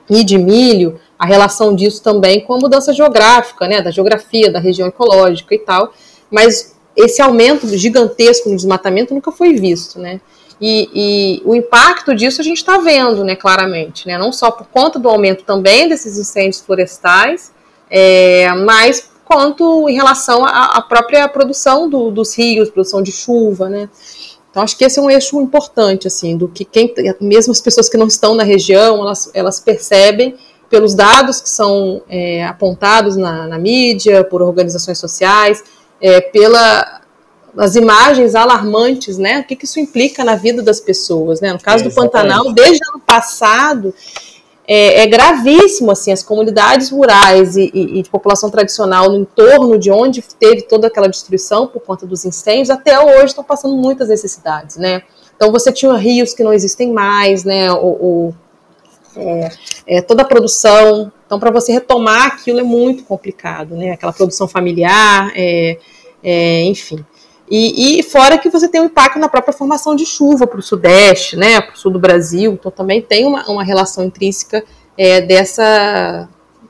e 0.09 0.22
de 0.22 0.38
milho, 0.38 0.99
a 1.22 1.26
relação 1.28 1.76
disso 1.76 2.01
também 2.01 2.41
com 2.41 2.55
a 2.55 2.57
mudança 2.57 2.91
geográfica, 2.91 3.67
né, 3.67 3.80
da 3.80 3.91
geografia, 3.91 4.51
da 4.51 4.57
região 4.57 4.88
ecológica 4.88 5.53
e 5.53 5.59
tal, 5.59 5.93
mas 6.32 6.76
esse 6.97 7.22
aumento 7.22 7.67
gigantesco 7.78 8.49
no 8.49 8.55
desmatamento 8.55 9.13
nunca 9.13 9.32
foi 9.32 9.53
visto, 9.53 9.99
né, 9.99 10.19
e, 10.59 10.89
e 10.91 11.41
o 11.45 11.53
impacto 11.53 12.15
disso 12.15 12.41
a 12.41 12.43
gente 12.43 12.57
está 12.57 12.80
vendo, 12.80 13.24
né, 13.24 13.36
claramente, 13.36 14.07
né, 14.07 14.17
não 14.17 14.32
só 14.32 14.49
por 14.49 14.65
conta 14.65 14.97
do 14.97 15.07
aumento 15.07 15.43
também 15.43 15.88
desses 15.88 16.17
incêndios 16.17 16.59
florestais, 16.59 17.51
é, 17.88 18.51
mas 18.65 19.11
quanto 19.24 19.88
em 19.88 19.93
relação 19.93 20.43
à, 20.43 20.78
à 20.78 20.82
própria 20.82 21.28
produção 21.28 21.88
do, 21.88 22.09
dos 22.09 22.36
rios, 22.36 22.72
produção 22.72 22.99
de 22.99 23.11
chuva, 23.11 23.69
né, 23.69 23.88
então 24.49 24.63
acho 24.63 24.76
que 24.76 24.84
esse 24.84 24.97
é 24.97 25.01
um 25.03 25.09
eixo 25.09 25.39
importante, 25.39 26.07
assim, 26.07 26.36
do 26.36 26.47
que 26.47 26.65
quem, 26.65 26.91
mesmo 27.22 27.51
as 27.51 27.61
pessoas 27.61 27.88
que 27.88 27.95
não 27.95 28.07
estão 28.07 28.34
na 28.34 28.43
região, 28.43 29.01
elas, 29.01 29.30
elas 29.36 29.59
percebem 29.59 30.36
pelos 30.72 30.95
dados 30.95 31.41
que 31.41 31.49
são 31.49 32.01
é, 32.09 32.45
apontados 32.45 33.17
na, 33.17 33.45
na, 33.45 33.59
mídia, 33.59 34.24
por 34.24 34.41
organizações 34.41 34.97
sociais, 34.97 35.61
é, 35.99 36.22
pela 36.22 37.01
as 37.57 37.76
imagens 37.76 38.34
alarmantes, 38.34 39.17
né? 39.17 39.41
O 39.41 39.43
que, 39.43 39.57
que, 39.57 39.65
isso 39.65 39.78
implica 39.78 40.24
na 40.24 40.36
vida 40.36 40.63
das 40.63 40.80
pessoas, 40.80 41.41
né? 41.41 41.51
No 41.51 41.59
caso 41.59 41.84
é, 41.84 41.89
do 41.89 41.93
Pantanal, 41.93 42.53
desde 42.53 42.80
ano 42.89 43.01
passado, 43.05 43.93
é, 44.65 45.01
é, 45.01 45.07
gravíssimo, 45.07 45.91
assim, 45.91 46.13
as 46.13 46.24
comunidades 46.24 46.89
rurais 46.89 47.57
e, 47.57 47.69
e, 47.74 47.99
e, 47.99 48.03
de 48.03 48.09
população 48.09 48.49
tradicional 48.49 49.09
no 49.09 49.17
entorno 49.17 49.78
de 49.78 49.91
onde 49.91 50.22
teve 50.39 50.61
toda 50.61 50.88
aquela 50.88 51.09
destruição 51.09 51.67
por 51.67 51.82
conta 51.82 52.05
dos 52.07 52.24
incêndios, 52.24 52.69
até 52.69 52.97
hoje 52.97 53.26
estão 53.26 53.43
passando 53.43 53.76
muitas 53.76 54.07
necessidades, 54.07 54.78
né? 54.78 55.03
Então 55.36 55.51
você 55.51 55.74
tinha 55.74 55.93
rios 55.97 56.34
que 56.34 56.41
não 56.41 56.53
existem 56.53 56.93
mais, 56.93 57.43
né? 57.43 57.69
O, 57.74 57.88
o 57.88 58.34
é, 59.16 59.49
é, 59.88 60.01
toda 60.01 60.22
a 60.22 60.26
produção. 60.26 61.12
Então, 61.26 61.39
para 61.39 61.51
você 61.51 61.72
retomar 61.72 62.28
aquilo 62.28 62.59
é 62.59 62.64
muito 62.64 63.03
complicado, 63.03 63.76
né? 63.76 63.91
Aquela 63.91 64.14
produção 64.14 64.47
familiar, 64.47 65.32
é, 65.36 65.78
é 66.24 66.64
enfim. 66.64 67.05
E, 67.49 67.99
e, 67.99 68.03
fora 68.03 68.38
que 68.38 68.49
você 68.49 68.70
tem 68.70 68.80
um 68.80 68.86
impacto 68.86 69.20
na 69.20 69.28
própria 69.28 69.53
formação 69.53 69.93
de 69.93 70.05
chuva 70.05 70.47
para 70.47 70.59
o 70.59 70.64
Sudeste, 70.64 71.36
né? 71.36 71.59
Para 71.59 71.74
o 71.74 71.78
Sul 71.78 71.91
do 71.91 71.99
Brasil. 71.99 72.53
Então, 72.53 72.72
também 72.72 73.01
tem 73.01 73.26
uma, 73.26 73.45
uma 73.49 73.64
relação 73.64 74.05
intrínseca 74.05 74.64
é, 74.97 75.20
dessa, 75.22 76.30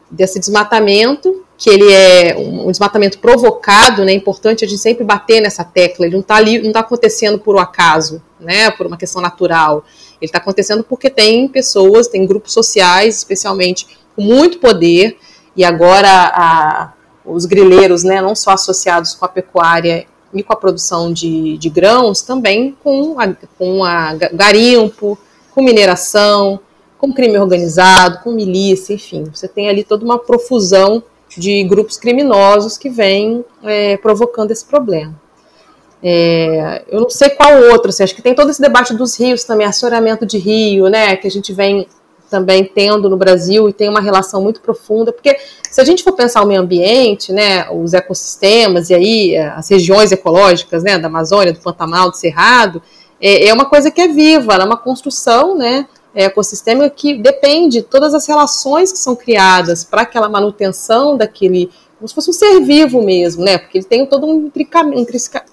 desse 0.10 0.39
desmatamento, 0.39 1.46
que 1.62 1.70
ele 1.70 1.93
é 1.93 2.36
um, 2.36 2.72
desmatamento 2.72 3.20
provocado, 3.20 4.03
né? 4.03 4.14
É 4.14 4.16
importante 4.16 4.66
a 4.66 4.68
gente 4.68 4.82
sempre 4.82 5.03
bater 5.03 5.41
nessa 5.41 5.64
tecla. 5.64 6.07
Ele 6.07 6.16
não 6.16 6.22
está 6.22 6.38
ali, 6.38 6.57
não 6.57 6.70
está 6.70 6.80
acontecendo 6.80 7.38
por 7.38 7.55
um 7.55 7.59
acaso, 7.59 8.20
né? 8.39 8.72
Por 8.72 8.88
uma 8.88 8.97
questão 8.97 9.22
natural 9.22 9.86
ele 10.22 10.30
está 10.30 10.38
acontecendo 10.38 10.84
porque 10.84 11.09
tem 11.09 11.47
pessoas, 11.47 12.07
tem 12.07 12.28
grupos 12.28 12.53
sociais, 12.53 13.18
especialmente, 13.18 13.88
com 14.16 14.22
muito 14.22 14.59
poder, 14.59 15.18
e 15.55 15.64
agora 15.66 16.07
a, 16.07 16.93
os 17.26 17.45
grileiros, 17.45 18.03
né, 18.03 18.22
não 18.22 18.36
só 18.36 18.51
associados 18.51 19.16
com 19.16 19.26
a 19.26 19.28
pecuária 19.28 20.05
e 20.32 20.43
com 20.43 20.53
a 20.53 20.55
produção 20.55 21.12
de, 21.12 21.57
de 21.57 21.70
grãos, 21.70 22.22
também 22.22 22.78
com 22.84 23.20
a, 23.20 23.34
com 23.57 23.84
a 23.84 24.14
garimpo, 24.32 25.18
com 25.53 25.64
mineração, 25.64 26.59
com 26.99 27.12
crime 27.12 27.38
organizado, 27.38 28.20
com 28.24 28.32
milícia, 28.32 28.93
enfim. 28.93 29.24
Você 29.34 29.47
tem 29.47 29.70
ali 29.70 29.84
toda 29.84 30.05
uma 30.05 30.20
profusão 30.20 31.03
de 31.39 31.63
grupos 31.63 31.97
criminosos 31.97 32.77
que 32.77 32.89
vêm 32.89 33.45
é, 33.63 33.97
provocando 33.97 34.51
esse 34.51 34.65
problema. 34.65 35.19
É, 36.03 36.84
eu 36.89 37.01
não 37.01 37.09
sei 37.09 37.29
qual 37.29 37.61
outro, 37.71 37.89
assim, 37.89 38.03
acho 38.03 38.15
que 38.15 38.21
tem 38.21 38.34
todo 38.34 38.49
esse 38.49 38.61
debate 38.61 38.93
dos 38.93 39.19
rios 39.19 39.43
também, 39.43 39.67
assoreamento 39.67 40.25
de 40.25 40.38
rio, 40.38 40.89
né, 40.89 41.15
que 41.15 41.27
a 41.27 41.32
gente 41.32 41.53
vem 41.53 41.88
também 42.29 42.63
tendo 42.63 43.09
no 43.09 43.17
Brasil 43.17 43.67
e 43.67 43.73
tem 43.73 43.89
uma 43.89 43.99
relação 43.99 44.41
muito 44.41 44.61
profunda, 44.61 45.11
porque 45.11 45.38
se 45.69 45.82
a 45.82 45.84
gente 45.84 46.01
for 46.01 46.13
pensar 46.13 46.41
o 46.41 46.47
meio 46.47 46.61
ambiente, 46.61 47.32
né, 47.32 47.69
os 47.69 47.93
ecossistemas 47.93 48.89
e 48.89 48.95
aí 48.95 49.36
é, 49.36 49.49
as 49.49 49.69
regiões 49.69 50.11
ecológicas, 50.11 50.82
né, 50.82 50.97
da 50.97 51.07
Amazônia, 51.07 51.53
do 51.53 51.59
Pantanal, 51.59 52.09
do 52.09 52.15
Cerrado, 52.15 52.82
é, 53.19 53.47
é 53.47 53.53
uma 53.53 53.65
coisa 53.65 53.91
que 53.91 54.01
é 54.01 54.07
viva, 54.07 54.55
é 54.55 54.63
uma 54.63 54.77
construção, 54.77 55.55
né, 55.55 55.86
ecossistema 56.14 56.89
que 56.89 57.16
depende 57.16 57.78
de 57.78 57.84
todas 57.84 58.14
as 58.14 58.28
relações 58.28 58.91
que 58.91 58.99
são 58.99 59.16
criadas 59.16 59.84
para 59.84 60.01
aquela 60.01 60.28
manutenção 60.28 61.16
daquele 61.16 61.70
como 62.01 62.07
se 62.07 62.16
fosse 62.16 62.30
um 62.32 62.34
ser 62.34 62.59
vivo 62.62 62.99
mesmo, 63.03 63.43
né? 63.43 63.59
Porque 63.59 63.78
ele 63.78 63.86
tem 63.86 64.03
todo 64.07 64.26
um 64.26 64.51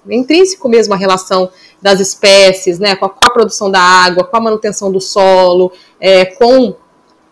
intrínseco 0.09 0.67
mesmo 0.67 0.95
a 0.95 0.97
relação 0.97 1.51
das 1.79 1.99
espécies, 1.99 2.79
né? 2.79 2.95
Com 2.95 3.05
a, 3.05 3.09
com 3.09 3.23
a, 3.23 3.29
produção 3.29 3.69
da 3.69 3.79
água, 3.79 4.23
com 4.23 4.35
a 4.35 4.41
manutenção 4.41 4.91
do 4.91 4.99
solo, 4.99 5.71
é, 6.01 6.25
com 6.25 6.73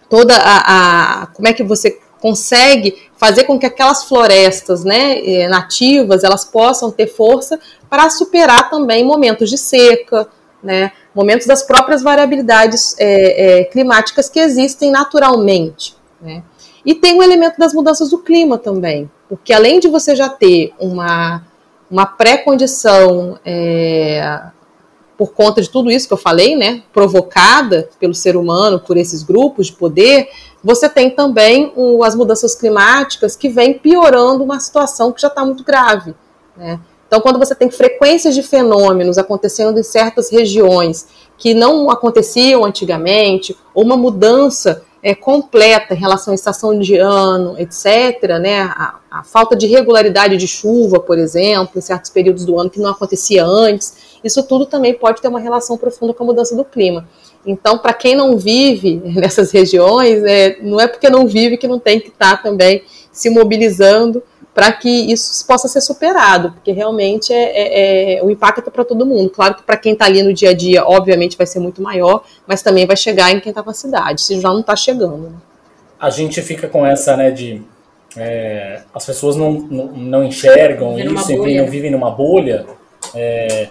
toda 0.08 0.36
a, 0.36 1.24
a, 1.24 1.28
como 1.28 1.48
é 1.48 1.54
que 1.54 1.64
você 1.64 2.00
consegue 2.22 2.96
fazer 3.16 3.46
com 3.46 3.58
que 3.58 3.66
aquelas 3.66 4.04
florestas, 4.04 4.84
né, 4.84 5.20
é, 5.26 5.48
nativas, 5.48 6.24
elas 6.24 6.46
possam 6.46 6.92
ter 6.92 7.08
força 7.08 7.60
para 7.90 8.10
superar 8.10 8.70
também 8.70 9.04
momentos 9.04 9.50
de 9.50 9.58
seca, 9.58 10.28
né? 10.62 10.92
Momentos 11.14 11.48
das 11.48 11.64
próprias 11.64 12.02
variabilidades 12.02 12.96
é, 13.00 13.60
é, 13.60 13.64
climáticas 13.66 14.30
que 14.30 14.40
existem 14.40 14.92
naturalmente, 14.92 15.96
né? 16.22 16.44
E 16.86 16.96
tem 16.96 17.20
o 17.20 17.24
elemento 17.24 17.58
das 17.58 17.74
mudanças 17.74 18.10
do 18.10 18.20
clima 18.20 18.58
também, 18.58 19.12
porque 19.28 19.52
além 19.52 19.80
de 19.80 19.90
você 19.90 20.16
já 20.16 20.30
ter 20.30 20.74
uma, 20.80 21.44
uma 21.92 22.06
pré-condição 22.06 23.38
é, 23.44 24.42
por 25.18 25.34
conta 25.34 25.62
de 25.62 25.70
tudo 25.70 25.90
isso 25.92 26.08
que 26.08 26.14
eu 26.14 26.18
falei, 26.18 26.56
né, 26.56 26.84
provocada 26.94 27.90
pelo 28.00 28.14
ser 28.14 28.38
humano, 28.38 28.80
por 28.80 28.96
esses 28.96 29.24
grupos 29.24 29.68
de 29.68 29.74
poder, 29.74 30.30
você 30.64 30.88
tem 30.88 31.10
também 31.10 31.74
o, 31.76 32.04
as 32.04 32.16
mudanças 32.16 32.54
climáticas 32.56 33.36
que 33.36 33.50
vêm 33.50 33.74
piorando 33.74 34.44
uma 34.44 34.60
situação 34.60 35.12
que 35.12 35.22
já 35.22 35.28
está 35.28 35.44
muito 35.44 35.64
grave. 35.64 36.14
Né? 36.56 36.80
Então, 37.08 37.22
quando 37.22 37.40
você 37.40 37.56
tem 37.56 37.72
frequências 37.72 38.36
de 38.36 38.44
fenômenos 38.44 39.18
acontecendo 39.18 39.80
em 39.80 39.84
certas 39.84 40.30
regiões 40.30 41.08
que 41.38 41.54
não 41.54 41.90
aconteciam 41.90 42.66
antigamente, 42.66 43.56
ou 43.74 43.84
uma 43.84 43.96
mudança 43.96 44.84
é, 45.02 45.16
completa 45.16 45.94
em 45.94 45.98
relação 45.98 46.34
à 46.34 46.36
estação 46.36 46.78
de 46.78 46.98
ano, 46.98 47.56
etc., 47.58 48.38
né, 48.42 48.62
a, 48.62 48.96
a, 49.10 49.24
falta 49.24 49.56
de 49.56 49.68
regularidade 49.68 50.36
de 50.36 50.48
chuva, 50.48 51.00
por 51.00 51.18
exemplo, 51.18 51.78
em 51.78 51.82
certos 51.82 52.10
períodos 52.10 52.44
do 52.44 52.60
ano 52.60 52.70
que 52.70 52.80
não 52.80 52.90
acontecia 52.90 53.46
antes, 53.46 54.20
isso 54.24 54.44
tudo 54.44 54.66
também 54.66 54.94
pode 54.94 55.22
ter 55.22 55.30
uma 55.30 55.40
relação 55.40 55.78
profunda 55.78 56.14
com 56.14 56.24
a 56.24 56.26
mudança 56.26 56.56
do 56.56 56.66
clima. 56.66 57.08
Então, 57.46 57.78
para 57.78 57.94
quem 57.94 58.16
não 58.16 58.38
vive 58.38 59.02
nessas 59.16 59.52
regiões, 59.52 60.24
é, 60.26 60.58
não 60.62 60.80
é 60.80 60.88
porque 60.88 61.10
não 61.10 61.26
vive 61.26 61.58
que 61.58 61.68
não 61.68 61.80
tem 61.80 62.02
que 62.02 62.10
estar 62.10 62.38
tá 62.38 62.44
também 62.44 62.84
se 63.12 63.30
mobilizando 63.30 64.22
para 64.58 64.72
que 64.72 64.90
isso 64.90 65.46
possa 65.46 65.68
ser 65.68 65.82
superado, 65.82 66.52
porque 66.54 66.72
realmente 66.72 67.32
é, 67.32 68.16
é, 68.16 68.18
é 68.18 68.24
o 68.24 68.32
impacto 68.32 68.72
para 68.72 68.84
todo 68.84 69.06
mundo. 69.06 69.30
Claro 69.30 69.54
que 69.54 69.62
para 69.62 69.78
quem 69.78 69.94
está 69.94 70.06
ali 70.06 70.24
no 70.24 70.34
dia 70.34 70.50
a 70.50 70.54
dia, 70.56 70.84
obviamente 70.84 71.38
vai 71.38 71.46
ser 71.46 71.60
muito 71.60 71.80
maior, 71.80 72.24
mas 72.48 72.64
também 72.64 72.84
vai 72.88 72.98
chegar 72.98 73.32
em 73.32 73.40
quem 73.40 73.52
está 73.52 73.62
na 73.62 73.72
cidade, 73.72 74.20
se 74.22 74.42
já 74.42 74.50
não 74.50 74.62
está 74.62 74.76
chegando. 74.76 75.30
Né? 75.30 75.36
A 76.00 76.10
gente 76.10 76.42
fica 76.42 76.68
com 76.68 76.84
essa, 76.84 77.16
né, 77.16 77.30
de 77.30 77.62
é, 78.18 78.82
as 78.92 79.06
pessoas 79.06 79.36
não, 79.36 79.52
não, 79.52 79.86
não 79.92 80.24
enxergam 80.24 80.96
Vive 80.96 81.14
isso, 81.14 81.32
enfim, 81.34 81.58
não 81.60 81.68
vivem 81.68 81.92
numa 81.92 82.10
bolha. 82.10 82.66
É, 83.14 83.70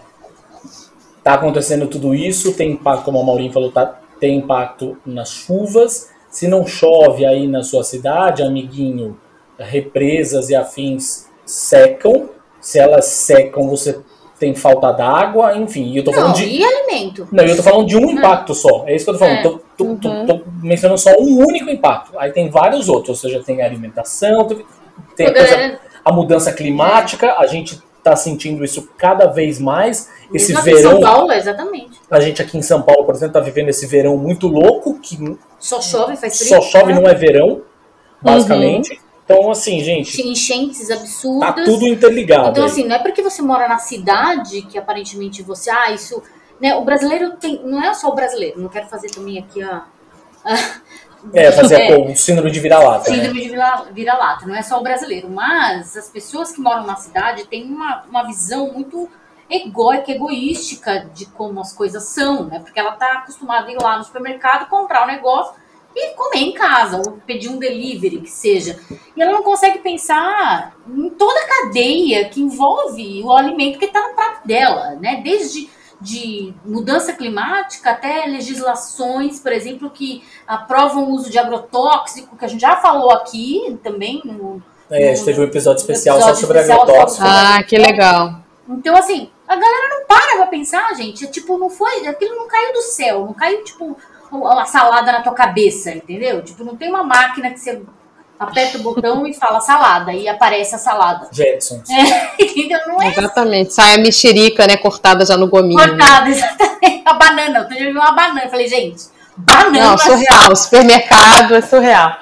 tá 1.25 1.35
acontecendo 1.35 1.89
tudo 1.89 2.15
isso, 2.15 2.53
tem 2.53 2.71
impacto, 2.71 3.05
como 3.05 3.19
a 3.19 3.25
Maurinho 3.25 3.53
falou, 3.53 3.73
tá, 3.73 3.99
tem 4.21 4.39
impacto 4.39 4.97
nas 5.05 5.31
chuvas. 5.31 6.13
Se 6.31 6.47
não 6.47 6.65
chove 6.65 7.27
aí 7.27 7.49
na 7.49 7.65
sua 7.65 7.83
cidade, 7.83 8.45
amiguinho, 8.45 9.19
represas 9.59 10.51
e 10.51 10.55
afins 10.55 11.29
secam. 11.45 12.31
Se 12.61 12.79
elas 12.79 13.07
secam, 13.07 13.69
você 13.69 14.01
tem 14.39 14.55
falta 14.55 14.93
d'água, 14.93 15.57
enfim. 15.57 15.97
Eu 15.97 16.05
tô 16.05 16.11
não, 16.11 16.19
falando 16.19 16.37
de. 16.37 16.45
E 16.45 16.65
alimento? 16.65 17.29
Não, 17.31 17.45
eu 17.45 17.57
tô 17.57 17.63
falando 17.63 17.87
de 17.87 17.97
um 17.97 18.11
impacto 18.11 18.55
só. 18.55 18.85
É 18.87 18.95
isso 18.95 19.05
que 19.05 19.11
eu 19.11 19.15
tô 19.15 19.21
falando. 19.21 19.39
É. 19.39 19.43
Tô, 19.43 19.61
tô, 19.77 19.85
uhum. 19.85 19.97
tô, 19.97 20.27
tô, 20.27 20.41
mencionando 20.63 21.01
só 21.01 21.11
um 21.19 21.39
único 21.47 21.71
impacto. 21.71 22.19
Aí 22.19 22.33
tem 22.33 22.51
vários 22.51 22.89
outros, 22.89 23.11
ou 23.11 23.15
seja, 23.17 23.43
tem 23.43 23.63
a 23.63 23.65
alimentação, 23.65 24.47
tem 25.15 25.27
a, 25.27 25.33
coisa, 25.33 25.79
a 26.05 26.13
mudança 26.13 26.53
climática, 26.53 27.37
a 27.39 27.47
gente 27.47 27.83
tá 28.03 28.15
sentindo 28.15 28.65
isso 28.65 28.89
cada 28.97 29.27
vez 29.27 29.59
mais. 29.59 30.11
Esse 30.33 30.53
Mesmo 30.53 30.65
verão. 30.65 30.79
Em 30.79 30.83
São 30.83 31.01
Paulo, 31.01 31.33
exatamente. 31.33 32.01
A 32.11 32.21
gente 32.21 32.43
aqui 32.43 32.59
em 32.59 32.63
São 32.63 32.83
Paulo, 32.83 33.05
por 33.05 33.15
exemplo, 33.15 33.35
tá 33.35 33.41
vivendo 33.41 33.69
esse 33.69 33.87
verão 33.87 34.17
muito 34.17 34.47
louco 34.49 34.99
que. 35.01 35.19
Só 35.59 35.81
chove, 35.81 36.17
faz 36.17 36.39
frio. 36.39 36.49
Só 36.49 36.61
chove, 36.61 36.93
não 36.93 37.07
é 37.09 37.15
verão, 37.15 37.63
basicamente. 38.21 38.93
Uhum. 38.93 39.06
Então, 39.27 39.51
assim, 39.51 39.83
gente. 39.83 40.23
Enchentes 40.23 40.89
absurdas. 40.89 41.55
Tá 41.55 41.65
tudo 41.65 41.87
interligado. 41.87 42.51
Então, 42.51 42.63
aí. 42.63 42.71
assim, 42.71 42.85
não 42.85 42.95
é 42.95 42.99
porque 43.01 43.21
você 43.21 43.43
mora 43.43 43.69
na 43.69 43.79
cidade 43.79 44.63
que 44.63 44.79
aparentemente 44.79 45.43
você. 45.43 45.69
Ah, 45.69 45.91
isso. 45.91 46.23
Né, 46.61 46.75
o 46.77 46.85
brasileiro 46.85 47.33
tem. 47.33 47.61
Não 47.65 47.83
é 47.83 47.93
só 47.93 48.09
o 48.09 48.15
brasileiro, 48.15 48.61
não 48.61 48.69
quero 48.69 48.87
fazer 48.87 49.11
também 49.11 49.39
aqui 49.39 49.63
a. 49.63 49.85
é, 51.35 51.51
fazer 51.51 51.75
é, 51.91 51.97
o 51.97 52.15
síndrome 52.15 52.53
de 52.53 52.61
vira-lata. 52.61 53.11
Né? 53.11 53.17
Síndrome 53.17 53.49
né? 53.49 53.83
de 53.89 53.93
vira-lata, 53.93 54.47
não 54.47 54.55
é 54.55 54.63
só 54.63 54.79
o 54.79 54.83
brasileiro. 54.83 55.29
Mas 55.29 55.97
as 55.97 56.09
pessoas 56.09 56.53
que 56.53 56.61
moram 56.61 56.87
na 56.87 56.95
cidade 56.95 57.47
têm 57.49 57.65
uma, 57.65 58.05
uma 58.09 58.23
visão 58.23 58.73
muito 58.73 59.11
egóica, 59.51 60.13
egoística 60.13 61.11
de 61.13 61.27
como 61.27 61.61
as 61.61 61.73
coisas 61.73 62.05
são, 62.05 62.45
né? 62.45 62.61
Porque 62.61 62.79
ela 62.79 62.93
tá 62.93 63.19
acostumada 63.19 63.67
a 63.67 63.73
ir 63.73 63.83
lá 63.83 63.99
no 63.99 64.05
supermercado, 64.05 64.69
comprar 64.69 65.01
o 65.01 65.05
um 65.05 65.09
negócio 65.09 65.66
e 65.97 66.15
comer 66.15 66.41
em 66.41 66.53
casa, 66.53 66.99
ou 66.99 67.13
pedir 67.27 67.49
um 67.49 67.59
delivery, 67.59 68.21
que 68.21 68.31
seja. 68.31 68.79
E 69.17 69.23
ela 69.23 69.33
não 69.33 69.43
consegue 69.43 69.79
pensar 69.79 70.77
em 70.87 71.09
toda 71.11 71.41
a 71.41 71.49
cadeia 71.49 72.29
que 72.29 72.41
envolve 72.41 73.23
o 73.25 73.33
alimento 73.33 73.79
que 73.79 73.87
está 73.87 74.07
no 74.07 74.15
prato 74.15 74.47
dela, 74.47 74.97
né? 75.01 75.23
Desde 75.25 75.75
de 75.99 76.53
mudança 76.63 77.15
climática 77.15 77.91
até 77.91 78.27
legislações, 78.27 79.41
por 79.41 79.51
exemplo, 79.51 79.89
que 79.89 80.23
aprovam 80.47 81.05
o 81.05 81.15
uso 81.15 81.31
de 81.31 81.39
agrotóxico, 81.39 82.37
que 82.37 82.45
a 82.45 82.49
gente 82.49 82.61
já 82.61 82.77
falou 82.77 83.11
aqui 83.11 83.79
também. 83.83 84.21
No, 84.23 84.63
é, 84.91 85.11
a 85.11 85.15
gente 85.15 85.25
teve 85.25 85.41
um 85.41 85.45
episódio 85.45 85.81
especial 85.81 86.17
episódio 86.17 86.35
só 86.35 86.41
sobre 86.43 86.59
especial 86.59 86.83
agrotóxico. 86.83 87.25
Ah, 87.27 87.63
que 87.63 87.79
legal. 87.79 88.41
Então, 88.69 88.95
assim, 88.95 89.31
a 89.49 89.57
galera 89.57 89.89
não 89.89 90.07
para 90.07 90.37
pra 90.37 90.47
pensar, 90.47 90.95
gente. 90.95 91.25
É, 91.25 91.29
tipo, 91.29 91.57
não 91.57 91.71
foi. 91.71 92.07
Aquilo 92.07 92.37
não 92.37 92.49
caiu 92.49 92.73
do 92.73 92.83
céu, 92.83 93.25
não 93.27 93.33
caiu, 93.33 93.65
tipo, 93.65 93.97
uma 94.31 94.67
salada 94.67 95.13
na 95.13 95.23
tua 95.23 95.35
cabeça, 95.35 95.91
entendeu? 95.91 96.43
Tipo, 96.43 96.65
não 96.65 96.77
tem 96.77 96.89
uma 96.89 97.03
máquina 97.03 97.51
que 97.51 97.59
você 97.59 97.83
aperta 98.39 98.79
o 98.79 98.83
botão 98.83 99.27
e 99.27 99.33
fala 99.33 99.61
salada 99.61 100.13
e 100.13 100.29
aparece 100.29 100.75
a 100.75 100.79
salada. 100.79 101.29
Jetsons. 101.33 101.89
É, 101.91 102.35
entendeu? 102.43 102.79
Não 102.87 103.03
é 103.03 103.09
Exatamente. 103.09 103.73
Sai 103.73 103.95
a 103.95 103.99
mexerica, 103.99 104.67
né, 104.67 104.77
cortada 104.77 105.25
já 105.25 105.37
no 105.37 105.49
gominho. 105.49 105.79
Cortada, 105.79 106.29
exatamente. 106.31 107.03
A 107.05 107.15
banana. 107.15 107.69
Eu 107.71 107.93
vi 107.93 107.99
uma 107.99 108.13
banana. 108.13 108.45
Eu 108.45 108.51
falei, 108.51 108.69
gente, 108.69 109.05
banana. 109.37 109.91
Não, 109.91 109.99
surreal. 109.99 110.53
O 110.53 110.57
supermercado 110.57 111.55
é 111.55 111.63
surreal. 111.63 112.17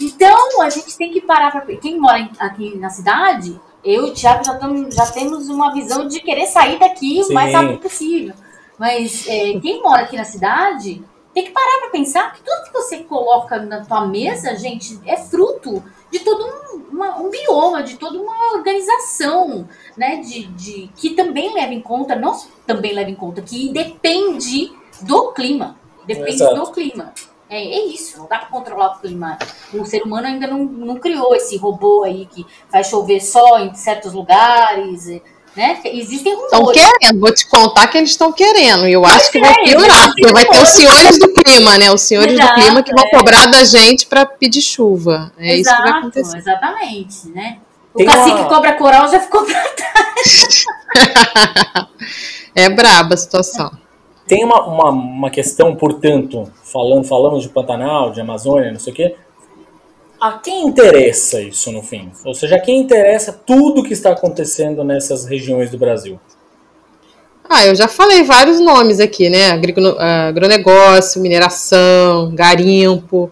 Então, 0.00 0.62
a 0.62 0.70
gente 0.70 0.96
tem 0.96 1.12
que 1.12 1.20
parar 1.20 1.50
para 1.50 1.60
Quem 1.76 1.98
mora 1.98 2.28
aqui 2.38 2.76
na 2.78 2.88
cidade, 2.88 3.58
eu 3.84 4.06
e 4.06 4.10
o 4.10 4.14
Thiago 4.14 4.44
já, 4.44 4.54
tamo, 4.54 4.90
já 4.90 5.06
temos 5.06 5.48
uma 5.48 5.72
visão 5.72 6.06
de 6.06 6.20
querer 6.20 6.46
sair 6.46 6.78
daqui 6.78 7.22
Sim. 7.22 7.30
o 7.30 7.34
mais 7.34 7.52
rápido 7.52 7.78
possível. 7.78 8.34
Mas 8.80 9.28
é, 9.28 9.60
quem 9.60 9.82
mora 9.82 10.04
aqui 10.04 10.16
na 10.16 10.24
cidade 10.24 11.04
tem 11.34 11.44
que 11.44 11.50
parar 11.50 11.80
para 11.80 11.90
pensar 11.90 12.32
que 12.32 12.40
tudo 12.42 12.64
que 12.64 12.72
você 12.72 13.00
coloca 13.00 13.60
na 13.60 13.84
tua 13.84 14.06
mesa, 14.06 14.56
gente, 14.56 14.98
é 15.04 15.18
fruto 15.18 15.84
de 16.10 16.20
todo 16.20 16.42
um, 16.42 16.78
uma, 16.90 17.18
um 17.18 17.28
bioma, 17.28 17.82
de 17.82 17.98
toda 17.98 18.18
uma 18.18 18.54
organização, 18.54 19.68
né? 19.94 20.16
De, 20.16 20.46
de, 20.46 20.90
que 20.96 21.10
também 21.10 21.52
leva 21.52 21.74
em 21.74 21.82
conta, 21.82 22.16
não 22.16 22.34
também 22.66 22.94
leva 22.94 23.10
em 23.10 23.14
conta, 23.14 23.42
que 23.42 23.70
depende 23.70 24.72
do 25.02 25.30
clima. 25.32 25.76
Depende 26.06 26.38
do 26.38 26.72
clima. 26.72 27.12
É, 27.50 27.62
é, 27.62 27.84
isso, 27.84 28.16
não 28.16 28.28
dá 28.28 28.38
para 28.38 28.48
controlar 28.48 28.96
o 28.96 29.00
clima. 29.00 29.36
O 29.74 29.84
ser 29.84 30.04
humano 30.04 30.26
ainda 30.26 30.46
não, 30.46 30.64
não 30.64 30.96
criou 30.96 31.34
esse 31.34 31.58
robô 31.58 32.04
aí 32.04 32.24
que 32.24 32.46
faz 32.70 32.86
chover 32.86 33.20
só 33.20 33.58
em 33.58 33.74
certos 33.74 34.14
lugares. 34.14 35.20
Né? 35.60 35.78
Existem 35.84 36.32
rumores. 36.32 36.52
Estão 36.54 36.72
querendo, 36.72 37.20
vou 37.20 37.34
te 37.34 37.46
contar 37.46 37.86
que 37.88 37.98
eles 37.98 38.08
estão 38.08 38.32
querendo. 38.32 38.88
E 38.88 38.94
eu 38.94 39.04
acho 39.04 39.30
que 39.30 39.38
vai 39.38 39.54
piorar, 39.62 40.06
porque 40.06 40.32
vai 40.32 40.46
ter 40.46 40.62
os 40.62 40.70
senhores 40.70 41.18
do 41.18 41.34
clima, 41.34 41.76
né? 41.76 41.92
Os 41.92 42.00
senhores 42.00 42.32
Exato, 42.32 42.48
do 42.48 42.62
clima 42.62 42.82
que 42.82 42.94
vão 42.94 43.04
é. 43.04 43.10
cobrar 43.10 43.44
da 43.44 43.62
gente 43.62 44.06
para 44.06 44.24
pedir 44.24 44.62
chuva. 44.62 45.30
É 45.36 45.58
Exato, 45.58 45.60
isso 45.60 45.76
que 45.76 45.90
vai 45.90 45.98
acontecer. 45.98 46.38
Exatamente, 46.38 47.28
né? 47.34 47.58
O 47.92 47.98
Tem 47.98 48.06
cacique 48.06 48.40
uma... 48.40 48.48
cobra 48.48 48.72
coral 48.72 49.10
já 49.10 49.20
ficou 49.20 49.44
pra 49.44 49.62
trás. 49.68 50.64
é 52.56 52.70
braba 52.70 53.12
a 53.12 53.18
situação. 53.18 53.70
Tem 54.26 54.42
uma, 54.42 54.64
uma, 54.64 54.88
uma 54.88 55.30
questão, 55.30 55.76
portanto, 55.76 56.50
falando, 56.64 57.04
falamos 57.04 57.42
de 57.42 57.50
Pantanal, 57.50 58.12
de 58.12 58.20
Amazônia, 58.22 58.72
não 58.72 58.80
sei 58.80 58.94
o 58.94 58.96
quê, 58.96 59.14
a 60.20 60.32
quem 60.32 60.66
interessa 60.66 61.40
isso 61.40 61.72
no 61.72 61.82
fim? 61.82 62.12
Ou 62.24 62.34
seja, 62.34 62.56
a 62.56 62.60
quem 62.60 62.80
interessa 62.80 63.32
tudo 63.32 63.82
que 63.82 63.92
está 63.92 64.10
acontecendo 64.10 64.84
nessas 64.84 65.24
regiões 65.24 65.70
do 65.70 65.78
Brasil? 65.78 66.20
Ah, 67.48 67.66
eu 67.66 67.74
já 67.74 67.88
falei 67.88 68.22
vários 68.22 68.60
nomes 68.60 69.00
aqui, 69.00 69.28
né? 69.28 69.50
Agronegócio, 70.28 71.20
mineração, 71.20 72.32
garimpo, 72.32 73.30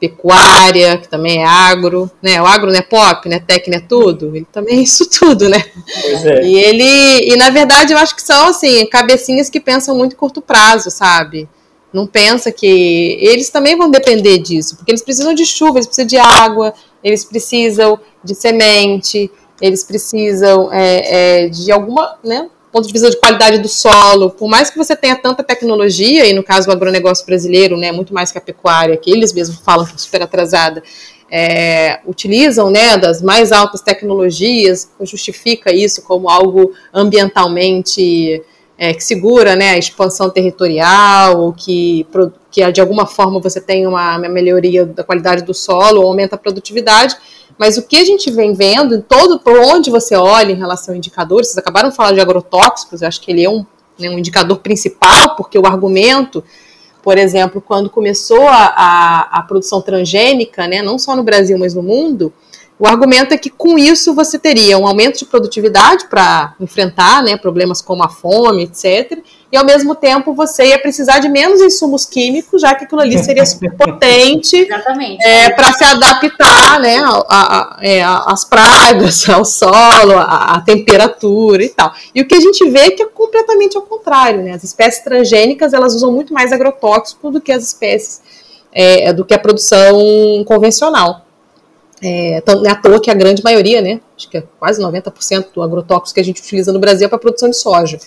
pecuária, 0.00 0.96
que 0.96 1.08
também 1.08 1.42
é 1.42 1.44
agro, 1.44 2.10
né? 2.22 2.40
O 2.40 2.46
agro 2.46 2.70
não 2.70 2.78
é 2.78 2.82
pop, 2.82 3.28
né? 3.28 3.40
Tech 3.40 3.68
não 3.68 3.78
é 3.78 3.80
tudo. 3.80 4.34
Ele 4.34 4.46
também 4.50 4.78
é 4.78 4.82
isso 4.82 5.10
tudo, 5.10 5.48
né? 5.48 5.62
Pois 6.02 6.24
é. 6.24 6.42
E 6.44 6.56
ele, 6.56 7.32
e 7.32 7.36
na 7.36 7.50
verdade 7.50 7.92
eu 7.92 7.98
acho 7.98 8.14
que 8.14 8.22
são 8.22 8.48
assim 8.48 8.86
cabecinhas 8.86 9.50
que 9.50 9.60
pensam 9.60 9.96
muito 9.96 10.16
curto 10.16 10.40
prazo, 10.40 10.90
sabe? 10.90 11.48
Não 11.92 12.06
pensa 12.06 12.52
que 12.52 13.18
eles 13.20 13.50
também 13.50 13.76
vão 13.76 13.90
depender 13.90 14.38
disso, 14.38 14.76
porque 14.76 14.90
eles 14.90 15.02
precisam 15.02 15.32
de 15.32 15.44
chuva, 15.46 15.78
eles 15.78 15.86
precisam 15.86 16.06
de 16.06 16.16
água, 16.16 16.74
eles 17.02 17.24
precisam 17.24 17.98
de 18.22 18.34
semente, 18.34 19.30
eles 19.60 19.84
precisam 19.84 20.72
é, 20.72 21.44
é, 21.44 21.48
de 21.48 21.72
alguma, 21.72 22.16
né, 22.22 22.48
ponto 22.70 22.86
de 22.86 22.92
vista 22.92 23.10
de 23.10 23.18
qualidade 23.18 23.58
do 23.58 23.68
solo. 23.68 24.30
Por 24.30 24.48
mais 24.48 24.70
que 24.70 24.76
você 24.76 24.94
tenha 24.94 25.16
tanta 25.16 25.42
tecnologia, 25.42 26.26
e 26.26 26.32
no 26.32 26.42
caso 26.42 26.66
do 26.66 26.72
agronegócio 26.72 27.24
brasileiro, 27.26 27.76
né, 27.76 27.90
muito 27.90 28.12
mais 28.12 28.30
que 28.30 28.38
a 28.38 28.40
pecuária, 28.40 28.96
que 28.96 29.10
eles 29.10 29.32
mesmos 29.32 29.58
falam 29.58 29.86
que 29.86 29.94
é 29.94 29.98
super 29.98 30.22
atrasada, 30.22 30.82
é, 31.30 32.00
utilizam 32.06 32.70
né, 32.70 32.96
das 32.96 33.20
mais 33.20 33.52
altas 33.52 33.80
tecnologias, 33.80 34.90
justifica 35.02 35.72
isso 35.72 36.02
como 36.02 36.30
algo 36.30 36.72
ambientalmente 36.92 38.42
é, 38.78 38.94
que 38.94 39.02
segura 39.02 39.56
né, 39.56 39.70
a 39.70 39.78
expansão 39.78 40.30
territorial, 40.30 41.40
ou 41.40 41.52
que, 41.52 42.06
que 42.48 42.70
de 42.70 42.80
alguma 42.80 43.06
forma 43.06 43.40
você 43.40 43.60
tem 43.60 43.88
uma, 43.88 44.16
melhoria 44.18 44.86
da 44.86 45.02
qualidade 45.02 45.42
do 45.42 45.52
solo, 45.52 46.00
ou 46.00 46.06
aumenta 46.06 46.36
a 46.36 46.38
produtividade. 46.38 47.16
Mas 47.58 47.76
o 47.76 47.82
que 47.82 47.96
a 47.96 48.04
gente 48.04 48.30
vem 48.30 48.54
vendo, 48.54 48.94
em 48.94 49.00
todo 49.00 49.40
por 49.40 49.58
onde 49.58 49.90
você 49.90 50.14
olha 50.14 50.52
em 50.52 50.56
relação 50.56 50.94
a 50.94 50.96
indicadores, 50.96 51.48
vocês 51.48 51.58
acabaram 51.58 51.88
de 51.88 51.96
falar 51.96 52.12
de 52.12 52.20
agrotóxicos, 52.20 53.02
eu 53.02 53.08
acho 53.08 53.20
que 53.20 53.32
ele 53.32 53.44
é 53.44 53.50
um, 53.50 53.66
né, 53.98 54.08
um 54.08 54.18
indicador 54.18 54.58
principal, 54.58 55.34
porque 55.34 55.58
o 55.58 55.66
argumento, 55.66 56.44
por 57.02 57.18
exemplo, 57.18 57.60
quando 57.60 57.90
começou 57.90 58.46
a, 58.46 58.74
a, 58.76 59.38
a 59.40 59.42
produção 59.42 59.82
transgênica, 59.82 60.68
né, 60.68 60.82
não 60.82 61.00
só 61.00 61.16
no 61.16 61.24
Brasil, 61.24 61.58
mas 61.58 61.74
no 61.74 61.82
mundo, 61.82 62.32
o 62.78 62.86
argumento 62.86 63.34
é 63.34 63.38
que 63.38 63.50
com 63.50 63.76
isso 63.76 64.14
você 64.14 64.38
teria 64.38 64.78
um 64.78 64.86
aumento 64.86 65.18
de 65.18 65.24
produtividade 65.24 66.06
para 66.08 66.54
enfrentar 66.60 67.24
né, 67.24 67.36
problemas 67.36 67.82
como 67.82 68.04
a 68.04 68.08
fome, 68.08 68.64
etc. 68.64 69.18
e 69.50 69.56
ao 69.56 69.64
mesmo 69.64 69.96
tempo 69.96 70.32
você 70.32 70.66
ia 70.66 70.78
precisar 70.78 71.18
de 71.18 71.28
menos 71.28 71.60
insumos 71.60 72.06
químicos, 72.06 72.60
já 72.60 72.76
que 72.76 72.84
aquilo 72.84 73.00
ali 73.00 73.18
seria 73.18 73.44
super 73.44 73.72
potente 73.74 74.68
é, 75.20 75.50
para 75.50 75.72
se 75.72 75.82
adaptar 75.82 76.78
né, 76.78 76.98
é, 77.80 78.00
às 78.04 78.44
pragas, 78.44 79.26
ao 79.28 79.44
solo, 79.44 80.16
à, 80.16 80.62
temperatura 80.64 81.64
e 81.64 81.70
tal. 81.70 81.92
E 82.14 82.20
o 82.20 82.28
que 82.28 82.36
a 82.36 82.40
gente 82.40 82.70
vê 82.70 82.78
é 82.78 82.90
que 82.92 83.02
é 83.02 83.06
completamente 83.06 83.76
ao 83.76 83.82
contrário. 83.82 84.40
Né? 84.42 84.52
As 84.52 84.62
espécies 84.62 85.02
transgênicas 85.02 85.72
elas 85.72 85.96
usam 85.96 86.12
muito 86.12 86.32
mais 86.32 86.52
agrotóxico 86.52 87.32
do 87.32 87.40
que 87.40 87.50
as 87.50 87.64
espécies 87.64 88.22
é, 88.72 89.12
do 89.12 89.24
que 89.24 89.34
a 89.34 89.38
produção 89.38 89.98
convencional. 90.46 91.27
É, 92.02 92.42
não 92.46 92.66
é 92.66 92.70
à 92.70 92.76
toa 92.76 93.00
que 93.00 93.10
a 93.10 93.14
grande 93.14 93.42
maioria, 93.42 93.80
né, 93.80 94.00
acho 94.16 94.28
que 94.28 94.38
é 94.38 94.44
quase 94.58 94.80
90% 94.80 95.46
do 95.52 95.62
agrotóxico 95.62 96.14
que 96.14 96.20
a 96.20 96.24
gente 96.24 96.40
utiliza 96.40 96.72
no 96.72 96.78
Brasil 96.78 97.06
é 97.06 97.08
para 97.08 97.18
produção 97.18 97.50
de 97.50 97.56
soja. 97.56 97.98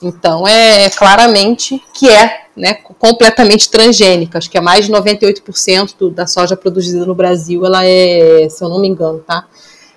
Então, 0.00 0.46
é 0.46 0.90
claramente 0.90 1.80
que 1.94 2.08
é 2.08 2.42
né, 2.56 2.74
completamente 2.74 3.70
transgênica. 3.70 4.38
Acho 4.38 4.50
que 4.50 4.58
é 4.58 4.60
mais 4.60 4.86
de 4.86 4.92
98% 4.92 5.94
do, 5.98 6.10
da 6.10 6.26
soja 6.26 6.56
produzida 6.56 7.06
no 7.06 7.14
Brasil, 7.14 7.64
ela 7.64 7.84
é, 7.84 8.48
se 8.48 8.62
eu 8.62 8.68
não 8.68 8.80
me 8.80 8.88
engano, 8.88 9.20
tá? 9.20 9.46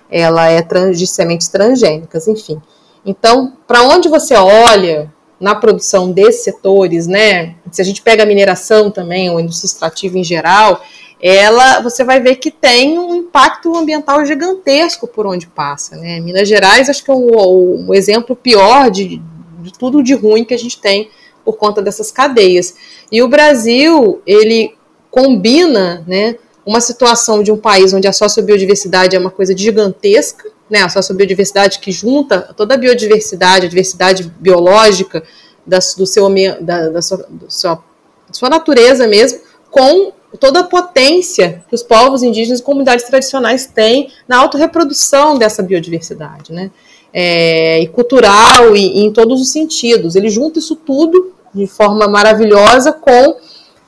Ela 0.08 0.48
é 0.48 0.62
trans, 0.62 0.98
de 0.98 1.06
sementes 1.06 1.48
transgênicas, 1.48 2.28
enfim. 2.28 2.60
Então, 3.04 3.52
para 3.66 3.82
onde 3.82 4.08
você 4.08 4.34
olha 4.34 5.12
na 5.38 5.54
produção 5.54 6.10
desses 6.10 6.44
setores, 6.44 7.06
né? 7.06 7.56
Se 7.70 7.82
a 7.82 7.84
gente 7.84 8.00
pega 8.00 8.22
a 8.22 8.26
mineração 8.26 8.90
também, 8.90 9.28
ou 9.28 9.40
indústria 9.40 9.66
extrativa 9.66 10.18
em 10.18 10.24
geral, 10.24 10.80
ela 11.20 11.80
você 11.80 12.04
vai 12.04 12.20
ver 12.20 12.36
que 12.36 12.50
tem 12.50 12.98
um 12.98 13.14
impacto 13.14 13.74
ambiental 13.74 14.24
gigantesco 14.24 15.06
por 15.06 15.26
onde 15.26 15.46
passa. 15.46 15.96
Né? 15.96 16.20
Minas 16.20 16.48
Gerais, 16.48 16.88
acho 16.88 17.02
que 17.04 17.10
é 17.10 17.14
o, 17.14 17.86
o 17.88 17.94
exemplo 17.94 18.36
pior 18.36 18.90
de, 18.90 19.22
de 19.60 19.72
tudo 19.72 20.02
de 20.02 20.14
ruim 20.14 20.44
que 20.44 20.54
a 20.54 20.58
gente 20.58 20.80
tem 20.80 21.10
por 21.44 21.56
conta 21.56 21.80
dessas 21.80 22.10
cadeias. 22.10 22.74
E 23.10 23.22
o 23.22 23.28
Brasil, 23.28 24.20
ele 24.26 24.74
combina 25.10 26.04
né, 26.06 26.36
uma 26.66 26.80
situação 26.80 27.42
de 27.42 27.52
um 27.52 27.56
país 27.56 27.94
onde 27.94 28.08
a 28.08 28.12
sociobiodiversidade 28.12 29.14
é 29.14 29.18
uma 29.18 29.30
coisa 29.30 29.56
gigantesca, 29.56 30.50
né, 30.68 30.82
a 30.82 30.88
sociobiodiversidade 30.88 31.78
que 31.78 31.92
junta 31.92 32.52
toda 32.56 32.74
a 32.74 32.76
biodiversidade, 32.76 33.66
a 33.66 33.68
diversidade 33.68 34.24
biológica 34.40 35.22
da, 35.64 35.78
do 35.78 36.04
seu, 36.04 36.28
da, 36.60 36.88
da, 36.88 37.00
sua, 37.00 37.18
da 37.18 37.48
sua, 37.48 37.84
sua 38.32 38.50
natureza 38.50 39.06
mesmo, 39.06 39.40
com 39.70 40.12
toda 40.36 40.60
a 40.60 40.64
potência 40.64 41.64
que 41.68 41.74
os 41.74 41.82
povos 41.82 42.22
indígenas 42.22 42.60
e 42.60 42.62
comunidades 42.62 43.06
tradicionais 43.06 43.66
têm 43.66 44.10
na 44.28 44.38
autorreprodução 44.38 45.38
dessa 45.38 45.62
biodiversidade, 45.62 46.52
né? 46.52 46.70
É, 47.12 47.80
e 47.80 47.88
cultural 47.88 48.76
e, 48.76 48.98
e, 48.98 49.06
em 49.06 49.12
todos 49.12 49.40
os 49.40 49.50
sentidos. 49.50 50.16
Ele 50.16 50.28
junta 50.28 50.58
isso 50.58 50.76
tudo 50.76 51.32
de 51.54 51.66
forma 51.66 52.06
maravilhosa 52.06 52.92
com 52.92 53.36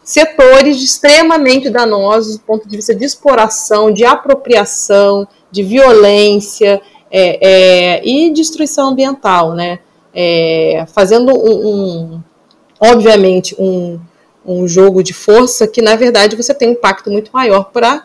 setores 0.03 0.83
extremamente 0.83 1.69
danosos 1.69 2.39
do 2.39 2.43
ponto 2.45 2.67
de 2.67 2.77
vista 2.77 2.95
de 2.95 3.05
exploração, 3.05 3.93
de 3.93 4.07
apropriação, 4.07 5.29
de 5.51 5.63
violência 5.63 6.81
é, 7.11 7.47
é, 7.47 8.09
e 8.09 8.31
destruição 8.31 8.89
ambiental, 8.89 9.53
né? 9.55 9.81
É, 10.15 10.87
fazendo 10.95 11.31
um, 11.31 11.69
um, 11.69 12.23
obviamente 12.81 13.55
um, 13.59 14.01
um 14.55 14.67
jogo 14.67 15.03
de 15.03 15.13
força 15.13 15.67
que, 15.67 15.83
na 15.83 15.97
verdade, 15.97 16.37
você 16.37 16.55
tem 16.55 16.69
um 16.69 16.73
impacto 16.73 17.11
muito 17.11 17.31
maior 17.33 17.65
para 17.65 18.05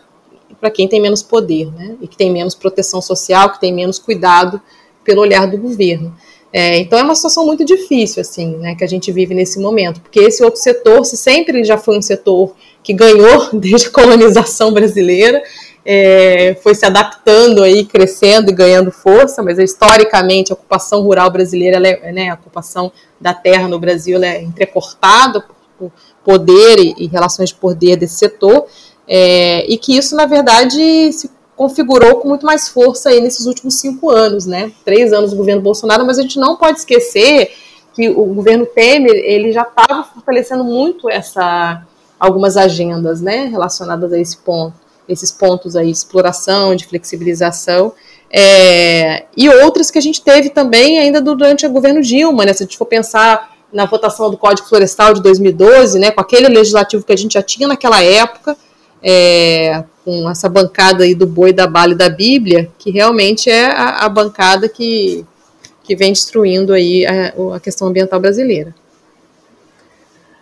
quem 0.73 0.87
tem 0.87 1.01
menos 1.01 1.21
poder, 1.21 1.71
né? 1.71 1.95
E 2.01 2.07
que 2.07 2.17
tem 2.17 2.31
menos 2.31 2.55
proteção 2.55 3.01
social, 3.01 3.51
que 3.51 3.59
tem 3.59 3.73
menos 3.73 3.97
cuidado 3.99 4.61
pelo 5.03 5.21
olhar 5.21 5.47
do 5.47 5.57
governo. 5.57 6.15
É, 6.51 6.77
então 6.77 6.99
é 6.99 7.03
uma 7.03 7.15
situação 7.15 7.45
muito 7.47 7.65
difícil, 7.65 8.21
assim, 8.21 8.57
né, 8.57 8.75
que 8.75 8.83
a 8.83 8.87
gente 8.87 9.11
vive 9.11 9.33
nesse 9.33 9.59
momento, 9.59 9.99
porque 9.99 10.19
esse 10.19 10.43
outro 10.43 10.61
setor, 10.61 11.03
se 11.03 11.17
sempre 11.17 11.57
ele 11.57 11.63
já 11.63 11.79
foi 11.79 11.97
um 11.97 12.01
setor 12.01 12.53
que 12.83 12.93
ganhou 12.93 13.49
desde 13.57 13.87
a 13.87 13.91
colonização 13.91 14.71
brasileira, 14.71 15.41
é, 15.83 16.55
foi 16.61 16.75
se 16.75 16.85
adaptando 16.85 17.63
aí, 17.63 17.83
crescendo 17.85 18.51
e 18.51 18.53
ganhando 18.53 18.91
força, 18.91 19.41
mas 19.41 19.57
historicamente 19.57 20.51
a 20.51 20.53
ocupação 20.53 21.01
rural 21.01 21.31
brasileira, 21.31 21.77
é, 21.87 22.11
né, 22.11 22.29
a 22.29 22.35
ocupação 22.35 22.91
da 23.19 23.33
terra 23.33 23.67
no 23.67 23.79
Brasil 23.79 24.23
é 24.23 24.39
entrecortada 24.39 25.41
por, 25.41 25.55
por 25.77 25.91
poder 26.23 26.79
e, 26.79 26.95
e, 26.97 27.07
relações 27.07 27.49
de 27.49 27.55
poder 27.55 27.97
desse 27.97 28.15
setor, 28.15 28.65
é, 29.07 29.65
e 29.71 29.77
que 29.77 29.97
isso, 29.97 30.15
na 30.15 30.25
verdade, 30.25 31.11
se 31.11 31.29
configurou 31.55 32.17
com 32.17 32.29
muito 32.29 32.45
mais 32.45 32.67
força 32.67 33.09
aí 33.09 33.21
nesses 33.21 33.45
últimos 33.45 33.79
cinco 33.79 34.09
anos, 34.09 34.45
né? 34.45 34.71
Três 34.83 35.13
anos 35.13 35.31
do 35.31 35.37
governo 35.37 35.61
Bolsonaro, 35.61 36.05
mas 36.05 36.17
a 36.17 36.21
gente 36.21 36.39
não 36.39 36.55
pode 36.55 36.79
esquecer 36.79 37.51
que 37.93 38.09
o 38.09 38.25
governo 38.25 38.65
Temer 38.65 39.13
ele 39.13 39.51
já 39.51 39.61
estava 39.61 40.03
fortalecendo 40.03 40.63
muito 40.63 41.09
essa 41.09 41.85
algumas 42.19 42.55
agendas, 42.55 43.19
né, 43.19 43.45
relacionadas 43.45 44.13
a 44.13 44.17
esse 44.17 44.37
ponto, 44.37 44.73
esses 45.09 45.29
pontos 45.29 45.75
aí, 45.75 45.91
exploração, 45.91 46.73
de 46.73 46.85
flexibilização, 46.85 47.91
é, 48.31 49.25
e 49.35 49.49
outras 49.49 49.91
que 49.91 49.97
a 49.97 50.01
gente 50.01 50.21
teve 50.21 50.49
também 50.49 50.97
ainda 50.97 51.21
durante 51.21 51.65
o 51.67 51.69
governo 51.69 52.01
Dilma, 52.01 52.45
né? 52.45 52.53
Se 52.53 52.63
a 52.63 52.65
gente 52.65 52.77
for 52.77 52.85
pensar 52.85 53.52
na 53.73 53.85
votação 53.85 54.29
do 54.29 54.37
Código 54.37 54.67
Florestal 54.67 55.13
de 55.13 55.21
2012, 55.21 55.99
né, 55.99 56.11
com 56.11 56.21
aquele 56.21 56.47
legislativo 56.47 57.03
que 57.03 57.11
a 57.11 57.17
gente 57.17 57.33
já 57.33 57.41
tinha 57.41 57.67
naquela 57.67 58.01
época, 58.01 58.55
é, 59.01 59.83
com 60.05 60.29
essa 60.29 60.47
bancada 60.47 61.03
aí 61.03 61.15
do 61.15 61.25
boi, 61.25 61.51
da 61.51 61.67
bala 61.67 61.93
e 61.93 61.97
da 61.97 62.09
Bíblia, 62.09 62.69
que 62.77 62.91
realmente 62.91 63.49
é 63.49 63.65
a, 63.65 64.05
a 64.05 64.09
bancada 64.09 64.69
que, 64.69 65.25
que 65.83 65.95
vem 65.95 66.13
destruindo 66.13 66.71
aí 66.71 67.05
a, 67.05 67.55
a 67.55 67.59
questão 67.59 67.87
ambiental 67.87 68.19
brasileira. 68.19 68.73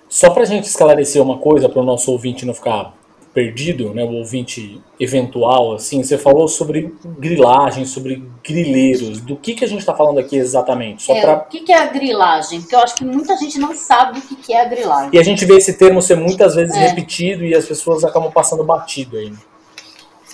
Só 0.09 0.29
para 0.29 0.43
a 0.43 0.45
gente 0.45 0.65
esclarecer 0.65 1.21
uma 1.21 1.37
coisa, 1.37 1.69
para 1.69 1.81
o 1.81 1.85
nosso 1.85 2.11
ouvinte 2.11 2.45
não 2.45 2.53
ficar 2.53 2.93
perdido, 3.33 3.93
né, 3.93 4.03
o 4.03 4.13
ouvinte 4.15 4.81
eventual, 4.99 5.73
assim, 5.73 6.03
você 6.03 6.17
falou 6.17 6.47
sobre 6.47 6.93
grilagem, 7.17 7.85
sobre 7.85 8.29
grileiros. 8.43 9.21
Do 9.21 9.37
que, 9.37 9.53
que 9.53 9.63
a 9.63 9.67
gente 9.67 9.79
está 9.79 9.93
falando 9.93 10.19
aqui 10.19 10.35
exatamente? 10.35 11.03
Só 11.03 11.15
é, 11.15 11.21
pra... 11.21 11.33
O 11.37 11.45
que, 11.45 11.61
que 11.61 11.71
é 11.71 11.77
a 11.77 11.85
grilagem? 11.85 12.59
Porque 12.59 12.75
eu 12.75 12.79
acho 12.79 12.95
que 12.95 13.05
muita 13.05 13.37
gente 13.37 13.57
não 13.57 13.73
sabe 13.73 14.19
o 14.19 14.21
que, 14.21 14.35
que 14.35 14.53
é 14.53 14.61
a 14.61 14.65
grilagem. 14.65 15.11
E 15.13 15.19
a 15.19 15.23
gente 15.23 15.45
vê 15.45 15.55
esse 15.55 15.73
termo 15.73 16.01
ser 16.01 16.17
muitas 16.17 16.55
vezes 16.55 16.75
é. 16.75 16.87
repetido 16.87 17.45
e 17.45 17.55
as 17.55 17.65
pessoas 17.65 18.03
acabam 18.03 18.31
passando 18.31 18.63
batido 18.63 19.17
aí. 19.17 19.31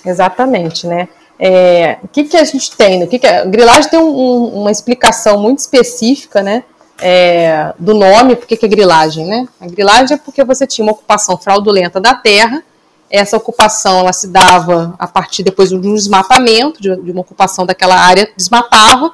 Exatamente, 0.04 0.88
né? 0.88 1.08
É, 1.40 2.00
o 2.04 2.08
que, 2.08 2.24
que 2.24 2.36
a 2.36 2.44
gente 2.44 2.76
tem? 2.76 3.04
O 3.04 3.08
que, 3.08 3.20
que 3.20 3.28
é? 3.28 3.46
Grilagem 3.46 3.92
tem 3.92 4.00
um, 4.00 4.10
um, 4.10 4.62
uma 4.62 4.72
explicação 4.72 5.40
muito 5.40 5.60
específica, 5.60 6.42
né? 6.42 6.64
É, 7.00 7.76
do 7.78 7.94
nome, 7.94 8.36
por 8.36 8.48
que, 8.48 8.58
que 8.58 8.66
é 8.66 8.70
grilagem, 8.70 9.28
né? 9.28 9.48
A 9.62 9.68
grilagem 9.68 10.16
é 10.16 10.18
porque 10.18 10.44
você 10.44 10.66
tinha 10.66 10.84
uma 10.84 10.94
ocupação 10.94 11.38
fraudulenta 11.38 12.02
da 12.02 12.16
terra 12.16 12.64
essa 13.10 13.38
ocupação 13.38 14.00
ela 14.00 14.14
se 14.14 14.28
dava 14.28 14.96
a 15.00 15.08
partir 15.08 15.44
depois 15.44 15.70
de 15.70 15.76
um 15.76 15.94
desmatamento, 15.94 16.82
de, 16.82 16.96
de 16.98 17.12
uma 17.12 17.22
ocupação 17.22 17.66
daquela 17.66 17.96
área, 17.96 18.30
desmatava 18.36 19.12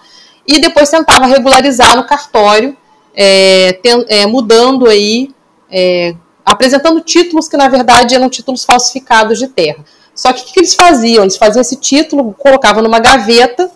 e 0.47 0.59
depois 0.59 0.89
tentava 0.89 1.25
regularizar 1.25 1.95
no 1.95 2.05
cartório, 2.05 2.75
é, 3.15 3.73
tem, 3.83 4.05
é, 4.09 4.25
mudando 4.25 4.87
aí, 4.87 5.29
é, 5.71 6.15
apresentando 6.45 6.99
títulos 7.01 7.47
que 7.47 7.55
na 7.55 7.69
verdade 7.69 8.15
eram 8.15 8.29
títulos 8.29 8.65
falsificados 8.65 9.39
de 9.39 9.47
terra. 9.47 9.85
Só 10.15 10.33
que 10.33 10.41
o 10.41 10.45
que 10.45 10.59
eles 10.59 10.75
faziam? 10.75 11.23
Eles 11.23 11.37
faziam 11.37 11.61
esse 11.61 11.75
título, 11.75 12.33
colocavam 12.33 12.83
numa 12.83 12.99
gaveta 12.99 13.71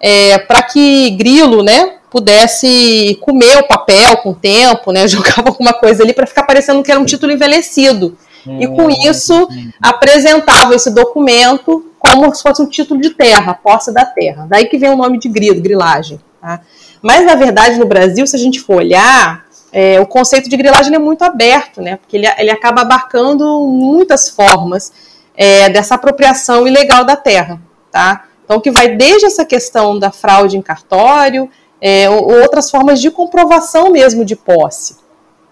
é, 0.00 0.38
para 0.38 0.62
que 0.62 1.10
grilo, 1.10 1.62
né, 1.62 1.96
pudesse 2.10 3.16
comer 3.20 3.58
o 3.58 3.68
papel 3.68 4.16
com 4.18 4.30
o 4.30 4.34
tempo, 4.34 4.92
né, 4.92 5.06
jogava 5.08 5.48
alguma 5.48 5.72
coisa 5.72 6.02
ali 6.02 6.12
para 6.12 6.26
ficar 6.26 6.42
parecendo 6.42 6.82
que 6.82 6.90
era 6.90 7.00
um 7.00 7.04
título 7.04 7.32
envelhecido 7.32 8.16
e 8.46 8.66
com 8.66 8.86
hum. 8.86 8.90
isso 8.90 9.48
apresentava 9.82 10.74
esse 10.74 10.90
documento 10.90 11.92
como 11.98 12.34
se 12.34 12.42
fosse 12.42 12.62
um 12.62 12.66
título 12.66 13.00
de 13.00 13.10
terra, 13.10 13.54
posse 13.54 13.92
da 13.92 14.04
terra. 14.04 14.46
Daí 14.48 14.66
que 14.66 14.78
vem 14.78 14.90
o 14.90 14.96
nome 14.96 15.18
de 15.18 15.28
grilo, 15.28 15.60
grilagem. 15.60 16.18
Tá? 16.40 16.60
Mas 17.02 17.26
na 17.26 17.34
verdade 17.34 17.78
no 17.78 17.86
Brasil, 17.86 18.26
se 18.26 18.34
a 18.34 18.38
gente 18.38 18.60
for 18.60 18.76
olhar, 18.76 19.44
é, 19.72 20.00
o 20.00 20.06
conceito 20.06 20.48
de 20.48 20.56
grilagem 20.56 20.94
é 20.94 20.98
muito 20.98 21.22
aberto, 21.22 21.80
né? 21.80 21.96
Porque 21.96 22.16
ele, 22.16 22.26
ele 22.38 22.50
acaba 22.50 22.82
abarcando 22.82 23.60
muitas 23.66 24.28
formas 24.30 24.92
é, 25.36 25.68
dessa 25.68 25.94
apropriação 25.94 26.66
ilegal 26.66 27.04
da 27.04 27.16
terra, 27.16 27.60
tá? 27.90 28.24
Então 28.44 28.60
que 28.60 28.70
vai 28.70 28.96
desde 28.96 29.26
essa 29.26 29.44
questão 29.44 29.98
da 29.98 30.10
fraude 30.10 30.56
em 30.56 30.62
cartório, 30.62 31.48
é, 31.80 32.10
ou, 32.10 32.40
outras 32.42 32.70
formas 32.70 33.00
de 33.00 33.10
comprovação 33.10 33.90
mesmo 33.90 34.24
de 34.24 34.34
posse, 34.34 34.96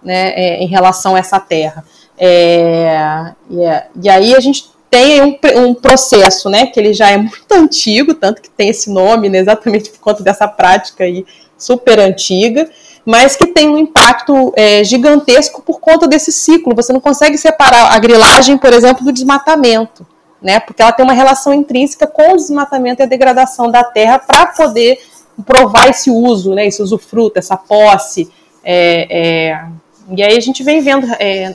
né? 0.02 0.32
É, 0.34 0.62
em 0.62 0.66
relação 0.66 1.14
a 1.14 1.18
essa 1.18 1.38
terra. 1.38 1.84
É, 2.18 3.32
é, 3.50 3.86
e 4.02 4.08
aí 4.08 4.34
a 4.34 4.40
gente 4.40 4.70
tem 4.90 5.22
um, 5.22 5.38
um, 5.56 5.74
processo, 5.74 6.48
né, 6.48 6.66
que 6.66 6.80
ele 6.80 6.92
já 6.92 7.10
é 7.10 7.16
muito 7.16 7.44
antigo, 7.52 8.14
tanto 8.14 8.42
que 8.42 8.50
tem 8.50 8.68
esse 8.70 8.90
nome, 8.90 9.28
né, 9.28 9.38
exatamente 9.38 9.90
por 9.90 10.00
conta 10.00 10.22
dessa 10.22 10.48
prática 10.48 11.04
aí 11.04 11.24
super 11.56 11.98
antiga, 11.98 12.68
mas 13.04 13.36
que 13.36 13.46
tem 13.46 13.68
um 13.68 13.78
impacto 13.78 14.52
é, 14.56 14.84
gigantesco 14.84 15.62
por 15.62 15.80
conta 15.80 16.06
desse 16.06 16.30
ciclo. 16.30 16.74
Você 16.74 16.92
não 16.92 17.00
consegue 17.00 17.38
separar 17.38 17.92
a 17.94 17.98
grilagem, 17.98 18.58
por 18.58 18.72
exemplo, 18.72 19.04
do 19.04 19.12
desmatamento, 19.12 20.06
né, 20.42 20.60
porque 20.60 20.82
ela 20.82 20.92
tem 20.92 21.04
uma 21.04 21.14
relação 21.14 21.52
intrínseca 21.52 22.06
com 22.06 22.32
o 22.32 22.36
desmatamento 22.36 23.02
e 23.02 23.04
a 23.04 23.06
degradação 23.06 23.70
da 23.70 23.84
terra 23.84 24.18
para 24.18 24.46
poder 24.46 24.98
provar 25.46 25.88
esse 25.88 26.10
uso, 26.10 26.54
né, 26.54 26.66
esse 26.66 26.82
usufruto, 26.82 27.38
essa 27.38 27.56
posse, 27.56 28.30
É, 28.64 29.06
é, 29.10 29.66
e 30.10 30.22
aí 30.22 30.36
a 30.36 30.40
gente 30.40 30.62
vem 30.62 30.80
vendo 30.80 31.06
é, 31.18 31.54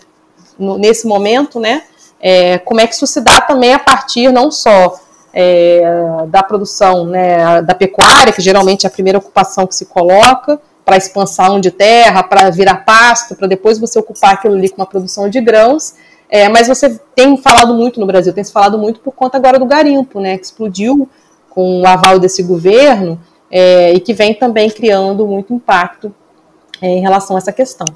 no, 0.57 0.77
nesse 0.77 1.07
momento, 1.07 1.59
né, 1.59 1.83
é, 2.19 2.57
como 2.59 2.79
é 2.79 2.87
que 2.87 2.93
isso 2.95 3.05
se 3.05 3.21
dá 3.21 3.41
também 3.41 3.73
a 3.73 3.79
partir 3.79 4.31
não 4.31 4.49
só 4.49 4.95
é, 5.33 5.81
da 6.27 6.43
produção 6.43 7.05
né, 7.05 7.61
da 7.61 7.73
pecuária, 7.73 8.31
que 8.31 8.41
geralmente 8.41 8.85
é 8.85 8.87
a 8.87 8.91
primeira 8.91 9.17
ocupação 9.17 9.65
que 9.65 9.75
se 9.75 9.85
coloca, 9.85 10.59
para 10.85 10.97
expansão 10.97 11.59
de 11.59 11.71
terra, 11.71 12.23
para 12.23 12.49
virar 12.49 12.85
pasto, 12.85 13.35
para 13.35 13.47
depois 13.47 13.79
você 13.79 13.97
ocupar 13.97 14.33
aquilo 14.33 14.53
ali 14.53 14.69
com 14.69 14.77
uma 14.77 14.85
produção 14.85 15.29
de 15.29 15.39
grãos. 15.41 15.95
É, 16.29 16.49
mas 16.49 16.67
você 16.67 16.99
tem 17.15 17.37
falado 17.37 17.73
muito 17.73 17.99
no 17.99 18.05
Brasil, 18.05 18.33
tem 18.33 18.43
se 18.43 18.51
falado 18.51 18.77
muito 18.77 18.99
por 18.99 19.13
conta 19.13 19.37
agora 19.37 19.59
do 19.59 19.65
garimpo, 19.65 20.19
né, 20.19 20.37
que 20.37 20.45
explodiu 20.45 21.09
com 21.49 21.81
o 21.81 21.87
aval 21.87 22.19
desse 22.19 22.41
governo 22.41 23.19
é, 23.51 23.93
e 23.93 23.99
que 23.99 24.13
vem 24.13 24.33
também 24.33 24.69
criando 24.69 25.27
muito 25.27 25.53
impacto 25.53 26.13
é, 26.81 26.87
em 26.87 27.01
relação 27.01 27.35
a 27.35 27.39
essa 27.39 27.51
questão. 27.51 27.87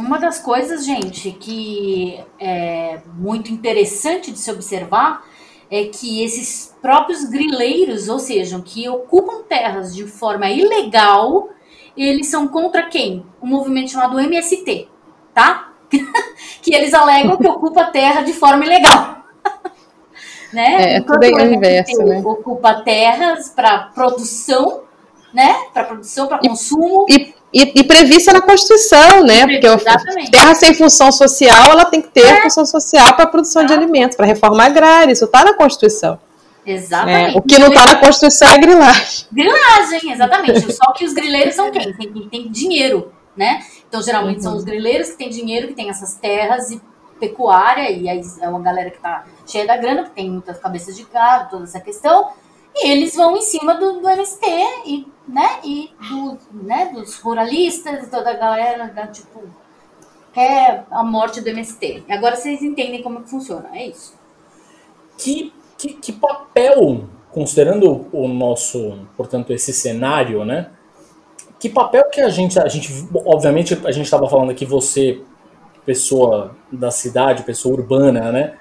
Uma 0.00 0.18
das 0.18 0.38
coisas, 0.38 0.86
gente, 0.86 1.30
que 1.32 2.18
é 2.38 3.00
muito 3.14 3.52
interessante 3.52 4.32
de 4.32 4.38
se 4.38 4.50
observar 4.50 5.22
é 5.70 5.84
que 5.84 6.24
esses 6.24 6.74
próprios 6.80 7.24
grileiros, 7.24 8.08
ou 8.08 8.18
seja, 8.18 8.60
que 8.64 8.88
ocupam 8.88 9.42
terras 9.42 9.94
de 9.94 10.06
forma 10.06 10.48
ilegal, 10.48 11.50
eles 11.94 12.28
são 12.28 12.48
contra 12.48 12.88
quem? 12.88 13.26
Um 13.42 13.46
movimento 13.46 13.90
chamado 13.90 14.18
MST, 14.18 14.88
tá? 15.34 15.74
que 16.62 16.74
eles 16.74 16.94
alegam 16.94 17.36
que 17.36 17.46
ocupa 17.46 17.84
terra 17.84 18.22
de 18.22 18.32
forma 18.32 18.64
ilegal. 18.64 19.22
né? 20.50 20.94
É, 20.94 20.96
é 20.96 21.00
tudo 21.02 21.20
o 21.20 21.40
inverso, 21.40 22.02
né? 22.02 22.22
Ocupa 22.24 22.80
terras 22.80 23.50
para 23.50 23.90
produção, 23.94 24.84
né? 25.32 25.54
Para 25.72 25.84
produção, 25.84 26.26
para 26.26 26.38
consumo. 26.38 27.06
E, 27.08 27.34
e, 27.52 27.80
e, 27.80 27.84
prevista 27.84 28.32
na 28.32 28.40
Constituição, 28.40 29.24
né? 29.24 29.46
Porque 29.46 29.66
Exatamente. 29.66 30.30
terra 30.30 30.54
sem 30.54 30.74
função 30.74 31.10
social, 31.10 31.70
ela 31.70 31.84
tem 31.84 32.00
que 32.00 32.08
ter 32.08 32.24
é. 32.24 32.42
função 32.42 32.64
social 32.64 33.14
para 33.14 33.24
a 33.24 33.26
produção 33.26 33.62
ah. 33.62 33.66
de 33.66 33.72
alimentos, 33.72 34.16
para 34.16 34.26
reforma 34.26 34.64
agrária, 34.64 35.12
isso 35.12 35.24
está 35.24 35.44
na 35.44 35.54
Constituição. 35.54 36.18
Exatamente. 36.64 37.34
É, 37.34 37.38
o 37.38 37.42
que 37.42 37.58
não 37.58 37.68
está 37.68 37.86
na 37.86 37.96
Constituição 37.96 38.48
é 38.48 38.58
grilagem. 38.58 39.26
Grilagem, 39.32 40.12
exatamente. 40.12 40.72
Só 40.72 40.92
que 40.92 41.04
os 41.04 41.12
grileiros 41.12 41.54
são 41.54 41.70
quem? 41.70 41.92
Tem, 41.94 42.28
tem 42.28 42.50
dinheiro, 42.50 43.12
né? 43.36 43.64
Então, 43.88 44.02
geralmente 44.02 44.36
uhum. 44.36 44.42
são 44.42 44.56
os 44.56 44.64
grileiros 44.64 45.10
que 45.10 45.16
têm 45.16 45.30
dinheiro, 45.30 45.68
que 45.68 45.74
têm 45.74 45.90
essas 45.90 46.14
terras 46.14 46.70
e 46.70 46.80
pecuária, 47.18 47.90
e 47.90 48.08
aí 48.08 48.20
é 48.40 48.48
uma 48.48 48.60
galera 48.60 48.90
que 48.90 48.96
está 48.96 49.24
cheia 49.46 49.66
da 49.66 49.76
grana, 49.76 50.04
que 50.04 50.10
tem 50.10 50.30
muitas 50.30 50.58
cabeças 50.58 50.96
de 50.96 51.04
gado, 51.04 51.50
toda 51.50 51.64
essa 51.64 51.78
questão, 51.78 52.30
e 52.74 52.88
eles 52.90 53.14
vão 53.14 53.36
em 53.36 53.42
cima 53.42 53.74
do, 53.74 54.00
do 54.00 54.08
MST 54.08 54.46
e, 54.86 55.06
né, 55.26 55.60
e 55.64 55.90
do, 56.08 56.38
né, 56.64 56.92
dos 56.94 57.18
ruralistas 57.18 58.08
toda 58.08 58.30
a 58.30 58.34
galera, 58.34 58.86
né, 58.86 59.06
tipo, 59.08 59.42
quer 60.32 60.86
a 60.90 61.02
morte 61.02 61.40
do 61.40 61.48
MST. 61.48 62.04
Agora 62.08 62.36
vocês 62.36 62.62
entendem 62.62 63.02
como 63.02 63.22
que 63.22 63.30
funciona, 63.30 63.68
é 63.72 63.88
isso. 63.88 64.14
Que, 65.18 65.52
que, 65.76 65.94
que 65.94 66.12
papel, 66.12 67.08
considerando 67.30 68.06
o 68.12 68.28
nosso, 68.28 69.06
portanto, 69.16 69.52
esse 69.52 69.72
cenário, 69.72 70.44
né, 70.44 70.70
que 71.60 71.68
papel 71.68 72.08
que 72.08 72.22
a 72.22 72.30
gente, 72.30 72.58
a 72.58 72.66
gente, 72.68 72.90
obviamente, 73.26 73.74
a 73.84 73.92
gente 73.92 74.06
estava 74.06 74.26
falando 74.26 74.50
aqui, 74.50 74.64
você, 74.64 75.20
pessoa 75.84 76.56
da 76.72 76.90
cidade, 76.90 77.42
pessoa 77.42 77.74
urbana, 77.74 78.32
né? 78.32 78.54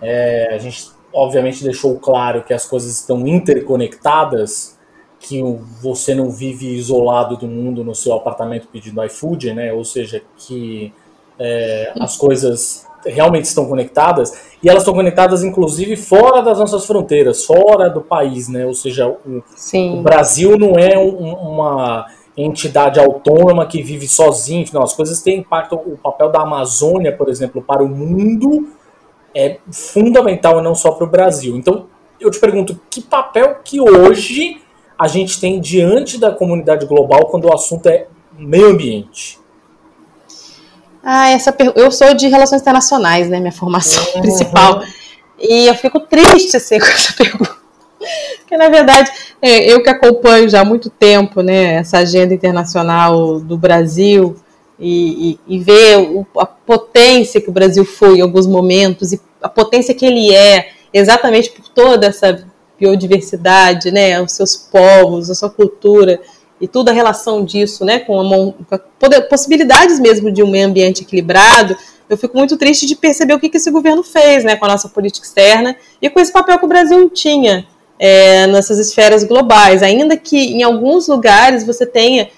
É, 0.00 0.54
a 0.54 0.58
gente, 0.58 0.90
obviamente, 1.16 1.64
deixou 1.64 1.98
claro 1.98 2.44
que 2.44 2.52
as 2.52 2.66
coisas 2.66 2.92
estão 2.92 3.26
interconectadas, 3.26 4.76
que 5.18 5.42
você 5.80 6.14
não 6.14 6.30
vive 6.30 6.68
isolado 6.74 7.38
do 7.38 7.46
mundo 7.46 7.82
no 7.82 7.94
seu 7.94 8.12
apartamento 8.12 8.68
pedindo 8.70 9.02
iFood, 9.02 9.54
né? 9.54 9.72
Ou 9.72 9.82
seja, 9.82 10.22
que 10.36 10.92
é, 11.38 11.90
as 11.98 12.18
coisas 12.18 12.86
realmente 13.04 13.44
estão 13.44 13.66
conectadas 13.66 14.56
e 14.62 14.68
elas 14.68 14.82
estão 14.82 14.92
conectadas 14.92 15.44
inclusive 15.44 15.96
fora 15.96 16.42
das 16.42 16.58
nossas 16.58 16.84
fronteiras, 16.84 17.44
fora 17.44 17.88
do 17.88 18.02
país, 18.02 18.48
né? 18.48 18.66
Ou 18.66 18.74
seja, 18.74 19.08
o, 19.08 19.42
o 19.72 20.02
Brasil 20.02 20.58
não 20.58 20.74
é 20.78 20.98
um, 20.98 21.32
uma 21.32 22.06
entidade 22.36 23.00
autônoma 23.00 23.64
que 23.64 23.82
vive 23.82 24.06
sozinho, 24.06 24.66
não, 24.70 24.82
as 24.82 24.92
coisas 24.92 25.22
têm 25.22 25.38
impacto. 25.38 25.76
O 25.76 25.96
papel 25.96 26.30
da 26.30 26.42
Amazônia, 26.42 27.16
por 27.16 27.30
exemplo, 27.30 27.62
para 27.62 27.82
o 27.82 27.88
mundo 27.88 28.68
é 29.36 29.58
fundamental 29.70 30.58
e 30.58 30.62
não 30.62 30.74
só 30.74 30.92
para 30.92 31.06
o 31.06 31.10
Brasil. 31.10 31.54
Então, 31.56 31.86
eu 32.18 32.30
te 32.30 32.40
pergunto, 32.40 32.80
que 32.88 33.02
papel 33.02 33.56
que 33.62 33.78
hoje 33.78 34.62
a 34.98 35.06
gente 35.06 35.38
tem 35.38 35.60
diante 35.60 36.18
da 36.18 36.30
comunidade 36.30 36.86
global 36.86 37.26
quando 37.26 37.44
o 37.44 37.52
assunto 37.52 37.86
é 37.86 38.06
meio 38.38 38.70
ambiente? 38.70 39.38
Ah, 41.04 41.28
essa 41.28 41.52
per... 41.52 41.70
eu 41.76 41.90
sou 41.90 42.14
de 42.14 42.28
relações 42.28 42.62
internacionais, 42.62 43.28
né, 43.28 43.38
minha 43.38 43.52
formação 43.52 44.02
uhum. 44.14 44.22
principal. 44.22 44.82
E 45.38 45.66
eu 45.66 45.74
fico 45.74 46.00
triste 46.00 46.56
assim, 46.56 46.78
com 46.80 46.86
essa 46.86 47.12
pergunta. 47.12 47.56
Porque, 48.38 48.56
na 48.56 48.70
verdade, 48.70 49.10
é, 49.42 49.70
eu 49.70 49.82
que 49.82 49.90
acompanho 49.90 50.48
já 50.48 50.62
há 50.62 50.64
muito 50.64 50.88
tempo 50.88 51.42
né, 51.42 51.74
essa 51.74 51.98
agenda 51.98 52.32
internacional 52.32 53.38
do 53.38 53.58
Brasil 53.58 54.34
e, 54.78 55.38
e, 55.48 55.56
e 55.56 55.58
ver 55.58 55.98
o, 55.98 56.26
a 56.38 56.46
potência 56.46 57.40
que 57.40 57.48
o 57.48 57.52
Brasil 57.52 57.84
foi 57.84 58.18
em 58.18 58.20
alguns 58.20 58.46
momentos 58.46 59.12
e 59.12 59.20
a 59.40 59.48
potência 59.48 59.94
que 59.94 60.04
ele 60.04 60.34
é, 60.34 60.70
exatamente 60.92 61.50
por 61.50 61.68
toda 61.68 62.06
essa 62.06 62.46
biodiversidade, 62.78 63.90
né, 63.90 64.20
os 64.20 64.32
seus 64.32 64.56
povos, 64.56 65.30
a 65.30 65.34
sua 65.34 65.50
cultura 65.50 66.20
e 66.60 66.68
toda 66.68 66.90
a 66.90 66.94
relação 66.94 67.44
disso, 67.44 67.84
né, 67.84 68.00
com, 68.00 68.20
a, 68.20 68.78
com 68.78 69.06
a 69.06 69.20
possibilidades 69.22 69.98
mesmo 69.98 70.30
de 70.30 70.42
um 70.42 70.50
meio 70.50 70.66
ambiente 70.66 71.02
equilibrado, 71.02 71.76
eu 72.08 72.16
fico 72.16 72.36
muito 72.36 72.56
triste 72.56 72.86
de 72.86 72.94
perceber 72.94 73.34
o 73.34 73.40
que, 73.40 73.48
que 73.48 73.56
esse 73.56 73.70
governo 73.70 74.02
fez, 74.02 74.44
né, 74.44 74.56
com 74.56 74.64
a 74.64 74.68
nossa 74.68 74.88
política 74.88 75.26
externa 75.26 75.76
e 76.00 76.08
com 76.08 76.20
esse 76.20 76.32
papel 76.32 76.58
que 76.58 76.64
o 76.64 76.68
Brasil 76.68 77.10
tinha 77.10 77.66
é, 77.98 78.46
nessas 78.46 78.78
esferas 78.78 79.24
globais, 79.24 79.82
ainda 79.82 80.16
que 80.16 80.36
em 80.36 80.62
alguns 80.62 81.08
lugares 81.08 81.64
você 81.64 81.84
tenha 81.84 82.28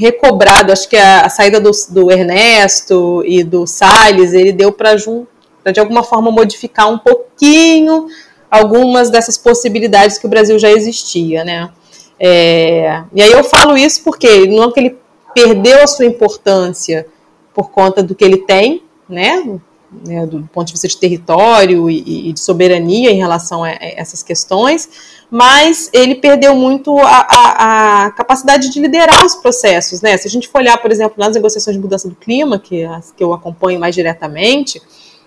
recobrado, 0.00 0.72
acho 0.72 0.88
que 0.88 0.96
a, 0.96 1.26
a 1.26 1.28
saída 1.28 1.60
do, 1.60 1.70
do, 1.90 2.10
Ernesto 2.10 3.22
e 3.26 3.44
do 3.44 3.66
Salles, 3.66 4.32
ele 4.32 4.50
deu 4.50 4.72
para 4.72 4.94
de 4.94 5.78
alguma 5.78 6.02
forma 6.02 6.30
modificar 6.30 6.90
um 6.90 6.96
pouquinho 6.96 8.06
algumas 8.50 9.10
dessas 9.10 9.36
possibilidades 9.36 10.16
que 10.16 10.26
o 10.26 10.30
Brasil 10.30 10.58
já 10.58 10.70
existia, 10.70 11.44
né? 11.44 11.70
É, 12.18 13.04
e 13.12 13.20
aí 13.20 13.30
eu 13.30 13.44
falo 13.44 13.76
isso 13.76 14.02
porque 14.02 14.46
não 14.46 14.64
é 14.64 14.72
que 14.72 14.80
ele 14.80 14.98
perdeu 15.34 15.82
a 15.82 15.86
sua 15.86 16.06
importância 16.06 17.06
por 17.52 17.70
conta 17.70 18.02
do 18.02 18.14
que 18.14 18.24
ele 18.24 18.38
tem, 18.38 18.82
né? 19.06 19.60
Né, 20.04 20.26
do 20.26 20.48
ponto 20.52 20.68
de 20.68 20.72
vista 20.72 20.88
de 20.88 20.96
território 20.96 21.90
e, 21.90 22.28
e, 22.28 22.32
de 22.32 22.40
soberania 22.40 23.10
em 23.10 23.16
relação 23.16 23.64
a, 23.64 23.70
essas 23.70 24.22
questões, 24.22 24.88
mas 25.30 25.90
ele 25.92 26.14
perdeu 26.14 26.54
muito 26.54 26.96
a, 26.98 27.26
a, 27.28 28.04
a, 28.06 28.10
capacidade 28.12 28.70
de 28.70 28.80
liderar 28.80 29.24
os 29.24 29.34
processos. 29.34 30.00
Né? 30.00 30.16
Se 30.16 30.26
a 30.26 30.30
gente 30.30 30.48
for 30.48 30.60
olhar, 30.60 30.76
por 30.78 30.90
exemplo, 30.90 31.14
nas 31.18 31.34
negociações 31.34 31.76
de 31.76 31.82
mudança 31.82 32.08
do 32.08 32.14
clima, 32.14 32.58
que, 32.58 32.84
as, 32.84 33.12
que 33.12 33.22
eu 33.22 33.32
acompanho 33.32 33.80
mais 33.80 33.94
diretamente, 33.94 34.80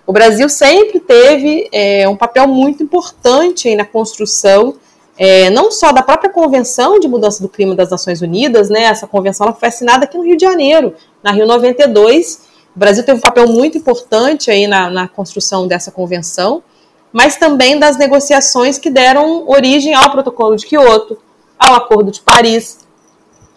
o 0.05 0.13
Brasil 0.13 0.49
sempre 0.49 0.99
teve 0.99 1.69
é, 1.71 2.07
um 2.07 2.15
papel 2.15 2.47
muito 2.47 2.83
importante 2.83 3.73
na 3.75 3.85
construção 3.85 4.75
é, 5.17 5.49
não 5.49 5.71
só 5.71 5.91
da 5.91 6.01
própria 6.01 6.29
Convenção 6.29 6.99
de 6.99 7.07
Mudança 7.07 7.41
do 7.41 7.49
Clima 7.49 7.75
das 7.75 7.89
Nações 7.89 8.21
Unidas, 8.21 8.69
né, 8.69 8.83
essa 8.83 9.05
convenção 9.05 9.45
ela 9.45 9.55
foi 9.55 9.69
assinada 9.69 10.05
aqui 10.05 10.17
no 10.17 10.23
Rio 10.23 10.35
de 10.35 10.43
Janeiro, 10.43 10.95
na 11.21 11.31
Rio 11.31 11.45
92, 11.45 12.52
o 12.75 12.79
Brasil 12.79 13.03
teve 13.03 13.19
um 13.19 13.21
papel 13.21 13.47
muito 13.47 13.77
importante 13.77 14.49
aí 14.49 14.65
na, 14.67 14.89
na 14.89 15.07
construção 15.07 15.67
dessa 15.67 15.91
convenção, 15.91 16.63
mas 17.11 17.37
também 17.37 17.77
das 17.77 17.97
negociações 17.97 18.79
que 18.79 18.89
deram 18.89 19.47
origem 19.47 19.93
ao 19.93 20.11
Protocolo 20.11 20.55
de 20.55 20.65
Quioto, 20.65 21.17
ao 21.59 21.75
Acordo 21.75 22.11
de 22.11 22.21
Paris. 22.21 22.79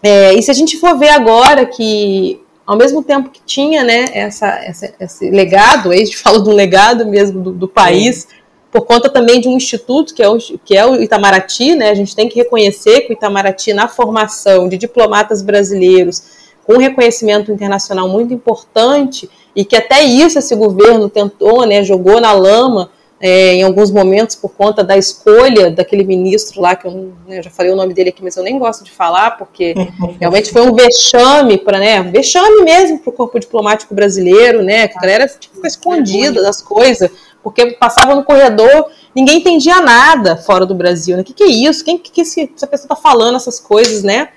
É, 0.03 0.35
e 0.35 0.43
se 0.43 0.51
a 0.51 0.55
gente 0.55 0.77
for 0.77 0.99
ver 0.99 1.09
agora 1.09 1.65
que, 1.65 2.43
ao 2.67 2.77
mesmo 2.77 3.03
tempo 3.03 3.31
que 3.31 3.41
tinha 3.47 3.83
né, 3.83 4.05
essa, 4.13 4.49
essa 4.63 4.95
esse 5.01 5.31
legado, 5.31 5.91
a 5.91 5.97
gente 5.97 6.17
fala 6.19 6.43
de 6.43 6.51
um 6.51 6.53
legado 6.53 7.07
mesmo 7.07 7.43
do, 7.43 7.53
do 7.53 7.69
país, 7.69 8.29
por 8.71 8.83
conta 8.83 9.09
também 9.09 9.41
de 9.41 9.49
um 9.49 9.57
instituto 9.57 10.15
que 10.15 10.23
é 10.23 10.29
o, 10.29 10.37
que 10.39 10.77
é 10.77 10.85
o 10.85 11.01
Itamaraty, 11.03 11.75
né, 11.75 11.89
a 11.89 11.95
gente 11.95 12.15
tem 12.15 12.29
que 12.29 12.37
reconhecer 12.37 13.03
que 13.03 13.13
o 13.13 13.15
Itamaraty, 13.15 13.73
na 13.73 13.89
formação 13.89 14.69
de 14.69 14.77
diplomatas 14.77 15.41
brasileiros, 15.41 16.23
com 16.67 16.75
um 16.75 16.79
reconhecimento 16.79 17.53
internacional 17.53 18.09
muito 18.09 18.35
importante 18.35 19.31
e 19.55 19.65
que 19.65 19.77
até 19.77 20.03
isso 20.03 20.39
esse 20.39 20.55
governo 20.57 21.09
tentou, 21.09 21.65
né, 21.65 21.85
jogou 21.85 22.21
na 22.21 22.33
lama 22.33 22.91
é, 23.19 23.55
em 23.55 23.63
alguns 23.63 23.91
momentos 23.91 24.37
por 24.37 24.51
conta 24.51 24.85
da 24.85 24.97
escolha 24.97 25.71
daquele 25.71 26.05
ministro 26.05 26.61
lá, 26.61 26.77
que 26.77 26.87
eu, 26.87 26.91
né, 27.27 27.39
eu, 27.39 27.43
já 27.43 27.51
falei 27.51 27.73
o 27.73 27.77
nome 27.77 27.95
dele 27.95 28.11
aqui, 28.11 28.23
mas 28.23 28.37
eu 28.37 28.43
nem 28.43 28.59
gosto 28.59 28.85
de 28.85 28.91
falar, 28.91 29.39
porque 29.39 29.75
realmente 30.21 30.51
foi 30.51 30.63
um 30.63 30.75
vexame, 30.75 31.57
para 31.57 31.79
né, 31.79 32.03
vexame 32.03 32.63
mesmo 32.63 32.99
para 32.99 33.11
o 33.11 33.13
corpo 33.13 33.39
diplomático 33.39 33.95
brasileiro, 33.95 34.63
né, 34.63 34.89
que 34.89 34.99
a 34.99 35.01
galera 35.01 35.27
tipo, 35.29 35.55
ficou 35.55 35.69
escondida 35.69 36.43
das 36.43 36.61
coisas, 36.61 37.09
porque 37.43 37.71
passava 37.73 38.15
no 38.15 38.25
corredor, 38.25 38.91
ninguém 39.15 39.39
entendia 39.39 39.81
nada 39.81 40.37
fora 40.37 40.67
do 40.67 40.75
Brasil, 40.75 41.17
né, 41.17 41.23
o 41.23 41.25
que, 41.25 41.33
que 41.33 41.45
é 41.45 41.49
isso, 41.49 41.85
quem 41.85 41.97
que, 41.97 42.11
que 42.11 42.21
esse, 42.21 42.51
essa 42.55 42.67
pessoa 42.67 42.87
está 42.87 42.97
falando 42.97 43.37
essas 43.37 43.59
coisas, 43.59 44.03
né, 44.03 44.29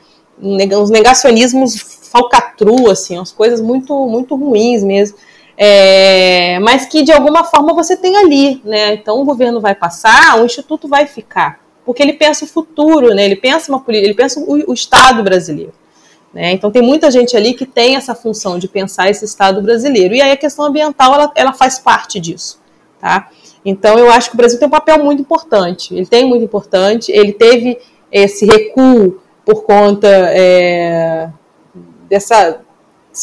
uns 0.42 0.90
negacionismos 0.90 1.99
falcatrua, 2.10 2.94
assim, 2.94 3.18
umas 3.18 3.32
coisas 3.32 3.62
muito, 3.62 3.94
muito 4.08 4.36
ruins 4.36 4.84
mesmo. 4.84 5.18
É, 5.58 6.58
mas 6.60 6.86
que 6.86 7.04
de 7.04 7.12
alguma 7.12 7.44
forma 7.44 7.74
você 7.74 7.98
tem 7.98 8.16
ali, 8.16 8.62
né? 8.64 8.94
Então 8.94 9.20
o 9.22 9.26
governo 9.26 9.60
vai 9.60 9.76
passar, 9.76 10.40
o 10.40 10.46
instituto 10.46 10.88
vai 10.88 11.06
ficar, 11.06 11.60
porque 11.86 12.02
ele 12.02 12.14
pensa 12.14 12.46
o 12.46 12.48
futuro, 12.48 13.14
né? 13.14 13.26
Ele 13.26 13.36
pensa 13.36 13.70
uma 13.72 13.84
ele 13.90 14.14
pensa 14.14 14.40
o, 14.40 14.72
o 14.72 14.74
Estado 14.74 15.22
brasileiro. 15.22 15.74
Né? 16.34 16.52
Então 16.52 16.72
tem 16.72 16.82
muita 16.82 17.10
gente 17.10 17.36
ali 17.36 17.54
que 17.54 17.66
tem 17.66 17.96
essa 17.96 18.14
função 18.14 18.60
de 18.60 18.68
pensar 18.68 19.10
esse 19.10 19.26
Estado 19.26 19.62
brasileiro. 19.62 20.14
E 20.14 20.22
aí 20.22 20.32
a 20.32 20.38
questão 20.38 20.66
ambiental 20.66 21.14
ela, 21.14 21.32
ela 21.36 21.54
faz 21.54 21.80
parte 21.80 22.20
disso. 22.20 22.62
Tá? 23.00 23.30
Então 23.66 23.98
eu 23.98 24.12
acho 24.12 24.30
que 24.30 24.36
o 24.36 24.38
Brasil 24.38 24.60
tem 24.60 24.68
um 24.68 24.72
papel 24.72 25.04
muito 25.04 25.22
importante. 25.22 25.94
Ele 25.94 26.06
tem 26.06 26.26
muito 26.26 26.44
importante. 26.46 27.12
Ele 27.12 27.34
teve 27.34 27.80
esse 28.12 28.46
recuo 28.46 29.20
por 29.44 29.64
conta 29.64 30.08
é, 30.08 31.30
dessa 32.10 32.62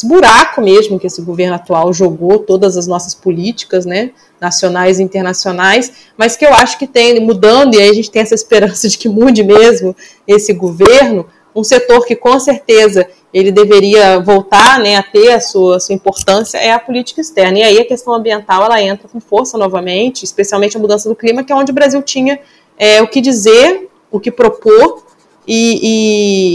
buraco 0.03 0.61
mesmo 0.61 0.99
que 0.99 1.07
esse 1.07 1.21
governo 1.21 1.55
atual 1.55 1.91
jogou 1.93 2.39
todas 2.39 2.77
as 2.77 2.87
nossas 2.87 3.15
políticas, 3.15 3.85
né, 3.85 4.11
nacionais 4.39 4.99
e 4.99 5.03
internacionais, 5.03 5.91
mas 6.17 6.35
que 6.35 6.45
eu 6.45 6.53
acho 6.53 6.77
que 6.77 6.85
tem 6.85 7.19
mudando 7.19 7.73
e 7.73 7.81
aí 7.81 7.89
a 7.89 7.93
gente 7.93 8.11
tem 8.11 8.21
essa 8.21 8.35
esperança 8.35 8.87
de 8.87 8.97
que 8.97 9.09
mude 9.09 9.43
mesmo 9.43 9.95
esse 10.27 10.53
governo, 10.53 11.25
um 11.55 11.63
setor 11.63 12.05
que 12.05 12.15
com 12.15 12.39
certeza 12.39 13.07
ele 13.33 13.51
deveria 13.51 14.19
voltar, 14.19 14.79
né, 14.79 14.95
a 14.95 15.03
ter 15.03 15.31
a 15.31 15.39
sua, 15.39 15.77
a 15.77 15.79
sua 15.79 15.95
importância 15.95 16.57
é 16.57 16.71
a 16.71 16.79
política 16.79 17.19
externa. 17.19 17.59
E 17.59 17.63
aí 17.63 17.79
a 17.79 17.85
questão 17.85 18.13
ambiental 18.13 18.63
ela 18.63 18.81
entra 18.81 19.07
com 19.07 19.19
força 19.19 19.57
novamente, 19.57 20.23
especialmente 20.23 20.77
a 20.77 20.79
mudança 20.79 21.09
do 21.09 21.15
clima, 21.15 21.43
que 21.43 21.51
é 21.51 21.55
onde 21.55 21.71
o 21.71 21.75
Brasil 21.75 22.01
tinha 22.03 22.39
é, 22.77 23.01
o 23.01 23.07
que 23.07 23.19
dizer, 23.19 23.89
o 24.11 24.19
que 24.19 24.31
propor 24.31 25.03
e, 25.47 25.79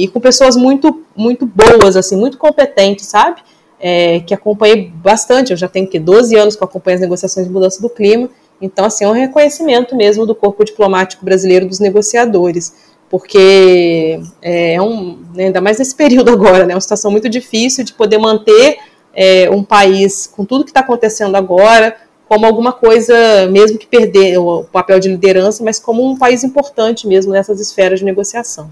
e, 0.02 0.04
e, 0.04 0.08
com 0.08 0.20
pessoas 0.20 0.56
muito, 0.56 1.02
muito 1.16 1.46
boas, 1.46 1.96
assim, 1.96 2.16
muito 2.16 2.36
competentes, 2.36 3.06
sabe? 3.06 3.40
É, 3.80 4.20
que 4.20 4.34
acompanhei 4.34 4.92
bastante, 4.94 5.50
eu 5.50 5.56
já 5.56 5.68
tenho 5.68 5.88
que 5.88 5.98
12 5.98 6.36
anos 6.36 6.54
que 6.54 6.62
acompanho 6.62 6.96
as 6.96 7.00
negociações 7.00 7.46
de 7.46 7.52
mudança 7.52 7.80
do 7.80 7.88
clima, 7.88 8.28
então, 8.60 8.84
assim, 8.84 9.04
é 9.04 9.08
um 9.08 9.12
reconhecimento 9.12 9.96
mesmo 9.96 10.24
do 10.24 10.36
corpo 10.36 10.64
diplomático 10.64 11.24
brasileiro 11.24 11.66
dos 11.66 11.80
negociadores, 11.80 12.72
porque 13.10 14.20
é 14.40 14.80
um, 14.80 15.18
né, 15.34 15.46
ainda 15.46 15.60
mais 15.60 15.78
nesse 15.78 15.94
período 15.96 16.30
agora, 16.30 16.64
né, 16.64 16.72
é 16.72 16.76
uma 16.76 16.80
situação 16.80 17.10
muito 17.10 17.28
difícil 17.28 17.82
de 17.84 17.92
poder 17.92 18.18
manter 18.18 18.78
é, 19.12 19.50
um 19.50 19.64
país 19.64 20.26
com 20.26 20.44
tudo 20.44 20.64
que 20.64 20.70
está 20.70 20.80
acontecendo 20.80 21.34
agora, 21.34 21.96
como 22.28 22.46
alguma 22.46 22.72
coisa, 22.72 23.46
mesmo 23.50 23.76
que 23.76 23.86
perder 23.86 24.38
o 24.38 24.64
papel 24.64 24.98
de 24.98 25.08
liderança, 25.08 25.62
mas 25.62 25.78
como 25.78 26.08
um 26.08 26.16
país 26.16 26.42
importante 26.42 27.06
mesmo 27.06 27.32
nessas 27.32 27.60
esferas 27.60 27.98
de 27.98 28.06
negociação. 28.06 28.70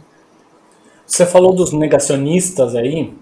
Você 1.11 1.27
falou 1.27 1.53
dos 1.53 1.73
negacionistas 1.73 2.77
aí. 2.77 3.13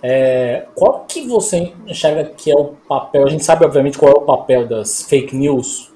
É, 0.00 0.66
qual 0.76 1.04
que 1.08 1.26
você 1.26 1.72
enxerga 1.84 2.24
que 2.24 2.48
é 2.48 2.54
o 2.54 2.76
papel? 2.88 3.26
A 3.26 3.28
gente 3.28 3.44
sabe, 3.44 3.64
obviamente, 3.64 3.98
qual 3.98 4.12
é 4.12 4.14
o 4.14 4.20
papel 4.20 4.68
das 4.68 5.02
fake 5.02 5.34
news, 5.34 5.90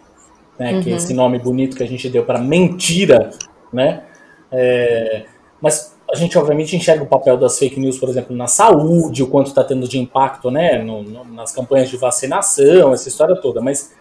né, 0.59 0.73
uhum. 0.73 0.83
que 0.83 0.93
é 0.93 0.97
esse 0.97 1.14
nome 1.14 1.39
bonito 1.39 1.77
que 1.77 1.83
a 1.85 1.87
gente 1.87 2.09
deu 2.11 2.25
para 2.25 2.41
mentira, 2.41 3.31
né? 3.73 4.03
É, 4.51 5.23
mas 5.61 5.97
a 6.12 6.16
gente, 6.16 6.37
obviamente, 6.37 6.75
enxerga 6.75 7.05
o 7.05 7.07
papel 7.07 7.37
das 7.37 7.57
fake 7.57 7.79
news, 7.79 7.99
por 7.99 8.09
exemplo, 8.09 8.35
na 8.37 8.49
saúde, 8.49 9.23
o 9.23 9.29
quanto 9.29 9.47
está 9.47 9.62
tendo 9.62 9.87
de 9.87 10.01
impacto 10.01 10.51
né, 10.51 10.83
no, 10.83 11.05
no, 11.05 11.25
nas 11.25 11.53
campanhas 11.53 11.89
de 11.89 11.97
vacinação, 11.97 12.93
essa 12.93 13.09
história 13.09 13.37
toda. 13.37 13.61
Mas, 13.61 13.95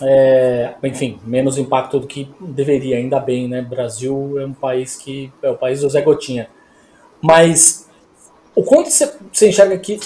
é, 0.00 0.74
enfim, 0.84 1.18
menos 1.24 1.58
impacto 1.58 2.00
do 2.00 2.06
que 2.06 2.30
deveria, 2.40 2.96
ainda 2.96 3.20
bem, 3.20 3.48
né? 3.48 3.60
Brasil 3.60 4.40
é 4.40 4.46
um 4.46 4.54
país 4.54 4.96
que 4.96 5.30
é 5.42 5.50
o 5.50 5.56
país 5.56 5.80
do 5.80 5.90
Zé 5.90 6.00
Gotinha. 6.00 6.48
Mas 7.20 7.88
o 8.54 8.62
quanto 8.62 8.90
você, 8.90 9.12
você 9.32 9.48
enxerga 9.48 9.76
que 9.78 9.98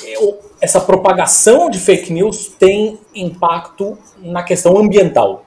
essa 0.61 0.81
propagação 0.81 1.71
de 1.71 1.79
fake 1.79 2.13
news 2.13 2.49
tem 2.59 2.99
impacto 3.15 3.97
na 4.19 4.43
questão 4.43 4.77
ambiental? 4.77 5.47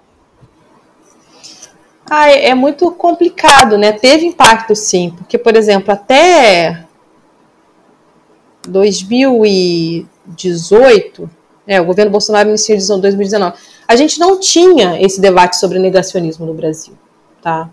Ah, 2.09 2.29
é, 2.29 2.49
é 2.49 2.55
muito 2.55 2.91
complicado, 2.91 3.77
né? 3.77 3.91
Teve 3.91 4.25
impacto 4.25 4.75
sim, 4.75 5.13
porque, 5.15 5.37
por 5.37 5.55
exemplo, 5.55 5.93
até 5.93 6.85
2018, 8.67 11.29
é, 11.69 11.79
o 11.79 11.85
governo 11.85 12.11
Bolsonaro 12.11 12.49
iniciou 12.49 12.97
em 12.97 13.01
2019, 13.01 13.55
a 13.87 13.95
gente 13.95 14.19
não 14.19 14.39
tinha 14.39 14.99
esse 14.99 15.21
debate 15.21 15.55
sobre 15.55 15.77
negacionismo 15.77 16.43
no 16.43 16.53
Brasil, 16.55 16.95
tá? 17.43 17.69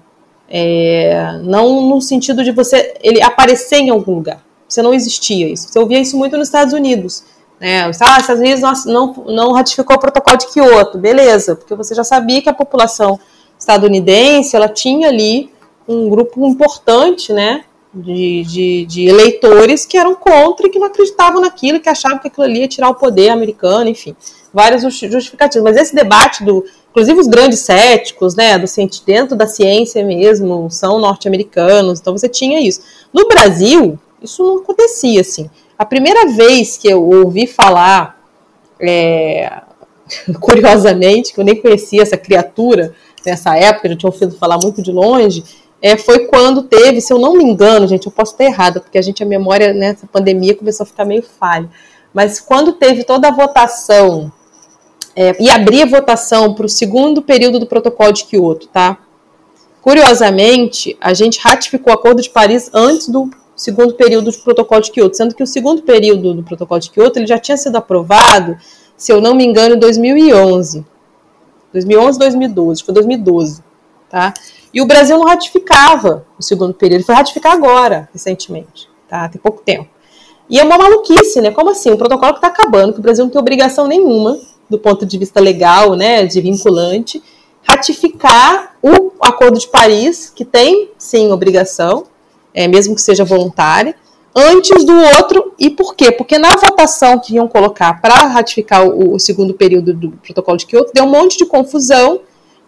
É, 0.50 1.40
não 1.42 1.88
no 1.88 1.98
sentido 2.02 2.44
de 2.44 2.52
você 2.52 2.94
ele 3.02 3.22
aparecer 3.22 3.78
em 3.78 3.88
algum 3.88 4.16
lugar. 4.16 4.44
Você 4.68 4.82
não 4.82 4.92
existia 4.92 5.48
isso. 5.48 5.68
Você 5.68 5.78
ouvia 5.78 5.98
isso 5.98 6.16
muito 6.16 6.36
nos 6.36 6.48
Estados 6.48 6.74
Unidos. 6.74 7.24
Né? 7.58 7.84
Ah, 7.84 7.88
os 7.88 7.96
Estados 7.96 8.38
Unidos 8.38 8.84
não, 8.84 9.14
não, 9.28 9.52
ratificou 9.52 9.96
o 9.96 9.98
protocolo 9.98 10.36
de 10.36 10.48
Kyoto, 10.48 10.98
beleza, 10.98 11.56
porque 11.56 11.74
você 11.74 11.94
já 11.94 12.04
sabia 12.04 12.42
que 12.42 12.50
a 12.50 12.54
população 12.54 13.18
estadunidense 13.58 14.54
ela 14.54 14.68
tinha 14.68 15.08
ali 15.08 15.50
um 15.88 16.10
grupo 16.10 16.46
importante, 16.46 17.32
né, 17.32 17.64
de, 17.96 18.42
de, 18.42 18.86
de, 18.86 19.06
eleitores 19.06 19.86
que 19.86 19.96
eram 19.96 20.14
contra 20.14 20.66
e 20.66 20.70
que 20.70 20.78
não 20.78 20.88
acreditavam 20.88 21.40
naquilo, 21.40 21.80
que 21.80 21.88
achavam 21.88 22.18
que 22.18 22.28
aquilo 22.28 22.44
ali 22.44 22.60
ia 22.60 22.68
tirar 22.68 22.90
o 22.90 22.94
poder 22.94 23.30
americano, 23.30 23.88
enfim, 23.88 24.14
várias 24.52 24.82
justificativas. 24.82 25.64
Mas 25.64 25.80
esse 25.80 25.94
debate 25.94 26.44
do, 26.44 26.62
inclusive 26.90 27.18
os 27.18 27.26
grandes 27.26 27.60
céticos, 27.60 28.34
né, 28.34 28.58
do 28.58 28.66
dentro 29.06 29.34
da 29.34 29.46
ciência 29.46 30.04
mesmo, 30.04 30.70
são 30.70 30.98
norte-americanos, 30.98 31.98
então 31.98 32.16
você 32.16 32.28
tinha 32.28 32.60
isso. 32.60 32.82
No 33.12 33.26
Brasil, 33.26 33.98
isso 34.22 34.42
não 34.44 34.58
acontecia 34.58 35.22
assim. 35.22 35.48
A 35.78 35.84
primeira 35.84 36.26
vez 36.28 36.76
que 36.76 36.88
eu 36.88 37.02
ouvi 37.02 37.46
falar, 37.46 38.20
é, 38.78 39.62
curiosamente, 40.38 41.32
que 41.32 41.40
eu 41.40 41.44
nem 41.44 41.56
conhecia 41.56 42.02
essa 42.02 42.16
criatura 42.18 42.94
nessa 43.24 43.56
época, 43.56 43.88
já 43.88 43.96
tinha 43.96 44.10
ouvido 44.10 44.36
falar 44.36 44.58
muito 44.62 44.82
de 44.82 44.92
longe, 44.92 45.42
é, 45.80 45.96
foi 45.96 46.26
quando 46.26 46.62
teve, 46.62 47.00
se 47.00 47.12
eu 47.12 47.18
não 47.18 47.34
me 47.34 47.44
engano, 47.44 47.86
gente, 47.86 48.06
eu 48.06 48.12
posso 48.12 48.32
estar 48.32 48.44
errada, 48.44 48.80
porque 48.80 48.98
a 48.98 49.02
gente, 49.02 49.22
a 49.22 49.26
memória 49.26 49.72
nessa 49.72 50.06
pandemia 50.06 50.54
começou 50.54 50.84
a 50.84 50.86
ficar 50.86 51.04
meio 51.04 51.22
falha, 51.22 51.68
mas 52.12 52.40
quando 52.40 52.72
teve 52.72 53.04
toda 53.04 53.28
a 53.28 53.30
votação, 53.30 54.32
é, 55.16 55.34
e 55.42 55.48
abrir 55.48 55.82
a 55.82 55.86
votação 55.86 56.52
para 56.52 56.66
o 56.66 56.68
segundo 56.68 57.22
período 57.22 57.58
do 57.58 57.66
protocolo 57.66 58.12
de 58.12 58.24
Kyoto, 58.24 58.68
tá? 58.68 58.98
Curiosamente, 59.80 60.96
a 61.00 61.14
gente 61.14 61.38
ratificou 61.40 61.92
o 61.92 61.96
Acordo 61.96 62.20
de 62.20 62.28
Paris 62.28 62.70
antes 62.74 63.08
do 63.08 63.30
segundo 63.54 63.94
período 63.94 64.30
do 64.30 64.38
protocolo 64.38 64.82
de 64.82 64.90
Kyoto, 64.90 65.16
sendo 65.16 65.34
que 65.34 65.42
o 65.42 65.46
segundo 65.46 65.82
período 65.82 66.34
do 66.34 66.42
protocolo 66.42 66.80
de 66.80 66.90
Kyoto 66.90 67.18
ele 67.18 67.26
já 67.26 67.38
tinha 67.38 67.56
sido 67.56 67.76
aprovado, 67.76 68.58
se 68.96 69.10
eu 69.10 69.20
não 69.20 69.34
me 69.34 69.44
engano, 69.44 69.76
em 69.76 69.78
2011. 69.78 70.84
2011, 71.72 72.18
2012, 72.18 72.84
foi 72.84 72.94
2012, 72.94 73.62
tá? 74.10 74.34
E 74.76 74.80
o 74.82 74.84
Brasil 74.84 75.16
não 75.16 75.24
ratificava 75.24 76.26
o 76.38 76.42
segundo 76.42 76.74
período, 76.74 77.02
foi 77.02 77.14
ratificar 77.14 77.54
agora, 77.54 78.10
recentemente, 78.12 78.86
tá? 79.08 79.26
Tem 79.26 79.40
pouco 79.40 79.62
tempo. 79.62 79.88
E 80.50 80.60
é 80.60 80.62
uma 80.62 80.76
maluquice, 80.76 81.40
né? 81.40 81.50
Como 81.50 81.70
assim? 81.70 81.90
Um 81.92 81.96
protocolo 81.96 82.34
que 82.34 82.40
está 82.40 82.48
acabando, 82.48 82.92
que 82.92 82.98
o 82.98 83.02
Brasil 83.02 83.24
não 83.24 83.32
tem 83.32 83.40
obrigação 83.40 83.86
nenhuma, 83.86 84.38
do 84.68 84.78
ponto 84.78 85.06
de 85.06 85.16
vista 85.16 85.40
legal, 85.40 85.94
né, 85.94 86.26
de 86.26 86.42
vinculante, 86.42 87.22
ratificar 87.62 88.76
o 88.82 89.12
Acordo 89.18 89.58
de 89.58 89.66
Paris, 89.66 90.28
que 90.28 90.44
tem, 90.44 90.90
sim, 90.98 91.32
obrigação, 91.32 92.04
é, 92.52 92.68
mesmo 92.68 92.94
que 92.94 93.00
seja 93.00 93.24
voluntária, 93.24 93.94
antes 94.34 94.84
do 94.84 94.94
outro. 94.94 95.54
E 95.58 95.70
por 95.70 95.94
quê? 95.94 96.12
Porque 96.12 96.38
na 96.38 96.54
votação 96.54 97.18
que 97.18 97.36
iam 97.36 97.48
colocar 97.48 97.98
para 98.02 98.26
ratificar 98.26 98.86
o, 98.86 99.14
o, 99.14 99.18
segundo 99.18 99.54
período 99.54 99.94
do 99.94 100.10
protocolo 100.18 100.58
de 100.58 100.66
Kyoto, 100.66 100.92
deu 100.92 101.04
um 101.04 101.10
monte 101.10 101.38
de 101.38 101.46
confusão 101.46 102.20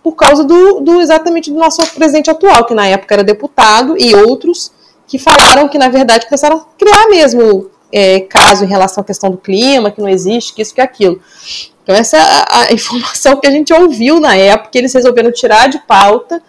por 0.08 0.16
causa 0.16 0.42
do, 0.42 0.80
do, 0.80 1.02
exatamente 1.02 1.50
do 1.50 1.58
nosso 1.58 1.86
presidente 1.94 2.30
atual, 2.30 2.64
que 2.64 2.72
na 2.72 2.86
época 2.86 3.14
era 3.14 3.22
deputado, 3.22 3.94
e 3.98 4.14
outros 4.14 4.72
que 5.06 5.18
falaram 5.18 5.68
que, 5.68 5.76
na 5.76 5.90
verdade, 5.90 6.24
começaram 6.24 6.56
a 6.56 6.64
criar 6.78 7.08
mesmo 7.08 7.70
é, 7.92 8.20
caso 8.20 8.64
em 8.64 8.66
relação 8.66 9.02
à 9.02 9.04
questão 9.04 9.30
do 9.30 9.36
clima, 9.36 9.90
que 9.90 10.00
não 10.00 10.08
existe, 10.08 10.54
que 10.54 10.62
isso, 10.62 10.74
que 10.74 10.80
aquilo. 10.80 11.20
Então, 11.82 11.94
essa 11.94 12.16
é 12.16 12.20
a, 12.20 12.72
informação 12.72 13.36
que 13.36 13.46
a 13.46 13.50
gente 13.50 13.70
ouviu 13.70 14.18
na 14.18 14.34
época, 14.34 14.78
eles 14.78 14.94
resolveram 14.94 15.30
tirar 15.30 15.68
de 15.68 15.78
pauta, 15.80 16.42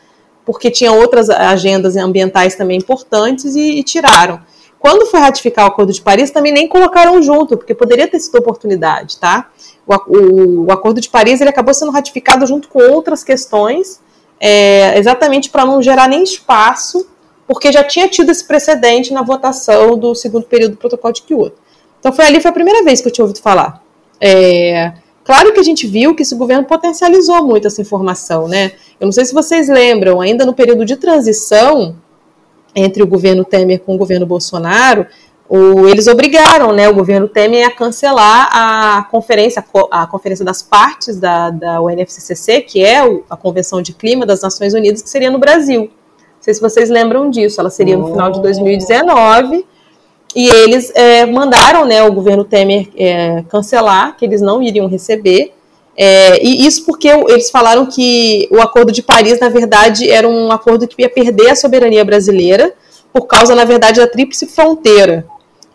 porque 0.46 0.72
tinha 0.72 0.94
outras 0.94 1.30
agendas 1.30 1.98
ambientais 1.98 2.56
também 2.56 2.78
importantes, 2.78 3.56
e, 3.56 3.80
e 3.80 3.84
tiraram. 3.84 4.40
Quando 4.80 5.06
foi 5.08 5.20
ratificar 5.20 5.66
o 5.66 5.68
Acordo 5.68 5.92
de 5.92 6.02
Paris, 6.02 6.32
também 6.32 6.54
nem 6.54 6.66
colocaram 6.66 7.22
junto, 7.22 7.58
porque 7.58 7.76
poderia 7.76 8.08
ter 8.08 8.22
sido 8.22 8.38
oportunidade, 8.38 9.18
tá? 9.20 9.50
O, 10.08 10.66
o, 10.66 10.72
Acordo 10.72 11.02
de 11.02 11.10
Paris 11.10 11.42
ele 11.42 11.50
acabou 11.50 11.74
sendo 11.74 11.92
ratificado 11.92 12.46
junto 12.46 12.68
com 12.68 12.80
outras 12.80 13.24
questões, 13.24 14.00
é, 14.40 14.98
exatamente 14.98 15.50
para 15.50 15.66
não 15.66 15.82
gerar 15.82 16.08
nem 16.08 16.24
espaço, 16.24 17.08
porque 17.48 17.72
já 17.72 17.84
tinha 17.84 18.08
tido 18.08 18.30
esse 18.30 18.46
precedente 18.46 19.12
na 19.12 19.24
votação 19.24 19.98
do 19.98 20.14
segundo 20.14 20.46
período 20.46 20.74
do 20.74 20.78
Protocolo 20.78 21.14
de 21.14 21.24
Kyoto. 21.24 21.58
Então 22.00 22.14
foi 22.14 22.26
ali 22.26 22.40
foi 22.40 22.52
a 22.52 22.54
primeira 22.54 22.84
vez 22.84 23.02
que 23.02 23.08
eu 23.08 23.12
tinha 23.12 23.26
ouvido 23.26 23.42
falar. 23.42 23.84
É, 24.22 24.94
claro 25.24 25.52
que 25.52 25.60
a 25.60 25.64
gente 25.64 25.88
viu 25.88 26.14
que 26.14 26.22
esse 26.22 26.36
governo 26.36 26.66
potencializou 26.66 27.44
muito 27.44 27.66
essa 27.66 27.82
informação, 27.82 28.48
né? 28.48 28.74
Eu 29.00 29.06
não 29.06 29.12
sei 29.12 29.26
se 29.26 29.34
vocês 29.34 29.68
lembram, 29.68 30.22
ainda 30.22 30.46
no 30.46 30.54
período 30.54 30.86
de 30.86 30.96
transição, 30.98 31.96
entre 32.76 33.02
o 33.02 33.08
governo 33.08 33.44
Temer 33.44 33.80
com 33.80 33.96
o 33.96 33.98
governo 33.98 34.26
Bolsonaro, 34.26 35.08
o, 35.50 35.88
eles 35.88 36.06
obrigaram 36.06 36.72
né, 36.72 36.88
o 36.88 36.94
governo 36.94 37.28
Temer 37.28 37.66
a 37.66 37.72
cancelar 37.72 38.50
a 38.52 39.04
conferência, 39.10 39.66
a 39.90 40.06
conferência 40.06 40.46
das 40.46 40.62
partes 40.62 41.20
da, 41.20 41.50
da 41.50 41.82
UNFCCC, 41.82 42.62
que 42.62 42.86
é 42.86 43.00
a 43.28 43.36
Convenção 43.36 43.82
de 43.82 43.92
Clima 43.92 44.28
das 44.28 44.44
Nações 44.44 44.76
Unidas, 44.76 45.02
que 45.02 45.10
seria 45.10 45.32
no 45.32 45.40
Brasil. 45.40 45.82
Não 45.82 45.90
sei 46.40 46.54
se 46.54 46.62
vocês 46.62 46.88
lembram 46.88 47.32
disso, 47.32 47.60
ela 47.60 47.72
seria 47.72 47.98
no 47.98 48.12
final 48.12 48.32
de 48.32 48.40
2019. 48.44 49.66
E 50.36 50.48
eles 50.48 50.92
é, 50.94 51.26
mandaram 51.26 51.84
né, 51.84 52.04
o 52.04 52.14
governo 52.14 52.44
Temer 52.44 52.88
é, 52.96 53.44
cancelar, 53.50 54.16
que 54.16 54.24
eles 54.24 54.42
não 54.42 54.62
iriam 54.62 54.88
receber. 54.88 55.52
É, 55.98 56.46
e 56.46 56.64
isso 56.68 56.86
porque 56.86 57.08
eles 57.08 57.50
falaram 57.50 57.88
que 57.88 58.48
o 58.52 58.62
Acordo 58.62 58.92
de 58.92 59.02
Paris, 59.02 59.40
na 59.40 59.50
verdade, 59.50 60.08
era 60.08 60.30
um 60.30 60.52
acordo 60.52 60.88
que 60.88 61.02
ia 61.02 61.10
perder 61.10 61.50
a 61.50 61.56
soberania 61.56 62.06
brasileira, 62.06 62.72
por 63.12 63.26
causa, 63.26 63.56
na 63.56 63.66
verdade, 63.66 64.00
da 64.00 64.08
tríplice 64.08 64.46
fronteira. 64.46 65.26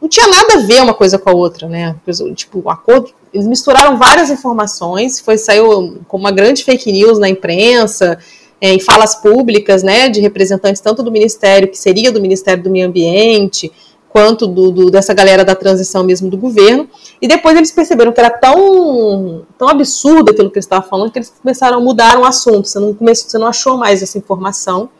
Não 0.04 0.08
tinha 0.10 0.28
nada 0.28 0.56
a 0.56 0.58
ver 0.58 0.82
uma 0.82 0.92
coisa 0.92 1.18
com 1.18 1.30
a 1.30 1.32
outra, 1.32 1.66
né? 1.66 1.96
Tipo, 2.34 2.60
o 2.62 2.68
acordo. 2.68 3.10
Eles 3.32 3.46
misturaram 3.46 3.96
várias 3.96 4.28
informações, 4.28 5.18
foi 5.18 5.38
saiu 5.38 5.98
com 6.06 6.18
uma 6.18 6.30
grande 6.30 6.62
fake 6.62 6.92
news 6.92 7.18
na 7.18 7.26
imprensa, 7.26 8.18
é, 8.60 8.74
em 8.74 8.78
falas 8.78 9.14
públicas, 9.14 9.82
né, 9.82 10.10
de 10.10 10.20
representantes 10.20 10.82
tanto 10.82 11.02
do 11.02 11.10
Ministério, 11.10 11.68
que 11.68 11.78
seria 11.78 12.12
do 12.12 12.20
Ministério 12.20 12.62
do 12.62 12.68
Meio 12.68 12.86
Ambiente, 12.86 13.72
quanto 14.10 14.46
do, 14.46 14.70
do, 14.70 14.90
dessa 14.90 15.14
galera 15.14 15.42
da 15.42 15.54
transição 15.54 16.04
mesmo 16.04 16.28
do 16.28 16.36
governo. 16.36 16.86
E 17.18 17.26
depois 17.26 17.56
eles 17.56 17.72
perceberam 17.72 18.12
que 18.12 18.20
era 18.20 18.28
tão, 18.28 19.46
tão 19.56 19.70
absurdo 19.70 20.32
aquilo 20.32 20.50
que 20.50 20.58
eles 20.58 20.66
estavam 20.66 20.86
falando 20.86 21.12
que 21.12 21.18
eles 21.18 21.32
começaram 21.42 21.78
a 21.78 21.80
mudar 21.80 22.18
o 22.18 22.26
assunto. 22.26 22.68
Você 22.68 22.78
não, 22.78 22.92
começou, 22.92 23.30
você 23.30 23.38
não 23.38 23.46
achou 23.46 23.78
mais 23.78 24.02
essa 24.02 24.18
informação. 24.18 24.90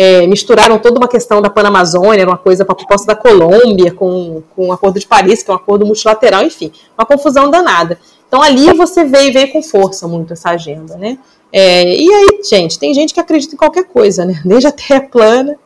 É, 0.00 0.24
misturaram 0.28 0.78
toda 0.78 0.96
uma 0.96 1.08
questão 1.08 1.42
da 1.42 1.50
Panamazônia, 1.50 2.24
uma 2.24 2.38
coisa 2.38 2.64
para 2.64 2.72
a 2.72 2.76
proposta 2.76 3.04
da 3.08 3.16
Colômbia, 3.16 3.92
com, 3.92 4.44
com 4.54 4.68
o 4.68 4.72
Acordo 4.72 5.00
de 5.00 5.06
Paris, 5.08 5.42
que 5.42 5.50
é 5.50 5.52
um 5.52 5.56
acordo 5.56 5.84
multilateral, 5.84 6.44
enfim, 6.44 6.70
uma 6.96 7.04
confusão 7.04 7.50
danada. 7.50 7.98
Então 8.28 8.40
ali 8.40 8.72
você 8.74 9.04
veio, 9.04 9.32
veio 9.32 9.50
com 9.50 9.60
força 9.60 10.06
muito 10.06 10.34
essa 10.34 10.50
agenda, 10.50 10.96
né? 10.96 11.18
É, 11.52 11.82
e 11.96 12.08
aí, 12.14 12.40
gente, 12.48 12.78
tem 12.78 12.94
gente 12.94 13.12
que 13.12 13.18
acredita 13.18 13.56
em 13.56 13.58
qualquer 13.58 13.86
coisa, 13.86 14.24
né? 14.24 14.40
Desde 14.46 14.68
a 14.68 14.72
Terra 14.72 15.00
plana 15.00 15.58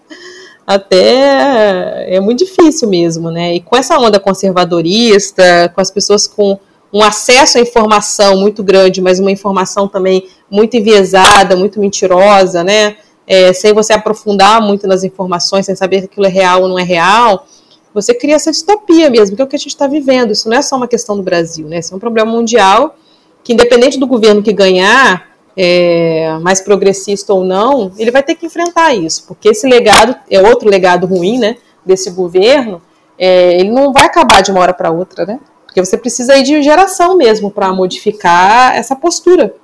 até 0.67 2.15
é 2.15 2.19
muito 2.19 2.39
difícil 2.39 2.89
mesmo, 2.89 3.31
né? 3.31 3.57
E 3.57 3.61
com 3.61 3.77
essa 3.77 3.99
onda 3.99 4.19
conservadorista, 4.19 5.71
com 5.75 5.81
as 5.83 5.91
pessoas 5.91 6.27
com 6.27 6.59
um 6.91 7.03
acesso 7.03 7.59
à 7.59 7.61
informação 7.61 8.39
muito 8.39 8.63
grande, 8.63 9.03
mas 9.03 9.21
uma 9.21 9.31
informação 9.31 9.87
também 9.87 10.27
muito 10.51 10.75
enviesada, 10.75 11.55
muito 11.55 11.79
mentirosa, 11.79 12.65
né? 12.65 12.97
É, 13.35 13.53
sem 13.53 13.73
você 13.73 13.95
aprofundar 13.95 14.61
muito 14.61 14.87
nas 14.87 15.05
informações, 15.05 15.65
sem 15.65 15.75
saber 15.75 16.01
que 16.01 16.05
aquilo 16.07 16.27
é 16.27 16.29
real 16.29 16.63
ou 16.63 16.69
não 16.69 16.79
é 16.79 16.83
real, 16.83 17.47
você 17.95 18.13
cria 18.13 18.35
essa 18.35 18.51
distopia 18.51 19.09
mesmo, 19.09 19.37
que 19.37 19.41
é 19.41 19.45
o 19.45 19.49
que 19.49 19.57
a 19.57 19.59
gente 19.59 19.69
está 19.69 19.87
vivendo. 19.87 20.33
Isso 20.33 20.49
não 20.51 20.57
é 20.57 20.61
só 20.61 20.77
uma 20.77 20.87
questão 20.87 21.17
do 21.17 21.23
Brasil, 21.23 21.67
né? 21.67 21.79
Isso 21.79 21.95
é 21.95 21.97
um 21.97 22.01
problema 22.01 22.31
mundial 22.31 22.95
que, 23.43 23.55
independente 23.55 23.99
do 23.99 24.07
governo 24.07 24.43
que 24.43 24.53
ganhar, 24.53 25.33
é, 25.57 26.39
mais 26.41 26.61
progressista 26.61 27.33
ou 27.33 27.45
não, 27.45 27.93
ele 27.97 28.11
vai 28.11 28.23
ter 28.23 28.35
que 28.35 28.47
enfrentar 28.47 28.95
isso, 28.95 29.25
porque 29.27 29.49
esse 29.49 29.67
legado 29.67 30.15
é 30.31 30.41
outro 30.41 30.69
legado 30.69 31.07
ruim, 31.07 31.39
né, 31.39 31.57
desse 31.85 32.11
governo, 32.11 32.81
é, 33.19 33.55
ele 33.61 33.71
não 33.71 33.93
vai 33.93 34.05
acabar 34.05 34.43
de 34.43 34.51
uma 34.51 34.61
hora 34.61 34.73
para 34.73 34.91
outra, 34.91 35.27
né, 35.27 35.41
porque 35.67 35.85
você 35.85 35.97
precisa 35.97 36.35
aí 36.35 36.43
de 36.43 36.63
geração 36.63 37.17
mesmo 37.17 37.51
para 37.51 37.73
modificar 37.73 38.77
essa 38.77 38.97
postura 38.97 39.55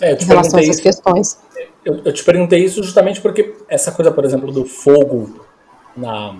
é, 0.00 0.14
em 0.14 0.24
relação 0.24 0.58
a 0.58 0.62
essas 0.62 0.76
isso, 0.76 0.82
questões. 0.82 1.38
Eu, 1.84 2.00
eu, 2.04 2.12
te 2.12 2.24
perguntei 2.24 2.62
isso 2.62 2.82
justamente 2.82 3.20
porque 3.20 3.54
essa 3.68 3.92
coisa, 3.92 4.10
por 4.10 4.24
exemplo, 4.24 4.52
do 4.52 4.64
fogo 4.64 5.40
na, 5.96 6.36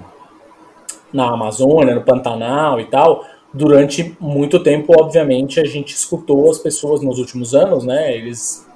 na 1.13 1.33
Amazônia, 1.33 1.95
no 1.95 2.03
Pantanal 2.03 2.81
e 2.81 2.85
tal, 2.85 3.25
durante 3.53 4.17
muito 4.21 4.63
tempo, 4.63 4.95
obviamente, 4.99 5.61
a 5.61 5.65
gente 5.65 5.95
escutou 5.95 6.51
as 6.51 6.59
pessoas 6.59 7.03
nos 7.03 7.19
últimos 7.19 7.55
anos, 7.55 7.85
né? 7.85 8.15
Eles 8.15 8.67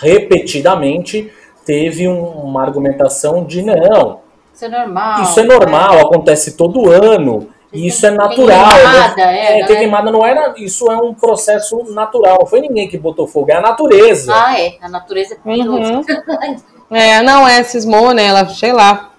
repetidamente 0.00 1.32
teve 1.64 2.08
um, 2.08 2.22
uma 2.22 2.62
argumentação 2.62 3.44
de 3.44 3.62
não. 3.62 4.20
Isso 4.54 4.64
é 4.64 4.68
normal. 4.68 5.22
Isso 5.22 5.40
é 5.40 5.44
normal, 5.44 5.94
é. 5.94 6.00
acontece 6.02 6.56
todo 6.56 6.90
ano. 6.90 7.48
Isso 7.72 8.04
é 8.04 8.10
natural. 8.10 8.68
Tem 8.68 8.78
queimada, 8.78 9.22
é, 9.22 9.60
é, 9.60 9.66
tem 9.66 9.76
queimada 9.76 10.10
não 10.10 10.26
era. 10.26 10.54
Isso 10.56 10.90
é 10.90 10.96
um 10.96 11.14
processo 11.14 11.84
natural. 11.92 12.38
Não 12.40 12.46
foi 12.46 12.60
ninguém 12.60 12.88
que 12.88 12.98
botou 12.98 13.26
fogo, 13.26 13.50
é 13.50 13.54
a 13.54 13.60
natureza. 13.60 14.32
Ah, 14.34 14.60
é. 14.60 14.74
A 14.80 14.88
natureza 14.88 15.34
é 15.34 15.48
uhum. 15.48 16.02
É, 16.90 17.22
não, 17.22 17.46
é, 17.46 17.62
cismou, 17.62 18.12
né? 18.12 18.24
Ela, 18.24 18.48
sei 18.48 18.72
lá, 18.72 19.12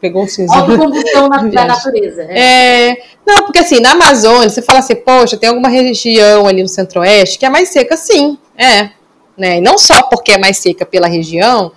pegou 0.00 0.22
um 0.22 0.28
cinzeiro. 0.28 0.62
Autocombustão 0.62 1.28
na, 1.28 1.42
da 1.42 1.64
natureza. 1.64 2.22
É. 2.22 2.90
é. 2.90 3.02
Não, 3.26 3.42
porque 3.42 3.58
assim, 3.58 3.80
na 3.80 3.92
Amazônia, 3.92 4.48
você 4.48 4.62
fala 4.62 4.78
assim, 4.78 4.94
poxa, 4.94 5.36
tem 5.36 5.48
alguma 5.48 5.68
região 5.68 6.46
ali 6.46 6.62
no 6.62 6.68
centro-oeste 6.68 7.38
que 7.38 7.44
é 7.44 7.50
mais 7.50 7.68
seca, 7.68 7.96
sim, 7.96 8.38
é. 8.56 8.90
Né? 9.36 9.58
E 9.58 9.60
não 9.60 9.76
só 9.76 10.02
porque 10.02 10.32
é 10.32 10.38
mais 10.38 10.58
seca 10.58 10.86
pela 10.86 11.08
região, 11.08 11.72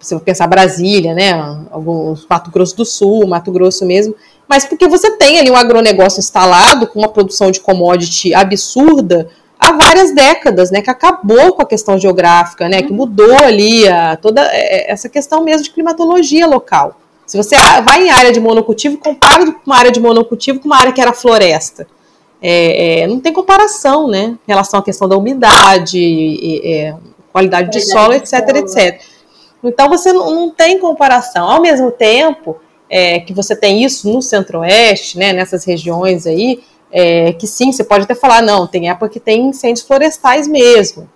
se 0.00 0.14
você 0.14 0.20
pensar 0.20 0.46
Brasília, 0.46 1.14
né, 1.14 1.32
alguns 1.70 2.26
Mato 2.28 2.50
Grosso 2.50 2.76
do 2.76 2.84
Sul, 2.84 3.26
Mato 3.26 3.50
Grosso 3.50 3.86
mesmo, 3.86 4.14
mas 4.48 4.64
porque 4.64 4.86
você 4.86 5.16
tem 5.16 5.38
ali 5.38 5.50
um 5.50 5.56
agronegócio 5.56 6.20
instalado 6.20 6.86
com 6.86 6.98
uma 6.98 7.08
produção 7.08 7.50
de 7.50 7.60
commodity 7.60 8.34
absurda 8.34 9.28
há 9.58 9.72
várias 9.72 10.14
décadas, 10.14 10.70
né, 10.70 10.82
que 10.82 10.90
acabou 10.90 11.54
com 11.54 11.62
a 11.62 11.66
questão 11.66 11.98
geográfica, 11.98 12.68
né, 12.68 12.82
que 12.82 12.92
mudou 12.92 13.36
ali 13.38 13.88
a, 13.88 14.16
toda 14.16 14.42
é, 14.52 14.90
essa 14.90 15.08
questão 15.08 15.42
mesmo 15.42 15.64
de 15.64 15.70
climatologia 15.70 16.46
local. 16.46 17.00
Se 17.26 17.36
você 17.36 17.56
vai 17.82 18.06
em 18.06 18.10
área 18.10 18.32
de 18.32 18.40
monocultivo, 18.40 18.98
compara 18.98 19.44
uma 19.64 19.76
área 19.76 19.90
de 19.90 19.98
monocultivo 19.98 20.60
com 20.60 20.66
uma 20.66 20.78
área 20.78 20.92
que 20.92 21.00
era 21.00 21.12
floresta. 21.12 21.86
É, 22.42 23.00
é, 23.00 23.06
não 23.06 23.18
tem 23.18 23.32
comparação, 23.32 24.06
né? 24.06 24.36
Em 24.46 24.52
relação 24.52 24.80
à 24.80 24.82
questão 24.82 25.08
da 25.08 25.16
umidade, 25.16 26.60
é, 26.62 26.94
qualidade 27.32 27.70
de 27.70 27.80
solo, 27.80 28.12
etc, 28.12 28.32
etc. 28.56 29.00
Então 29.62 29.88
você 29.88 30.12
não, 30.12 30.30
não, 30.30 30.50
tem 30.50 30.78
comparação. 30.78 31.50
Ao 31.50 31.62
mesmo 31.62 31.90
tempo 31.90 32.58
é, 32.88 33.20
que 33.20 33.32
você 33.32 33.56
tem 33.56 33.84
isso 33.84 34.12
no 34.12 34.20
centro-oeste, 34.20 35.18
né, 35.18 35.32
nessas 35.32 35.64
regiões 35.64 36.26
aí, 36.26 36.62
é, 36.90 37.32
que 37.32 37.46
sim, 37.46 37.72
você 37.72 37.82
pode 37.82 38.04
até 38.04 38.14
falar, 38.14 38.42
não, 38.42 38.66
tem 38.66 38.88
época 38.88 39.08
que 39.08 39.20
tem 39.20 39.48
incêndios 39.48 39.86
florestais 39.86 40.46
mesmo, 40.46 41.08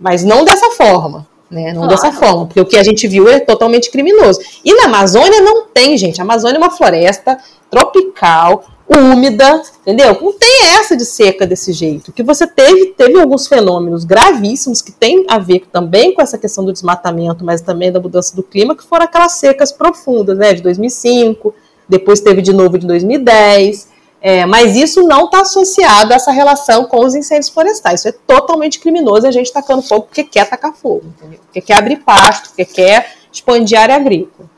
mas 0.00 0.24
não 0.24 0.44
dessa 0.44 0.70
forma. 0.70 1.26
Né? 1.50 1.72
Não 1.72 1.82
claro. 1.82 1.88
dessa 1.88 2.10
forma, 2.10 2.46
porque 2.46 2.60
o 2.60 2.66
que 2.66 2.76
a 2.76 2.82
gente 2.82 3.06
viu 3.06 3.28
é 3.28 3.38
totalmente 3.38 3.90
criminoso. 3.90 4.40
E 4.64 4.74
na 4.74 4.86
Amazônia 4.86 5.40
não 5.40 5.66
tem, 5.66 5.96
gente. 5.96 6.20
A 6.20 6.24
Amazônia 6.24 6.56
é 6.56 6.58
uma 6.58 6.70
floresta 6.70 7.38
tropical, 7.70 8.64
úmida, 8.88 9.62
entendeu? 9.80 10.18
Não 10.20 10.32
tem 10.32 10.74
essa 10.78 10.96
de 10.96 11.04
seca 11.04 11.46
desse 11.46 11.72
jeito. 11.72 12.12
Que 12.12 12.22
você 12.22 12.46
teve, 12.46 12.86
teve 12.96 13.18
alguns 13.18 13.46
fenômenos 13.46 14.04
gravíssimos 14.04 14.82
que 14.82 14.92
tem 14.92 15.24
a 15.28 15.38
ver 15.38 15.66
também 15.72 16.14
com 16.14 16.20
essa 16.20 16.36
questão 16.36 16.64
do 16.64 16.72
desmatamento, 16.72 17.44
mas 17.44 17.60
também 17.60 17.90
da 17.90 18.00
mudança 18.00 18.36
do 18.36 18.42
clima, 18.42 18.76
que 18.76 18.84
foram 18.84 19.04
aquelas 19.04 19.32
secas 19.32 19.72
profundas, 19.72 20.36
né? 20.36 20.52
De 20.52 20.62
2005, 20.62 21.54
depois 21.88 22.20
teve 22.20 22.42
de 22.42 22.52
novo 22.52 22.78
de 22.78 22.86
2010. 22.86 23.94
É, 24.26 24.46
mas 24.46 24.74
isso 24.74 25.02
não 25.02 25.26
está 25.26 25.42
associado 25.42 26.12
a 26.12 26.16
essa 26.16 26.32
relação 26.32 26.86
com 26.86 27.04
os 27.04 27.14
incêndios 27.14 27.50
florestais. 27.50 28.00
Isso 28.00 28.08
é 28.08 28.12
totalmente 28.12 28.80
criminoso 28.80 29.26
a 29.26 29.30
gente 29.30 29.52
tacando 29.52 29.82
fogo 29.82 30.06
porque 30.06 30.24
quer 30.24 30.48
tacar 30.48 30.72
fogo, 30.72 31.04
entendeu? 31.04 31.38
porque 31.44 31.60
quer 31.60 31.74
abrir 31.74 31.98
pasto, 31.98 32.48
porque 32.48 32.64
quer 32.64 33.06
expandir 33.30 33.78
área 33.78 33.96
agrícola. 33.96 34.48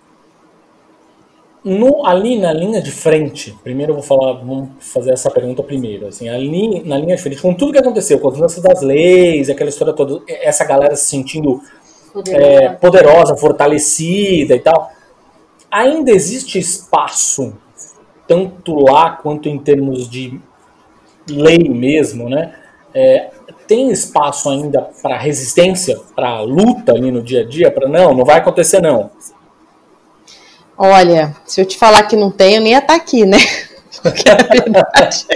No, 1.66 2.06
ali 2.06 2.38
na 2.38 2.52
linha 2.52 2.80
de 2.80 2.92
frente, 2.92 3.52
primeiro 3.64 3.90
eu 3.90 3.96
vou 3.96 4.04
falar, 4.04 4.34
vamos 4.34 4.68
fazer 4.78 5.10
essa 5.10 5.28
pergunta 5.28 5.64
primeiro. 5.64 6.06
Assim, 6.06 6.28
ali 6.28 6.80
na 6.84 6.96
linha 6.96 7.16
de 7.16 7.20
frente, 7.20 7.42
com 7.42 7.52
tudo 7.52 7.72
que 7.72 7.78
aconteceu, 7.78 8.20
com 8.20 8.28
as 8.28 8.36
mudanças 8.36 8.62
das 8.62 8.82
leis, 8.82 9.50
aquela 9.50 9.68
história 9.68 9.92
toda, 9.92 10.22
essa 10.28 10.64
galera 10.64 10.94
se 10.94 11.06
sentindo 11.06 11.60
poderosa, 12.12 12.44
é, 12.44 12.68
poderosa 12.68 13.36
fortalecida 13.36 14.54
e 14.54 14.60
tal, 14.60 14.92
ainda 15.68 16.12
existe 16.12 16.56
espaço 16.56 17.52
tanto 18.28 18.76
lá 18.76 19.16
quanto 19.16 19.48
em 19.48 19.58
termos 19.58 20.08
de 20.08 20.40
lei 21.28 21.68
mesmo, 21.68 22.28
né? 22.28 22.54
É, 22.94 23.30
tem 23.66 23.90
espaço 23.90 24.48
ainda 24.48 24.88
para 25.02 25.18
resistência, 25.18 25.98
para 26.14 26.42
luta 26.42 26.92
ali 26.92 27.10
no 27.10 27.20
dia 27.20 27.40
a 27.40 27.44
dia, 27.44 27.72
para 27.72 27.88
não, 27.88 28.14
não 28.14 28.24
vai 28.24 28.38
acontecer 28.38 28.80
não. 28.80 29.10
Olha, 30.78 31.34
se 31.46 31.60
eu 31.60 31.64
te 31.64 31.76
falar 31.76 32.02
que 32.02 32.16
não 32.16 32.30
tem, 32.30 32.56
eu 32.56 32.60
nem 32.60 32.72
ia 32.72 32.78
estar 32.78 32.94
tá 32.94 32.94
aqui, 32.94 33.24
né? 33.24 33.38
Porque 34.02 34.28
a 34.28 34.36
verdade, 34.36 35.26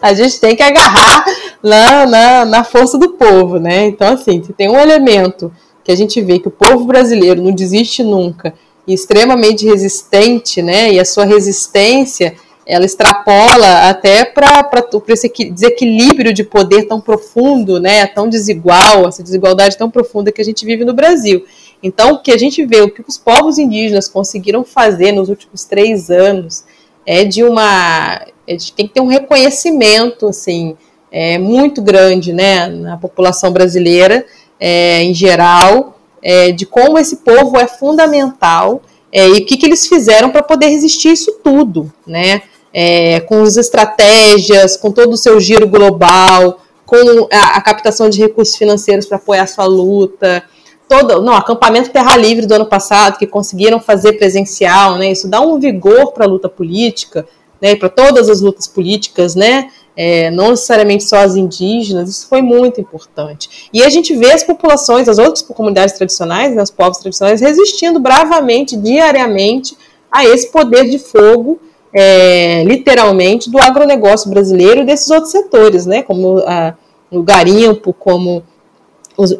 a 0.00 0.14
gente 0.14 0.40
tem 0.40 0.56
que 0.56 0.62
agarrar 0.62 1.24
na, 1.62 2.06
na, 2.06 2.44
na 2.44 2.64
força 2.64 2.96
do 2.96 3.10
povo, 3.10 3.58
né? 3.58 3.86
Então, 3.86 4.14
assim, 4.14 4.42
se 4.42 4.52
tem 4.52 4.68
um 4.68 4.78
elemento 4.78 5.52
que 5.84 5.92
a 5.92 5.96
gente 5.96 6.20
vê 6.20 6.38
que 6.38 6.48
o 6.48 6.50
povo 6.50 6.84
brasileiro 6.84 7.42
não 7.42 7.52
desiste 7.52 8.02
nunca 8.02 8.54
extremamente 8.86 9.66
resistente, 9.66 10.62
né? 10.62 10.92
E 10.92 10.98
a 10.98 11.04
sua 11.04 11.24
resistência 11.24 12.34
ela 12.66 12.84
extrapola 12.84 13.88
até 13.88 14.26
para 14.26 14.68
esse 15.08 15.32
desequilíbrio 15.50 16.34
de 16.34 16.44
poder 16.44 16.82
tão 16.84 17.00
profundo, 17.00 17.80
né? 17.80 18.06
Tão 18.06 18.28
desigual, 18.28 19.08
essa 19.08 19.22
desigualdade 19.22 19.78
tão 19.78 19.90
profunda 19.90 20.30
que 20.30 20.40
a 20.40 20.44
gente 20.44 20.66
vive 20.66 20.84
no 20.84 20.92
Brasil. 20.92 21.44
Então, 21.82 22.12
o 22.12 22.22
que 22.22 22.32
a 22.32 22.38
gente 22.38 22.64
vê, 22.64 22.80
o 22.80 22.90
que 22.90 23.02
os 23.06 23.16
povos 23.16 23.58
indígenas 23.58 24.08
conseguiram 24.08 24.64
fazer 24.64 25.12
nos 25.12 25.28
últimos 25.28 25.64
três 25.64 26.10
anos 26.10 26.64
é 27.06 27.24
de 27.24 27.44
uma. 27.44 28.26
A 28.46 28.50
gente 28.50 28.72
tem 28.72 28.86
que 28.86 28.94
ter 28.94 29.00
um 29.00 29.06
reconhecimento, 29.06 30.26
assim, 30.26 30.76
é, 31.10 31.38
muito 31.38 31.80
grande, 31.80 32.32
né, 32.32 32.66
na 32.66 32.96
população 32.96 33.52
brasileira, 33.52 34.26
é, 34.58 35.02
em 35.02 35.14
geral, 35.14 35.98
é, 36.22 36.50
de 36.50 36.66
como 36.66 36.98
esse 36.98 37.16
povo 37.16 37.58
é 37.58 37.66
fundamental 37.66 38.82
é, 39.12 39.28
e 39.28 39.32
o 39.32 39.46
que, 39.46 39.56
que 39.56 39.66
eles 39.66 39.86
fizeram 39.86 40.30
para 40.30 40.42
poder 40.42 40.68
resistir 40.68 41.12
isso 41.12 41.40
tudo, 41.42 41.92
né? 42.06 42.42
É, 42.72 43.20
com 43.20 43.42
as 43.42 43.56
estratégias, 43.56 44.76
com 44.76 44.90
todo 44.92 45.14
o 45.14 45.16
seu 45.16 45.40
giro 45.40 45.66
global, 45.66 46.60
com 46.84 47.28
a, 47.32 47.56
a 47.56 47.60
captação 47.62 48.10
de 48.10 48.20
recursos 48.20 48.56
financeiros 48.56 49.06
para 49.06 49.16
apoiar 49.16 49.44
a 49.44 49.46
sua 49.46 49.64
luta, 49.64 50.44
todo, 50.88 51.20
não, 51.22 51.34
acampamento 51.34 51.90
Terra 51.90 52.16
Livre 52.16 52.46
do 52.46 52.54
ano 52.54 52.66
passado, 52.66 53.18
que 53.18 53.26
conseguiram 53.26 53.78
fazer 53.78 54.14
presencial, 54.14 54.96
né? 54.96 55.12
Isso 55.12 55.28
dá 55.28 55.40
um 55.40 55.58
vigor 55.58 56.12
para 56.12 56.24
a 56.24 56.28
luta 56.28 56.48
política, 56.48 57.26
né? 57.60 57.76
Para 57.76 57.88
todas 57.88 58.28
as 58.28 58.40
lutas 58.40 58.66
políticas, 58.66 59.34
né? 59.34 59.70
É, 59.94 60.30
não 60.30 60.50
necessariamente 60.50 61.04
só 61.04 61.18
as 61.18 61.34
indígenas, 61.34 62.08
isso 62.08 62.28
foi 62.28 62.40
muito 62.40 62.80
importante. 62.80 63.68
E 63.72 63.82
a 63.82 63.90
gente 63.90 64.14
vê 64.14 64.32
as 64.32 64.44
populações, 64.44 65.08
as 65.08 65.18
outras 65.18 65.42
comunidades 65.42 65.96
tradicionais, 65.96 66.54
né, 66.54 66.62
os 66.62 66.70
povos 66.70 66.98
tradicionais, 66.98 67.40
resistindo 67.40 67.98
bravamente, 67.98 68.76
diariamente, 68.76 69.76
a 70.08 70.24
esse 70.24 70.52
poder 70.52 70.88
de 70.88 71.00
fogo, 71.00 71.60
é, 71.92 72.62
literalmente, 72.62 73.50
do 73.50 73.58
agronegócio 73.58 74.30
brasileiro 74.30 74.82
e 74.82 74.84
desses 74.84 75.10
outros 75.10 75.32
setores, 75.32 75.84
né, 75.84 76.00
como 76.00 76.38
a, 76.46 76.74
o 77.10 77.20
garimpo, 77.24 77.92
como 77.92 78.44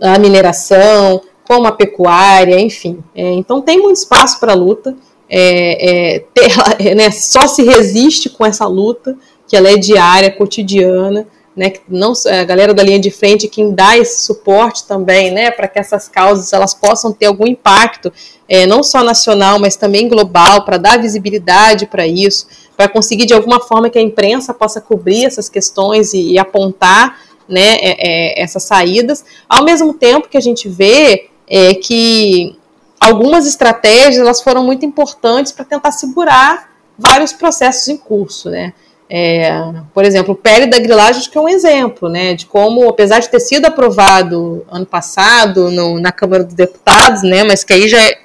a 0.03 0.19
mineração, 0.19 1.23
como 1.49 1.67
a 1.67 1.73
pecuária, 1.73 2.61
enfim. 2.61 3.03
É, 3.15 3.33
então 3.33 3.63
tem 3.63 3.81
muito 3.81 3.97
espaço 3.97 4.39
para 4.39 4.53
luta. 4.53 4.95
É, 5.31 6.17
é, 6.17 6.19
ter, 6.35 6.55
né, 6.95 7.11
só 7.11 7.49
se 7.49 7.63
resiste 7.63 8.29
com 8.29 8.45
essa 8.45 8.67
luta, 8.67 9.17
que 9.47 9.57
ela 9.57 9.71
é 9.71 9.77
diária, 9.77 10.31
cotidiana, 10.31 11.27
né, 11.57 11.71
que 11.71 11.81
não 11.89 12.13
a 12.31 12.45
galera 12.45 12.73
da 12.73 12.83
linha 12.83 13.01
de 13.01 13.11
frente 13.11 13.49
quem 13.49 13.75
dá 13.75 13.97
esse 13.97 14.23
suporte 14.23 14.87
também, 14.87 15.31
né, 15.33 15.51
para 15.51 15.67
que 15.67 15.79
essas 15.79 16.07
causas 16.07 16.53
elas 16.53 16.73
possam 16.73 17.13
ter 17.13 17.27
algum 17.27 17.47
impacto, 17.47 18.13
é, 18.49 18.65
não 18.67 18.83
só 18.83 19.03
nacional, 19.03 19.59
mas 19.59 19.75
também 19.75 20.09
global, 20.09 20.65
para 20.65 20.77
dar 20.77 21.01
visibilidade 21.01 21.87
para 21.87 22.07
isso, 22.07 22.47
para 22.77 22.89
conseguir 22.89 23.27
de 23.27 23.35
alguma 23.35 23.59
forma 23.59 23.91
que 23.91 23.99
a 23.99 24.03
imprensa 24.03 24.55
possa 24.55 24.81
cobrir 24.81 25.25
essas 25.25 25.49
questões 25.49 26.13
e, 26.13 26.33
e 26.33 26.39
apontar, 26.39 27.19
né, 27.49 27.77
é, 27.81 27.97
é, 28.39 28.43
essas 28.43 28.63
saídas, 28.65 29.25
ao 29.49 29.65
mesmo 29.65 29.95
tempo 29.95 30.29
que 30.29 30.37
a 30.37 30.41
gente 30.41 30.69
vê 30.69 31.31
é 31.49 31.75
que 31.75 32.59
algumas 33.01 33.47
estratégias 33.47 34.19
elas 34.19 34.43
foram 34.43 34.65
muito 34.65 34.85
importantes 34.85 35.53
para 35.53 35.65
tentar 35.65 35.93
segurar 35.93 36.71
vários 36.99 37.33
processos 37.33 37.89
em 37.89 37.97
curso, 37.97 38.51
né? 38.51 38.73
É, 39.11 39.51
por 39.95 40.05
exemplo, 40.05 40.35
o 40.35 40.37
pele 40.37 40.67
da 40.67 40.79
grilagem 40.79 41.21
acho 41.21 41.31
que 41.31 41.39
é 41.39 41.41
um 41.41 41.49
exemplo, 41.49 42.11
né, 42.11 42.35
de 42.35 42.45
como, 42.45 42.87
apesar 42.87 43.21
de 43.21 43.31
ter 43.31 43.41
sido 43.41 43.65
aprovado 43.65 44.67
ano 44.71 44.85
passado 44.85 45.71
no, 45.71 45.99
na 45.99 46.13
Câmara 46.13 46.45
dos 46.45 46.53
Deputados, 46.53 47.23
né, 47.23 47.43
mas 47.43 47.65
que 47.65 47.73
aí 47.73 47.89
já 47.89 47.99
é, 47.99 48.19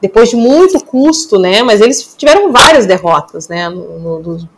depois 0.00 0.30
de 0.30 0.36
muito 0.36 0.84
custo, 0.84 1.36
né, 1.36 1.64
mas 1.64 1.80
eles 1.80 2.14
tiveram 2.16 2.52
várias 2.52 2.86
derrotas, 2.86 3.48
né, 3.48 3.68
no, 3.68 4.20
no, 4.20 4.48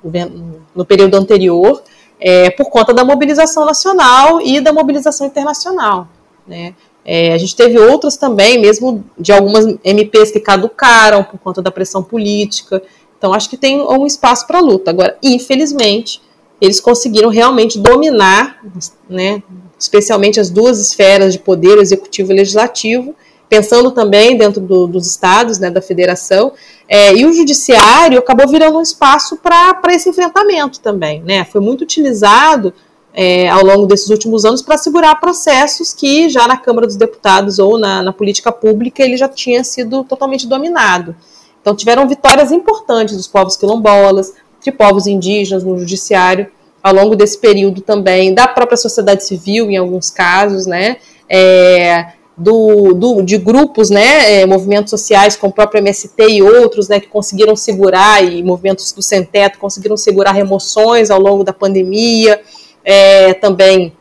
no, 0.74 0.84
período 0.84 1.16
anterior, 1.16 1.82
é, 2.20 2.50
por 2.50 2.68
conta 2.68 2.92
da 2.92 3.02
mobilização 3.02 3.64
nacional 3.64 4.42
e 4.42 4.60
da 4.60 4.74
mobilização 4.74 5.26
internacional, 5.26 6.06
né. 6.46 6.74
É, 7.04 7.32
a 7.32 7.38
gente 7.38 7.56
teve 7.56 7.78
outras 7.78 8.16
também, 8.16 8.60
mesmo 8.60 9.04
de 9.18 9.32
algumas 9.32 9.66
MPs 9.84 10.30
que 10.30 10.40
caducaram 10.40 11.24
por 11.24 11.38
conta 11.38 11.60
da 11.60 11.70
pressão 11.70 12.02
política. 12.02 12.82
Então, 13.18 13.34
acho 13.34 13.50
que 13.50 13.56
tem 13.56 13.80
um 13.80 14.06
espaço 14.06 14.46
para 14.46 14.60
luta. 14.60 14.90
Agora, 14.90 15.16
infelizmente, 15.22 16.20
eles 16.60 16.80
conseguiram 16.80 17.28
realmente 17.28 17.78
dominar, 17.78 18.60
né, 19.08 19.42
especialmente 19.78 20.38
as 20.38 20.48
duas 20.48 20.80
esferas 20.80 21.32
de 21.32 21.40
poder, 21.40 21.76
o 21.76 21.82
executivo 21.82 22.30
e 22.30 22.34
o 22.34 22.36
legislativo, 22.36 23.16
pensando 23.48 23.90
também 23.90 24.36
dentro 24.36 24.60
do, 24.60 24.86
dos 24.86 25.06
estados, 25.06 25.58
né, 25.58 25.70
da 25.70 25.82
federação, 25.82 26.52
é, 26.88 27.14
e 27.14 27.26
o 27.26 27.32
judiciário 27.32 28.18
acabou 28.18 28.48
virando 28.48 28.78
um 28.78 28.82
espaço 28.82 29.36
para 29.36 29.76
esse 29.90 30.08
enfrentamento 30.08 30.78
também. 30.78 31.20
Né, 31.22 31.44
foi 31.44 31.60
muito 31.60 31.82
utilizado 31.82 32.72
é, 33.14 33.48
ao 33.48 33.64
longo 33.64 33.86
desses 33.86 34.08
últimos 34.08 34.44
anos 34.44 34.62
para 34.62 34.78
segurar 34.78 35.14
processos 35.16 35.92
que 35.92 36.28
já 36.28 36.46
na 36.46 36.56
Câmara 36.56 36.86
dos 36.86 36.96
Deputados 36.96 37.58
ou 37.58 37.78
na, 37.78 38.02
na, 38.02 38.12
política 38.12 38.50
pública 38.50 39.02
ele 39.02 39.16
já 39.16 39.28
tinha 39.28 39.62
sido 39.62 40.02
totalmente 40.04 40.46
dominado. 40.46 41.14
Então 41.60 41.76
tiveram 41.76 42.08
vitórias 42.08 42.50
importantes 42.50 43.16
dos 43.16 43.28
povos 43.28 43.56
quilombolas, 43.56 44.32
de 44.62 44.72
povos 44.72 45.06
indígenas 45.06 45.62
no 45.62 45.78
judiciário 45.78 46.46
ao 46.82 46.94
longo 46.94 47.14
desse 47.14 47.38
período 47.38 47.80
também, 47.80 48.34
da 48.34 48.48
própria 48.48 48.76
sociedade 48.76 49.24
civil 49.24 49.70
em 49.70 49.76
alguns 49.76 50.10
casos, 50.10 50.66
né, 50.66 50.96
é, 51.28 52.06
do, 52.36 52.92
do, 52.92 53.22
de 53.22 53.38
grupos, 53.38 53.88
né, 53.88 54.40
é, 54.40 54.46
movimentos 54.46 54.90
sociais 54.90 55.36
como 55.36 55.52
o 55.52 55.54
próprio 55.54 55.78
MST 55.78 56.28
e 56.28 56.42
outros, 56.42 56.88
né, 56.88 56.98
que 56.98 57.06
conseguiram 57.06 57.54
segurar, 57.54 58.24
e 58.24 58.42
movimentos 58.42 58.90
do 58.92 59.00
Sem 59.00 59.24
Teto 59.24 59.58
conseguiram 59.58 59.96
segurar 59.96 60.32
remoções 60.32 61.08
ao 61.10 61.20
longo 61.20 61.44
da 61.44 61.52
pandemia, 61.52 62.40
é, 62.84 63.34
também 63.34 63.92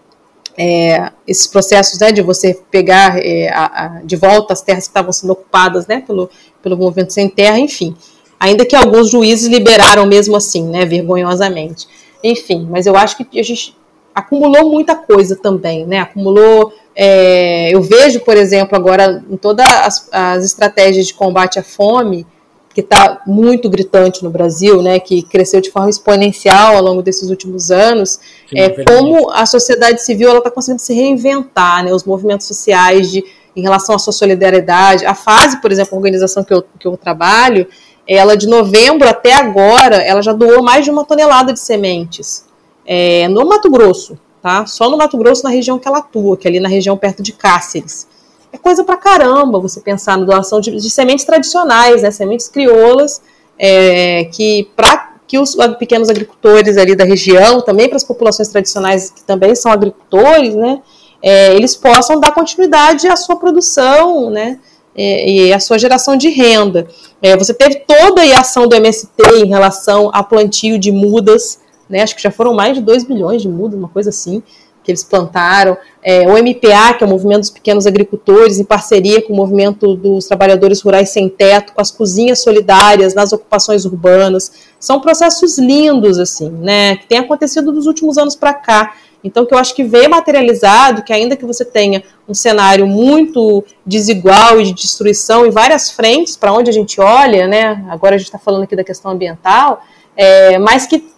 é, 0.58 1.12
esses 1.28 1.48
processos 1.48 2.00
né, 2.00 2.12
de 2.12 2.22
você 2.22 2.60
pegar 2.70 3.18
é, 3.18 3.50
a, 3.50 3.86
a, 3.86 3.88
de 4.04 4.16
volta 4.16 4.54
as 4.54 4.62
terras 4.62 4.84
que 4.86 4.90
estavam 4.90 5.12
sendo 5.12 5.34
ocupadas 5.34 5.88
né, 5.88 6.04
pelo, 6.06 6.30
pelo 6.62 6.78
movimento 6.78 7.14
sem 7.14 7.30
terra, 7.30 7.60
enfim. 7.60 7.96
Ainda 8.40 8.66
que 8.66 8.76
alguns 8.76 9.10
juízes 9.10 9.48
liberaram 9.48 10.06
mesmo 10.06 10.36
assim, 10.36 10.68
né, 10.68 10.86
vergonhosamente. 10.86 11.88
Enfim, 12.24 12.68
mas 12.70 12.86
eu 12.86 12.96
acho 12.96 13.18
que 13.18 13.40
a 13.40 13.44
gente 13.44 13.76
acumulou 14.14 14.70
muita 14.70 14.96
coisa 14.96 15.36
também, 15.36 15.86
né? 15.86 16.00
Acumulou. 16.00 16.74
É, 16.96 17.74
eu 17.74 17.82
vejo, 17.82 18.20
por 18.22 18.36
exemplo, 18.36 18.76
agora 18.76 19.24
em 19.30 19.38
todas 19.38 19.66
as, 19.66 20.10
as 20.12 20.46
estratégias 20.46 21.08
de 21.08 21.14
combate 21.14 21.58
à 21.58 21.64
fome, 21.64 22.28
que 22.74 22.82
está 22.82 23.22
muito 23.28 23.70
gritante 23.70 24.24
no 24.24 24.30
Brasil, 24.30 24.82
né, 24.82 25.00
que 25.00 25.22
cresceu 25.22 25.62
de 25.62 25.70
forma 25.70 25.90
exponencial 25.90 26.76
ao 26.78 26.84
longo 26.84 27.02
desses 27.02 27.30
últimos 27.30 27.72
anos, 27.72 28.20
Sim, 28.50 28.58
é, 28.58 28.66
é 28.66 28.84
como 28.84 29.30
a 29.32 29.46
sociedade 29.46 30.02
civil 30.02 30.38
está 30.38 30.50
conseguindo 30.50 30.82
se 30.82 30.94
reinventar, 30.94 31.84
né, 31.84 31.94
os 31.94 32.04
movimentos 32.04 32.48
sociais 32.48 33.12
de, 33.12 33.24
em 33.56 33.62
relação 33.62 33.96
à 33.96 34.00
sua 34.00 34.14
solidariedade. 34.14 35.06
A 35.06 35.14
fase, 35.14 35.60
por 35.62 35.72
exemplo, 35.72 35.96
a 35.96 35.98
organização 35.98 36.44
que 36.44 36.54
eu, 36.54 36.64
que 36.80 36.88
eu 36.88 36.96
trabalho, 36.96 37.68
ela 38.08 38.36
de 38.36 38.48
novembro 38.48 39.08
até 39.08 39.34
agora, 39.34 39.98
ela 39.98 40.22
já 40.22 40.34
doou 40.34 40.64
mais 40.64 40.86
de 40.86 40.92
uma 40.92 41.04
tonelada 41.04 41.54
de 41.54 41.60
sementes 41.60 42.46
é, 42.86 43.28
no 43.28 43.46
Mato 43.46 43.70
Grosso, 43.70 44.18
tá? 44.42 44.66
Só 44.66 44.90
no 44.90 44.98
Mato 44.98 45.18
Grosso, 45.18 45.44
na 45.44 45.50
região 45.50 45.78
que 45.78 45.88
ela 45.88 46.00
atua, 46.00 46.38
que 46.38 46.48
é 46.48 46.50
ali 46.50 46.60
na 46.60 46.70
região 46.70 46.98
perto 46.98 47.22
de 47.22 47.34
Cáceres 47.34 48.08
é 48.54 48.58
coisa 48.58 48.84
pra 48.84 48.98
caramba 48.98 49.60
você 49.60 49.80
pensar 49.80 50.18
na 50.18 50.26
doação 50.26 50.60
de, 50.60 50.72
de 50.72 50.90
sementes 50.90 51.26
tradicionais, 51.26 52.02
né, 52.02 52.12
sementes 52.12 52.48
crioulas, 52.48 53.22
é, 53.58 54.26
que 54.26 54.70
para 54.76 55.12
que 55.28 55.40
os 55.40 55.56
pequenos 55.80 56.10
agricultores 56.10 56.78
ali 56.78 56.94
da 56.94 57.06
região, 57.06 57.62
também 57.62 57.88
para 57.88 57.96
as 57.96 58.04
populações 58.04 58.50
tradicionais 58.50 59.10
que 59.10 59.24
também 59.24 59.56
são 59.56 59.72
agricultores, 59.72 60.54
né, 60.54 60.82
é, 61.22 61.56
eles 61.56 61.76
possam 61.76 62.20
dar 62.20 62.34
continuidade 62.34 63.08
à 63.08 63.16
sua 63.16 63.38
produção, 63.38 64.30
né, 64.30 64.60
é, 64.94 65.30
e 65.30 65.54
à 65.54 65.60
sua 65.60 65.78
geração 65.80 66.18
de 66.18 66.28
renda. 66.28 66.86
É, 67.22 67.38
você 67.38 67.54
teve 67.54 67.84
toda 67.88 68.22
a 68.22 68.40
ação 68.42 68.68
do 68.68 68.76
MST 68.76 69.08
em 69.38 69.48
relação 69.48 70.10
a 70.14 70.22
plantio 70.22 70.78
de 70.78 70.92
mudas, 70.92 71.62
né, 71.90 72.02
acho 72.02 72.16
que 72.16 72.22
já 72.22 72.32
foram 72.32 72.54
mais 72.54 72.76
de 72.76 72.82
2 72.82 73.06
bilhões 73.06 73.42
de 73.42 73.48
mudas, 73.48 73.80
uma 73.80 73.88
coisa 73.88 74.10
assim, 74.10 74.44
que 74.84 74.92
eles 74.92 75.04
plantaram, 75.04 75.78
é, 76.04 76.28
o 76.28 76.32
MPA, 76.32 76.94
que 76.98 77.04
é 77.04 77.08
o 77.08 77.10
Movimento 77.10 77.42
dos 77.42 77.50
Pequenos 77.50 77.86
Agricultores, 77.86 78.60
em 78.60 78.64
parceria 78.64 79.22
com 79.22 79.34
o 79.34 79.36
Movimento 79.36 79.96
dos 79.96 80.26
Trabalhadores 80.26 80.82
Rurais 80.82 81.10
Sem 81.10 81.30
Teto, 81.30 81.74
com 81.74 81.82
as 81.82 81.92
cozinhas 81.92 82.40
solidárias 82.42 83.14
nas 83.14 83.32
ocupações 83.32 83.86
urbanas. 83.86 84.52
São 84.80 85.00
processos 85.00 85.60
lindos, 85.60 86.18
assim, 86.18 86.50
né, 86.50 86.96
que 86.96 87.08
tem 87.08 87.20
acontecido 87.20 87.72
dos 87.72 87.86
últimos 87.86 88.18
anos 88.18 88.36
para 88.36 88.54
cá. 88.54 88.96
Então, 89.24 89.46
que 89.46 89.54
eu 89.54 89.58
acho 89.60 89.76
que 89.76 89.84
vê 89.84 90.08
materializado 90.08 91.04
que, 91.04 91.14
ainda 91.14 91.36
que 91.36 91.46
você 91.46 91.64
tenha 91.64 92.04
um 92.28 92.34
cenário 92.34 92.88
muito 92.88 93.64
desigual 93.86 94.60
e 94.60 94.64
de 94.64 94.74
destruição 94.74 95.46
em 95.46 95.52
várias 95.52 95.92
frentes, 95.92 96.36
para 96.36 96.52
onde 96.52 96.72
a 96.72 96.74
gente 96.74 97.00
olha, 97.00 97.48
né, 97.48 97.86
agora 97.90 98.16
a 98.16 98.18
gente 98.18 98.28
está 98.28 98.40
falando 98.40 98.64
aqui 98.64 98.76
da 98.76 98.84
questão 98.84 99.12
ambiental, 99.12 99.84
é, 100.18 100.58
mas 100.58 100.88
que 100.88 101.12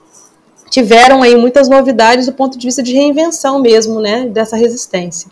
tiveram 0.73 1.21
aí 1.21 1.35
muitas 1.35 1.69
novidades 1.69 2.25
do 2.25 2.33
ponto 2.33 2.57
de 2.57 2.65
vista 2.65 2.81
de 2.81 2.95
reinvenção 2.95 3.61
mesmo, 3.61 3.99
né, 3.99 4.25
dessa 4.25 4.57
resistência. 4.57 5.29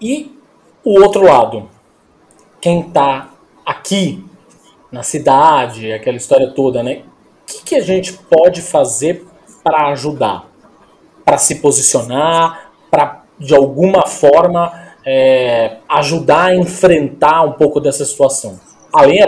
E 0.00 0.34
o 0.82 0.98
outro 0.98 1.22
lado, 1.22 1.68
quem 2.58 2.80
está 2.80 3.28
aqui 3.66 4.24
na 4.90 5.02
cidade, 5.02 5.92
aquela 5.92 6.16
história 6.16 6.52
toda, 6.52 6.82
né? 6.82 7.02
O 7.42 7.46
que, 7.46 7.64
que 7.64 7.74
a 7.74 7.82
gente 7.82 8.14
pode 8.14 8.62
fazer 8.62 9.26
para 9.62 9.88
ajudar, 9.88 10.46
para 11.22 11.36
se 11.36 11.56
posicionar, 11.56 12.70
para 12.90 13.24
de 13.38 13.54
alguma 13.54 14.06
forma 14.06 14.72
é, 15.04 15.76
ajudar 15.86 16.46
a 16.46 16.56
enfrentar 16.56 17.42
um 17.42 17.52
pouco 17.52 17.78
dessa 17.78 18.06
situação? 18.06 18.58
Além, 18.90 19.22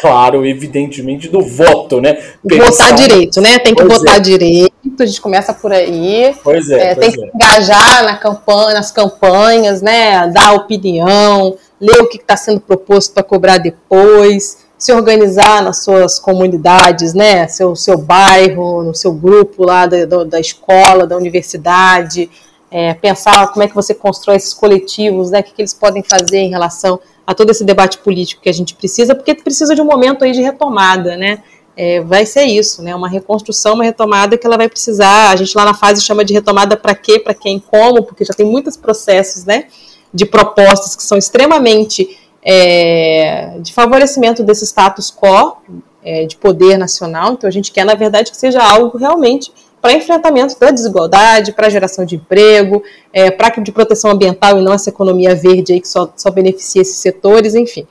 claro, 0.00 0.44
evidentemente, 0.44 1.28
do 1.28 1.40
voto, 1.40 2.00
né? 2.00 2.14
Pensar... 2.46 2.70
Votar 2.70 2.94
direito, 2.94 3.40
né? 3.40 3.58
Tem 3.58 3.74
que 3.74 3.84
pois 3.84 3.98
votar 3.98 4.16
é. 4.16 4.20
direito, 4.20 4.72
a 5.00 5.06
gente 5.06 5.20
começa 5.20 5.54
por 5.54 5.72
aí. 5.72 6.34
Pois 6.42 6.68
é. 6.70 6.90
é 6.90 6.94
pois 6.94 7.06
tem 7.06 7.14
que 7.14 7.24
é. 7.24 7.30
engajar 7.34 8.04
na 8.04 8.16
campanha, 8.16 8.74
nas 8.74 8.90
campanhas, 8.90 9.80
né? 9.80 10.26
Dar 10.28 10.54
opinião, 10.54 11.56
ler 11.80 12.02
o 12.02 12.08
que 12.08 12.16
está 12.16 12.36
sendo 12.36 12.60
proposto 12.60 13.12
para 13.12 13.22
cobrar 13.22 13.58
depois, 13.58 14.64
se 14.76 14.92
organizar 14.92 15.62
nas 15.62 15.84
suas 15.84 16.18
comunidades, 16.18 17.14
né? 17.14 17.46
Seu, 17.46 17.76
seu 17.76 17.96
bairro, 17.96 18.82
no 18.82 18.94
seu 18.94 19.12
grupo 19.12 19.64
lá 19.64 19.86
da, 19.86 20.24
da 20.24 20.40
escola, 20.40 21.06
da 21.06 21.16
universidade. 21.16 22.28
É, 22.70 22.92
pensar 22.92 23.52
como 23.52 23.62
é 23.62 23.68
que 23.68 23.74
você 23.74 23.94
constrói 23.94 24.36
esses 24.36 24.52
coletivos, 24.52 25.30
né? 25.30 25.40
O 25.40 25.42
que, 25.44 25.52
que 25.52 25.62
eles 25.62 25.72
podem 25.72 26.02
fazer 26.02 26.38
em 26.38 26.50
relação 26.50 26.98
a 27.26 27.34
todo 27.34 27.50
esse 27.50 27.64
debate 27.64 27.98
político 27.98 28.42
que 28.42 28.48
a 28.48 28.52
gente 28.52 28.74
precisa, 28.74 29.14
porque 29.14 29.34
precisa 29.34 29.74
de 29.74 29.80
um 29.80 29.84
momento 29.84 30.24
aí 30.24 30.32
de 30.32 30.42
retomada, 30.42 31.16
né? 31.16 31.42
É, 31.76 32.00
vai 32.02 32.24
ser 32.24 32.44
isso, 32.44 32.82
né? 32.82 32.94
Uma 32.94 33.08
reconstrução, 33.08 33.74
uma 33.74 33.84
retomada 33.84 34.38
que 34.38 34.46
ela 34.46 34.56
vai 34.56 34.68
precisar. 34.68 35.30
A 35.30 35.36
gente 35.36 35.56
lá 35.56 35.64
na 35.64 35.74
fase 35.74 36.02
chama 36.02 36.24
de 36.24 36.32
retomada 36.32 36.76
para 36.76 36.94
quê, 36.94 37.18
para 37.18 37.34
quem, 37.34 37.58
como, 37.58 38.04
porque 38.04 38.24
já 38.24 38.34
tem 38.34 38.46
muitos 38.46 38.76
processos, 38.76 39.44
né? 39.44 39.64
De 40.12 40.24
propostas 40.24 40.94
que 40.94 41.02
são 41.02 41.18
extremamente 41.18 42.16
é, 42.42 43.58
de 43.60 43.72
favorecimento 43.72 44.44
desse 44.44 44.64
status 44.66 45.10
quo 45.10 45.56
é, 46.04 46.26
de 46.26 46.36
poder 46.36 46.76
nacional. 46.76 47.32
Então 47.32 47.48
a 47.48 47.52
gente 47.52 47.72
quer, 47.72 47.84
na 47.84 47.94
verdade, 47.94 48.30
que 48.30 48.36
seja 48.36 48.62
algo 48.62 48.98
realmente 48.98 49.50
para 49.84 49.92
enfrentamento 49.92 50.58
da 50.58 50.70
desigualdade, 50.70 51.52
para 51.52 51.68
geração 51.68 52.06
de 52.06 52.16
emprego, 52.16 52.82
é, 53.12 53.30
para 53.30 53.50
de 53.60 53.70
proteção 53.70 54.12
ambiental 54.12 54.58
e 54.58 54.62
não 54.62 54.72
essa 54.72 54.88
economia 54.88 55.34
verde 55.34 55.74
aí 55.74 55.80
que 55.80 55.86
só, 55.86 56.10
só 56.16 56.30
beneficia 56.30 56.80
esses 56.80 56.96
setores, 56.96 57.54
enfim. 57.54 57.86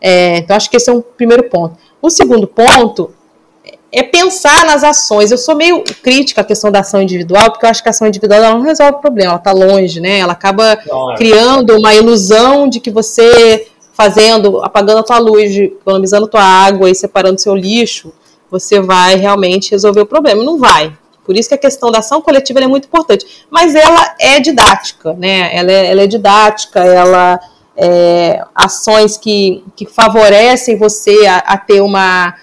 É, 0.00 0.38
então, 0.38 0.56
acho 0.56 0.68
que 0.68 0.76
esse 0.76 0.90
é 0.90 0.92
um 0.92 1.00
primeiro 1.00 1.44
ponto. 1.44 1.76
O 2.02 2.10
segundo 2.10 2.48
ponto 2.48 3.12
é 3.92 4.02
pensar 4.02 4.64
nas 4.64 4.82
ações. 4.82 5.30
Eu 5.30 5.38
sou 5.38 5.54
meio 5.54 5.84
crítica 6.02 6.40
à 6.40 6.44
questão 6.44 6.72
da 6.72 6.80
ação 6.80 7.00
individual, 7.00 7.52
porque 7.52 7.64
eu 7.64 7.70
acho 7.70 7.80
que 7.80 7.88
a 7.88 7.90
ação 7.90 8.08
individual 8.08 8.40
não 8.54 8.62
resolve 8.62 8.94
o 8.94 9.00
problema, 9.00 9.30
ela 9.30 9.38
está 9.38 9.52
longe, 9.52 10.00
né? 10.00 10.18
Ela 10.18 10.32
acaba 10.32 10.76
criando 11.16 11.76
uma 11.78 11.94
ilusão 11.94 12.68
de 12.68 12.80
que 12.80 12.90
você 12.90 13.68
fazendo, 13.92 14.64
apagando 14.64 14.98
a 14.98 15.04
tua 15.04 15.18
luz, 15.20 15.56
economizando 15.56 16.26
a 16.26 16.28
tua 16.28 16.42
água 16.42 16.90
e 16.90 16.94
separando 16.96 17.40
seu 17.40 17.54
lixo, 17.54 18.12
você 18.50 18.80
vai 18.80 19.14
realmente 19.14 19.70
resolver 19.70 20.00
o 20.00 20.06
problema. 20.06 20.42
Não 20.42 20.58
vai. 20.58 20.92
Por 21.26 21.36
isso 21.36 21.48
que 21.48 21.54
a 21.56 21.58
questão 21.58 21.90
da 21.90 21.98
ação 21.98 22.22
coletiva 22.22 22.60
é 22.60 22.66
muito 22.68 22.86
importante. 22.86 23.44
Mas 23.50 23.74
ela 23.74 24.14
é 24.18 24.38
didática, 24.38 25.12
né? 25.14 25.54
Ela 25.54 25.72
é, 25.72 25.90
ela 25.90 26.02
é 26.02 26.06
didática, 26.06 26.80
ela 26.80 27.40
é 27.76 28.42
ações 28.54 29.18
que, 29.18 29.62
que 29.74 29.84
favorecem 29.84 30.78
você 30.78 31.26
a, 31.26 31.38
a 31.38 31.58
ter 31.58 31.82
uma 31.82 32.34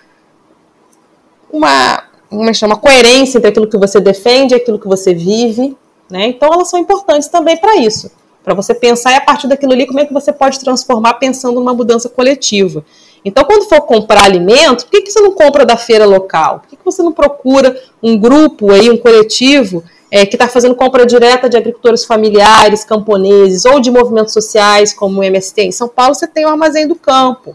uma 1.50 2.04
é 2.50 2.54
chama, 2.54 2.76
coerência 2.76 3.38
entre 3.38 3.50
aquilo 3.50 3.68
que 3.68 3.78
você 3.78 4.00
defende 4.00 4.56
e 4.56 4.58
aquilo 4.58 4.80
que 4.80 4.88
você 4.88 5.14
vive, 5.14 5.78
né? 6.10 6.28
Então 6.28 6.52
elas 6.52 6.68
são 6.68 6.80
importantes 6.80 7.28
também 7.28 7.56
para 7.56 7.78
isso, 7.78 8.12
para 8.44 8.56
você 8.56 8.74
pensar 8.74 9.14
e 9.14 9.16
a 9.16 9.22
partir 9.22 9.48
daquilo 9.48 9.72
ali 9.72 9.86
como 9.86 10.00
é 10.00 10.06
que 10.06 10.14
você 10.14 10.34
pode 10.34 10.60
transformar 10.60 11.14
pensando 11.16 11.60
numa 11.60 11.74
mudança 11.74 12.10
coletiva. 12.10 12.84
Então, 13.26 13.46
quando 13.46 13.70
for 13.70 13.82
comprar 13.82 14.24
alimentos, 14.24 14.84
por 14.84 14.92
que, 14.92 15.02
que 15.02 15.12
você 15.12 15.22
não 15.22 15.32
compra 15.32 15.66
da 15.66 15.78
feira 15.78 16.06
local? 16.06 16.60
Por 16.60 16.70
que, 16.70 16.76
que 16.76 16.86
você 16.86 17.02
não 17.02 17.12
procura 17.12 17.80
um 18.02 18.18
grupo 18.18 18.72
aí, 18.72 18.90
um 18.90 18.98
coletivo 18.98 19.84
é, 20.12 20.26
que 20.26 20.36
está 20.36 20.48
fazendo 20.48 20.76
compra 20.76 21.06
direta 21.06 21.48
de 21.48 21.56
agricultores 21.56 22.04
familiares, 22.04 22.84
camponeses 22.84 23.66
ou 23.66 23.80
de 23.80 23.90
movimentos 23.90 24.34
sociais 24.34 24.94
como 24.94 25.22
o 25.22 25.24
MST? 25.24 25.62
Em 25.62 25.72
São 25.72 25.88
Paulo 25.88 26.14
você 26.14 26.28
tem 26.28 26.46
o 26.46 26.50
Armazém 26.50 26.88
do 26.88 26.96
Campo. 26.96 27.52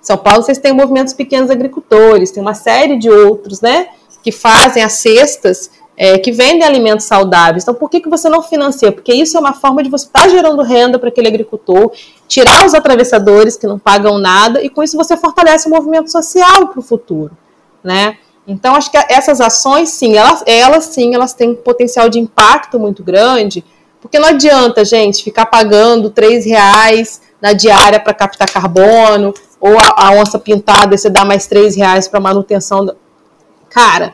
Em 0.00 0.04
São 0.04 0.16
Paulo 0.16 0.42
vocês 0.42 0.58
têm 0.58 0.72
movimentos 0.72 1.12
pequenos 1.12 1.50
agricultores, 1.50 2.30
tem 2.30 2.42
uma 2.42 2.54
série 2.54 2.98
de 2.98 3.10
outros, 3.10 3.60
né? 3.60 3.88
Que 4.22 4.32
fazem 4.32 4.82
as 4.82 4.94
cestas 4.94 5.70
é, 5.96 6.18
que 6.18 6.32
vendem 6.32 6.64
alimentos 6.64 7.06
saudáveis. 7.06 7.62
Então, 7.64 7.74
por 7.74 7.88
que, 7.90 8.00
que 8.00 8.08
você 8.08 8.28
não 8.28 8.42
financia? 8.42 8.90
Porque 8.90 9.12
isso 9.12 9.36
é 9.36 9.40
uma 9.40 9.52
forma 9.52 9.82
de 9.82 9.90
você 9.90 10.06
estar 10.06 10.22
tá 10.22 10.28
gerando 10.28 10.62
renda 10.62 10.98
para 10.98 11.08
aquele 11.08 11.28
agricultor, 11.28 11.92
tirar 12.26 12.64
os 12.64 12.74
atravessadores 12.74 13.56
que 13.56 13.66
não 13.66 13.78
pagam 13.78 14.18
nada, 14.18 14.62
e 14.62 14.68
com 14.68 14.82
isso 14.82 14.96
você 14.96 15.16
fortalece 15.16 15.68
o 15.68 15.70
movimento 15.70 16.10
social 16.10 16.68
para 16.68 16.80
o 16.80 16.82
futuro, 16.82 17.36
né? 17.82 18.16
Então, 18.46 18.74
acho 18.74 18.90
que 18.90 18.98
essas 19.08 19.40
ações, 19.40 19.90
sim, 19.90 20.16
elas, 20.16 20.42
elas 20.46 20.86
sim, 20.86 21.14
elas 21.14 21.32
têm 21.32 21.54
potencial 21.54 22.08
de 22.08 22.18
impacto 22.18 22.78
muito 22.78 23.02
grande, 23.04 23.64
porque 24.00 24.18
não 24.18 24.28
adianta, 24.28 24.84
gente, 24.84 25.22
ficar 25.22 25.46
pagando 25.46 26.10
três 26.10 26.44
reais 26.44 27.20
na 27.40 27.52
diária 27.52 28.00
para 28.00 28.12
captar 28.12 28.50
carbono, 28.50 29.32
ou 29.60 29.78
a, 29.78 29.94
a 29.96 30.10
onça 30.12 30.40
pintada, 30.40 30.96
você 30.96 31.08
dá 31.08 31.24
mais 31.24 31.46
três 31.46 31.76
reais 31.76 32.08
para 32.08 32.18
manutenção. 32.18 32.92
Cara, 33.70 34.12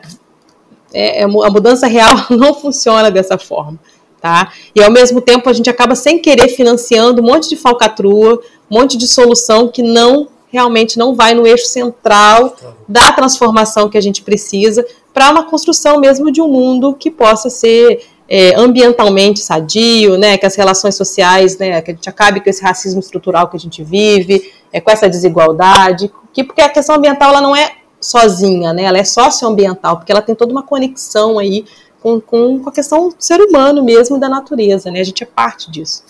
é, 0.93 1.21
é, 1.21 1.23
a 1.23 1.27
mudança 1.27 1.87
real 1.87 2.15
não 2.29 2.53
funciona 2.53 3.09
dessa 3.09 3.37
forma. 3.37 3.79
Tá? 4.21 4.51
E 4.75 4.83
ao 4.83 4.91
mesmo 4.91 5.21
tempo 5.21 5.49
a 5.49 5.53
gente 5.53 5.69
acaba 5.69 5.95
sem 5.95 6.19
querer 6.19 6.49
financiando 6.49 7.21
um 7.21 7.25
monte 7.25 7.47
de 7.47 7.55
falcatrua, 7.55 8.41
um 8.69 8.77
monte 8.77 8.97
de 8.97 9.07
solução 9.07 9.69
que 9.69 9.81
não 9.81 10.27
realmente 10.51 10.97
não 10.97 11.15
vai 11.15 11.33
no 11.33 11.47
eixo 11.47 11.67
central 11.67 12.55
da 12.87 13.11
transformação 13.11 13.87
que 13.87 13.97
a 13.97 14.01
gente 14.01 14.21
precisa 14.21 14.85
para 15.13 15.31
uma 15.31 15.43
construção 15.43 15.99
mesmo 15.99 16.31
de 16.31 16.41
um 16.41 16.47
mundo 16.47 16.93
que 16.93 17.09
possa 17.09 17.49
ser 17.49 18.03
é, 18.27 18.53
ambientalmente 18.55 19.39
sadio, 19.39 20.17
né, 20.17 20.37
que 20.37 20.45
as 20.45 20.55
relações 20.55 20.95
sociais, 20.95 21.57
né, 21.57 21.81
que 21.81 21.91
a 21.91 21.93
gente 21.93 22.09
acabe 22.09 22.41
com 22.41 22.49
esse 22.49 22.61
racismo 22.61 22.99
estrutural 22.99 23.47
que 23.47 23.57
a 23.57 23.59
gente 23.59 23.83
vive, 23.83 24.51
é, 24.71 24.79
com 24.79 24.91
essa 24.91 25.09
desigualdade, 25.09 26.11
que 26.31 26.43
porque 26.43 26.61
a 26.61 26.69
questão 26.69 26.95
ambiental 26.95 27.31
ela 27.31 27.41
não 27.41 27.55
é 27.55 27.78
sozinha, 27.99 28.73
né? 28.73 28.83
Ela 28.83 28.99
é 28.99 29.03
socioambiental, 29.03 29.97
porque 29.97 30.11
ela 30.11 30.21
tem 30.21 30.35
toda 30.35 30.51
uma 30.51 30.63
conexão 30.63 31.37
aí 31.37 31.65
com, 32.01 32.19
com, 32.19 32.59
com 32.59 32.69
a 32.69 32.71
questão 32.71 33.09
do 33.09 33.15
ser 33.19 33.41
humano 33.41 33.83
mesmo 33.83 34.17
e 34.17 34.19
da 34.19 34.29
natureza, 34.29 34.89
né? 34.89 35.01
A 35.01 35.03
gente 35.03 35.23
é 35.23 35.27
parte 35.27 35.69
disso. 35.69 36.03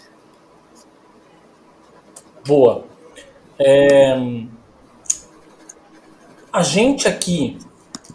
Boa. 2.45 2.83
É... 3.59 4.17
A 6.51 6.63
gente 6.63 7.07
aqui, 7.07 7.57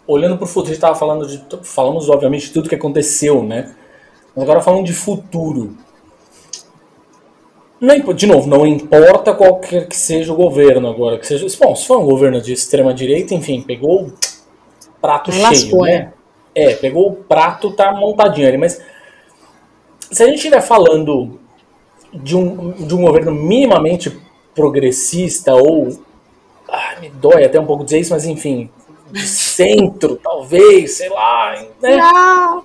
olhando 0.05 0.35
para 0.35 0.43
o 0.43 0.47
futuro, 0.47 0.65
a 0.65 0.73
gente 0.73 0.77
estava 0.77 0.95
falando 0.95 1.27
de. 1.27 1.45
Falamos, 1.63 2.09
obviamente, 2.09 2.47
de 2.47 2.53
tudo 2.53 2.69
que 2.69 2.75
aconteceu, 2.75 3.43
né? 3.43 3.75
Mas 4.35 4.43
agora 4.43 4.61
falando 4.61 4.85
de 4.85 4.93
futuro. 4.93 5.77
Não, 7.85 8.13
de 8.15 8.25
novo, 8.25 8.47
não 8.47 8.65
importa 8.65 9.31
qualquer 9.31 9.87
que 9.87 9.95
seja 9.95 10.33
o 10.33 10.35
governo 10.35 10.89
agora, 10.89 11.19
que 11.19 11.27
seja. 11.27 11.45
Bom, 11.61 11.75
se 11.75 11.85
for 11.85 11.99
um 11.99 12.05
governo 12.05 12.41
de 12.41 12.51
extrema 12.51 12.91
direita, 12.91 13.35
enfim, 13.35 13.61
pegou 13.61 14.07
o 14.07 14.13
prato 14.99 15.31
cheio, 15.31 15.81
né? 15.81 16.11
É. 16.55 16.71
é, 16.71 16.75
pegou 16.75 17.09
o 17.09 17.15
prato, 17.15 17.71
tá 17.71 17.93
montadinho 17.93 18.47
ali, 18.47 18.57
mas 18.57 18.81
se 20.11 20.23
a 20.23 20.25
gente 20.25 20.37
estiver 20.37 20.61
falando 20.61 21.39
de 22.11 22.35
um, 22.35 22.71
de 22.71 22.95
um 22.95 23.03
governo 23.03 23.31
minimamente 23.31 24.19
progressista 24.55 25.53
ou 25.53 25.89
ah, 26.67 26.95
me 26.99 27.09
dói 27.09 27.43
até 27.43 27.59
um 27.59 27.67
pouco 27.67 27.83
dizer 27.83 27.99
isso, 27.99 28.13
mas 28.13 28.25
enfim, 28.25 28.67
de 29.11 29.21
centro, 29.21 30.15
talvez, 30.21 30.97
sei 30.97 31.09
lá. 31.09 31.63
Né? 31.81 31.97
Não. 31.97 32.63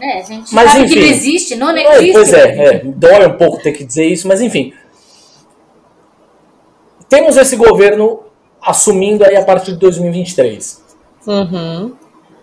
É, 0.00 0.20
a 0.20 0.22
gente 0.22 0.54
mas, 0.54 0.70
sabe 0.70 0.84
enfim, 0.84 0.94
que 0.94 1.00
não 1.00 1.08
existe, 1.08 1.56
não, 1.56 1.72
não 1.72 1.78
existe. 1.78 2.12
Pois 2.12 2.32
é, 2.32 2.64
é, 2.64 2.78
dói 2.84 3.26
um 3.26 3.36
pouco 3.36 3.62
ter 3.62 3.72
que 3.72 3.84
dizer 3.84 4.06
isso, 4.06 4.26
mas 4.26 4.40
enfim. 4.40 4.72
Temos 7.08 7.36
esse 7.36 7.56
governo 7.56 8.20
assumindo 8.62 9.24
aí 9.24 9.36
a 9.36 9.44
partir 9.44 9.72
de 9.72 9.78
2023. 9.78 10.84
Uhum. 11.26 11.92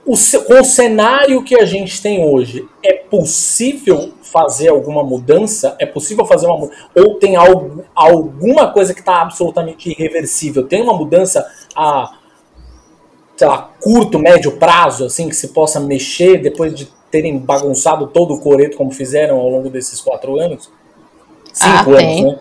O, 0.06 0.14
com 0.46 0.62
o 0.62 0.64
cenário 0.64 1.44
que 1.44 1.60
a 1.60 1.66
gente 1.66 2.02
tem 2.02 2.24
hoje, 2.24 2.68
é 2.84 2.94
possível 2.94 4.14
fazer 4.22 4.70
alguma 4.70 5.04
mudança? 5.04 5.76
É 5.80 5.86
possível 5.86 6.26
fazer 6.26 6.48
uma 6.48 6.70
ou 6.96 7.16
tem 7.16 7.36
algo, 7.36 7.84
alguma 7.94 8.72
coisa 8.72 8.94
que 8.94 9.02
está 9.02 9.22
absolutamente 9.22 9.90
irreversível? 9.90 10.66
Tem 10.66 10.82
uma 10.82 10.94
mudança 10.94 11.46
a 11.76 12.17
sei 13.38 13.48
lá, 13.48 13.70
curto, 13.80 14.18
médio 14.18 14.54
prazo, 14.54 15.06
assim, 15.06 15.30
que 15.30 15.36
se 15.36 15.50
possa 15.50 15.80
mexer 15.80 16.42
depois 16.42 16.74
de 16.74 16.90
terem 17.12 17.38
bagunçado 17.38 18.08
todo 18.08 18.34
o 18.34 18.40
coreto 18.42 18.76
como 18.76 18.92
fizeram 18.92 19.38
ao 19.38 19.48
longo 19.48 19.70
desses 19.70 20.02
quatro 20.02 20.40
anos? 20.40 20.70
Cinco 21.54 21.72
ah, 21.72 21.80
anos, 21.82 21.98
tem. 21.98 22.26
né? 22.26 22.40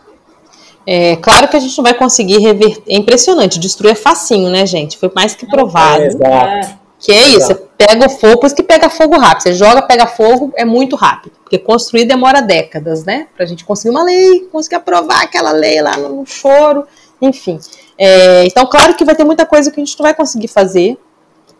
É, 0.86 1.16
claro 1.16 1.48
que 1.48 1.56
a 1.56 1.60
gente 1.60 1.76
não 1.76 1.84
vai 1.84 1.94
conseguir 1.94 2.38
reverter. 2.38 2.82
É 2.88 2.96
impressionante, 2.96 3.58
destruir 3.58 3.92
é 3.92 3.94
facinho, 3.94 4.48
né, 4.48 4.64
gente? 4.64 4.96
Foi 4.96 5.10
mais 5.14 5.34
que 5.34 5.46
provado. 5.46 6.02
É, 6.02 6.06
exato. 6.06 6.86
Que 6.98 7.12
é 7.12 7.28
isso, 7.28 7.46
você 7.48 7.54
pega 7.54 8.06
o 8.06 8.10
fogo, 8.10 8.40
por 8.40 8.46
isso 8.46 8.56
que 8.56 8.62
pega 8.62 8.88
fogo 8.88 9.18
rápido. 9.18 9.42
Você 9.42 9.54
joga, 9.54 9.82
pega 9.82 10.06
fogo, 10.06 10.52
é 10.56 10.64
muito 10.64 10.96
rápido. 10.96 11.32
Porque 11.42 11.58
construir 11.58 12.06
demora 12.06 12.40
décadas, 12.40 13.04
né? 13.04 13.26
Pra 13.36 13.44
gente 13.44 13.64
conseguir 13.64 13.90
uma 13.90 14.02
lei, 14.02 14.48
conseguir 14.50 14.76
aprovar 14.76 15.22
aquela 15.22 15.52
lei 15.52 15.82
lá 15.82 15.96
no 15.96 16.24
choro, 16.24 16.86
enfim. 17.20 17.58
É, 17.98 18.44
então, 18.44 18.66
claro 18.66 18.94
que 18.94 19.04
vai 19.04 19.14
ter 19.14 19.24
muita 19.24 19.46
coisa 19.46 19.70
que 19.70 19.80
a 19.80 19.84
gente 19.84 19.98
não 19.98 20.04
vai 20.04 20.14
conseguir 20.14 20.48
fazer 20.48 20.98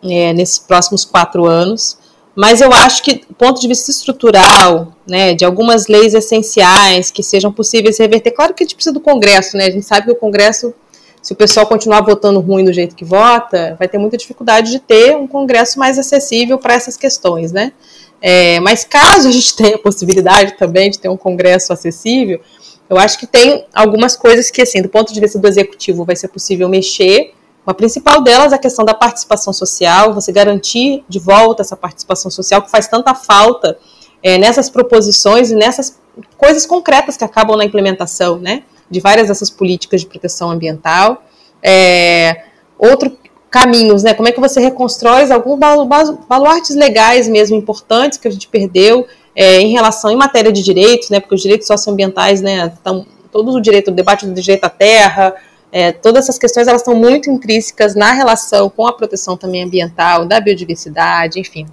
é, 0.03 0.33
nesses 0.33 0.59
próximos 0.59 1.03
quatro 1.03 1.45
anos, 1.45 1.97
Mas 2.39 2.61
eu 2.61 2.71
acho 2.71 3.01
que, 3.01 3.15
do 3.27 3.33
ponto 3.33 3.59
de 3.59 3.67
vista 3.67 3.89
estrutural, 3.89 4.93
né, 5.07 5.33
de 5.33 5.43
algumas 5.43 5.87
leis 5.87 6.13
essenciais 6.13 7.09
que 7.09 7.23
sejam 7.23 7.51
possíveis 7.51 7.97
reverter, 7.97 8.29
claro 8.29 8.53
que 8.53 8.61
a 8.61 8.65
gente 8.65 8.75
precisa 8.75 8.93
do 8.93 8.99
Congresso, 8.99 9.57
né? 9.57 9.65
A 9.65 9.71
gente 9.71 9.87
sabe 9.87 10.05
que 10.05 10.11
o 10.11 10.15
Congresso, 10.15 10.71
se 11.19 11.33
o 11.33 11.35
pessoal 11.35 11.65
continuar 11.65 12.01
votando 12.01 12.39
ruim 12.39 12.63
do 12.63 12.71
jeito 12.71 12.95
que 12.95 13.03
vota, 13.03 13.75
vai 13.79 13.87
ter 13.87 13.97
muita 13.97 14.17
dificuldade 14.17 14.69
de 14.69 14.77
ter 14.77 15.17
um 15.17 15.25
Congresso 15.25 15.79
mais 15.79 15.97
acessível 15.97 16.59
para 16.59 16.75
essas 16.75 16.95
questões, 16.95 17.51
né? 17.51 17.71
É, 18.21 18.59
mas 18.59 18.83
caso 18.83 19.27
a 19.27 19.31
gente 19.31 19.55
tenha 19.55 19.75
a 19.75 19.79
possibilidade 19.79 20.57
também 20.59 20.91
de 20.91 20.99
ter 20.99 21.09
um 21.09 21.17
Congresso 21.17 21.73
acessível, 21.73 22.39
eu 22.89 22.97
acho 22.97 23.19
que 23.19 23.27
tem 23.27 23.65
algumas 23.73 24.15
coisas 24.15 24.49
que, 24.49 24.61
assim, 24.61 24.81
do 24.81 24.89
ponto 24.89 25.13
de 25.13 25.19
vista 25.19 25.37
do 25.37 25.47
executivo, 25.47 26.05
vai 26.05 26.15
ser 26.15 26.27
possível 26.29 26.69
mexer 26.69 27.33
a 27.67 27.73
principal 27.73 28.21
delas 28.21 28.53
é 28.53 28.55
a 28.55 28.57
questão 28.57 28.85
da 28.85 28.93
participação 28.93 29.51
social, 29.51 30.13
você 30.13 30.31
garantir 30.31 31.03
de 31.09 31.19
volta 31.19 31.61
essa 31.61 31.75
participação 31.75 32.31
social 32.31 32.61
que 32.61 32.71
faz 32.71 32.87
tanta 32.87 33.13
falta 33.13 33.77
é, 34.23 34.37
nessas 34.37 34.69
proposições 34.69 35.51
e 35.51 35.55
nessas 35.55 35.99
coisas 36.37 36.65
concretas 36.65 37.17
que 37.17 37.25
acabam 37.25 37.57
na 37.57 37.65
implementação, 37.65 38.37
né, 38.37 38.63
de 38.89 39.01
várias 39.01 39.27
dessas 39.27 39.49
políticas 39.49 39.99
de 39.99 40.07
proteção 40.07 40.49
ambiental. 40.49 41.25
É, 41.61 42.45
outro 42.79 43.17
caminhos, 43.49 44.01
né, 44.01 44.13
como 44.13 44.29
é 44.29 44.31
que 44.31 44.39
você 44.39 44.61
reconstrói 44.61 45.29
alguns 45.29 45.59
baluartes 45.59 46.73
legais 46.73 47.27
mesmo 47.27 47.57
importantes 47.57 48.17
que 48.17 48.29
a 48.29 48.31
gente 48.31 48.47
perdeu 48.47 49.05
é, 49.37 49.61
em 49.61 49.71
relação 49.71 50.09
em 50.09 50.15
matéria 50.15 50.51
de 50.51 50.63
direitos, 50.63 51.11
né, 51.11 51.19
porque 51.19 51.35
os 51.35 51.41
direitos 51.41 51.67
socioambientais, 51.67 52.41
né, 52.41 52.73
estão 52.73 53.05
todo 53.31 53.51
o 53.51 53.61
direito, 53.61 53.91
o 53.91 53.93
debate 53.93 54.25
do 54.25 54.33
direito 54.33 54.63
à 54.63 54.69
terra, 54.69 55.35
é, 55.71 55.91
todas 55.91 56.23
essas 56.23 56.39
questões 56.39 56.67
elas 56.67 56.81
estão 56.81 56.95
muito 56.95 57.29
intrínsecas 57.29 57.93
na 57.93 58.13
relação 58.13 58.67
com 58.67 58.87
a 58.87 58.93
proteção 58.93 59.37
também 59.37 59.63
ambiental, 59.63 60.25
da 60.25 60.39
biodiversidade, 60.39 61.39
enfim, 61.39 61.67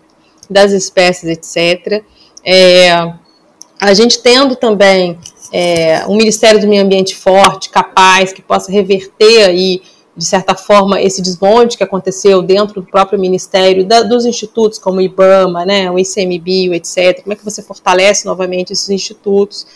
das 0.50 0.72
espécies, 0.72 1.24
etc. 1.24 2.04
É, 2.44 3.14
a 3.80 3.94
gente 3.94 4.22
tendo 4.22 4.56
também 4.56 5.18
é, 5.50 6.04
um 6.06 6.16
Ministério 6.16 6.60
do 6.60 6.68
Meio 6.68 6.82
Ambiente 6.82 7.16
forte, 7.16 7.70
capaz, 7.70 8.30
que 8.30 8.42
possa 8.42 8.70
reverter 8.70 9.44
aí, 9.46 9.80
de 10.16 10.24
certa 10.24 10.54
forma, 10.54 11.00
esse 11.00 11.20
desmonte 11.20 11.76
que 11.76 11.82
aconteceu 11.82 12.40
dentro 12.40 12.80
do 12.80 12.86
próprio 12.86 13.18
Ministério, 13.18 13.84
da, 13.84 14.02
dos 14.02 14.24
institutos 14.24 14.78
como 14.78 14.98
o 14.98 15.02
IBAMA, 15.02 15.64
né, 15.64 15.90
o 15.90 15.98
ICMBio, 15.98 16.72
etc. 16.74 17.22
Como 17.22 17.32
é 17.32 17.36
que 17.36 17.44
você 17.44 17.62
fortalece 17.62 18.24
novamente 18.24 18.72
esses 18.72 18.88
institutos? 18.90 19.66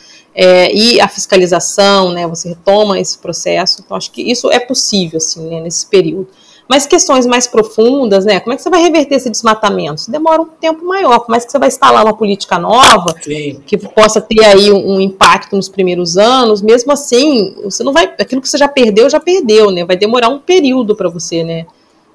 é, 0.40 0.72
e 0.72 1.00
a 1.00 1.08
fiscalização, 1.08 2.12
né, 2.12 2.24
você 2.24 2.50
retoma 2.50 3.00
esse 3.00 3.18
processo. 3.18 3.82
Então, 3.84 3.96
acho 3.96 4.12
que 4.12 4.22
isso 4.22 4.48
é 4.52 4.60
possível, 4.60 5.16
assim, 5.16 5.48
né, 5.48 5.60
nesse 5.60 5.84
período. 5.86 6.28
Mas 6.68 6.86
questões 6.86 7.24
mais 7.24 7.46
profundas, 7.46 8.26
né? 8.26 8.40
Como 8.40 8.52
é 8.52 8.56
que 8.56 8.62
você 8.62 8.68
vai 8.68 8.82
reverter 8.82 9.14
esse 9.14 9.30
desmatamento? 9.30 10.02
Isso 10.02 10.10
demora 10.10 10.42
um 10.42 10.46
tempo 10.46 10.84
maior. 10.84 11.20
Como 11.20 11.34
é 11.34 11.40
que 11.40 11.50
você 11.50 11.58
vai 11.58 11.68
instalar 11.68 12.04
uma 12.04 12.14
política 12.14 12.58
nova 12.58 13.14
Sim. 13.22 13.60
que 13.66 13.78
possa 13.78 14.20
ter 14.20 14.44
aí 14.44 14.70
um, 14.70 14.96
um, 14.96 15.00
impacto 15.00 15.56
nos 15.56 15.68
primeiros 15.68 16.18
anos? 16.18 16.60
Mesmo 16.60 16.92
assim, 16.92 17.54
você 17.64 17.82
não 17.82 17.92
vai. 17.92 18.04
Aquilo 18.18 18.42
que 18.42 18.48
você 18.48 18.58
já 18.58 18.68
perdeu, 18.68 19.08
já 19.08 19.18
perdeu, 19.18 19.70
né? 19.70 19.84
Vai 19.86 19.96
demorar 19.96 20.28
um 20.28 20.38
período 20.38 20.94
para 20.94 21.08
você, 21.08 21.42
né? 21.42 21.66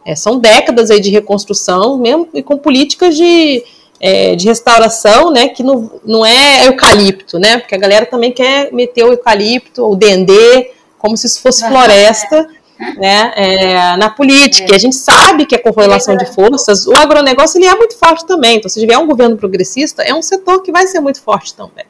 É, 0.05 0.15
são 0.15 0.37
décadas 0.37 0.91
aí 0.91 0.99
de 0.99 1.09
reconstrução, 1.09 1.97
mesmo 1.97 2.27
e 2.33 2.43
com 2.43 2.57
políticas 2.57 3.15
de 3.15 3.63
é, 3.99 4.35
de 4.35 4.45
restauração, 4.45 5.31
né, 5.31 5.47
que 5.47 5.63
não, 5.63 5.89
não 6.03 6.25
é 6.25 6.67
eucalipto, 6.67 7.39
né, 7.39 7.57
porque 7.57 7.73
a 7.73 7.77
galera 7.77 8.05
também 8.05 8.33
quer 8.33 8.69
meter 8.73 9.05
o 9.05 9.13
eucalipto, 9.13 9.89
o 9.89 9.95
dendê, 9.95 10.71
como 10.99 11.15
se 11.15 11.25
isso 11.25 11.41
fosse 11.41 11.65
floresta, 11.65 12.49
né, 12.97 13.33
é, 13.35 13.97
na 13.97 14.09
política. 14.09 14.73
É. 14.73 14.75
A 14.75 14.79
gente 14.79 14.95
sabe 14.95 15.45
que 15.45 15.55
a 15.55 15.61
correlação 15.61 16.15
de 16.15 16.25
forças, 16.33 16.85
o 16.87 16.95
agronegócio 16.95 17.57
ele 17.57 17.65
é 17.65 17.75
muito 17.75 17.97
forte 17.97 18.25
também. 18.25 18.57
Então, 18.57 18.69
se 18.69 18.79
tiver 18.79 18.97
um 18.97 19.07
governo 19.07 19.37
progressista, 19.37 20.03
é 20.03 20.13
um 20.13 20.21
setor 20.21 20.61
que 20.61 20.71
vai 20.71 20.87
ser 20.87 20.99
muito 20.99 21.21
forte 21.21 21.53
também, 21.53 21.85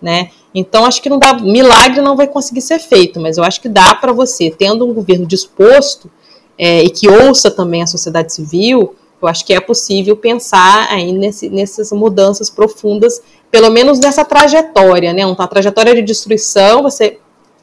né. 0.00 0.30
Então, 0.54 0.84
acho 0.86 1.02
que 1.02 1.08
não 1.08 1.18
dá 1.18 1.34
milagre, 1.34 2.00
não 2.00 2.16
vai 2.16 2.26
conseguir 2.26 2.62
ser 2.62 2.78
feito, 2.78 3.20
mas 3.20 3.36
eu 3.36 3.44
acho 3.44 3.60
que 3.60 3.68
dá 3.68 3.94
para 3.94 4.12
você, 4.12 4.50
tendo 4.50 4.88
um 4.88 4.94
governo 4.94 5.26
disposto 5.26 6.10
é, 6.56 6.82
e 6.82 6.90
que 6.90 7.08
ouça 7.08 7.50
também 7.50 7.82
a 7.82 7.86
sociedade 7.86 8.32
civil, 8.32 8.94
eu 9.20 9.28
acho 9.28 9.44
que 9.44 9.52
é 9.52 9.60
possível 9.60 10.16
pensar 10.16 10.88
aí 10.90 11.12
nesse, 11.12 11.50
nessas 11.50 11.90
mudanças 11.92 12.48
profundas, 12.48 13.20
pelo 13.50 13.70
menos 13.70 13.98
nessa 13.98 14.24
trajetória, 14.24 15.12
né? 15.12 15.26
Uma 15.26 15.48
trajetória 15.48 15.94
de 15.94 16.02
destruição, 16.02 16.82
você 16.82 17.18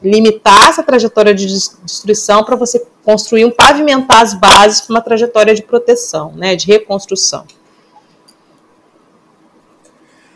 limitar 0.06 0.68
essa 0.68 0.82
trajetória 0.82 1.34
de 1.34 1.46
destruição 1.46 2.44
para 2.44 2.56
você 2.56 2.84
construir 3.04 3.44
um 3.44 3.50
pavimentar 3.50 4.22
as 4.22 4.34
bases 4.34 4.80
para 4.82 4.94
uma 4.94 5.00
trajetória 5.00 5.54
de 5.54 5.62
proteção, 5.62 6.32
né? 6.34 6.54
De 6.54 6.66
reconstrução. 6.66 7.44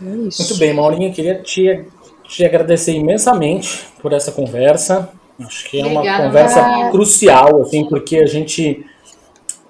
É 0.01 0.05
Muito 0.05 0.56
bem, 0.56 0.74
Maurinha, 0.74 1.12
queria 1.12 1.42
te, 1.42 1.84
te 2.24 2.44
agradecer 2.44 2.92
imensamente 2.92 3.86
por 4.01 4.12
essa 4.12 4.32
conversa. 4.32 5.10
Acho 5.38 5.68
que 5.70 5.80
é 5.80 5.86
uma 5.86 6.01
Obrigada, 6.01 6.24
conversa 6.24 6.90
crucial, 6.90 7.62
assim, 7.62 7.84
porque 7.86 8.18
a 8.18 8.26
gente 8.26 8.84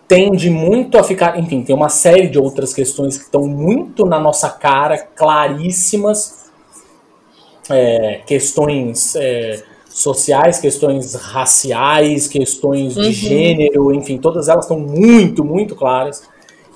tende 0.09 0.51
muito 0.51 0.99
a 0.99 1.05
ficar. 1.05 1.39
Enfim, 1.39 1.63
tem 1.63 1.75
uma 1.75 1.89
série 1.89 2.29
de 2.29 2.39
outras 2.39 2.73
questões 2.73 3.17
que 3.17 3.25
estão 3.25 3.47
muito 3.47 4.05
na 4.07 4.19
nossa 4.19 4.49
cara, 4.49 4.99
claríssimas. 4.99 6.41
É, 7.69 8.23
questões 8.27 9.15
é, 9.15 9.63
sociais, 9.91 10.59
questões 10.59 11.15
raciais, 11.15 12.27
questões 12.27 12.95
de 12.95 13.01
uhum. 13.01 13.13
gênero, 13.13 13.95
enfim, 13.95 14.19
todas 14.19 14.49
elas 14.49 14.65
estão 14.65 14.79
muito, 14.79 15.45
muito 15.45 15.75
claras. 15.75 16.23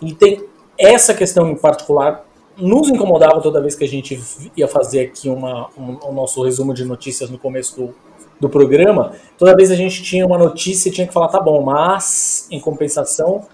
E 0.02 0.12
tem 0.12 0.44
essa 0.76 1.14
questão 1.14 1.48
em 1.48 1.54
particular 1.54 2.24
nos 2.56 2.88
incomodava 2.88 3.40
toda 3.40 3.60
vez 3.60 3.74
que 3.74 3.84
a 3.84 3.88
gente 3.88 4.20
ia 4.56 4.68
fazer 4.68 5.00
aqui 5.00 5.28
uma, 5.28 5.68
um, 5.76 5.98
o 6.08 6.12
nosso 6.12 6.42
resumo 6.42 6.72
de 6.72 6.84
notícias 6.84 7.28
no 7.28 7.38
começo 7.38 7.76
do, 7.76 7.94
do 8.38 8.48
programa, 8.48 9.12
toda 9.38 9.56
vez 9.56 9.70
a 9.70 9.74
gente 9.74 10.02
tinha 10.02 10.24
uma 10.24 10.38
notícia 10.38 10.88
e 10.88 10.92
tinha 10.92 11.06
que 11.06 11.12
falar, 11.12 11.28
tá 11.28 11.40
bom, 11.40 11.62
mas 11.62 12.46
em 12.50 12.60
compensação, 12.60 13.44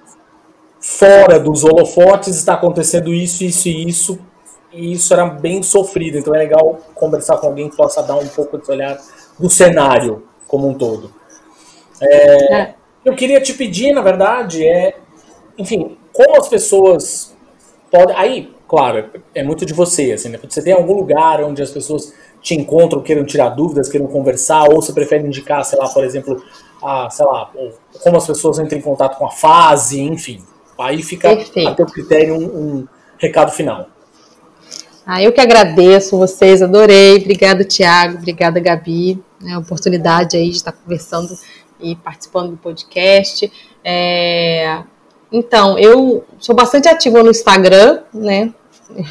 fora 0.78 1.38
dos 1.38 1.64
holofotes 1.64 2.36
está 2.36 2.54
acontecendo 2.54 3.12
isso, 3.12 3.44
isso 3.44 3.68
e 3.68 3.88
isso, 3.88 4.18
e 4.72 4.92
isso 4.92 5.12
era 5.12 5.26
bem 5.26 5.62
sofrido. 5.62 6.18
Então 6.18 6.34
é 6.34 6.38
legal 6.38 6.78
conversar 6.94 7.38
com 7.38 7.46
alguém 7.46 7.68
que 7.68 7.76
possa 7.76 8.02
dar 8.02 8.16
um 8.16 8.28
pouco 8.28 8.58
de 8.58 8.70
olhar 8.70 8.98
do 9.40 9.48
cenário 9.48 10.22
como 10.46 10.68
um 10.68 10.74
todo. 10.74 11.10
É, 12.00 12.54
é. 12.54 12.74
Eu 13.04 13.14
queria 13.14 13.40
te 13.40 13.54
pedir, 13.54 13.92
na 13.92 14.02
verdade, 14.02 14.66
é, 14.66 14.96
enfim, 15.56 15.96
como 16.12 16.36
as 16.36 16.48
pessoas 16.48 17.34
podem. 17.90 18.14
Aí, 18.14 18.54
claro, 18.68 19.10
é 19.34 19.42
muito 19.42 19.64
de 19.64 19.72
você, 19.72 20.12
assim, 20.12 20.28
né? 20.28 20.38
Você 20.48 20.62
tem 20.62 20.74
algum 20.74 20.92
lugar 20.92 21.42
onde 21.42 21.62
as 21.62 21.70
pessoas 21.70 22.12
te 22.42 22.54
encontram, 22.54 23.02
queiram 23.02 23.24
tirar 23.24 23.50
dúvidas, 23.50 23.88
queiram 23.88 24.06
conversar, 24.06 24.68
ou 24.70 24.82
você 24.82 24.92
prefere 24.92 25.26
indicar, 25.26 25.64
sei 25.64 25.78
lá, 25.78 25.88
por 25.88 26.04
exemplo, 26.04 26.42
a, 26.82 27.08
sei 27.10 27.24
lá, 27.26 27.50
como 28.02 28.16
as 28.16 28.26
pessoas 28.26 28.58
entram 28.58 28.78
em 28.78 28.82
contato 28.82 29.18
com 29.18 29.26
a 29.26 29.30
fase, 29.30 30.00
enfim. 30.00 30.42
Aí 30.78 31.02
fica 31.02 31.34
Perfeito. 31.34 31.68
a 31.68 31.74
teu 31.74 31.86
critério 31.86 32.34
um, 32.34 32.44
um 32.44 32.88
recado 33.18 33.52
final. 33.52 33.86
Ah, 35.12 35.20
eu 35.20 35.32
que 35.32 35.40
agradeço 35.40 36.16
vocês, 36.16 36.62
adorei. 36.62 37.16
Obrigada, 37.16 37.64
Tiago. 37.64 38.18
Obrigada, 38.18 38.60
Gabi. 38.60 39.20
É 39.44 39.54
a 39.54 39.58
oportunidade 39.58 40.36
aí 40.36 40.50
de 40.50 40.54
estar 40.58 40.70
conversando 40.70 41.36
e 41.80 41.96
participando 41.96 42.52
do 42.52 42.56
podcast. 42.56 43.50
É... 43.82 44.84
Então, 45.32 45.76
eu 45.76 46.24
sou 46.38 46.54
bastante 46.54 46.88
ativa 46.88 47.24
no 47.24 47.30
Instagram, 47.30 48.02
né? 48.14 48.54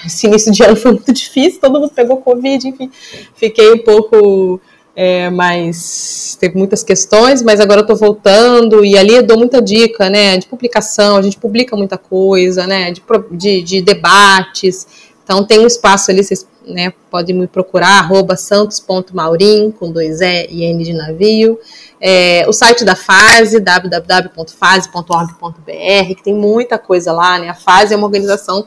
esse 0.05 0.25
início 0.25 0.53
de 0.53 0.63
ano 0.63 0.77
foi 0.77 0.91
muito 0.91 1.11
difícil, 1.11 1.59
todo 1.59 1.77
mundo 1.77 1.91
pegou 1.93 2.15
Covid, 2.15 2.69
enfim, 2.69 2.89
fiquei 3.35 3.73
um 3.73 3.79
pouco 3.79 4.61
é, 4.95 5.29
mais. 5.29 6.37
teve 6.39 6.57
muitas 6.57 6.81
questões, 6.81 7.41
mas 7.41 7.59
agora 7.59 7.81
eu 7.81 7.85
tô 7.85 7.95
voltando 7.95 8.85
e 8.85 8.97
ali 8.97 9.15
eu 9.15 9.23
dou 9.23 9.37
muita 9.37 9.61
dica, 9.61 10.09
né, 10.09 10.37
de 10.37 10.47
publicação, 10.47 11.17
a 11.17 11.21
gente 11.21 11.37
publica 11.37 11.75
muita 11.75 11.97
coisa, 11.97 12.65
né, 12.65 12.89
de, 12.91 13.01
de, 13.31 13.61
de 13.61 13.81
debates, 13.81 15.08
então 15.29 15.43
tem 15.43 15.59
um 15.59 15.67
espaço 15.67 16.09
ali, 16.09 16.23
vocês 16.23 16.47
né, 16.65 16.91
podem 17.11 17.35
me 17.35 17.45
procurar, 17.45 17.99
arroba 17.99 18.35
santos.maurim, 18.35 19.69
com 19.69 19.91
dois 19.91 20.21
E 20.21 20.47
e 20.49 20.63
N 20.63 20.83
de 20.83 20.91
navio. 20.91 21.59
É, 22.01 22.45
o 22.47 22.51
site 22.51 22.83
da 22.83 22.95
Fase, 22.95 23.59
www.fase.org.br, 23.59 26.15
que 26.15 26.23
tem 26.23 26.33
muita 26.33 26.79
coisa 26.79 27.13
lá, 27.13 27.37
né? 27.37 27.47
A 27.47 27.53
Fase 27.53 27.93
é 27.93 27.97
uma 27.97 28.07
organização 28.07 28.65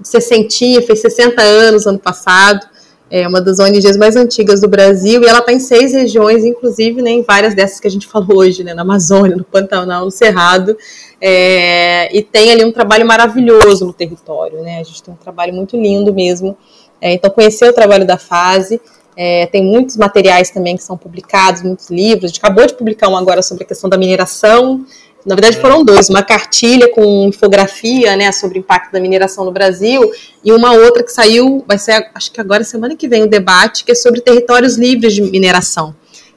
sessentinha, 0.00 0.80
fez 0.82 1.00
60 1.00 1.42
anos 1.42 1.84
ano 1.84 1.98
passado, 1.98 2.64
é 3.10 3.28
uma 3.28 3.40
das 3.40 3.58
ONGs 3.58 3.96
mais 3.96 4.16
antigas 4.16 4.60
do 4.60 4.68
Brasil, 4.68 5.22
e 5.22 5.26
ela 5.26 5.40
está 5.40 5.52
em 5.52 5.60
seis 5.60 5.92
regiões, 5.92 6.44
inclusive 6.44 7.02
né, 7.02 7.10
em 7.10 7.22
várias 7.22 7.54
dessas 7.54 7.78
que 7.78 7.86
a 7.86 7.90
gente 7.90 8.06
falou 8.06 8.38
hoje, 8.38 8.64
né, 8.64 8.74
na 8.74 8.82
Amazônia, 8.82 9.36
no 9.36 9.44
Pantanal, 9.44 10.06
no 10.06 10.10
Cerrado, 10.10 10.76
é, 11.20 12.16
e 12.16 12.22
tem 12.22 12.50
ali 12.50 12.64
um 12.64 12.72
trabalho 12.72 13.06
maravilhoso 13.06 13.86
no 13.86 13.92
território, 13.92 14.62
né, 14.62 14.80
a 14.80 14.82
gente 14.82 15.02
tem 15.02 15.12
um 15.12 15.16
trabalho 15.16 15.52
muito 15.52 15.76
lindo 15.76 16.12
mesmo, 16.12 16.56
é, 17.00 17.12
então 17.12 17.30
conhecer 17.30 17.68
o 17.68 17.72
trabalho 17.72 18.06
da 18.06 18.16
fase, 18.16 18.80
é, 19.16 19.46
tem 19.46 19.62
muitos 19.62 19.96
materiais 19.96 20.50
também 20.50 20.76
que 20.76 20.82
são 20.82 20.96
publicados, 20.96 21.62
muitos 21.62 21.90
livros, 21.90 22.24
a 22.24 22.28
gente 22.28 22.38
acabou 22.38 22.66
de 22.66 22.74
publicar 22.74 23.08
um 23.08 23.16
agora 23.16 23.42
sobre 23.42 23.64
a 23.64 23.66
questão 23.66 23.88
da 23.88 23.96
mineração, 23.96 24.84
Na 25.24 25.34
verdade, 25.34 25.58
foram 25.58 25.84
dois: 25.84 26.08
uma 26.08 26.22
cartilha 26.22 26.88
com 26.92 27.28
infografia 27.28 28.16
né, 28.16 28.30
sobre 28.32 28.58
o 28.58 28.60
impacto 28.60 28.92
da 28.92 29.00
mineração 29.00 29.44
no 29.44 29.52
Brasil, 29.52 30.12
e 30.44 30.52
uma 30.52 30.72
outra 30.72 31.02
que 31.02 31.10
saiu, 31.10 31.64
vai 31.66 31.78
ser, 31.78 32.10
acho 32.14 32.30
que 32.30 32.40
agora, 32.40 32.62
semana 32.64 32.94
que 32.94 33.08
vem, 33.08 33.22
o 33.22 33.26
um 33.26 33.28
debate, 33.28 33.84
que 33.84 33.92
é 33.92 33.94
sobre 33.94 34.20
territórios 34.20 34.76
livres 34.76 35.14
de 35.14 35.22
mineração 35.22 35.94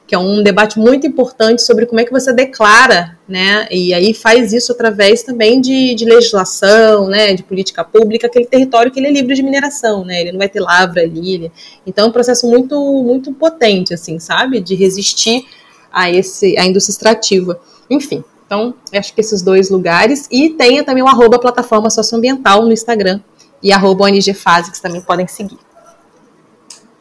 que 0.08 0.14
é 0.14 0.18
um 0.18 0.42
debate 0.42 0.78
muito 0.78 1.06
importante 1.06 1.60
sobre 1.60 1.84
como 1.84 2.00
é 2.00 2.04
que 2.04 2.10
você 2.10 2.32
declara, 2.32 3.18
né, 3.28 3.68
e 3.70 3.92
aí 3.92 4.14
faz 4.14 4.54
isso 4.54 4.72
através 4.72 5.22
também 5.22 5.60
de, 5.60 5.94
de 5.94 6.06
legislação, 6.06 7.08
né, 7.08 7.34
de 7.34 7.42
política 7.42 7.84
pública, 7.84 8.26
aquele 8.26 8.46
território 8.46 8.90
que 8.90 8.98
ele 8.98 9.08
é 9.08 9.12
livre 9.12 9.34
de 9.34 9.42
mineração, 9.42 10.06
né, 10.06 10.22
ele 10.22 10.32
não 10.32 10.38
vai 10.38 10.48
ter 10.48 10.60
lavra 10.60 11.02
ali, 11.02 11.34
ele, 11.34 11.52
então 11.86 12.06
é 12.06 12.08
um 12.08 12.12
processo 12.12 12.48
muito, 12.48 12.74
muito 13.02 13.34
potente, 13.34 13.92
assim, 13.92 14.18
sabe, 14.18 14.60
de 14.60 14.74
resistir 14.74 15.44
a 15.92 16.10
esse, 16.10 16.56
a 16.56 16.64
indústria 16.64 16.94
extrativa, 16.94 17.60
enfim, 17.90 18.24
então 18.48 18.74
acho 18.94 19.12
que 19.12 19.20
esses 19.20 19.42
dois 19.42 19.68
lugares, 19.68 20.26
e 20.32 20.48
tenha 20.48 20.82
também 20.82 21.02
o 21.02 21.06
arroba 21.06 21.38
plataforma 21.38 21.90
socioambiental 21.90 22.62
no 22.62 22.72
Instagram, 22.72 23.20
e 23.62 23.70
arroba 23.70 24.06
ONG 24.06 24.32
que 24.32 24.82
também 24.82 25.02
podem 25.02 25.28
seguir. 25.28 25.58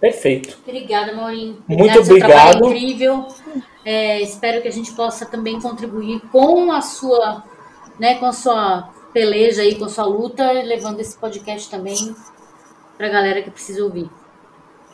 Perfeito. 0.02 0.58
Obrigada, 0.68 1.16
Maurinho. 1.16 1.64
Muito 1.66 2.00
obrigado. 2.00 2.66
incrível. 2.66 3.28
É, 3.86 4.22
espero 4.22 4.62
que 4.62 4.68
a 4.68 4.72
gente 4.72 4.92
possa 4.92 5.26
também 5.26 5.60
contribuir 5.62 6.22
com 6.32 6.70
a 6.70 6.82
sua, 6.82 7.44
né, 7.98 8.16
com 8.16 8.26
a 8.26 8.34
sua 8.34 8.90
peleja 9.14 9.62
aí, 9.62 9.76
com 9.76 9.86
a 9.86 9.90
sua 9.90 10.06
luta, 10.06 10.52
levando 10.52 11.00
esse 11.00 11.18
podcast 11.18 11.70
também 11.70 12.14
para 12.98 13.08
a 13.08 13.10
galera 13.10 13.42
que 13.42 13.50
precisa 13.50 13.82
ouvir. 13.84 14.10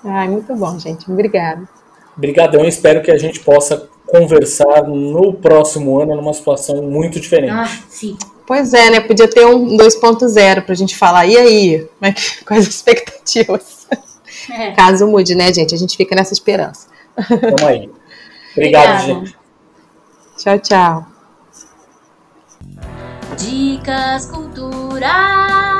Ai, 0.04 0.28
muito 0.28 0.56
bom, 0.56 0.78
gente. 0.78 1.12
Obrigada. 1.12 1.68
Obrigadão. 2.16 2.64
Espero 2.66 3.02
que 3.02 3.10
a 3.10 3.18
gente 3.18 3.40
possa 3.40 3.90
conversar 4.14 4.84
no 4.84 5.34
próximo 5.34 6.00
ano 6.00 6.16
numa 6.16 6.34
situação 6.34 6.84
muito 6.84 7.20
diferente. 7.20 7.52
Ah, 7.52 7.68
sim. 7.90 8.16
Pois 8.46 8.72
é, 8.72 8.92
né? 8.92 9.00
Podia 9.00 9.28
ter 9.28 9.44
um 9.48 9.76
2.0 9.76 10.62
para 10.62 10.72
a 10.72 10.76
gente 10.76 10.96
falar. 10.96 11.26
E 11.26 11.36
aí? 11.36 11.90
Quais 12.46 12.68
as 12.68 12.76
expectativas? 12.76 13.88
É. 14.52 14.72
Caso 14.74 15.08
mude, 15.08 15.34
né, 15.34 15.52
gente? 15.52 15.74
A 15.74 15.78
gente 15.78 15.98
fica 15.98 16.16
nessa 16.16 16.32
esperança. 16.32 16.88
Tamo 17.16 17.68
aí. 17.68 17.90
Obrigado, 18.52 19.00
Obrigada. 19.00 19.00
gente. 19.00 19.36
Tchau, 20.38 20.60
tchau. 20.60 21.08
Dicas 23.38 24.28
culturais. 24.28 25.74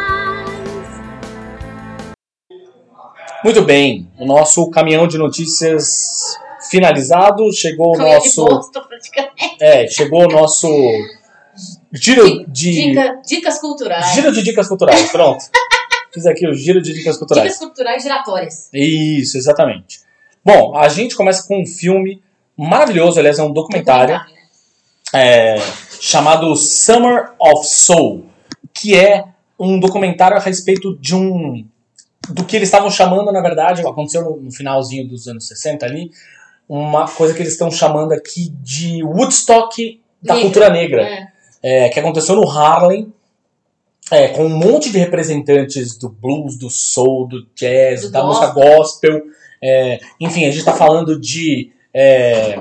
Muito 3.44 3.62
bem, 3.62 4.10
o 4.18 4.26
nosso 4.26 4.70
caminhão 4.72 5.08
de 5.08 5.18
notícias 5.18 6.36
finalizado, 6.74 7.54
chegou 7.54 7.96
o 7.96 8.00
nosso. 8.00 8.44
Posto, 8.44 8.82
é, 9.62 9.88
chegou 9.88 10.24
o 10.24 10.28
nosso 10.28 10.68
giro 11.94 12.46
de. 12.48 12.72
Dica, 12.72 13.22
dicas 13.24 13.60
culturais. 13.60 14.14
Giro 14.16 14.32
de 14.32 14.42
dicas 14.42 14.68
culturais, 14.68 15.12
pronto. 15.12 15.44
Fiz 16.12 16.26
aqui 16.26 16.48
o 16.48 16.54
giro 16.56 16.82
de 16.82 16.92
dicas 16.94 17.18
culturais. 17.18 17.54
Dicas 17.54 17.60
culturais 17.60 18.02
giratórias. 18.02 18.70
Isso, 18.74 19.38
exatamente. 19.38 20.02
Bom, 20.44 20.76
a 20.76 20.90
gente 20.90 21.16
começa 21.16 21.48
com 21.48 21.62
um 21.62 21.66
filme 21.66 22.24
maravilhoso, 22.58 23.20
aliás, 23.20 23.38
é 23.38 23.44
um 23.44 23.54
documentário, 23.54 24.20
é, 25.14 25.56
chamado 26.02 26.56
Summer 26.56 27.34
of 27.40 27.68
Soul, 27.68 28.26
que 28.74 28.96
é 28.96 29.26
um 29.60 29.80
documentário 29.80 30.38
a 30.38 30.40
respeito 30.40 30.98
de 30.98 31.16
um. 31.16 31.66
do 32.30 32.44
que 32.44 32.56
eles 32.56 32.68
estavam 32.68 32.90
chamando, 32.90 33.32
na 33.32 33.42
verdade, 33.42 33.86
aconteceu 33.86 34.24
no, 34.24 34.38
no 34.38 34.52
finalzinho 34.52 35.08
dos 35.08 35.28
anos 35.28 35.48
60 35.48 35.86
ali, 35.86 36.10
uma 36.68 37.08
coisa 37.08 37.34
que 37.34 37.42
eles 37.42 37.54
estão 37.54 37.70
chamando 37.70 38.14
aqui 38.14 38.50
de 38.62 39.04
Woodstock 39.04 40.02
da 40.22 40.34
negra. 40.36 40.44
cultura 40.44 40.70
negra. 40.70 41.02
É. 41.02 41.34
É, 41.66 41.90
que 41.90 42.00
aconteceu 42.00 42.36
no 42.36 42.50
Harlem 42.50 43.14
é, 44.12 44.28
com 44.30 44.46
um 44.46 44.50
monte 44.50 44.92
de 44.92 44.98
representantes 44.98 45.98
do 45.98 46.10
blues, 46.10 46.58
do 46.58 46.70
soul, 46.70 47.28
do 47.28 47.48
jazz, 47.56 48.02
do 48.02 48.12
da 48.12 48.22
gospel. 48.22 48.48
música 48.48 48.76
gospel. 48.76 49.22
É, 49.62 50.00
enfim, 50.20 50.44
a 50.44 50.50
gente 50.50 50.60
está 50.60 50.74
falando 50.74 51.20
de. 51.20 51.72
É, 51.94 52.60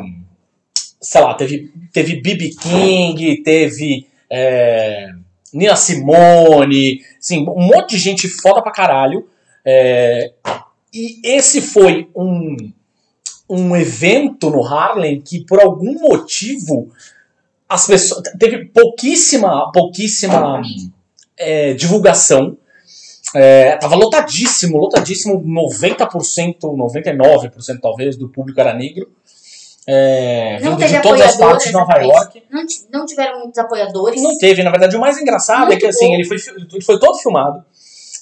sei 1.01 1.20
lá, 1.20 1.35
teve, 1.35 1.73
teve 1.93 2.20
B.B. 2.20 2.51
King, 2.51 3.43
teve 3.43 4.07
é, 4.31 5.09
Nina 5.53 5.74
Simone, 5.74 7.01
assim, 7.19 7.41
um 7.49 7.62
monte 7.62 7.91
de 7.91 7.99
gente 7.99 8.29
foda 8.29 8.62
pra 8.62 8.70
caralho. 8.70 9.29
E 10.95 11.20
esse 11.24 11.61
foi 11.61 12.09
um, 12.15 12.57
um 13.53 13.77
evento 13.77 14.49
no 14.51 14.65
Harlem 14.65 15.20
que, 15.20 15.45
por 15.45 15.61
algum 15.61 15.93
motivo, 16.01 16.91
as 17.69 17.87
pessoas. 17.87 18.23
Teve 18.39 18.66
pouquíssima. 18.66 19.70
pouquíssima 19.73 20.62
é, 21.39 21.74
divulgação. 21.74 22.57
É, 23.35 23.77
tava 23.77 23.95
lotadíssimo, 23.95 24.77
lotadíssimo, 24.77 25.43
90%, 25.43 26.59
99% 26.61 27.81
talvez 27.81 28.16
do 28.16 28.29
público 28.29 28.61
era 28.61 28.74
negro. 28.74 29.11
É, 29.87 30.61
não 30.61 30.77
vindo 30.77 30.89
de 30.89 31.03
todas 31.03 31.23
as 31.23 31.37
partes 31.37 31.66
de 31.66 31.73
Nova 31.73 31.95
York. 31.99 32.43
Não, 32.51 32.62
não 32.93 33.07
tiveram 33.07 33.41
muitos 33.41 33.59
apoiadores. 33.59 34.23
Não 34.23 34.39
teve, 34.39 34.62
na 34.62 34.70
verdade, 34.70 34.97
o 34.97 35.01
mais 35.01 35.19
engraçado 35.19 35.66
Muito 35.66 35.79
é 35.79 35.81
que 35.81 35.87
assim, 35.87 36.15
ele 36.15 36.24
foi, 36.24 36.37
ele 36.57 36.85
foi 36.85 36.99
todo 36.99 37.19
filmado. 37.19 37.65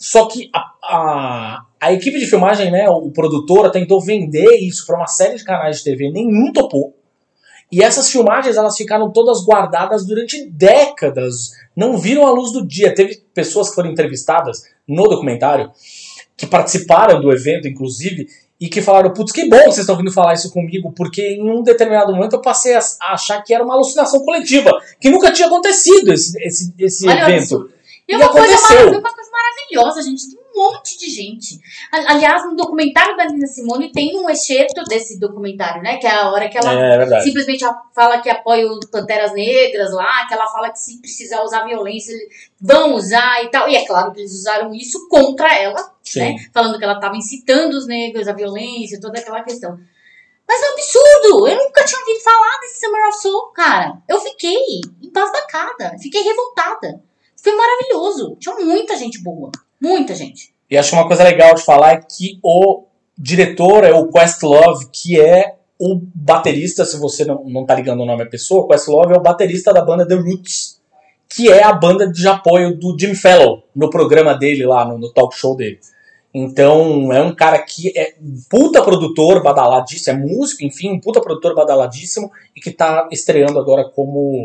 Só 0.01 0.27
que 0.27 0.48
a, 0.55 0.72
a, 0.82 1.62
a, 1.78 1.93
equipe 1.93 2.18
de 2.18 2.24
filmagem, 2.24 2.70
né, 2.70 2.89
o 2.89 3.10
produtor, 3.10 3.70
tentou 3.70 4.01
vender 4.01 4.48
isso 4.56 4.86
para 4.86 4.97
uma 4.97 5.06
série 5.06 5.36
de 5.36 5.44
canais 5.44 5.77
de 5.78 5.85
TV, 5.85 6.10
nenhum 6.10 6.51
topou. 6.55 6.97
E 7.70 7.82
essas 7.82 8.10
filmagens 8.10 8.56
elas 8.56 8.78
ficaram 8.78 9.12
todas 9.12 9.44
guardadas 9.44 10.06
durante 10.06 10.51
décadas, 10.51 11.51
não 11.77 11.98
viram 11.98 12.27
a 12.27 12.31
luz 12.31 12.51
do 12.51 12.66
dia. 12.66 12.94
Teve 12.94 13.22
pessoas 13.35 13.68
que 13.68 13.74
foram 13.74 13.90
entrevistadas 13.90 14.62
no 14.89 15.05
documentário, 15.05 15.70
que 16.35 16.47
participaram 16.47 17.20
do 17.20 17.31
evento, 17.31 17.68
inclusive, 17.68 18.27
e 18.59 18.68
que 18.68 18.81
falaram: 18.81 19.12
Putz, 19.12 19.31
que 19.31 19.48
bom 19.48 19.59
que 19.59 19.64
vocês 19.64 19.81
estão 19.81 19.98
vindo 19.98 20.10
falar 20.10 20.32
isso 20.32 20.51
comigo, 20.51 20.93
porque 20.93 21.35
em 21.35 21.48
um 21.48 21.62
determinado 21.62 22.12
momento 22.12 22.36
eu 22.36 22.40
passei 22.40 22.74
a 22.74 22.81
achar 23.12 23.43
que 23.43 23.52
era 23.52 23.62
uma 23.62 23.74
alucinação 23.74 24.24
coletiva, 24.24 24.72
que 24.98 25.10
nunca 25.10 25.31
tinha 25.31 25.47
acontecido 25.47 26.10
esse, 26.10 26.43
esse, 26.43 26.74
esse 26.78 27.06
evento. 27.06 27.70
E, 28.11 28.12
e 28.12 28.16
uma, 28.16 28.28
coisa 28.28 28.55
uma 28.99 29.15
coisa 29.15 29.31
maravilhosa, 29.31 30.03
gente 30.03 30.37
um 30.53 30.73
monte 30.73 30.99
de 30.99 31.09
gente. 31.09 31.61
Aliás, 31.93 32.45
no 32.45 32.57
documentário 32.57 33.16
da 33.16 33.27
Nina 33.27 33.47
Simone 33.47 33.93
tem 33.93 34.19
um 34.19 34.28
excerto 34.28 34.82
desse 34.85 35.19
documentário, 35.19 35.81
né? 35.81 35.97
Que 35.99 36.07
é 36.07 36.11
a 36.11 36.31
hora 36.31 36.49
que 36.49 36.59
ela 36.59 36.73
é, 36.73 37.20
simplesmente 37.20 37.65
fala 37.95 38.20
que 38.20 38.28
apoia 38.28 38.66
o 38.66 38.81
Panteras 38.91 39.32
Negras 39.32 39.93
lá, 39.93 40.27
que 40.27 40.35
ela 40.35 40.47
fala 40.47 40.70
que 40.70 40.78
se 40.78 41.01
precisar 41.01 41.43
usar 41.43 41.65
violência, 41.65 42.12
vão 42.61 42.95
usar 42.95 43.45
e 43.45 43.49
tal. 43.49 43.69
E 43.69 43.77
é 43.77 43.87
claro 43.87 44.12
que 44.12 44.20
eles 44.20 44.32
usaram 44.32 44.74
isso 44.74 45.09
contra 45.09 45.55
ela, 45.57 45.95
Sim. 46.03 46.20
né? 46.20 46.37
Falando 46.53 46.78
que 46.78 46.85
ela 46.85 46.95
estava 46.95 47.16
incitando 47.16 47.74
os 47.74 47.87
negros 47.87 48.27
à 48.27 48.32
violência, 48.32 49.01
toda 49.01 49.20
aquela 49.20 49.43
questão. 49.43 49.78
Mas 50.49 50.61
é 50.61 50.69
um 50.69 50.73
absurdo! 50.73 51.47
Eu 51.47 51.57
nunca 51.59 51.85
tinha 51.85 52.01
ouvido 52.01 52.20
falar 52.24 52.61
desse 52.61 52.81
Summer 52.81 53.09
of 53.09 53.23
Soul, 53.23 53.43
cara. 53.53 53.99
Eu 54.09 54.20
fiquei 54.20 54.81
embasbacada, 55.01 55.97
fiquei 56.01 56.23
revoltada. 56.23 57.01
Foi 57.43 57.55
maravilhoso. 57.55 58.37
Tinha 58.39 58.55
muita 58.57 58.97
gente 58.97 59.23
boa. 59.23 59.51
Muita 59.81 60.15
gente. 60.15 60.55
E 60.71 60.77
acho 60.77 60.95
uma 60.95 61.07
coisa 61.07 61.25
legal 61.25 61.55
de 61.55 61.65
falar 61.65 61.93
é 61.93 61.97
que 61.97 62.39
o 62.43 62.85
diretor 63.17 63.85
é 63.85 63.93
o 63.93 64.09
Questlove, 64.09 64.87
que 64.93 65.21
é 65.21 65.57
o 65.79 66.01
baterista, 66.15 66.85
se 66.85 66.99
você 66.99 67.25
não, 67.25 67.45
não 67.45 67.65
tá 67.65 67.75
ligando 67.75 68.03
o 68.03 68.07
nome 68.07 68.23
à 68.23 68.27
pessoa, 68.27 68.69
Questlove 68.69 69.15
é 69.15 69.17
o 69.17 69.23
baterista 69.23 69.73
da 69.73 69.83
banda 69.83 70.07
The 70.07 70.15
Roots, 70.15 70.81
que 71.29 71.51
é 71.51 71.62
a 71.62 71.73
banda 71.73 72.07
de 72.07 72.27
apoio 72.29 72.79
do 72.79 72.97
Jim 72.99 73.15
Fellow 73.15 73.62
no 73.75 73.89
programa 73.89 74.35
dele 74.35 74.67
lá, 74.67 74.85
no, 74.85 74.99
no 74.99 75.12
talk 75.12 75.35
show 75.37 75.57
dele. 75.57 75.81
Então 76.33 77.12
é 77.12 77.23
um 77.23 77.35
cara 77.35 77.59
que 77.59 77.93
é 77.99 78.15
um 78.21 78.41
puta 78.49 78.83
produtor 78.83 79.43
badaladíssimo, 79.43 80.19
é 80.19 80.21
músico, 80.21 80.65
enfim, 80.65 80.93
um 80.93 81.01
puta 81.01 81.21
produtor 81.21 81.55
badaladíssimo 81.55 82.31
e 82.55 82.61
que 82.61 82.71
tá 82.71 83.09
estreando 83.11 83.59
agora 83.59 83.85
como 83.85 84.45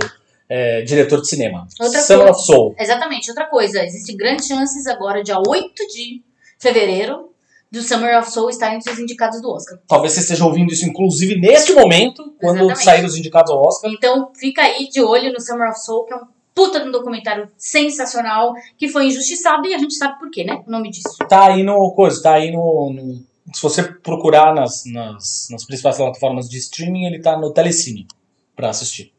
é, 0.50 0.82
diretor 0.84 1.22
de 1.22 1.28
cinema. 1.28 1.68
Outra 1.80 2.02
Summer 2.02 2.26
coisa, 2.26 2.40
of 2.40 2.46
Soul. 2.46 2.76
Exatamente, 2.80 3.30
outra 3.30 3.46
coisa. 3.46 3.84
Existem 3.84 4.16
grandes 4.16 4.48
chances 4.48 4.86
agora, 4.88 5.24
dia 5.24 5.38
8 5.38 5.88
de 5.88 6.24
fevereiro, 6.60 7.32
do 7.72 7.82
Summer 7.82 8.20
of 8.20 8.32
Soul 8.32 8.50
estar 8.50 8.74
entre 8.74 8.92
os 8.92 9.00
indicados 9.00 9.42
do 9.42 9.52
Oscar. 9.52 9.80
Talvez 9.88 10.14
você 10.14 10.22
esteja 10.22 10.46
ouvindo 10.46 10.72
isso, 10.72 10.86
inclusive, 10.86 11.40
neste 11.40 11.74
momento, 11.74 12.34
quando 12.40 12.58
Exatamente. 12.58 12.84
sair 12.84 13.06
os 13.06 13.18
indicados 13.18 13.52
ao 13.52 13.62
Oscar. 13.62 13.92
Então, 13.92 14.32
fica 14.40 14.62
aí 14.62 14.88
de 14.90 15.02
olho 15.02 15.34
no 15.34 15.42
Summer 15.42 15.70
of 15.70 15.80
Soul, 15.80 16.06
que 16.06 16.14
é 16.14 16.18
um 16.18 16.28
puta 16.54 16.80
de 16.80 16.88
um 16.88 16.92
documentário 16.92 17.50
sensacional, 17.58 18.54
que 18.78 18.88
foi 18.88 19.08
injustiçado 19.08 19.68
e 19.68 19.74
a 19.74 19.78
gente 19.78 19.94
sabe 19.94 20.18
por 20.18 20.32
quê, 20.32 20.46
né? 20.46 20.64
O 20.66 20.72
nome 20.72 20.90
disso. 20.90 21.18
Tá 21.28 21.48
aí 21.48 21.64
no 21.64 21.92
coisa, 21.92 22.22
tá 22.24 22.36
aí 22.36 22.50
no, 22.50 22.94
no 22.94 23.26
se 23.54 23.62
você 23.62 23.84
procurar 23.84 24.56
nas, 24.56 24.86
nas, 24.86 25.48
nas 25.52 25.66
principais 25.66 25.98
plataformas 25.98 26.50
de 26.50 26.58
streaming, 26.58 27.06
ele 27.06 27.20
tá 27.20 27.38
no 27.38 27.52
Telecine 27.52 28.08
para 28.56 28.70
assistir. 28.70 29.14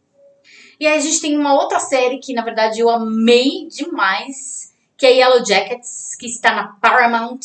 E 0.79 0.87
aí 0.87 0.99
a 0.99 1.01
gente 1.01 1.21
tem 1.21 1.37
uma 1.39 1.55
outra 1.55 1.81
série 1.81 2.19
que, 2.19 2.35
na 2.35 2.43
verdade, 2.43 2.81
eu 2.81 2.91
amei 2.91 3.67
demais, 3.69 4.73
que 4.97 5.07
é 5.07 5.13
Yellow 5.13 5.45
Jackets, 5.45 6.15
que 6.19 6.27
está 6.27 6.55
na 6.55 6.69
Paramount, 6.81 7.41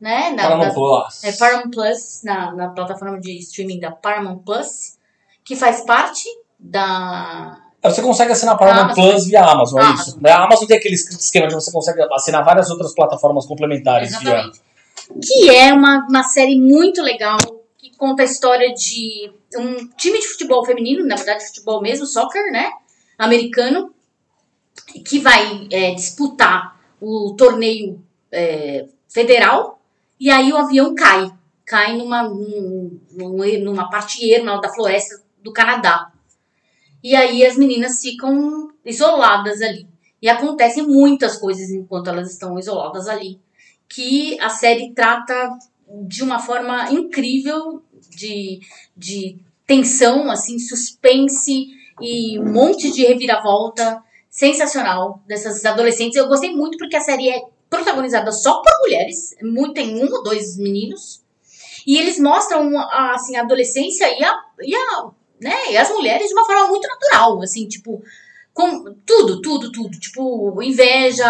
né? 0.00 0.30
Na, 0.30 0.44
Paramount 0.44 0.74
Plus. 0.74 1.24
É 1.24 1.32
Paramount 1.32 1.70
Plus, 1.70 2.22
na, 2.22 2.52
na 2.52 2.68
plataforma 2.68 3.20
de 3.20 3.36
streaming 3.38 3.80
da 3.80 3.90
Paramount 3.90 4.38
Plus, 4.38 4.96
que 5.44 5.56
faz 5.56 5.80
parte 5.84 6.24
da 6.58 7.58
É, 7.82 7.90
Você 7.90 8.02
consegue 8.02 8.32
assinar 8.32 8.54
a 8.54 8.58
Paramount 8.58 8.92
Amazon. 8.92 9.10
Plus 9.10 9.26
via 9.26 9.44
Amazon, 9.44 9.80
é 9.80 9.84
Amazon. 9.84 10.06
isso. 10.06 10.26
A 10.26 10.44
Amazon 10.44 10.66
tem 10.66 10.76
aquele 10.76 10.94
esquema 10.94 11.48
de 11.48 11.54
você 11.54 11.72
consegue 11.72 12.00
assinar 12.12 12.44
várias 12.44 12.70
outras 12.70 12.94
plataformas 12.94 13.46
complementares 13.46 14.10
via. 14.18 14.34
Exatamente. 14.34 14.60
Que 15.22 15.50
é 15.50 15.72
uma, 15.72 16.06
uma 16.08 16.22
série 16.24 16.60
muito 16.60 17.00
legal, 17.02 17.38
que 17.78 17.96
conta 17.96 18.22
a 18.22 18.24
história 18.24 18.74
de 18.74 19.32
um 19.56 19.88
time 19.96 20.18
de 20.18 20.28
futebol 20.28 20.64
feminino, 20.64 21.06
na 21.06 21.16
verdade 21.16 21.46
futebol 21.46 21.80
mesmo, 21.80 22.06
soccer, 22.06 22.50
né? 22.52 22.70
Americano, 23.16 23.94
que 25.06 25.18
vai 25.18 25.66
é, 25.70 25.94
disputar 25.94 26.78
o 27.00 27.34
torneio 27.36 28.02
é, 28.30 28.86
federal, 29.08 29.80
e 30.18 30.30
aí 30.30 30.52
o 30.52 30.56
avião 30.56 30.94
cai. 30.94 31.30
Cai 31.64 31.96
numa, 31.96 32.22
num- 32.22 32.98
num- 33.12 33.60
numa 33.62 33.90
parte 33.90 34.32
erma 34.32 34.60
da 34.60 34.72
floresta 34.72 35.22
do 35.42 35.52
Canadá. 35.52 36.10
E 37.02 37.14
aí 37.14 37.44
as 37.44 37.56
meninas 37.56 38.00
ficam 38.00 38.70
isoladas 38.84 39.60
ali. 39.60 39.86
E 40.20 40.28
acontecem 40.28 40.86
muitas 40.86 41.36
coisas 41.36 41.70
enquanto 41.70 42.08
elas 42.08 42.30
estão 42.32 42.58
isoladas 42.58 43.06
ali 43.06 43.38
que 43.88 44.38
a 44.40 44.48
série 44.48 44.92
trata 44.92 45.56
de 46.06 46.22
uma 46.22 46.38
forma 46.38 46.90
incrível 46.92 47.82
de, 48.10 48.60
de 48.96 49.38
tensão, 49.66 50.30
assim, 50.30 50.58
suspense 50.58 51.66
e 52.00 52.38
um 52.38 52.52
monte 52.52 52.90
de 52.90 53.04
reviravolta 53.04 54.02
sensacional 54.30 55.22
dessas 55.26 55.64
adolescentes. 55.64 56.16
Eu 56.16 56.28
gostei 56.28 56.54
muito 56.54 56.78
porque 56.78 56.96
a 56.96 57.00
série 57.00 57.28
é 57.28 57.40
protagonizada 57.68 58.32
só 58.32 58.62
por 58.62 58.72
mulheres, 58.80 59.34
muito, 59.42 59.74
tem 59.74 60.02
um 60.02 60.10
ou 60.10 60.22
dois 60.22 60.56
meninos, 60.56 61.22
e 61.86 61.98
eles 61.98 62.18
mostram 62.18 62.78
a, 62.78 63.12
assim, 63.14 63.36
a 63.36 63.42
adolescência 63.42 64.06
e, 64.18 64.24
a, 64.24 64.34
e, 64.62 64.74
a, 64.74 65.10
né, 65.40 65.72
e 65.72 65.76
as 65.76 65.90
mulheres 65.90 66.28
de 66.28 66.32
uma 66.32 66.46
forma 66.46 66.68
muito 66.68 66.88
natural, 66.88 67.42
assim, 67.42 67.66
tipo, 67.66 68.02
com 68.58 68.92
tudo, 69.06 69.40
tudo, 69.40 69.70
tudo. 69.70 70.00
Tipo, 70.00 70.60
inveja, 70.60 71.24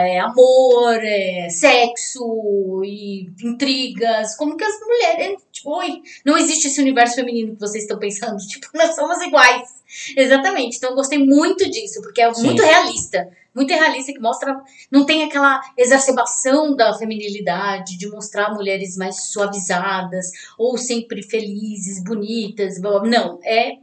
é, 0.00 0.18
amor, 0.18 0.98
é, 1.02 1.48
sexo 1.48 2.82
e 2.84 3.30
intrigas. 3.42 4.36
Como 4.36 4.54
que 4.54 4.64
as 4.64 4.78
mulheres. 4.80 5.42
Tipo, 5.50 5.78
oi, 5.78 6.02
não 6.26 6.36
existe 6.36 6.66
esse 6.66 6.82
universo 6.82 7.14
feminino 7.14 7.54
que 7.54 7.60
vocês 7.60 7.84
estão 7.84 7.98
pensando. 7.98 8.36
Tipo, 8.46 8.68
nós 8.74 8.94
somos 8.94 9.18
iguais. 9.22 9.66
Exatamente. 10.14 10.76
Então 10.76 10.90
eu 10.90 10.96
gostei 10.96 11.18
muito 11.18 11.68
disso, 11.70 12.02
porque 12.02 12.20
é 12.20 12.34
Sim. 12.34 12.44
muito 12.44 12.62
realista. 12.62 13.30
Muito 13.54 13.72
realista 13.72 14.12
que 14.12 14.20
mostra. 14.20 14.60
Não 14.90 15.06
tem 15.06 15.24
aquela 15.24 15.62
exacerbação 15.78 16.76
da 16.76 16.92
feminilidade, 16.92 17.96
de 17.96 18.10
mostrar 18.10 18.52
mulheres 18.52 18.94
mais 18.98 19.32
suavizadas, 19.32 20.26
ou 20.58 20.76
sempre 20.76 21.22
felizes, 21.22 22.04
bonitas. 22.04 22.78
blá, 22.78 23.00
blá. 23.00 23.08
Não, 23.08 23.40
é 23.42 23.78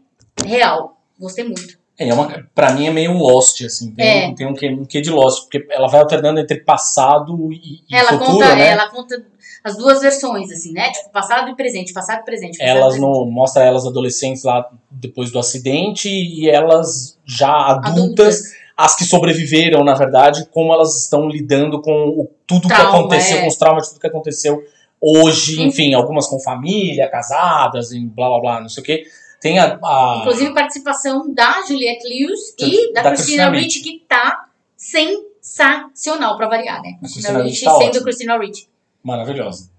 real. 0.45 1.01
Gostei 1.17 1.45
muito. 1.45 1.80
É, 1.99 2.11
uma, 2.13 2.47
pra 2.55 2.73
mim 2.73 2.87
é 2.87 2.91
meio 2.91 3.13
Lost, 3.13 3.61
assim. 3.63 3.91
Tem, 3.93 4.23
É. 4.23 4.27
um, 4.27 4.35
tem 4.35 4.47
um, 4.47 4.53
quê, 4.53 4.69
um 4.71 4.85
quê 4.85 5.01
de 5.01 5.09
Lost, 5.11 5.43
porque 5.43 5.65
ela 5.69 5.87
vai 5.87 6.01
alternando 6.01 6.39
entre 6.39 6.59
passado 6.61 7.51
e, 7.51 7.81
e 7.89 7.95
Ela 7.95 8.09
futuro, 8.09 8.31
conta, 8.31 8.55
né? 8.55 8.67
ela 8.69 8.89
conta 8.89 9.23
as 9.63 9.77
duas 9.77 10.01
versões, 10.01 10.49
assim, 10.51 10.71
né? 10.71 10.89
Tipo, 10.91 11.11
passado 11.11 11.49
e 11.49 11.55
presente, 11.55 11.93
passado 11.93 12.21
e 12.21 12.25
presente. 12.25 12.57
passado 12.57 12.75
Elas 12.77 12.93
presente. 12.93 13.01
no, 13.01 13.25
mostra 13.29 13.63
elas 13.63 13.85
adolescentes 13.85 14.43
lá 14.43 14.67
depois 14.89 15.31
do 15.31 15.37
acidente 15.37 16.09
e 16.09 16.49
elas 16.49 17.19
já 17.25 17.51
adultas, 17.51 17.91
Adultas. 18.37 18.41
as 18.75 18.95
que 18.95 19.05
sobreviveram, 19.05 19.83
na 19.83 19.93
verdade, 19.93 20.47
como 20.51 20.73
elas 20.73 20.97
estão 21.03 21.29
lidando 21.29 21.79
com 21.81 21.91
o, 21.91 22.31
tudo 22.47 22.67
que 22.67 22.73
Trauma, 22.73 22.99
aconteceu, 22.99 23.37
é. 23.37 23.41
com 23.41 23.47
os 23.47 23.55
traumas 23.57 23.83
de 23.83 23.89
tudo 23.91 24.01
que 24.01 24.07
aconteceu 24.07 24.63
hoje, 24.99 25.55
Sim. 25.55 25.65
enfim, 25.65 25.93
algumas 25.93 26.25
com 26.27 26.39
família, 26.39 27.07
casadas, 27.09 27.91
e 27.91 27.99
blá 28.05 28.29
blá 28.29 28.39
blá, 28.39 28.61
não 28.61 28.69
sei 28.69 28.81
o 28.81 28.85
quê. 28.85 29.03
Tem 29.41 29.57
a. 29.59 29.79
a- 29.83 30.17
Inclusive, 30.21 30.53
participação 30.53 31.33
da 31.33 31.63
Juliette 31.67 32.07
Lewis 32.07 32.55
Da- 32.59 32.67
e 32.67 32.93
da, 32.93 33.01
da 33.01 33.09
Christina 33.11 33.49
Christina 33.49 33.49
Ricci, 33.49 33.81
que 33.81 34.05
tá 34.07 34.45
sensacional 34.77 36.37
pra 36.37 36.47
variar, 36.47 36.81
né? 36.81 36.95
A 36.97 36.99
Christina 36.99 37.39
Christina 37.39 37.43
Ricci 37.43 37.65
tá 37.65 37.71
sendo 37.71 37.85
ótima. 37.87 38.03
Christina 38.03 38.37
Ricci. 38.37 38.67
Maravilhosa. 39.03 39.69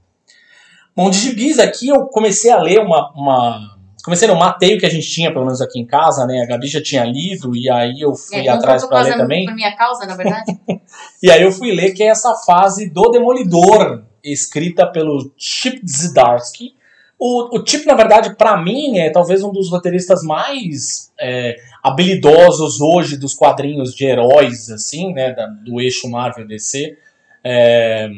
Bom, 0.95 1.09
de 1.09 1.19
gibis 1.19 1.59
aqui 1.59 1.89
eu 1.89 2.07
comecei 2.07 2.51
a 2.51 2.61
ler 2.61 2.81
uma. 2.81 3.11
uma 3.15 3.73
comecei 4.05 4.27
no 4.27 4.35
mateio 4.35 4.79
que 4.81 4.85
a 4.85 4.91
gente 4.91 5.09
tinha, 5.09 5.33
pelo 5.33 5.45
menos 5.45 5.61
aqui 5.63 5.79
em 5.79 5.87
casa, 5.87 6.27
né? 6.27 6.43
A 6.43 6.47
Gabi 6.47 6.67
já 6.67 6.83
tinha 6.83 7.05
lido, 7.05 7.57
e 7.57 7.71
aí 7.71 8.01
eu 8.01 8.15
fui 8.17 8.39
É, 8.45 8.49
atrás 8.49 8.85
por 8.85 9.01
ler 9.01 9.17
também. 9.17 9.45
Por 9.47 9.55
minha 9.55 9.75
causa, 9.77 10.05
na 10.07 10.17
verdade. 10.17 10.59
E 11.23 11.31
aí 11.31 11.41
eu 11.41 11.53
fui 11.53 11.71
ler 11.73 11.93
que 11.93 12.03
é 12.03 12.09
essa 12.09 12.35
fase 12.35 12.91
do 12.91 13.09
Demolidor, 13.13 14.03
escrita 14.25 14.85
pelo 14.89 15.33
Chip 15.39 15.81
Zdarsky. 15.89 16.75
O, 17.25 17.57
o 17.57 17.65
Chip, 17.65 17.87
na 17.87 17.95
verdade, 17.95 18.35
pra 18.37 18.57
mim, 18.57 18.99
é 18.99 19.09
talvez 19.11 19.45
um 19.45 19.53
dos 19.53 19.71
roteiristas 19.71 20.25
mais 20.25 21.13
é, 21.21 21.55
habilidosos 21.81 22.81
hoje 22.81 23.17
dos 23.17 23.33
quadrinhos 23.33 23.95
de 23.95 24.05
heróis, 24.05 24.69
assim, 24.71 25.13
né, 25.13 25.33
da- 25.33 25.47
do 25.47 25.81
eixo 25.81 26.09
Marvel 26.11 26.47
DC. 26.49 26.97
É, 27.45 28.09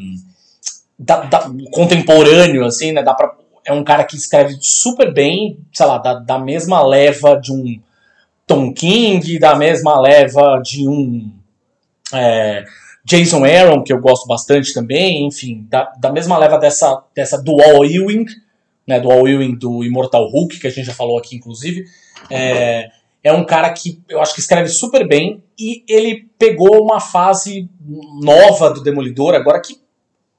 da- 0.99 1.25
da- 1.25 1.51
contemporâneo, 1.71 2.65
assim, 2.65 2.93
né, 2.93 3.03
dá 3.03 3.13
pra, 3.13 3.35
é 3.67 3.75
um 3.75 3.85
cara 3.85 4.05
que 4.05 4.17
escreve 4.17 4.57
super 4.61 5.13
bem, 5.13 5.59
sei 5.73 5.85
lá, 5.85 5.99
da, 5.99 6.15
da 6.15 6.39
mesma 6.39 6.83
leva 6.83 7.37
de 7.39 7.53
um 7.53 7.79
Tom 8.47 8.73
King, 8.73 9.39
da 9.39 9.55
mesma 9.55 10.01
leva 10.01 10.61
de 10.65 10.89
um 10.89 11.31
é, 12.13 12.65
Jason 13.05 13.45
Aaron, 13.45 13.83
que 13.83 13.93
eu 13.93 14.01
gosto 14.01 14.27
bastante 14.27 14.73
também, 14.73 15.27
enfim, 15.27 15.67
da, 15.69 15.93
da 15.99 16.11
mesma 16.11 16.39
leva 16.39 16.57
dessa, 16.59 17.03
dessa 17.15 17.43
do 17.43 17.61
Al 17.61 17.85
Ewing, 17.85 18.25
né, 18.87 19.01
do 19.01 19.11
Al 19.11 19.27
Ewing 19.27 19.57
do 19.57 19.85
Immortal 19.85 20.29
Hulk, 20.29 20.61
que 20.61 20.67
a 20.67 20.71
gente 20.71 20.87
já 20.87 20.95
falou 20.95 21.19
aqui, 21.19 21.37
inclusive, 21.37 21.85
é, 22.31 22.91
é 23.23 23.33
um 23.33 23.45
cara 23.45 23.73
que 23.73 24.03
eu 24.09 24.21
acho 24.21 24.35
que 24.35 24.41
escreve 24.41 24.69
super 24.69 25.07
bem 25.07 25.43
e 25.59 25.83
ele 25.89 26.29
pegou 26.39 26.83
uma 26.83 27.01
fase 27.01 27.69
nova 28.23 28.71
do 28.71 28.83
Demolidor, 28.83 29.35
agora 29.35 29.61
que 29.61 29.81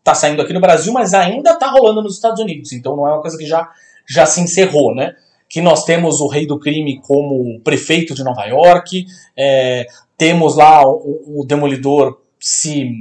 tá 0.04 0.14
saindo 0.14 0.42
aqui 0.42 0.54
no 0.54 0.62
Brasil, 0.62 0.94
mas 0.94 1.14
ainda 1.14 1.58
tá 1.58 1.68
rolando 1.68 2.04
nos 2.04 2.16
Estados 2.16 2.40
Unidos, 2.40 2.72
então 2.74 2.96
não 2.96 3.08
é 3.08 3.14
uma 3.14 3.22
coisa 3.22 3.38
que 3.38 3.46
já, 3.46 3.68
já 4.08 4.26
se 4.26 4.40
encerrou, 4.40 4.94
né? 4.94 5.16
Que 5.50 5.62
nós 5.62 5.84
temos 5.84 6.22
o 6.22 6.28
Rei 6.28 6.46
do 6.46 6.60
Crime 6.60 7.02
como 7.02 7.60
prefeito 7.62 8.14
de 8.14 8.24
Nova 8.24 8.46
York, 8.46 9.06
é, 9.36 9.88
temos 10.16 10.56
lá 10.56 10.84
o, 10.88 11.40
o 11.42 11.46
Demolidor 11.46 12.20
se 12.40 12.92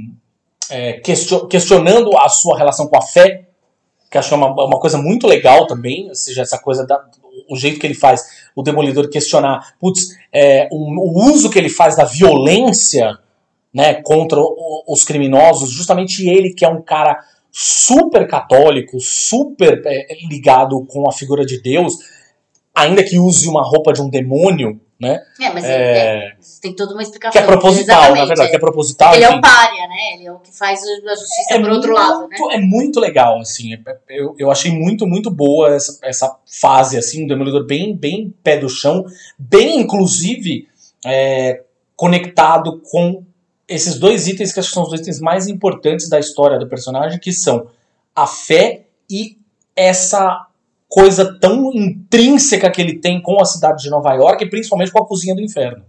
é, 0.69 0.93
question- 0.93 1.45
questionando 1.47 2.09
a 2.17 2.27
sua 2.27 2.57
relação 2.57 2.87
com 2.87 2.97
a 2.97 3.01
fé, 3.01 3.49
que 4.15 4.19
acho 4.19 4.29
que 4.29 4.33
é 4.33 4.37
uma, 4.37 4.47
uma 4.65 4.79
coisa 4.79 4.97
muito 4.97 5.27
legal 5.27 5.67
também, 5.67 6.07
ou 6.07 6.15
seja, 6.15 6.41
essa 6.41 6.57
coisa 6.57 6.87
da, 6.87 7.03
o 7.49 7.57
jeito 7.57 7.77
que 7.81 7.85
ele 7.85 7.93
faz 7.93 8.23
o 8.55 8.63
Demolidor 8.63 9.09
questionar, 9.09 9.73
putz, 9.77 10.15
é, 10.31 10.69
o, 10.71 10.77
o 10.77 11.31
uso 11.33 11.49
que 11.49 11.59
ele 11.59 11.67
faz 11.67 11.97
da 11.97 12.05
violência 12.05 13.17
né, 13.73 13.95
contra 13.95 14.39
o- 14.39 14.83
os 14.87 15.03
criminosos, 15.03 15.69
justamente 15.69 16.25
ele 16.29 16.53
que 16.53 16.63
é 16.63 16.69
um 16.69 16.81
cara 16.81 17.19
super 17.51 18.25
católico, 18.25 18.97
super 19.01 19.81
é, 19.85 20.07
ligado 20.29 20.85
com 20.85 21.09
a 21.09 21.11
figura 21.11 21.45
de 21.45 21.61
Deus, 21.61 21.95
ainda 22.73 23.03
que 23.03 23.19
use 23.19 23.49
uma 23.49 23.63
roupa 23.63 23.91
de 23.91 24.01
um 24.01 24.09
demônio, 24.09 24.79
né, 24.99 25.21
É, 25.41 25.49
mas 25.53 25.63
É. 25.65 25.67
é, 25.69 26.17
é, 26.29 26.35
tem 26.61 26.73
toda 26.73 26.93
uma 26.93 27.03
explicação. 27.03 27.33
que 27.33 27.37
é 27.37 27.45
proposital, 27.45 28.15
na 28.15 28.25
verdade, 28.25 28.43
é. 28.43 28.49
que 28.49 28.55
é 28.55 28.59
proposital. 28.59 29.13
Ele 29.13 29.25
é 29.25 29.29
o 29.29 29.41
párea, 29.41 29.87
né? 29.87 30.13
Ele 30.13 30.25
é 30.27 30.31
o 30.31 30.39
que 30.39 30.57
faz 30.57 30.81
a 30.83 31.15
justiça 31.15 31.53
é 31.53 31.59
por 31.59 31.69
outro 31.71 31.91
muito, 31.91 32.01
lado, 32.01 32.27
né? 32.29 32.37
É 32.51 32.59
muito 32.59 32.99
legal, 32.99 33.39
assim. 33.41 33.73
é- 33.73 33.79
é- 34.09 34.19
Eu, 34.21 34.35
eu 34.39 34.49
achei 34.49 34.71
muito, 34.71 35.05
muito 35.05 35.29
boa 35.29 35.75
essa, 35.75 35.99
essa 36.01 36.37
fase, 36.45 36.97
assim, 36.97 37.23
do 37.23 37.27
Demolidor 37.27 37.65
bem, 37.65 37.95
bem 37.95 38.33
pé 38.41 38.57
do 38.57 38.69
chão, 38.69 39.05
bem, 39.37 39.81
inclusive, 39.81 40.67
é, 41.05 41.61
conectado 41.95 42.81
com 42.89 43.23
esses 43.67 43.97
dois 43.99 44.27
itens 44.27 44.53
que 44.53 44.59
acho 44.59 44.69
que 44.69 44.73
são 44.75 44.83
os 44.83 44.89
dois 44.89 45.01
itens 45.01 45.19
mais 45.19 45.47
importantes 45.47 46.07
da 46.07 46.19
história 46.19 46.57
do 46.57 46.67
personagem, 46.67 47.19
que 47.19 47.33
são 47.33 47.67
a 48.15 48.25
fé 48.27 48.85
e 49.09 49.37
essa 49.75 50.44
coisa 50.95 51.37
tão 51.41 51.73
intrínseca 51.73 52.71
que 52.71 52.81
ele 52.81 52.99
tem 52.99 53.21
com 53.21 53.41
a 53.41 53.43
cidade 53.43 53.83
de 53.83 53.89
Nova 53.89 54.13
York, 54.13 54.41
e 54.45 54.49
principalmente 54.49 54.93
com 54.93 55.03
a 55.03 55.05
cozinha 55.05 55.35
do 55.35 55.41
inferno. 55.41 55.83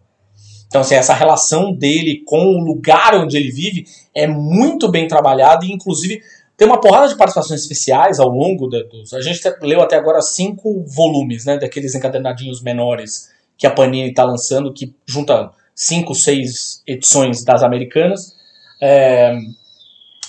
Então, 0.67 0.81
assim, 0.81 0.97
essa 0.97 1.15
relação 1.15 1.73
dele 1.73 2.25
com 2.27 2.45
o 2.45 2.59
lugar 2.59 3.15
onde 3.15 3.37
ele 3.37 3.53
vive 3.53 3.87
é 4.13 4.27
muito 4.27 4.91
bem 4.91 5.07
trabalhada 5.07 5.65
e, 5.65 5.71
inclusive, 5.71 6.21
tem 6.57 6.67
uma 6.67 6.81
porrada 6.81 7.07
de 7.07 7.17
participações 7.17 7.61
especiais 7.61 8.19
ao 8.19 8.29
longo 8.29 8.67
dos. 8.67 9.15
A 9.15 9.21
gente 9.21 9.41
leu 9.63 9.81
até 9.81 9.95
agora 9.95 10.21
cinco 10.21 10.83
volumes, 10.83 11.45
né, 11.45 11.57
daqueles 11.57 11.95
encadernadinhos 11.95 12.61
menores 12.61 13.29
que 13.57 13.65
a 13.65 13.71
Panini 13.71 14.09
está 14.09 14.25
lançando, 14.25 14.75
que 14.75 14.93
junta 15.07 15.53
cinco, 15.73 16.17
seis 16.17 16.83
edições 16.85 17.45
das 17.45 17.63
americanas. 17.63 18.35
É, 18.83 19.39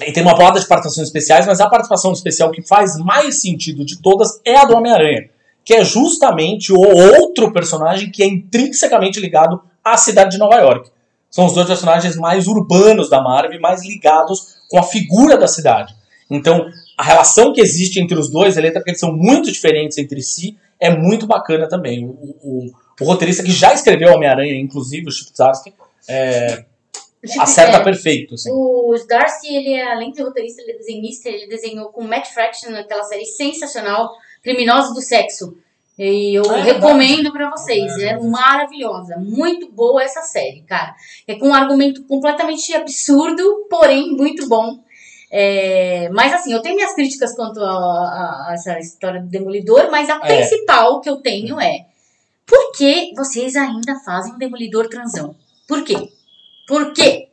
e 0.05 0.11
tem 0.11 0.21
uma 0.23 0.35
porrada 0.35 0.59
de 0.59 0.67
participações 0.67 1.07
especiais, 1.07 1.45
mas 1.45 1.59
a 1.59 1.69
participação 1.69 2.11
especial 2.11 2.51
que 2.51 2.61
faz 2.61 2.97
mais 2.97 3.41
sentido 3.41 3.83
de 3.85 4.01
todas 4.01 4.39
é 4.45 4.55
a 4.57 4.65
do 4.65 4.75
Homem-Aranha, 4.75 5.29
que 5.65 5.73
é 5.73 5.83
justamente 5.83 6.71
o 6.71 6.79
outro 6.79 7.51
personagem 7.51 8.11
que 8.11 8.21
é 8.23 8.27
intrinsecamente 8.27 9.19
ligado 9.19 9.61
à 9.83 9.97
cidade 9.97 10.31
de 10.31 10.37
Nova 10.37 10.55
York. 10.55 10.89
São 11.29 11.45
os 11.45 11.53
dois 11.53 11.67
personagens 11.67 12.15
mais 12.15 12.47
urbanos 12.47 13.09
da 13.09 13.21
Marvel, 13.21 13.59
mais 13.59 13.85
ligados 13.85 14.55
com 14.69 14.77
a 14.79 14.83
figura 14.83 15.37
da 15.37 15.47
cidade. 15.47 15.95
Então, 16.29 16.67
a 16.97 17.03
relação 17.03 17.53
que 17.53 17.61
existe 17.61 17.99
entre 17.99 18.17
os 18.17 18.29
dois, 18.29 18.57
ele- 18.57 18.71
porque 18.71 18.91
eles 18.91 18.99
são 18.99 19.11
muito 19.13 19.51
diferentes 19.51 19.97
entre 19.97 20.21
si, 20.21 20.57
é 20.79 20.89
muito 20.89 21.25
bacana 21.27 21.67
também. 21.67 22.05
O, 22.05 22.09
o, 22.41 22.71
o 23.01 23.05
roteirista 23.05 23.43
que 23.43 23.51
já 23.51 23.73
escreveu 23.73 24.13
Homem-Aranha, 24.13 24.53
inclusive 24.59 25.07
o 25.07 25.11
Chip 25.11 25.31
Zdarsky, 25.33 25.73
é, 26.07 26.65
acerta 27.39 27.77
é, 27.77 27.83
perfeito. 27.83 28.35
Assim. 28.35 28.49
O 28.51 28.93
Darcy, 29.07 29.47
ele 29.55 29.73
é, 29.73 29.91
além 29.91 30.11
de 30.11 30.21
roteirista, 30.21 30.61
ele 30.61 30.71
é 30.73 30.77
desenhista, 30.77 31.29
ele 31.29 31.47
desenhou 31.47 31.89
com 31.89 32.03
Matt 32.03 32.27
Fraction 32.27 32.69
naquela 32.71 33.03
série 33.03 33.25
sensacional, 33.25 34.11
Criminosos 34.43 34.93
do 34.93 35.01
Sexo. 35.01 35.57
E 35.99 36.35
eu 36.37 36.43
É 36.53 36.61
recomendo 36.61 37.31
pra 37.31 37.49
vocês, 37.49 37.91
É 37.97 38.09
é, 38.09 38.19
maravilhosa, 38.19 39.17
muito 39.17 39.71
boa 39.71 40.03
essa 40.03 40.21
série, 40.21 40.61
cara. 40.61 40.93
É 41.27 41.33
com 41.35 41.47
um 41.49 41.53
argumento 41.55 42.03
completamente 42.03 42.71
absurdo, 42.75 43.65
porém 43.69 44.15
muito 44.15 44.47
bom. 44.47 44.79
É, 45.31 46.07
mas 46.13 46.31
assim, 46.33 46.53
eu 46.53 46.61
tenho 46.61 46.75
minhas 46.75 46.93
críticas 46.93 47.35
quanto 47.35 47.59
a, 47.59 47.67
a- 47.69 48.45
a 48.49 48.53
essa 48.53 48.79
história 48.79 49.19
do 49.19 49.27
Demolidor, 49.27 49.89
mas 49.91 50.07
a 50.09 50.15
É. 50.23 50.37
principal 50.37 51.01
que 51.01 51.09
eu 51.09 51.17
tenho 51.17 51.59
é 51.59 51.85
por 52.45 52.71
que 52.77 53.11
vocês 53.15 53.55
ainda 53.55 53.95
fazem 54.05 54.33
um 54.33 54.37
Demolidor 54.37 54.87
transão? 54.87 55.35
Por 55.67 55.83
quê? 55.83 55.95
Por 56.67 56.93
quê? 56.93 57.29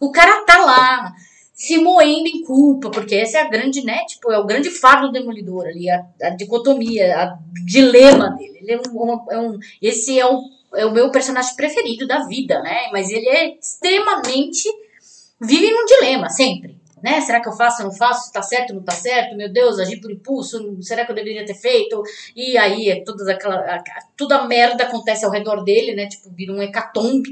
O 0.00 0.12
cara 0.12 0.44
tá 0.44 0.58
lá 0.64 1.12
se 1.52 1.76
moendo 1.78 2.28
em 2.28 2.44
culpa, 2.44 2.88
porque 2.90 3.16
essa 3.16 3.38
é 3.38 3.42
a 3.42 3.48
grande, 3.48 3.84
né? 3.84 4.04
Tipo, 4.06 4.30
é 4.30 4.38
o 4.38 4.46
grande 4.46 4.70
fardo 4.70 5.08
do 5.08 5.12
Demolidor 5.12 5.66
ali, 5.66 5.90
a, 5.90 6.04
a 6.22 6.30
dicotomia, 6.30 7.16
a 7.16 7.38
dilema 7.66 8.30
dele. 8.36 8.58
Ele 8.62 8.72
é 8.74 8.80
um, 8.94 9.26
é 9.32 9.38
um- 9.38 9.58
esse 9.82 10.18
é 10.20 10.24
o, 10.24 10.40
é 10.76 10.86
o 10.86 10.92
meu 10.92 11.10
personagem 11.10 11.56
preferido 11.56 12.06
da 12.06 12.20
vida, 12.26 12.62
né? 12.62 12.88
Mas 12.92 13.10
ele 13.10 13.28
é 13.28 13.58
extremamente. 13.58 14.68
vive 15.40 15.70
num 15.70 15.84
dilema, 15.84 16.28
sempre. 16.30 16.78
Né? 17.02 17.20
Será 17.20 17.40
que 17.40 17.48
eu 17.48 17.52
faço, 17.52 17.82
não 17.84 17.92
faço? 17.92 18.32
Tá 18.32 18.42
certo, 18.42 18.74
não 18.74 18.82
tá 18.82 18.92
certo? 18.92 19.36
Meu 19.36 19.48
Deus, 19.52 19.78
agir 19.78 20.00
por 20.00 20.10
impulso? 20.10 20.76
Será 20.82 21.04
que 21.04 21.12
eu 21.12 21.16
deveria 21.16 21.44
ter 21.46 21.54
feito? 21.54 22.02
E 22.36 22.56
aí 22.58 22.88
é 22.90 23.02
todas 23.04 23.26
aquela. 23.28 23.56
a- 23.56 23.82
toda 24.16 24.36
a 24.36 24.46
merda 24.48 24.84
acontece 24.84 25.24
ao 25.24 25.30
redor 25.30 25.62
dele, 25.64 25.94
né? 25.94 26.06
Tipo, 26.08 26.30
vira 26.30 26.52
um 26.52 26.60
hecatombe. 26.62 27.30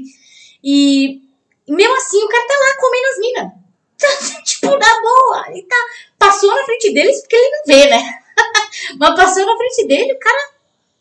E 0.63 1.21
mesmo 1.67 1.95
assim 1.95 2.23
o 2.23 2.27
cara 2.27 2.47
tá 2.47 2.53
lá 2.53 2.75
comendo 2.79 3.07
as 3.07 3.19
minas. 3.19 3.67
tipo, 4.43 4.67
na 4.67 5.01
boa. 5.01 5.45
Ele 5.49 5.63
tá. 5.63 5.75
Passou 6.17 6.53
na 6.55 6.63
frente 6.63 6.93
deles 6.93 7.21
porque 7.21 7.35
ele 7.35 7.51
não 7.51 7.63
vê, 7.65 7.89
né? 7.89 8.19
Mas 8.97 9.15
passou 9.15 9.45
na 9.45 9.57
frente 9.57 9.87
dele, 9.87 10.13
o 10.13 10.19
cara 10.19 10.49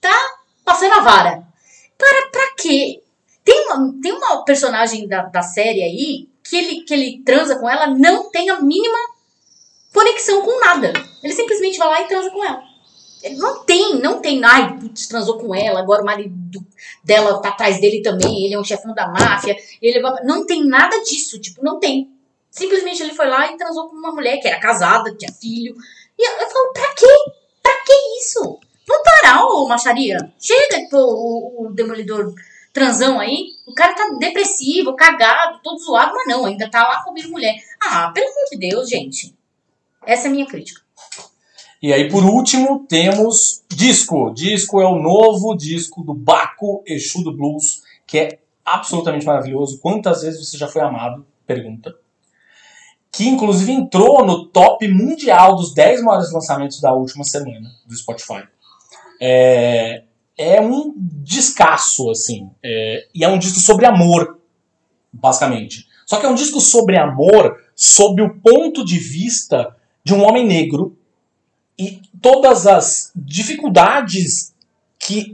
tá 0.01 0.36
passando 0.64 0.93
a 0.94 1.01
vara. 1.01 1.43
Para 1.97 2.26
pra 2.30 2.55
quê? 2.56 3.02
Tem 3.44 3.66
uma, 3.66 3.94
tem 4.02 4.12
uma 4.12 4.44
personagem 4.44 5.06
da, 5.06 5.22
da 5.22 5.43
série 5.43 5.82
aí 5.82 6.28
que 6.43 6.56
ele, 6.56 6.80
que 6.82 6.94
ele 6.94 7.22
transa 7.24 7.56
com 7.56 7.68
ela, 7.68 7.86
não 7.86 8.30
tem 8.30 8.51
a 8.51 8.60
mínima 8.60 8.98
conexão 9.93 10.43
com 10.43 10.60
nada. 10.60 10.93
Ele 11.22 11.32
simplesmente 11.32 11.78
vai 11.78 11.88
lá 11.88 12.01
e 12.02 12.09
transa 12.09 12.30
com 12.30 12.44
ela. 12.44 12.62
Não 13.30 13.64
tem, 13.64 13.96
não 14.00 14.20
tem. 14.20 14.44
Ai, 14.44 14.78
putz, 14.78 15.06
transou 15.06 15.38
com 15.38 15.54
ela, 15.54 15.80
agora 15.80 16.02
o 16.02 16.04
marido 16.04 16.64
dela 17.02 17.40
tá 17.40 17.48
atrás 17.50 17.80
dele 17.80 18.02
também, 18.02 18.44
ele 18.44 18.54
é 18.54 18.58
um 18.58 18.64
chefão 18.64 18.94
da 18.94 19.08
máfia. 19.08 19.56
Ele 19.80 20.00
vai- 20.00 20.22
não 20.24 20.46
tem 20.46 20.64
nada 20.64 20.98
disso, 21.02 21.40
tipo, 21.40 21.62
não 21.64 21.78
tem. 21.78 22.10
Simplesmente 22.50 23.02
ele 23.02 23.14
foi 23.14 23.26
lá 23.28 23.52
e 23.52 23.56
transou 23.56 23.88
com 23.88 23.96
uma 23.96 24.12
mulher 24.12 24.38
que 24.38 24.48
era 24.48 24.58
casada, 24.60 25.14
tinha 25.14 25.32
filho. 25.32 25.74
E 26.18 26.26
eu, 26.26 26.32
eu 26.38 26.48
falo, 26.50 26.72
pra 26.72 26.94
quê? 26.94 27.30
Pra 27.62 27.72
que 27.84 27.92
isso? 28.20 28.58
Vamos 28.88 29.02
parar, 29.04 29.44
ô 29.46 29.66
macharia. 29.68 30.16
Chega, 30.38 30.88
pô, 30.90 30.98
o, 30.98 31.66
o 31.66 31.72
demolidor 31.72 32.32
transão 32.72 33.18
aí. 33.20 33.48
O 33.66 33.74
cara 33.74 33.94
tá 33.94 34.08
depressivo, 34.18 34.94
cagado, 34.96 35.60
todo 35.62 35.78
zoado, 35.78 36.14
mas 36.14 36.28
não, 36.28 36.46
ainda 36.46 36.70
tá 36.70 36.82
lá 36.86 37.02
comendo 37.02 37.30
mulher. 37.30 37.54
Ah, 37.82 38.10
pelo 38.14 38.26
amor 38.28 38.44
de 38.50 38.58
Deus, 38.58 38.88
gente. 38.88 39.34
Essa 40.04 40.28
é 40.28 40.28
a 40.28 40.32
minha 40.32 40.46
crítica. 40.46 40.80
E 41.82 41.92
aí, 41.92 42.08
por 42.08 42.24
último, 42.24 42.86
temos 42.88 43.62
Disco. 43.68 44.32
Disco 44.32 44.80
é 44.80 44.86
o 44.86 45.00
novo 45.00 45.54
disco 45.54 46.02
do 46.02 46.14
Baco 46.14 46.82
Exu 46.86 47.22
do 47.22 47.36
Blues, 47.36 47.82
que 48.06 48.18
é 48.18 48.38
absolutamente 48.64 49.26
maravilhoso. 49.26 49.78
Quantas 49.80 50.22
vezes 50.22 50.48
você 50.48 50.56
já 50.56 50.66
foi 50.66 50.82
amado? 50.82 51.26
Pergunta. 51.46 51.94
Que 53.12 53.28
inclusive 53.28 53.70
entrou 53.72 54.24
no 54.24 54.46
top 54.46 54.88
mundial 54.88 55.56
dos 55.56 55.72
10 55.74 56.02
maiores 56.02 56.32
lançamentos 56.32 56.80
da 56.80 56.92
última 56.92 57.24
semana 57.24 57.70
do 57.86 57.94
Spotify. 57.94 58.44
É, 59.20 60.02
é 60.36 60.60
um 60.60 60.92
descasso, 60.96 62.10
assim. 62.10 62.50
É, 62.62 63.06
e 63.14 63.24
é 63.24 63.28
um 63.28 63.38
disco 63.38 63.60
sobre 63.60 63.86
amor, 63.86 64.38
basicamente. 65.12 65.86
Só 66.06 66.18
que 66.18 66.26
é 66.26 66.28
um 66.28 66.34
disco 66.34 66.60
sobre 66.60 66.98
amor 66.98 67.58
sob 67.74 68.22
o 68.22 68.40
ponto 68.40 68.84
de 68.84 68.98
vista 68.98 69.76
de 70.04 70.14
um 70.14 70.24
homem 70.24 70.46
negro 70.46 70.96
e 71.78 72.00
todas 72.22 72.66
as 72.66 73.12
dificuldades 73.14 74.54
que 74.98 75.32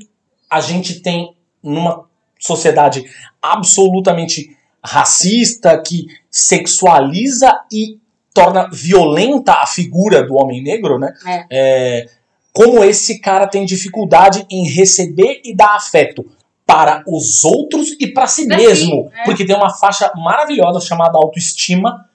a 0.50 0.60
gente 0.60 1.00
tem 1.00 1.34
numa 1.62 2.04
sociedade 2.38 3.04
absolutamente 3.40 4.56
racista, 4.84 5.80
que 5.80 6.06
sexualiza 6.30 7.60
e 7.72 7.98
torna 8.34 8.68
violenta 8.72 9.52
a 9.52 9.66
figura 9.66 10.26
do 10.26 10.34
homem 10.34 10.62
negro, 10.62 10.98
né? 10.98 11.12
É, 11.50 12.06
como 12.52 12.82
esse 12.84 13.18
cara 13.20 13.46
tem 13.46 13.64
dificuldade 13.64 14.44
em 14.50 14.68
receber 14.68 15.40
e 15.44 15.54
dar 15.54 15.76
afeto 15.76 16.24
para 16.66 17.02
os 17.06 17.44
outros 17.44 17.94
e 18.00 18.06
para 18.08 18.26
si 18.26 18.46
Pra 18.46 18.58
si, 18.58 18.64
mesmo. 18.66 19.10
é. 19.14 19.24
Porque 19.24 19.44
tem 19.44 19.54
uma 19.56 19.70
faixa 19.70 20.10
maravilhosa 20.16 20.80
chamada 20.80 21.16
autoestima, 21.16 22.08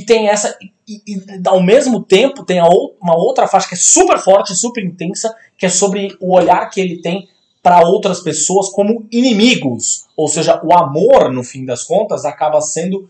que 0.00 0.06
tem 0.06 0.28
essa. 0.28 0.56
E, 0.88 1.00
e, 1.06 1.22
ao 1.46 1.62
mesmo 1.62 2.02
tempo 2.02 2.44
tem 2.44 2.60
uma 2.60 3.16
outra 3.16 3.46
faixa 3.46 3.68
que 3.68 3.74
é 3.74 3.78
super 3.78 4.18
forte, 4.18 4.54
super 4.54 4.84
intensa, 4.84 5.34
que 5.56 5.66
é 5.66 5.68
sobre 5.68 6.16
o 6.20 6.34
olhar 6.34 6.68
que 6.70 6.80
ele 6.80 7.00
tem 7.00 7.28
para 7.62 7.80
outras 7.86 8.20
pessoas 8.20 8.68
como 8.68 9.06
inimigos. 9.10 10.06
Ou 10.16 10.28
seja, 10.28 10.60
o 10.62 10.74
amor, 10.74 11.32
no 11.32 11.42
fim 11.42 11.64
das 11.64 11.84
contas, 11.84 12.24
acaba 12.24 12.60
sendo 12.60 13.08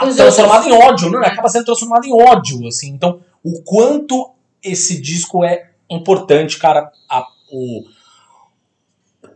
Os 0.00 0.14
transformado 0.16 0.68
em 0.68 0.72
ódio, 0.72 1.10
né? 1.10 1.26
Acaba 1.26 1.48
sendo 1.48 1.64
transformado 1.64 2.04
em 2.06 2.12
ódio, 2.12 2.66
assim. 2.68 2.90
Então, 2.90 3.20
o 3.42 3.62
quanto 3.62 4.30
esse 4.62 5.00
disco 5.00 5.44
é 5.44 5.70
importante, 5.90 6.58
cara, 6.58 6.90
a, 7.08 7.26
o, 7.50 7.82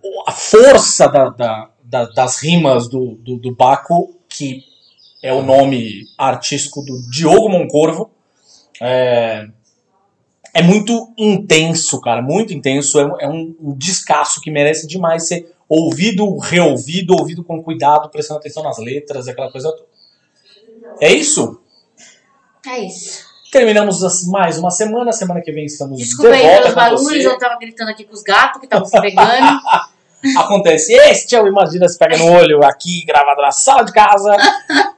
o- 0.02 0.22
a 0.26 0.32
força 0.32 1.08
da- 1.08 1.28
da- 1.30 1.70
da- 1.82 2.04
das 2.10 2.40
rimas 2.42 2.88
do, 2.88 3.16
do, 3.16 3.36
do 3.36 3.54
Baco, 3.54 4.14
que 4.28 4.62
é 5.22 5.32
o 5.32 5.42
nome 5.42 6.04
artístico 6.16 6.82
do 6.82 7.00
Diogo 7.10 7.48
Moncorvo, 7.48 8.10
é, 8.80 9.46
é 10.54 10.62
muito 10.62 11.12
intenso, 11.18 12.00
cara, 12.00 12.22
muito 12.22 12.52
intenso. 12.52 12.98
É, 12.98 13.04
um- 13.06 13.20
é 13.20 13.28
um, 13.28 13.54
um 13.60 13.74
descasso 13.76 14.40
que 14.40 14.50
merece 14.50 14.86
demais 14.86 15.28
ser 15.28 15.52
ouvido, 15.68 16.36
reouvido, 16.38 17.14
ouvido 17.18 17.44
com 17.44 17.62
cuidado, 17.62 18.08
prestando 18.08 18.40
atenção 18.40 18.62
nas 18.62 18.78
letras, 18.78 19.28
aquela 19.28 19.50
coisa 19.52 19.70
toda. 19.70 19.88
É 21.00 21.12
isso? 21.12 21.60
É 22.66 22.78
isso. 22.80 23.24
Terminamos 23.52 24.00
mais 24.28 24.58
uma 24.58 24.70
semana. 24.70 25.12
Semana 25.12 25.40
que 25.40 25.50
vem 25.52 25.64
estamos 25.64 25.98
Desculpa 25.98 26.30
de 26.32 26.36
aí 26.38 26.42
volta 26.42 26.58
pelos 26.62 26.74
com 26.74 26.80
barulhos, 26.80 27.22
você. 27.22 27.26
eu 27.26 27.38
tava 27.38 27.58
gritando 27.58 27.90
aqui 27.90 28.04
com 28.04 28.14
os 28.14 28.22
gatos 28.22 28.58
que 28.60 28.66
estavam 28.66 28.86
se 28.86 29.00
pegando. 29.00 29.60
Acontece. 30.36 30.92
Este 30.92 31.34
é 31.34 31.42
o 31.42 31.46
Imagina 31.46 31.88
Se 31.88 31.98
Pega 31.98 32.16
no 32.18 32.30
Olho, 32.32 32.64
aqui 32.64 33.04
gravado 33.06 33.40
na 33.40 33.50
sala 33.50 33.84
de 33.84 33.92
casa. 33.92 34.36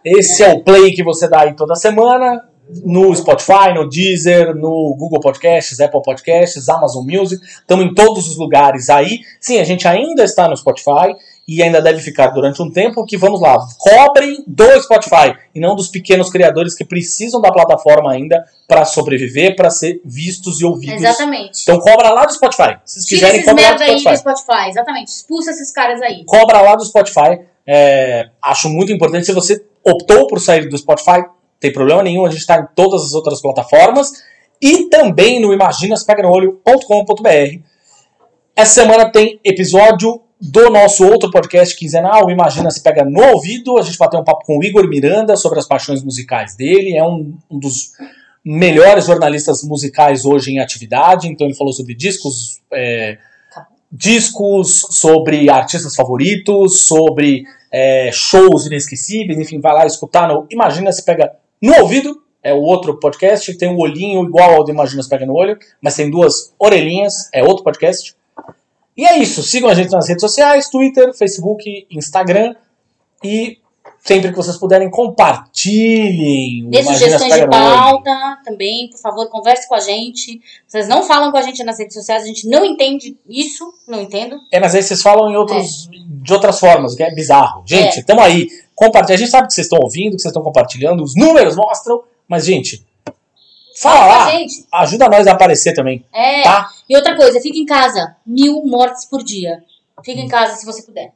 Esse 0.04 0.42
é 0.42 0.52
o 0.52 0.62
play 0.62 0.92
que 0.92 1.02
você 1.02 1.28
dá 1.28 1.42
aí 1.42 1.54
toda 1.54 1.74
semana. 1.74 2.42
No 2.84 3.14
Spotify, 3.14 3.74
no 3.74 3.88
Deezer, 3.88 4.54
no 4.54 4.94
Google 4.98 5.20
Podcasts, 5.20 5.78
Apple 5.80 6.00
Podcasts, 6.02 6.68
Amazon 6.68 7.04
Music. 7.04 7.44
Estamos 7.44 7.84
em 7.84 7.94
todos 7.94 8.28
os 8.28 8.36
lugares 8.38 8.88
aí. 8.88 9.20
Sim, 9.40 9.58
a 9.58 9.64
gente 9.64 9.86
ainda 9.86 10.24
está 10.24 10.48
no 10.48 10.56
Spotify 10.56 11.14
e 11.46 11.62
ainda 11.62 11.80
deve 11.80 12.00
ficar 12.00 12.28
durante 12.28 12.62
um 12.62 12.70
tempo. 12.70 13.04
Que 13.04 13.16
vamos 13.16 13.40
lá, 13.40 13.58
cobrem 13.78 14.44
do 14.46 14.80
Spotify 14.80 15.34
e 15.54 15.60
não 15.60 15.74
dos 15.74 15.88
pequenos 15.88 16.30
criadores 16.30 16.74
que 16.74 16.84
precisam 16.84 17.40
da 17.40 17.52
plataforma 17.52 18.12
ainda 18.12 18.44
para 18.68 18.84
sobreviver, 18.84 19.56
para 19.56 19.70
ser 19.70 20.00
vistos 20.04 20.60
e 20.60 20.64
ouvidos. 20.64 21.02
Exatamente. 21.02 21.62
Então 21.62 21.80
cobra 21.80 22.10
lá 22.10 22.24
do 22.24 22.32
Spotify. 22.32 22.78
Se 22.84 23.00
vocês 23.00 23.06
Tira 23.06 23.20
quiserem, 23.20 23.40
esses 23.40 23.50
cobra 23.50 23.64
lá 23.64 23.72
do 23.72 23.78
merda 23.78 23.92
aí 23.92 23.98
Spotify. 23.98 24.24
do 24.24 24.38
Spotify, 24.38 24.68
exatamente. 24.68 25.08
Expulsa 25.08 25.50
esses 25.50 25.72
caras 25.72 26.00
aí. 26.00 26.24
Cobra 26.24 26.60
lá 26.60 26.76
do 26.76 26.84
Spotify. 26.84 27.40
É, 27.66 28.28
acho 28.42 28.68
muito 28.68 28.92
importante. 28.92 29.26
Se 29.26 29.32
você 29.32 29.64
optou 29.84 30.26
por 30.26 30.40
sair 30.40 30.68
do 30.68 30.78
Spotify, 30.78 31.24
tem 31.58 31.72
problema 31.72 32.02
nenhum. 32.02 32.26
A 32.26 32.30
gente 32.30 32.40
está 32.40 32.58
em 32.58 32.66
todas 32.74 33.02
as 33.02 33.12
outras 33.12 33.40
plataformas. 33.40 34.10
E 34.60 34.88
também 34.88 35.40
no 35.40 35.52
imaginaspeganololho.com.br. 35.52 37.62
Essa 38.54 38.74
semana 38.74 39.10
tem 39.10 39.40
episódio 39.42 40.20
do 40.42 40.70
nosso 40.70 41.06
outro 41.06 41.30
podcast 41.30 41.76
quinzenal, 41.76 42.28
Imagina 42.28 42.68
Se 42.68 42.82
Pega 42.82 43.04
no 43.04 43.22
Ouvido. 43.22 43.78
A 43.78 43.82
gente 43.82 43.96
bateu 43.96 44.18
um 44.18 44.24
papo 44.24 44.44
com 44.44 44.58
o 44.58 44.64
Igor 44.64 44.88
Miranda 44.88 45.36
sobre 45.36 45.60
as 45.60 45.68
paixões 45.68 46.02
musicais 46.02 46.56
dele. 46.56 46.96
É 46.96 47.04
um, 47.04 47.32
um 47.48 47.60
dos 47.60 47.92
melhores 48.44 49.06
jornalistas 49.06 49.62
musicais 49.62 50.24
hoje 50.24 50.50
em 50.50 50.58
atividade. 50.58 51.28
Então 51.28 51.46
ele 51.46 51.54
falou 51.54 51.72
sobre 51.72 51.94
discos, 51.94 52.60
é, 52.72 53.18
discos, 53.90 54.80
sobre 54.90 55.48
artistas 55.48 55.94
favoritos, 55.94 56.86
sobre 56.86 57.44
é, 57.70 58.10
shows 58.12 58.66
inesquecíveis. 58.66 59.38
Enfim, 59.38 59.60
vai 59.60 59.72
lá 59.72 59.86
escutar 59.86 60.26
no 60.26 60.44
Imagina 60.50 60.90
Se 60.90 61.04
Pega 61.04 61.30
no 61.62 61.72
Ouvido. 61.78 62.20
É 62.42 62.52
o 62.52 62.60
outro 62.60 62.98
podcast 62.98 63.56
tem 63.56 63.68
um 63.68 63.78
olhinho 63.78 64.24
igual 64.24 64.54
ao 64.54 64.64
do 64.64 64.72
Imagina 64.72 65.04
Se 65.04 65.08
Pega 65.08 65.24
no 65.24 65.34
Olho, 65.34 65.56
mas 65.80 65.94
tem 65.94 66.10
duas 66.10 66.52
orelhinhas. 66.58 67.30
É 67.32 67.44
outro 67.44 67.62
podcast. 67.62 68.16
E 68.96 69.04
é 69.06 69.18
isso. 69.18 69.42
Sigam 69.42 69.70
a 69.70 69.74
gente 69.74 69.90
nas 69.90 70.08
redes 70.08 70.20
sociais: 70.20 70.68
Twitter, 70.68 71.14
Facebook, 71.14 71.86
Instagram. 71.90 72.54
E 73.24 73.58
sempre 74.00 74.30
que 74.30 74.36
vocês 74.36 74.56
puderem, 74.56 74.90
compartilhem. 74.90 76.68
Dê 76.68 76.82
sugestões 76.82 77.34
de 77.34 77.48
pauta 77.48 78.38
também, 78.44 78.90
por 78.90 78.98
favor, 78.98 79.28
converse 79.28 79.68
com 79.68 79.74
a 79.74 79.80
gente. 79.80 80.40
Vocês 80.66 80.88
não 80.88 81.02
falam 81.02 81.30
com 81.30 81.36
a 81.38 81.42
gente 81.42 81.62
nas 81.62 81.78
redes 81.78 81.94
sociais, 81.94 82.24
a 82.24 82.26
gente 82.26 82.48
não 82.48 82.64
entende 82.64 83.16
isso, 83.28 83.72
não 83.86 84.02
entendo. 84.02 84.36
É, 84.50 84.58
mas 84.58 84.74
aí 84.74 84.82
vocês 84.82 85.00
falam 85.00 85.30
em 85.30 85.36
outros, 85.36 85.88
de 85.90 86.32
outras 86.32 86.58
formas, 86.58 86.94
o 86.94 86.96
que 86.96 87.02
é 87.02 87.14
bizarro. 87.14 87.62
Gente, 87.64 87.96
É. 87.96 88.00
estamos 88.00 88.24
aí. 88.24 88.48
Compartilha. 88.74 89.14
A 89.14 89.18
gente 89.18 89.30
sabe 89.30 89.46
que 89.46 89.54
vocês 89.54 89.66
estão 89.66 89.78
ouvindo, 89.80 90.16
que 90.16 90.22
vocês 90.22 90.32
estão 90.32 90.42
compartilhando, 90.42 91.02
os 91.02 91.14
números 91.14 91.54
mostram, 91.54 92.02
mas, 92.26 92.44
gente, 92.44 92.84
fala 93.80 94.06
lá. 94.06 94.24
a 94.26 94.30
gente. 94.30 94.66
Ajuda 94.72 95.08
nós 95.08 95.26
a 95.26 95.32
aparecer 95.32 95.72
também, 95.74 96.04
É. 96.12 96.42
tá? 96.42 96.68
E 96.88 96.96
outra 96.96 97.16
coisa, 97.16 97.40
fica 97.40 97.58
em 97.58 97.66
casa. 97.66 98.16
Mil 98.26 98.62
mortes 98.64 99.04
por 99.06 99.22
dia. 99.22 99.62
Fica 100.04 100.20
Hum. 100.20 100.24
em 100.24 100.28
casa 100.28 100.56
se 100.56 100.66
você 100.66 100.82
puder. 100.82 101.12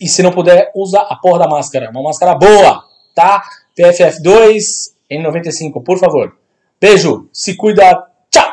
E 0.00 0.08
se 0.08 0.22
não 0.22 0.30
puder, 0.30 0.70
usa 0.74 1.00
a 1.00 1.16
porra 1.16 1.40
da 1.40 1.48
máscara. 1.48 1.90
Uma 1.90 2.02
máscara 2.02 2.34
boa, 2.34 2.84
tá? 3.14 3.42
PFF2, 3.76 4.92
N95, 5.10 5.82
por 5.82 5.98
favor. 5.98 6.36
Beijo, 6.80 7.28
se 7.32 7.56
cuida, 7.56 8.06
tchau! 8.30 8.48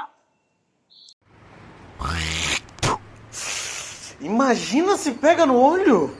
Imagina 4.21 4.97
se 4.97 5.11
pega 5.11 5.45
no 5.45 5.59
olho! 5.59 6.15